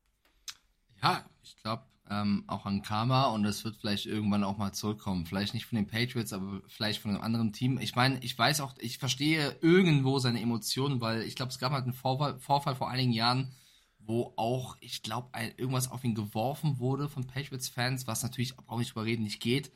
[1.03, 5.25] Ja, ich glaube ähm, auch an Karma und das wird vielleicht irgendwann auch mal zurückkommen.
[5.25, 7.79] Vielleicht nicht von den Patriots, aber vielleicht von einem anderen Team.
[7.79, 11.73] Ich meine, ich weiß auch, ich verstehe irgendwo seine Emotionen, weil ich glaube, es gab
[11.73, 13.55] halt einen Vorfall, Vorfall vor einigen Jahren,
[13.99, 18.89] wo auch, ich glaube, irgendwas auf ihn geworfen wurde von Patriots-Fans, was natürlich, brauche ich
[18.89, 19.73] drüber reden, nicht geht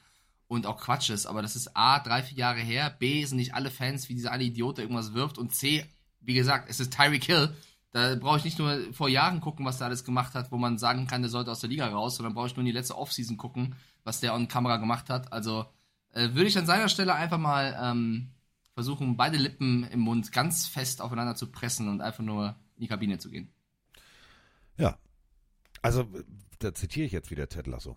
[0.49, 1.27] und auch Quatsch ist.
[1.27, 4.33] Aber das ist A, drei, vier Jahre her, B, sind nicht alle Fans wie dieser
[4.33, 5.85] eine Idiot, der irgendwas wirft und C,
[6.21, 7.55] wie gesagt, es ist Tyreek Hill.
[7.93, 10.79] Da brauche ich nicht nur vor Jahren gucken, was der alles gemacht hat, wo man
[10.79, 12.99] sagen kann, der sollte aus der Liga raus, sondern brauche ich nur in die letzte
[12.99, 15.33] Offseason gucken, was der on Kamera gemacht hat.
[15.33, 15.67] Also
[16.13, 18.33] äh, würde ich an seiner Stelle einfach mal ähm,
[18.75, 22.89] versuchen, beide Lippen im Mund ganz fest aufeinander zu pressen und einfach nur in die
[22.89, 23.51] Kabine zu gehen.
[24.77, 24.99] Ja.
[25.83, 26.09] Also,
[26.59, 27.97] da zitiere ich jetzt wieder Ted Lasso.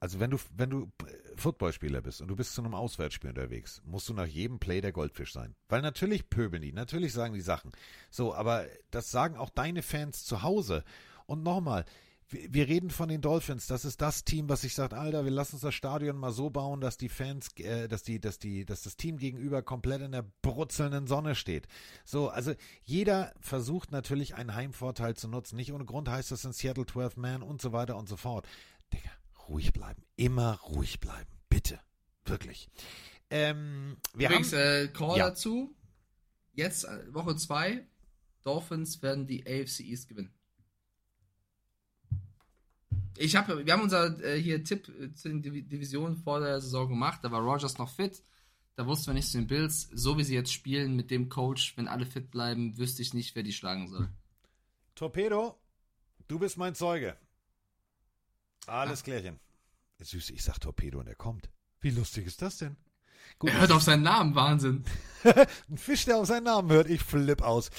[0.00, 0.90] Also wenn du, wenn du
[1.36, 4.92] Footballspieler bist und du bist zu einem Auswärtsspiel unterwegs, musst du nach jedem Play der
[4.92, 5.54] Goldfisch sein.
[5.68, 7.70] Weil natürlich pöbeln die, natürlich sagen die Sachen.
[8.10, 10.84] So, aber das sagen auch deine Fans zu Hause.
[11.26, 11.84] Und nochmal,
[12.30, 13.66] wir reden von den Dolphins.
[13.66, 16.48] Das ist das Team, was sich sagt, Alter, wir lassen uns das Stadion mal so
[16.48, 20.12] bauen, dass die Fans, äh, dass die, dass die, dass das Team gegenüber komplett in
[20.12, 21.66] der brutzelnden Sonne steht.
[22.04, 25.56] So, also jeder versucht natürlich einen Heimvorteil zu nutzen.
[25.56, 28.46] Nicht ohne Grund heißt das in Seattle 12 Man und so weiter und so fort.
[28.92, 29.10] Digga,
[29.50, 30.02] ruhig bleiben.
[30.16, 31.28] Immer ruhig bleiben.
[31.48, 31.78] Bitte.
[32.24, 32.68] Wirklich.
[33.30, 35.28] Ähm, wir Übrigens, haben, äh, Call Ja.
[35.30, 35.74] dazu.
[36.52, 37.86] Jetzt, äh, Woche 2,
[38.42, 40.32] Dolphins werden die AFC East gewinnen.
[43.18, 46.60] Ich habe, wir haben unser äh, hier Tipp äh, zu den Divi- Divisionen vor der
[46.60, 47.20] Saison gemacht.
[47.22, 48.22] Da war Rogers noch fit.
[48.76, 49.88] Da wussten wir nicht zu den Bills.
[49.92, 53.34] So wie sie jetzt spielen mit dem Coach, wenn alle fit bleiben, wüsste ich nicht,
[53.34, 54.08] wer die schlagen soll.
[54.94, 55.58] Torpedo,
[56.28, 57.16] du bist mein Zeuge.
[58.70, 59.40] Alles klärchen.
[59.98, 61.50] Süß, ich sag Torpedo und er kommt.
[61.80, 62.76] Wie lustig ist das denn?
[63.38, 64.84] Gut, er hört auf seinen Namen, Wahnsinn.
[65.68, 67.70] Ein Fisch, der auf seinen Namen hört, ich flipp aus.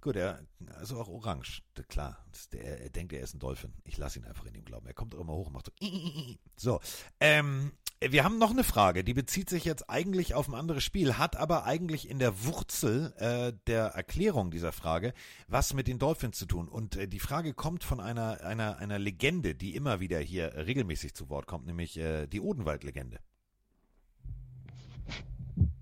[0.00, 0.40] Gut, er
[0.74, 2.24] also auch orange, klar.
[2.52, 3.72] Der, er denkt, er ist ein Dolphin.
[3.84, 4.86] Ich lasse ihn einfach in ihm glauben.
[4.86, 5.72] Er kommt auch immer hoch und macht so.
[6.56, 6.80] So,
[7.20, 11.18] ähm, wir haben noch eine Frage, die bezieht sich jetzt eigentlich auf ein anderes Spiel,
[11.18, 15.12] hat aber eigentlich in der Wurzel äh, der Erklärung dieser Frage
[15.48, 16.68] was mit den Dolphins zu tun.
[16.68, 21.14] Und äh, die Frage kommt von einer, einer, einer Legende, die immer wieder hier regelmäßig
[21.14, 23.18] zu Wort kommt, nämlich äh, die Odenwald-Legende.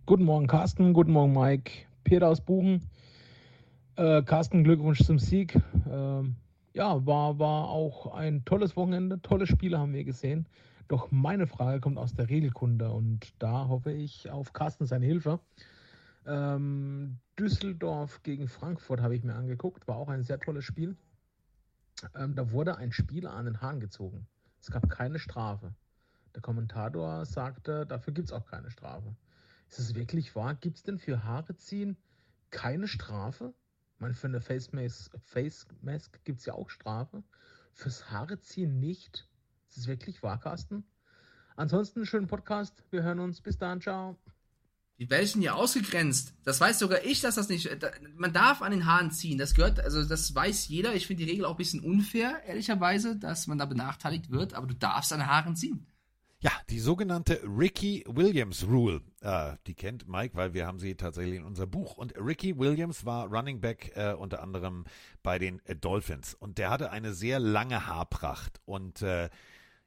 [0.07, 0.95] Guten Morgen, Carsten.
[0.95, 1.71] Guten Morgen, Mike.
[2.05, 2.89] Peter aus Buchen.
[3.97, 5.61] Äh, Carsten, Glückwunsch zum Sieg.
[5.91, 6.37] Ähm,
[6.73, 9.21] ja, war, war auch ein tolles Wochenende.
[9.21, 10.47] Tolle Spiele haben wir gesehen.
[10.89, 15.41] Doch meine Frage kommt aus der Regelkunde und da hoffe ich auf Carsten seine Hilfe.
[16.25, 19.89] Ähm, Düsseldorf gegen Frankfurt habe ich mir angeguckt.
[19.89, 20.97] War auch ein sehr tolles Spiel.
[22.15, 24.27] Ähm, da wurde ein Spieler an den Haaren gezogen.
[24.61, 25.75] Es gab keine Strafe.
[26.35, 29.17] Der Kommentator sagte, dafür gibt es auch keine Strafe.
[29.69, 30.55] Ist es wirklich wahr?
[30.55, 31.97] Gibt es denn für Haare ziehen
[32.51, 33.55] keine Strafe?
[33.95, 37.23] Ich meine, für eine Face Mask, Face Mask gibt es ja auch Strafe.
[37.73, 39.29] Fürs Haare ziehen nicht.
[39.69, 40.85] Ist es wirklich wahr, Carsten?
[41.57, 42.85] Ansonsten schönen Podcast.
[42.91, 43.41] Wir hören uns.
[43.41, 43.81] Bis dann.
[43.81, 44.17] Ciao.
[44.99, 46.33] Die sind ja ausgegrenzt.
[46.45, 47.69] Das weiß sogar ich, dass das nicht.
[48.17, 49.37] Man darf an den Haaren ziehen.
[49.37, 50.95] Das gehört, also das weiß jeder.
[50.95, 54.67] Ich finde die Regel auch ein bisschen unfair, ehrlicherweise, dass man da benachteiligt wird, aber
[54.67, 55.87] du darfst an den Haaren ziehen.
[56.41, 59.03] Ja, die sogenannte Ricky Williams Rule.
[59.21, 61.97] Äh, die kennt Mike, weil wir haben sie tatsächlich in unser Buch.
[61.97, 64.85] Und Ricky Williams war Running Back äh, unter anderem
[65.23, 66.35] bei den äh, Dolphins.
[66.35, 68.61] Und der hatte eine sehr lange Haarpracht.
[68.65, 69.29] Und äh,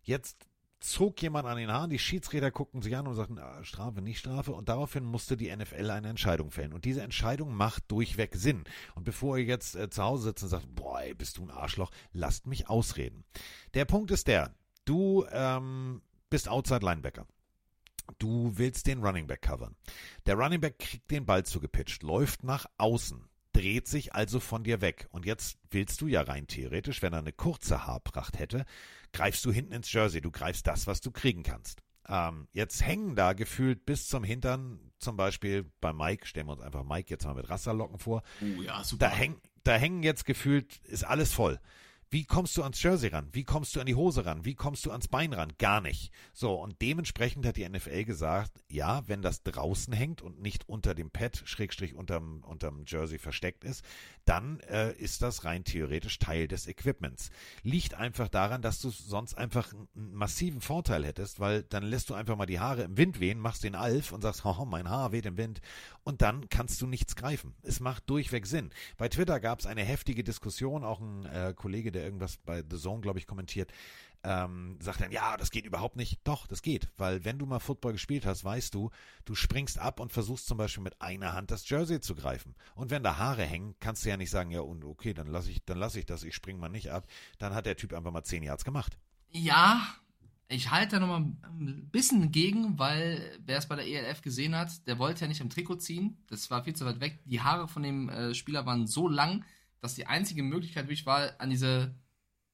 [0.04, 0.50] jetzt
[0.80, 4.20] zog jemand an den Haaren, die Schiedsrichter guckten sich an und sagten, ah, Strafe, nicht
[4.20, 4.54] Strafe.
[4.54, 6.74] Und daraufhin musste die NFL eine Entscheidung fällen.
[6.74, 8.64] Und diese Entscheidung macht durchweg Sinn.
[8.96, 11.52] Und bevor ihr jetzt äh, zu Hause sitzt und sagt, boah, ey, bist du ein
[11.52, 13.26] Arschloch, lasst mich ausreden.
[13.74, 14.56] Der Punkt ist der,
[14.86, 17.28] du ähm, bist Outside Linebacker.
[18.18, 19.76] Du willst den Running Back covern.
[20.26, 23.29] Der Running Back kriegt den Ball zugepitcht, läuft nach außen,
[23.60, 25.08] dreht sich also von dir weg.
[25.12, 28.66] Und jetzt willst du ja rein theoretisch, wenn er eine kurze Haarpracht hätte,
[29.12, 30.22] greifst du hinten ins Jersey.
[30.22, 31.82] Du greifst das, was du kriegen kannst.
[32.08, 36.62] Ähm, jetzt hängen da gefühlt bis zum Hintern, zum Beispiel bei Mike, stellen wir uns
[36.62, 38.24] einfach Mike jetzt mal mit Rasterlocken vor.
[38.42, 39.10] Oh ja, super.
[39.10, 41.60] Da, häng, da hängen jetzt gefühlt, ist alles voll.
[42.12, 43.30] Wie kommst du ans Jersey ran?
[43.34, 44.44] Wie kommst du an die Hose ran?
[44.44, 45.54] Wie kommst du ans Bein ran?
[45.60, 46.12] Gar nicht.
[46.34, 50.96] So, und dementsprechend hat die NFL gesagt, ja, wenn das draußen hängt und nicht unter
[50.96, 53.86] dem Pad, Schrägstrich unterm, unterm Jersey versteckt ist,
[54.26, 57.30] dann äh, ist das rein theoretisch Teil des Equipments.
[57.62, 62.16] Liegt einfach daran, dass du sonst einfach einen massiven Vorteil hättest, weil dann lässt du
[62.16, 65.12] einfach mal die Haare im Wind wehen, machst den Alf und sagst, oh, mein Haar
[65.12, 65.62] weht im Wind
[66.04, 67.54] und dann kannst du nichts greifen.
[67.62, 68.72] Es macht durchweg Sinn.
[68.98, 72.78] Bei Twitter gab es eine heftige Diskussion, auch ein äh, Kollege, der irgendwas bei The
[72.78, 73.72] Zone, glaube ich, kommentiert,
[74.24, 76.20] ähm, sagt dann, ja, das geht überhaupt nicht.
[76.26, 78.90] Doch, das geht, weil wenn du mal Football gespielt hast, weißt du,
[79.26, 82.56] du springst ab und versuchst zum Beispiel mit einer Hand das Jersey zu greifen.
[82.76, 85.52] Und wenn da Haare hängen, kannst du ja nicht sagen, ja, und okay, dann lasse
[85.52, 87.08] ich, dann ich das, ich spring mal nicht ab.
[87.38, 88.98] Dann hat der Typ einfach mal zehn Yards gemacht.
[89.32, 89.88] Ja,
[90.50, 94.88] ich halte da nochmal ein bisschen gegen, weil wer es bei der ELF gesehen hat,
[94.88, 96.18] der wollte ja nicht am Trikot ziehen.
[96.28, 97.20] Das war viel zu weit weg.
[97.26, 99.46] Die Haare von dem äh, Spieler waren so lang,
[99.82, 101.96] dass die einzige Möglichkeit wirklich war, an diese,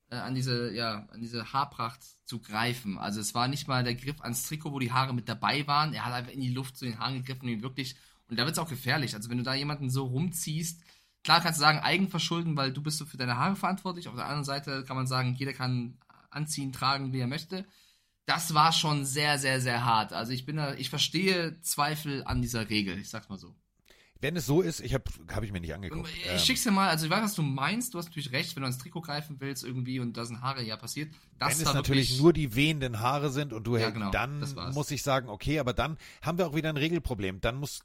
[0.09, 2.97] äh, an diese, ja, an diese Haarpracht zu greifen.
[2.97, 5.93] Also es war nicht mal der Griff ans Trikot, wo die Haare mit dabei waren.
[5.93, 7.95] Er hat einfach in die Luft zu den Haaren gegriffen und ihn wirklich,
[8.29, 9.15] und da wird es auch gefährlich.
[9.15, 10.81] Also wenn du da jemanden so rumziehst,
[11.23, 14.07] klar kannst du sagen, Eigenverschulden, weil du bist so für deine Haare verantwortlich.
[14.07, 15.97] Auf der anderen Seite kann man sagen, jeder kann
[16.29, 17.65] anziehen, tragen, wie er möchte.
[18.25, 20.13] Das war schon sehr, sehr, sehr hart.
[20.13, 23.55] Also ich bin da, ich verstehe Zweifel an dieser Regel, ich sag's mal so.
[24.21, 26.09] Wenn es so ist, ich habe hab ich mir nicht angeguckt.
[26.09, 28.55] Ich ähm, schick's dir mal, also ich weiß, was du meinst, du hast natürlich recht,
[28.55, 31.13] wenn du ans Trikot greifen willst irgendwie und da sind Haare ja passiert.
[31.37, 34.43] Das wenn es natürlich nur die wehenden Haare sind und du ja, genau, dann
[34.73, 37.41] muss ich sagen, okay, aber dann haben wir auch wieder ein Regelproblem.
[37.41, 37.83] Dann musst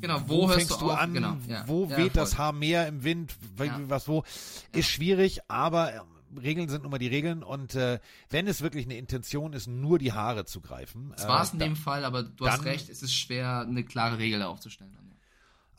[0.00, 2.86] genau, wo, wo fängst du, du an, genau, ja, wo ja, weht das Haar mehr
[2.86, 4.22] im Wind, was wo,
[4.72, 6.02] ist schwierig, aber ähm,
[6.40, 7.98] Regeln sind nun mal die Regeln und äh,
[8.28, 11.12] wenn es wirklich eine Intention ist, nur die Haare zu greifen.
[11.16, 13.82] Das war es äh, in dem Fall, aber du hast recht, es ist schwer, eine
[13.82, 14.92] klare Regel aufzustellen.
[14.94, 15.09] Dann.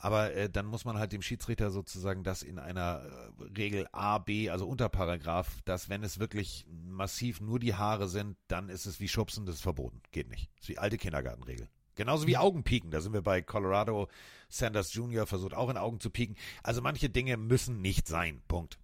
[0.04, 3.04] Aber äh, dann muss man halt dem Schiedsrichter sozusagen das in einer
[3.38, 8.36] äh, Regel A, B, also Unterparagraph, dass wenn es wirklich massiv nur die Haare sind,
[8.48, 10.02] dann ist es wie Schubsen, das ist verboten.
[10.10, 10.50] Geht nicht.
[10.56, 11.68] Das ist wie alte Kindergartenregel.
[11.94, 12.90] Genauso wie Augenpieken.
[12.90, 14.08] Da sind wir bei Colorado.
[14.48, 15.24] Sanders Jr.
[15.24, 16.34] versucht auch in Augen zu pieken.
[16.64, 18.42] Also manche Dinge müssen nicht sein.
[18.48, 18.80] Punkt.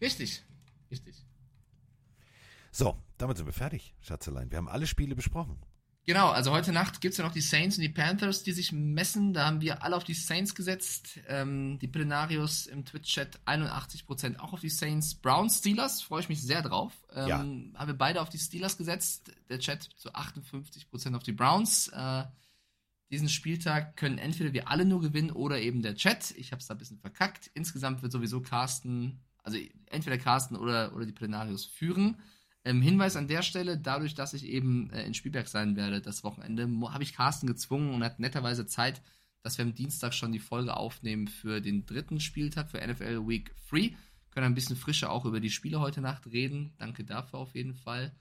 [0.00, 0.46] Richtig.
[0.90, 1.26] Richtig.
[2.70, 4.50] So, damit sind wir fertig, Schatzelein.
[4.50, 5.58] Wir haben alle Spiele besprochen.
[6.04, 8.72] Genau, also heute Nacht gibt es ja noch die Saints und die Panthers, die sich
[8.72, 9.32] messen.
[9.32, 11.20] Da haben wir alle auf die Saints gesetzt.
[11.28, 15.14] Ähm, die Plenarius im Twitch-Chat 81% auch auf die Saints.
[15.14, 16.92] Browns Steelers, freue ich mich sehr drauf.
[17.14, 17.38] Ähm, Ja.
[17.38, 19.30] Haben wir beide auf die Steelers gesetzt.
[19.48, 21.86] Der Chat zu 58% auf die Browns.
[21.88, 22.24] Äh,
[23.12, 26.32] diesen Spieltag können entweder wir alle nur gewinnen oder eben der Chat.
[26.32, 27.48] Ich habe es da ein bisschen verkackt.
[27.54, 29.56] Insgesamt wird sowieso Carsten, also
[29.86, 32.16] entweder Carsten oder, oder die Plenarius führen.
[32.64, 36.22] Ähm, Hinweis an der Stelle, dadurch, dass ich eben äh, in Spielberg sein werde das
[36.22, 39.02] Wochenende, habe ich Carsten gezwungen und hat netterweise Zeit,
[39.42, 43.52] dass wir am Dienstag schon die Folge aufnehmen für den dritten Spieltag für NFL Week
[43.70, 43.94] 3.
[44.30, 46.72] Können ein bisschen frischer auch über die Spiele heute Nacht reden.
[46.78, 48.12] Danke dafür auf jeden Fall.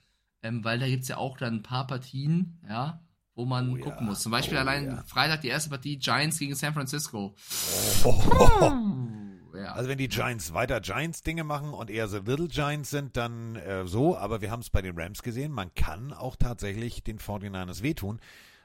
[0.41, 2.99] Ähm, weil da gibt es ja auch dann ein paar Partien, ja,
[3.35, 4.21] wo man gucken muss.
[4.21, 5.03] Zum Beispiel Oh, allein ja.
[5.03, 7.35] Freitag die erste Partie Giants gegen San Francisco.
[9.55, 9.73] Ja.
[9.73, 13.85] Also wenn die Giants weiter Giants-Dinge machen und eher so Little Giants sind, dann äh,
[13.85, 14.17] so.
[14.17, 18.19] Aber wir haben es bei den Rams gesehen, man kann auch tatsächlich den 49ers wehtun,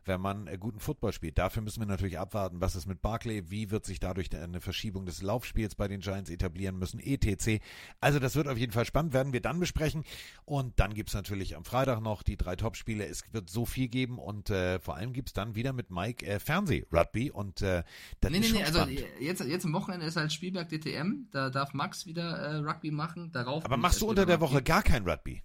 [0.06, 1.38] wenn man äh, guten Football spielt.
[1.38, 5.06] Dafür müssen wir natürlich abwarten, was ist mit Barclay, wie wird sich dadurch eine Verschiebung
[5.06, 7.62] des Laufspiels bei den Giants etablieren müssen, etc.
[8.00, 10.04] Also das wird auf jeden Fall spannend, werden wir dann besprechen.
[10.44, 13.06] Und dann gibt's natürlich am Freitag noch die drei Topspiele.
[13.06, 16.38] Es wird so viel geben und äh, vor allem gibt's dann wieder mit Mike äh,
[16.38, 17.82] Fernseh-Rugby und äh,
[18.20, 21.28] das nee, ist nee, schon nee, also jetzt, jetzt am Wochenende ist halt Spielberg DTM,
[21.30, 23.32] da darf Max wieder äh, Rugby machen.
[23.32, 25.42] Darauf Aber machst du unter der Woche gar kein Rugby?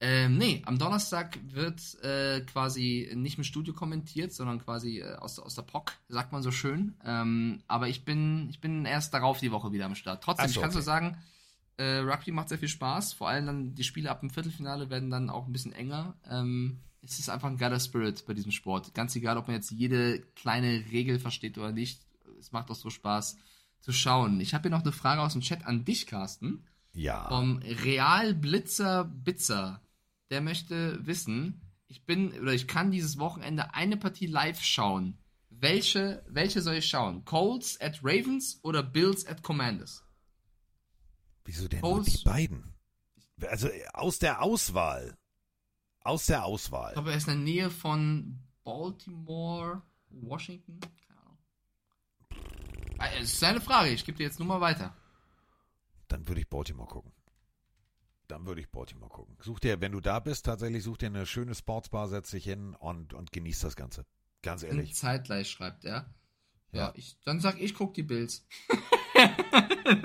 [0.00, 5.40] Ähm, nee, am Donnerstag wird äh, quasi nicht im Studio kommentiert, sondern quasi äh, aus,
[5.40, 6.94] aus der POC, sagt man so schön.
[7.04, 10.22] Ähm, aber ich bin, ich bin erst darauf die Woche wieder am Start.
[10.22, 10.84] Trotzdem, so, ich kann so okay.
[10.84, 11.18] sagen,
[11.78, 13.12] äh, Rugby macht sehr viel Spaß.
[13.12, 16.14] Vor allem dann die Spiele ab dem Viertelfinale werden dann auch ein bisschen enger.
[16.30, 18.94] Ähm, es ist einfach ein geiler Spirit bei diesem Sport.
[18.94, 22.02] Ganz egal, ob man jetzt jede kleine Regel versteht oder nicht.
[22.38, 23.36] Es macht auch so Spaß
[23.80, 24.40] zu schauen.
[24.40, 26.64] Ich habe hier noch eine Frage aus dem Chat an dich, Carsten.
[26.92, 27.28] Ja.
[27.28, 29.80] Vom Real Blitzer Bitzer.
[30.30, 35.18] Der möchte wissen, ich bin oder ich kann dieses Wochenende eine Partie live schauen.
[35.50, 37.24] Welche, welche soll ich schauen?
[37.24, 40.04] Colts at Ravens oder Bills at Commanders?
[41.44, 42.74] Wieso denn nur die beiden?
[43.48, 45.16] Also aus der Auswahl.
[46.00, 46.90] Aus der Auswahl.
[46.90, 50.78] Ich glaube, er ist in der Nähe von Baltimore, Washington.
[50.80, 51.38] Keine Ahnung.
[52.98, 54.94] Ah, Es ist seine Frage, ich gebe dir jetzt nur mal weiter.
[56.08, 57.12] Dann würde ich Baltimore gucken.
[58.28, 59.36] Dann würde ich Baltimore gucken.
[59.40, 62.74] Such dir, wenn du da bist, tatsächlich such dir eine schöne Sportsbar, setz dich hin
[62.74, 64.04] und, und genieß das Ganze.
[64.42, 64.90] Ganz ehrlich.
[64.90, 66.12] Und zeitgleich schreibt er.
[66.72, 66.92] Ja, Ja.
[66.94, 68.46] ich, dann sag ich, guck die Bills.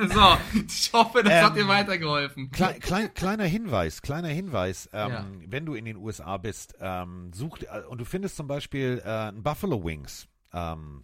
[0.09, 0.37] so,
[0.67, 2.49] ich hoffe, das Ähm, hat dir weitergeholfen.
[2.51, 5.27] Klein, klein, kleiner Hinweis, kleiner Hinweis, ähm, Ja.
[5.47, 9.29] wenn du in den USA bist, ähm, such, äh, und du findest zum Beispiel äh,
[9.29, 11.03] ein Buffalo Wings, ähm,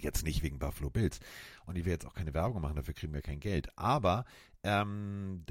[0.00, 1.18] jetzt nicht wegen Buffalo Bills,
[1.66, 4.24] und ich will jetzt auch keine Werbung machen, dafür kriegen wir kein Geld, aber
[4.66, 5.44] ähm,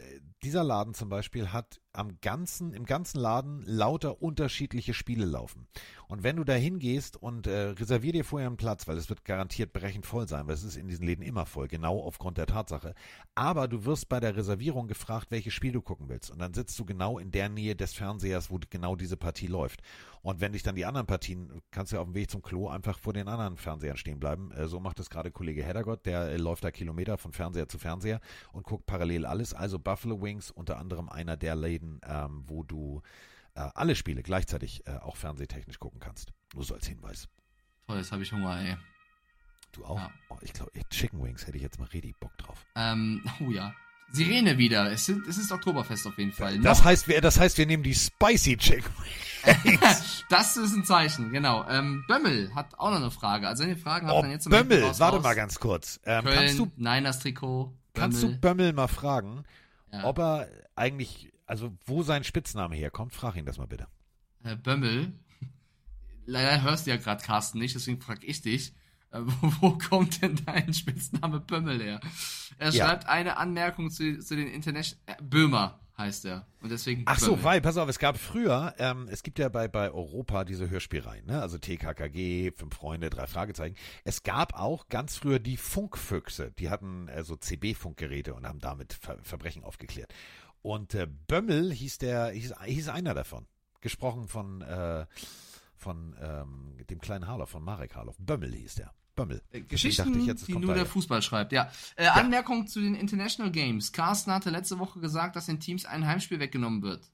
[0.44, 5.68] dieser Laden zum Beispiel hat am ganzen, im ganzen Laden lauter unterschiedliche Spiele laufen.
[6.08, 9.26] Und wenn du da hingehst und äh, reservier dir vorher einen Platz, weil es wird
[9.26, 12.46] garantiert brechend voll sein, weil es ist in diesen Läden immer voll, genau aufgrund der
[12.46, 12.94] Tatsache.
[13.34, 16.30] Aber du wirst bei der Reservierung gefragt, welches Spiel du gucken willst.
[16.30, 19.82] Und dann sitzt du genau in der Nähe des Fernsehers, wo genau diese Partie läuft.
[20.22, 22.68] Und wenn dich dann die anderen Partien, kannst du ja auf dem Weg zum Klo
[22.68, 24.52] einfach vor den anderen Fernsehern stehen bleiben.
[24.52, 27.78] Äh, so macht es gerade Kollege Heddergott, der äh, läuft da Kilometer von Fernseher zu
[27.78, 28.20] Fernseher
[28.52, 29.54] und guckt parallel alles.
[29.54, 33.02] Also Buffalo Wings, unter anderem einer der Läden, ähm, wo du
[33.56, 36.32] äh, alle Spiele gleichzeitig äh, auch fernsehtechnisch gucken kannst.
[36.54, 37.28] Nur so als Hinweis.
[37.88, 38.78] Toll, jetzt habe ich Hunger, ey.
[39.72, 40.00] Du auch?
[40.30, 42.66] Oh, ich glaube, Chicken Wings hätte ich jetzt mal richtig Bock drauf.
[42.76, 43.74] Ähm, oh ja.
[44.12, 44.92] Sirene wieder.
[44.92, 46.60] Es, sind, es ist Oktoberfest auf jeden Fall.
[46.60, 48.92] Das Noch- heißt, wir, das heißt, wir nehmen die Spicy Chicken
[50.30, 51.68] das ist ein Zeichen, genau.
[51.70, 53.48] Ähm, Bömmel hat auch noch eine Frage.
[53.48, 55.24] Also ihr Fragen Oh, dann jetzt Bömmel, raus, warte raus.
[55.24, 56.00] mal ganz kurz.
[56.06, 57.74] Ähm, Köln, kannst du, Niners Trikot.
[57.94, 58.36] kannst Bömmel.
[58.36, 59.44] du Bömmel mal fragen,
[59.92, 60.04] Ja.
[60.06, 63.14] ob er eigentlich, also wo sein Spitzname herkommt?
[63.14, 63.88] Frag ihn das mal bitte.
[64.44, 65.14] Äh, Bömmel.
[66.26, 68.74] Leider hörst du ja gerade Carsten nicht, deswegen frage ich dich.
[69.12, 72.00] Äh, wo, wo kommt denn dein Spitzname Bömmel her?
[72.58, 72.86] Er Ja.
[72.86, 75.02] schreibt eine Anmerkung zu, zu den International.
[75.06, 76.48] Äh, Böhmer heißt er.
[76.62, 77.04] Und deswegen.
[77.06, 80.44] Ach so, weil, pass auf, es gab früher, ähm, es gibt ja bei, bei Europa
[80.44, 81.42] diese Hörspielreihen, ne?
[81.42, 83.76] also TKKG, Fünf Freunde, drei Fragezeichen.
[84.04, 88.94] Es gab auch ganz früher die Funkfüchse, die hatten äh, so CB-Funkgeräte und haben damit
[88.94, 90.14] Ver Verbrechen aufgeklärt.
[90.66, 93.46] Und äh, Bömmel hieß der, hieß, hieß einer davon.
[93.82, 95.06] Gesprochen von, äh,
[95.76, 98.16] von ähm, dem kleinen Harloff, von Marek Harloff.
[98.18, 98.92] Bömmel hieß der.
[99.14, 99.44] Bömmel.
[99.50, 100.88] Deswegen Geschichten, ich jetzt, die nur der.
[100.88, 101.70] Fußball schreibt, ja.
[101.96, 103.92] Äh, Anmerkung zu den International Games.
[103.92, 107.12] Carsten hatte letzte Woche gesagt, dass den Teams ein Heimspiel weggenommen wird.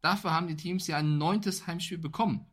[0.00, 2.46] Dafür haben die Teams ja ein neuntes Heimspiel bekommen.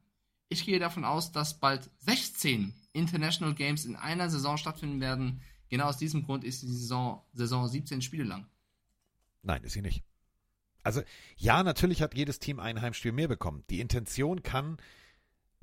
[0.50, 5.40] Ich gehe davon aus, dass bald 16 International Games in einer Saison stattfinden werden.
[5.70, 8.48] Genau aus diesem Grund ist die Saison, Saison 17 Spiele lang.
[9.44, 10.04] Nein, ist sie nicht.
[10.84, 11.02] Also,
[11.38, 13.64] ja, natürlich hat jedes Team ein Heimspiel mehr bekommen.
[13.70, 14.78] Die Intention kann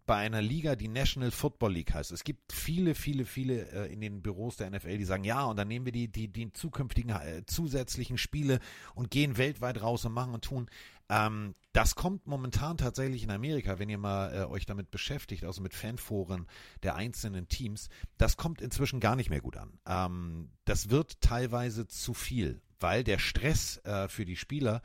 [0.09, 2.13] bei einer Liga, die National Football League heißt.
[2.13, 5.57] Es gibt viele, viele, viele äh, in den Büros der NFL, die sagen, ja, und
[5.59, 8.59] dann nehmen wir die, die, die zukünftigen äh, zusätzlichen Spiele
[8.95, 10.71] und gehen weltweit raus und machen und tun.
[11.11, 15.61] Ähm, das kommt momentan tatsächlich in Amerika, wenn ihr mal äh, euch damit beschäftigt, also
[15.61, 16.47] mit Fanforen
[16.83, 19.79] der einzelnen Teams, das kommt inzwischen gar nicht mehr gut an.
[19.87, 24.83] Ähm, das wird teilweise zu viel, weil der Stress äh, für die Spieler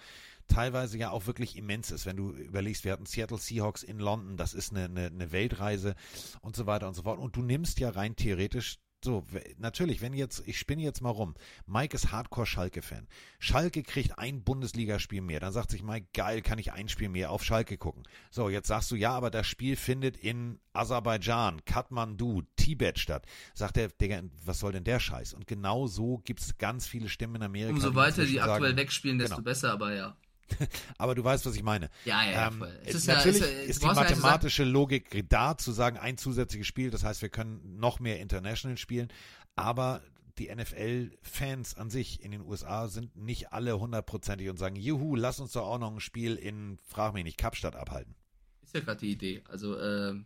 [0.47, 2.05] teilweise ja auch wirklich immens ist.
[2.05, 5.95] Wenn du überlegst, wir hatten Seattle Seahawks in London, das ist eine, eine, eine Weltreise
[6.41, 7.19] und so weiter und so fort.
[7.19, 9.25] Und du nimmst ja rein theoretisch so,
[9.57, 11.35] natürlich, wenn jetzt, ich spinne jetzt mal rum.
[11.65, 13.07] Mike ist Hardcore-Schalke-Fan.
[13.39, 15.39] Schalke kriegt ein Bundesligaspiel mehr.
[15.39, 18.03] Dann sagt sich Mike, geil, kann ich ein Spiel mehr auf Schalke gucken.
[18.31, 23.25] So, jetzt sagst du, ja, aber das Spiel findet in Aserbaidschan, Kathmandu, Tibet statt.
[23.53, 25.33] Sagt der, Digga, was soll denn der Scheiß?
[25.33, 27.73] Und genau so gibt es ganz viele Stimmen in Amerika.
[27.73, 29.45] Umso weiter die aktuell sagen, wegspielen, desto genau.
[29.45, 30.17] besser, aber ja.
[30.97, 31.89] Aber du weißt, was ich meine.
[32.05, 32.79] Ja, ja, ähm, voll.
[32.83, 35.97] Es ist ist ja- natürlich ist ja- ist du die mathematische Logik da, zu sagen,
[35.97, 39.07] ein zusätzliches Spiel, das heißt, wir können noch mehr International spielen,
[39.55, 40.01] aber
[40.39, 45.39] die NFL-Fans an sich in den USA sind nicht alle hundertprozentig und sagen, juhu, lass
[45.39, 48.15] uns doch auch noch ein Spiel in, frag mich nicht, Kapstadt abhalten.
[48.63, 49.43] Ist ja gerade die Idee.
[49.49, 50.25] Also, ähm,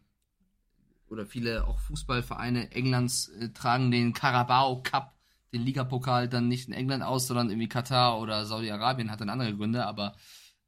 [1.09, 5.13] oder viele auch Fußballvereine Englands äh, tragen den Carabao Cup,
[5.53, 9.55] den Ligapokal, dann nicht in England aus, sondern irgendwie Katar oder Saudi-Arabien, hat dann andere
[9.55, 10.15] Gründe, aber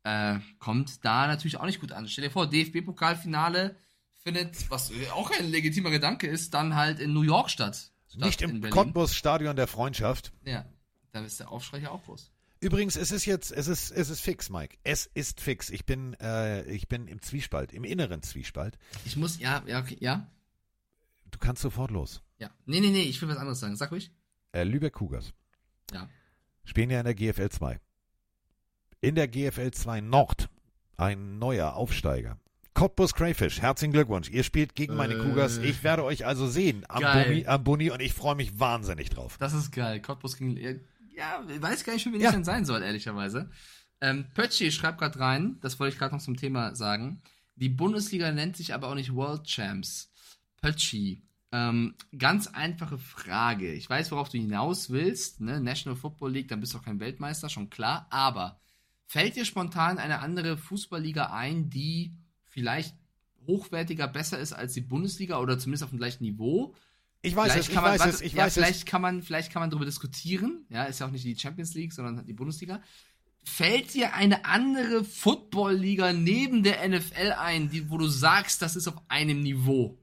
[0.03, 2.07] äh, kommt da natürlich auch nicht gut an.
[2.07, 3.75] Stell dir vor, DFB-Pokalfinale
[4.23, 7.91] findet, was auch ein legitimer Gedanke ist, dann halt in New York statt.
[8.15, 8.71] Nicht im Berlin.
[8.71, 10.31] Cottbus Stadion der Freundschaft.
[10.43, 10.65] Ja,
[11.11, 12.31] da ist der Aufschrei ja auch groß.
[12.61, 14.77] Übrigens, es ist jetzt, es ist, es ist fix, Mike.
[14.83, 15.69] Es ist fix.
[15.69, 18.77] Ich bin, äh, ich bin im Zwiespalt, im inneren Zwiespalt.
[19.05, 20.29] Ich muss, ja, ja, okay, ja.
[21.31, 22.21] Du kannst sofort los.
[22.37, 22.49] Ja.
[22.65, 23.75] Nee, nee, nee, ich will was anderes sagen.
[23.77, 24.11] Sag ruhig.
[24.51, 25.33] Äh, Lübeck Cougars.
[25.93, 26.07] Ja.
[26.63, 27.79] Spielen ja in der GFL 2.
[29.01, 30.49] In der GFL 2 Nord
[30.97, 32.37] ein neuer Aufsteiger.
[32.73, 34.29] Cottbus Crayfish, herzlichen Glückwunsch.
[34.29, 35.19] Ihr spielt gegen meine Äh.
[35.19, 35.57] Cougars.
[35.57, 37.01] Ich werde euch also sehen am.
[37.01, 39.37] Buni, am Buni und ich freue mich wahnsinnig drauf.
[39.37, 40.01] Das ist geil.
[40.01, 40.55] Cottbus gegen.
[41.15, 42.31] Ja, ich weiß gar nicht, wie Ja.
[42.31, 43.49] denn sein soll, ehrlicherweise.
[44.01, 47.21] Ähm, Pötschi schreibt gerade rein, das wollte ich gerade noch zum Thema sagen.
[47.55, 50.09] Die Bundesliga nennt sich aber auch nicht World Champs.
[50.61, 51.21] Pötschi.
[51.51, 53.73] Ähm, ganz einfache Frage.
[53.73, 55.41] Ich weiß, worauf du hinaus willst.
[55.41, 55.59] Ne?
[55.59, 58.05] National Football League, dann bist du auch kein Weltmeister, schon klar.
[58.11, 58.59] Aber
[59.07, 62.13] fällt dir spontan eine andere Fußballliga ein, die
[62.45, 62.95] vielleicht
[63.47, 66.75] hochwertiger, besser ist als die Bundesliga oder zumindest auf dem gleichen Niveau?
[67.21, 68.63] Ich weiß Vielleicht es, ich man- weiß warte, es, ich ja, weiß es.
[68.63, 70.65] vielleicht Kann man, vielleicht kann man darüber diskutieren.
[70.69, 72.81] Ja, ist ja auch nicht die Champions League, sondern die Bundesliga.
[73.43, 78.87] Fällt dir eine andere Football-Liga neben der NFL ein, die, wo du sagst, das ist
[78.87, 79.97] auf einem Niveau?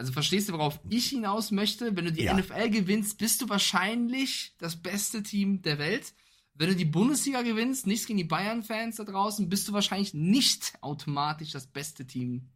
[0.00, 1.94] Also verstehst du, worauf ich hinaus möchte?
[1.94, 2.32] Wenn du die Ja.
[2.34, 6.14] NFL gewinnst, bist du wahrscheinlich das beste Team der Welt.
[6.54, 10.72] Wenn du die Bundesliga gewinnst, nichts gegen die Bayern-Fans da draußen, bist du wahrscheinlich nicht
[10.80, 12.48] automatisch das beste Team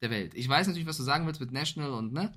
[0.00, 0.34] der Welt.
[0.34, 2.32] Ich weiß natürlich, was du sagen willst mit National und ne,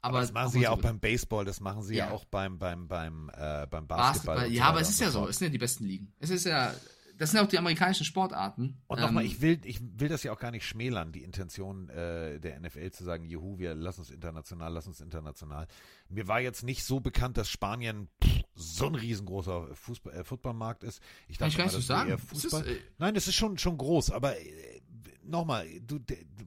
[0.00, 2.10] aber das machen sie ja auch beim Baseball, das machen sie ja, Ja.
[2.12, 4.34] auch beim, beim, beim, äh, beim Basketball.
[4.34, 4.52] Basketball.
[4.52, 5.28] Ja, aber es ist ja so.
[5.28, 6.12] Es sind ja die besten Ligen.
[6.18, 6.74] Es ist ja,
[7.18, 8.80] das sind auch die amerikanischen Sportarten.
[8.86, 11.88] Und nochmal, Ähm, ich will, ich will das ja auch gar nicht schmälern, die Intention
[11.88, 15.66] äh, der NFL zu sagen, juhu, wir lassen uns international, lassen uns international.
[16.08, 20.84] Mir war jetzt nicht so bekannt, dass Spanien pff, so ein riesengroßer Fußball, äh, Footballmarkt
[20.84, 21.00] ist.
[21.28, 22.12] Ich Kann ich dachte mal, das eher sagen.
[22.12, 22.68] Es ist, Fußball.
[22.68, 24.80] äh, Nein, das ist schon, schon groß, aber äh,
[25.24, 25.98] nochmal, du,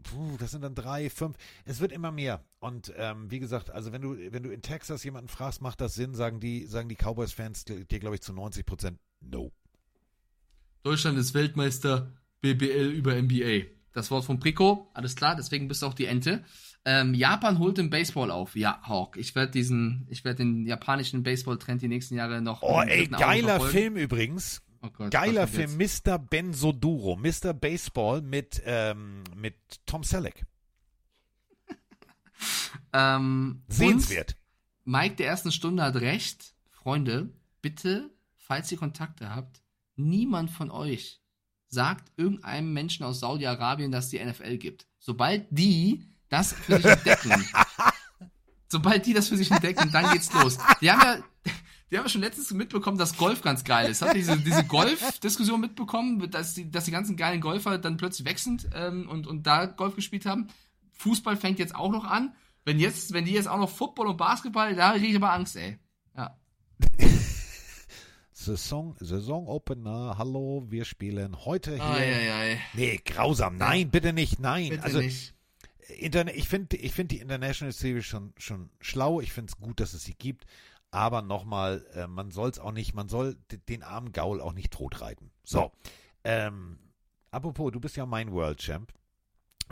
[0.03, 2.43] puh, das sind dann drei, fünf, es wird immer mehr.
[2.59, 5.93] Und ähm, wie gesagt, also wenn du, wenn du in Texas jemanden fragst, macht das
[5.95, 9.51] Sinn, sagen die, sagen die Cowboys-Fans dir, dir glaube ich, zu 90 Prozent no.
[10.83, 12.11] Deutschland ist Weltmeister
[12.41, 13.67] BBL über NBA.
[13.93, 16.43] Das Wort von Prico, alles klar, deswegen bist du auch die Ente.
[16.83, 18.55] Ähm, Japan holt den Baseball auf.
[18.55, 19.17] Ja, Hawk.
[19.17, 22.63] Ich werde diesen, ich werde den japanischen Baseball-Trend die nächsten Jahre noch.
[22.63, 23.59] Oh, ey, geiler.
[23.59, 24.63] Film übrigens.
[24.81, 26.17] Oh Gott, geiler Film, Mr.
[26.17, 27.53] Benzoduro, Mr.
[27.53, 30.45] Baseball mit, ähm, mit Tom Selleck.
[32.93, 34.35] Ähm, Sehenswert.
[34.83, 36.55] Mike der ersten Stunde hat recht.
[36.71, 37.29] Freunde,
[37.61, 39.60] bitte, falls ihr Kontakte habt,
[40.09, 41.21] niemand von euch
[41.67, 44.87] sagt irgendeinem Menschen aus Saudi-Arabien, dass es die NFL gibt.
[44.99, 47.45] Sobald die das für sich entdecken,
[48.67, 50.57] sobald die das für sich entdecken, dann geht's los.
[50.81, 51.17] Die haben ja,
[51.89, 54.01] die haben ja schon letztens mitbekommen, dass Golf ganz geil ist.
[54.01, 58.27] Habt ihr diese, diese Golf-Diskussion mitbekommen, dass die, dass die ganzen geilen Golfer dann plötzlich
[58.27, 60.47] weg sind ähm, und, und da Golf gespielt haben?
[60.93, 62.33] Fußball fängt jetzt auch noch an.
[62.63, 65.55] Wenn jetzt, wenn die jetzt auch noch Football und Basketball, da kriege ich aber Angst,
[65.55, 65.79] ey.
[66.15, 66.37] Ja.
[68.41, 71.83] Saison, Saisonopener, hallo, wir spielen heute hier.
[71.83, 72.59] Ei, ei, ei.
[72.73, 73.57] Nee, grausam.
[73.57, 74.69] Nein, bitte nicht, nein.
[74.69, 75.35] Bitte also, nicht.
[75.99, 79.21] Interna ich finde ich find die International Series schon, schon schlau.
[79.21, 80.45] Ich finde es gut, dass es sie gibt.
[80.89, 83.37] Aber nochmal, äh, man soll es auch nicht, man soll
[83.69, 85.31] den armen Gaul auch nicht totreiten.
[85.43, 85.71] So.
[86.23, 86.79] Ähm,
[87.29, 88.91] apropos, du bist ja mein World Champ.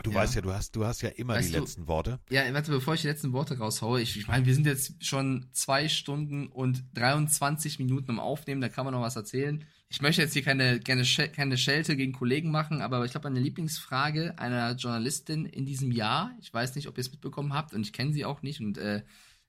[0.02, 0.16] Du Ja.
[0.16, 2.20] weißt ja, du hast, du hast ja immer Weißt die du- letzten Worte.
[2.30, 5.46] Ja, warte, bevor ich die letzten Worte raushaue, ich, ich meine, wir sind jetzt schon
[5.52, 9.64] zwei Stunden und 23 Minuten am Aufnehmen, da kann man noch was erzählen.
[9.88, 13.40] Ich möchte jetzt hier keine, keine, keine Schelte gegen Kollegen machen, aber ich glaube, meine
[13.40, 17.82] Lieblingsfrage einer Journalistin in diesem Jahr, ich weiß nicht, ob ihr es mitbekommen habt und
[17.82, 19.02] ich kenne sie auch nicht und äh,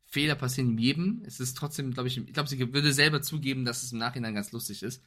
[0.05, 1.21] Fehler passieren jedem.
[1.25, 4.33] Es ist trotzdem, glaube ich, ich glaube, sie würde selber zugeben, dass es im Nachhinein
[4.33, 5.01] ganz lustig ist.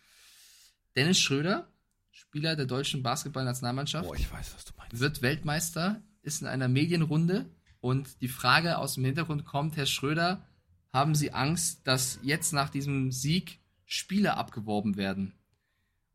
[0.97, 1.68] Dennis Schröder,
[2.15, 5.01] Spieler der deutschen Basketballnationalmannschaft, Boah, ich weiß, was du meinst.
[5.01, 10.47] wird Weltmeister, ist in einer Medienrunde und die Frage aus dem Hintergrund kommt, Herr Schröder,
[10.93, 15.34] haben Sie Angst, dass jetzt nach diesem Sieg Spieler abgeworben werden?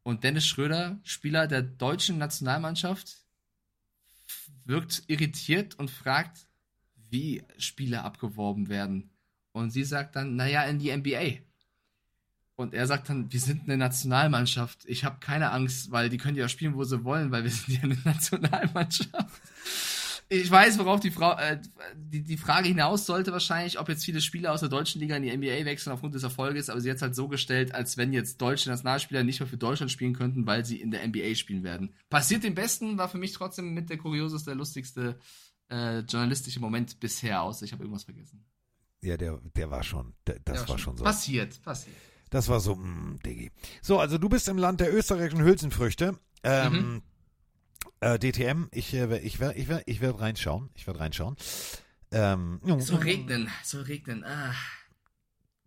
[0.03, 3.17] Und Dennis Schröder, Spieler der deutschen Nationalmannschaft,
[4.63, 6.47] wirkt irritiert und fragt,
[7.09, 9.09] wie Spieler abgeworben werden.
[9.51, 11.39] Und sie sagt dann, naja, in die NBA.
[12.59, 14.79] Und er sagt dann, wir sind eine Nationalmannschaft.
[14.83, 17.69] Ich habe keine Angst, weil die können ja spielen, wo sie wollen, weil wir sind
[17.69, 19.41] ja eine Nationalmannschaft.
[20.27, 21.61] Ich weiß, worauf die, Frau, äh,
[21.95, 25.23] die, die Frage hinaus sollte wahrscheinlich, ob jetzt viele Spieler aus der deutschen Liga in
[25.23, 28.41] die NBA wechseln aufgrund des Erfolges, aber sie hat halt so gestellt, als wenn jetzt
[28.41, 31.95] deutsche Nationalspieler nicht mehr für Deutschland spielen könnten, weil sie in der NBA spielen werden.
[32.09, 35.17] Passiert dem Besten, war für mich trotzdem mit der kurioseste, lustigste
[35.69, 37.61] äh, journalistische Moment bisher aus.
[37.61, 38.43] Ich habe irgendwas vergessen.
[39.01, 41.05] Ja, der, der war schon, der, das Ja, war schon so.
[41.05, 41.95] Passiert, passiert.
[42.29, 43.51] Das war so, mh, Diggi.
[43.81, 46.17] So, also du bist im Land der österreichischen Hülsenfrüchte.
[46.43, 47.01] Ähm, Mhm.
[48.01, 50.69] äh, DTM, ich, äh, ich werde ich werd, ich werd reinschauen.
[50.75, 51.35] Ich werde reinschauen.
[52.11, 54.23] Ähm, soll regnen, soll regnen.
[54.23, 54.53] Ah.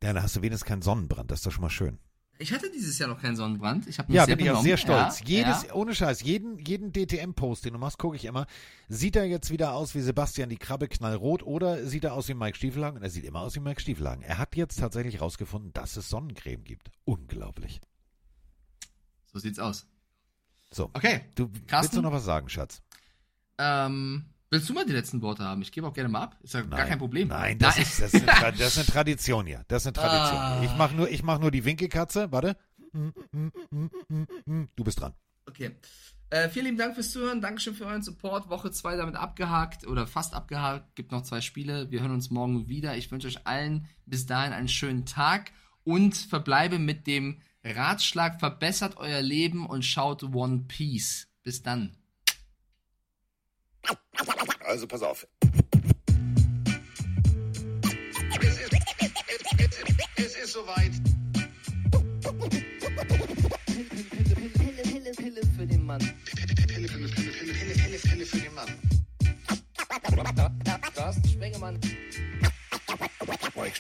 [0.03, 1.99] Ja, da hast du wenigstens keinen Sonnenbrand, das ist doch schon mal schön.
[2.43, 3.87] Ich hatte dieses Jahr noch keinen Sonnenbrand.
[3.87, 4.67] Ich habe mich Ja, sehr bin ich auch benommen.
[4.69, 5.21] sehr stolz.
[5.21, 5.75] Ja, Jedes, ja.
[5.75, 8.47] ohne Scheiß, jeden, jeden DTM-Post, den du machst, gucke ich immer.
[8.89, 12.35] Sieht er jetzt wieder aus wie Sebastian die Krabbe knallrot oder sieht er aus wie
[12.35, 12.97] Mike Stiefelhagen?
[12.99, 14.23] Und er sieht immer aus wie Mike Stiefelhagen.
[14.25, 16.91] Er hat jetzt tatsächlich rausgefunden, dass es Sonnencreme gibt.
[17.05, 17.81] Unglaublich.
[19.33, 19.87] So sieht's aus.
[20.73, 20.91] So.
[20.95, 21.23] Okay.
[21.37, 22.83] Du, willst du noch was sagen, Schatz?
[23.59, 25.63] Ähm, willst du mal die letzten Worte haben?
[25.63, 26.37] Ich gebe auch gerne mal ab.
[26.43, 26.89] Ist ja gar Nein.
[26.89, 27.29] kein Problem.
[27.29, 29.65] Nein, das, Ist, das, ist, eine das ist eine Tradition hier.
[29.67, 30.39] Das ist eine Tradition.
[30.39, 30.63] Ah.
[30.63, 32.31] Ich mache nur, ich mach nur die Winkelkatze.
[32.31, 32.57] Warte.
[32.93, 35.15] Du bist dran.
[35.47, 35.75] Okay.
[36.29, 37.41] Äh, vielen lieben Dank fürs Zuhören.
[37.41, 38.51] Dankeschön für euren Support.
[38.51, 40.95] Woche 2 damit abgehakt oder fast abgehakt.
[40.95, 41.91] Gibt noch zwei Spiele.
[41.91, 42.97] Wir hören uns morgen wieder.
[42.97, 45.53] Ich wünsche euch allen bis dahin einen schönen Tag
[45.85, 51.29] und verbleibe mit dem Ratschlag: verbessert euer Leben und schaut One Piece.
[51.43, 51.97] Bis dann.
[54.65, 55.27] Also pass auf.
[60.17, 60.93] Es ist soweit.
[64.57, 66.01] Pille, Pille, Pille für den Mann.
[66.01, 68.69] Pille, Pille, Pille, Pille, Pille, Pille, Pille für den Mann.
[70.95, 71.79] Carsten Spengemann.
[73.57, 73.77] Mike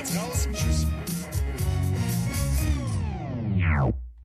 [0.00, 0.59] Wir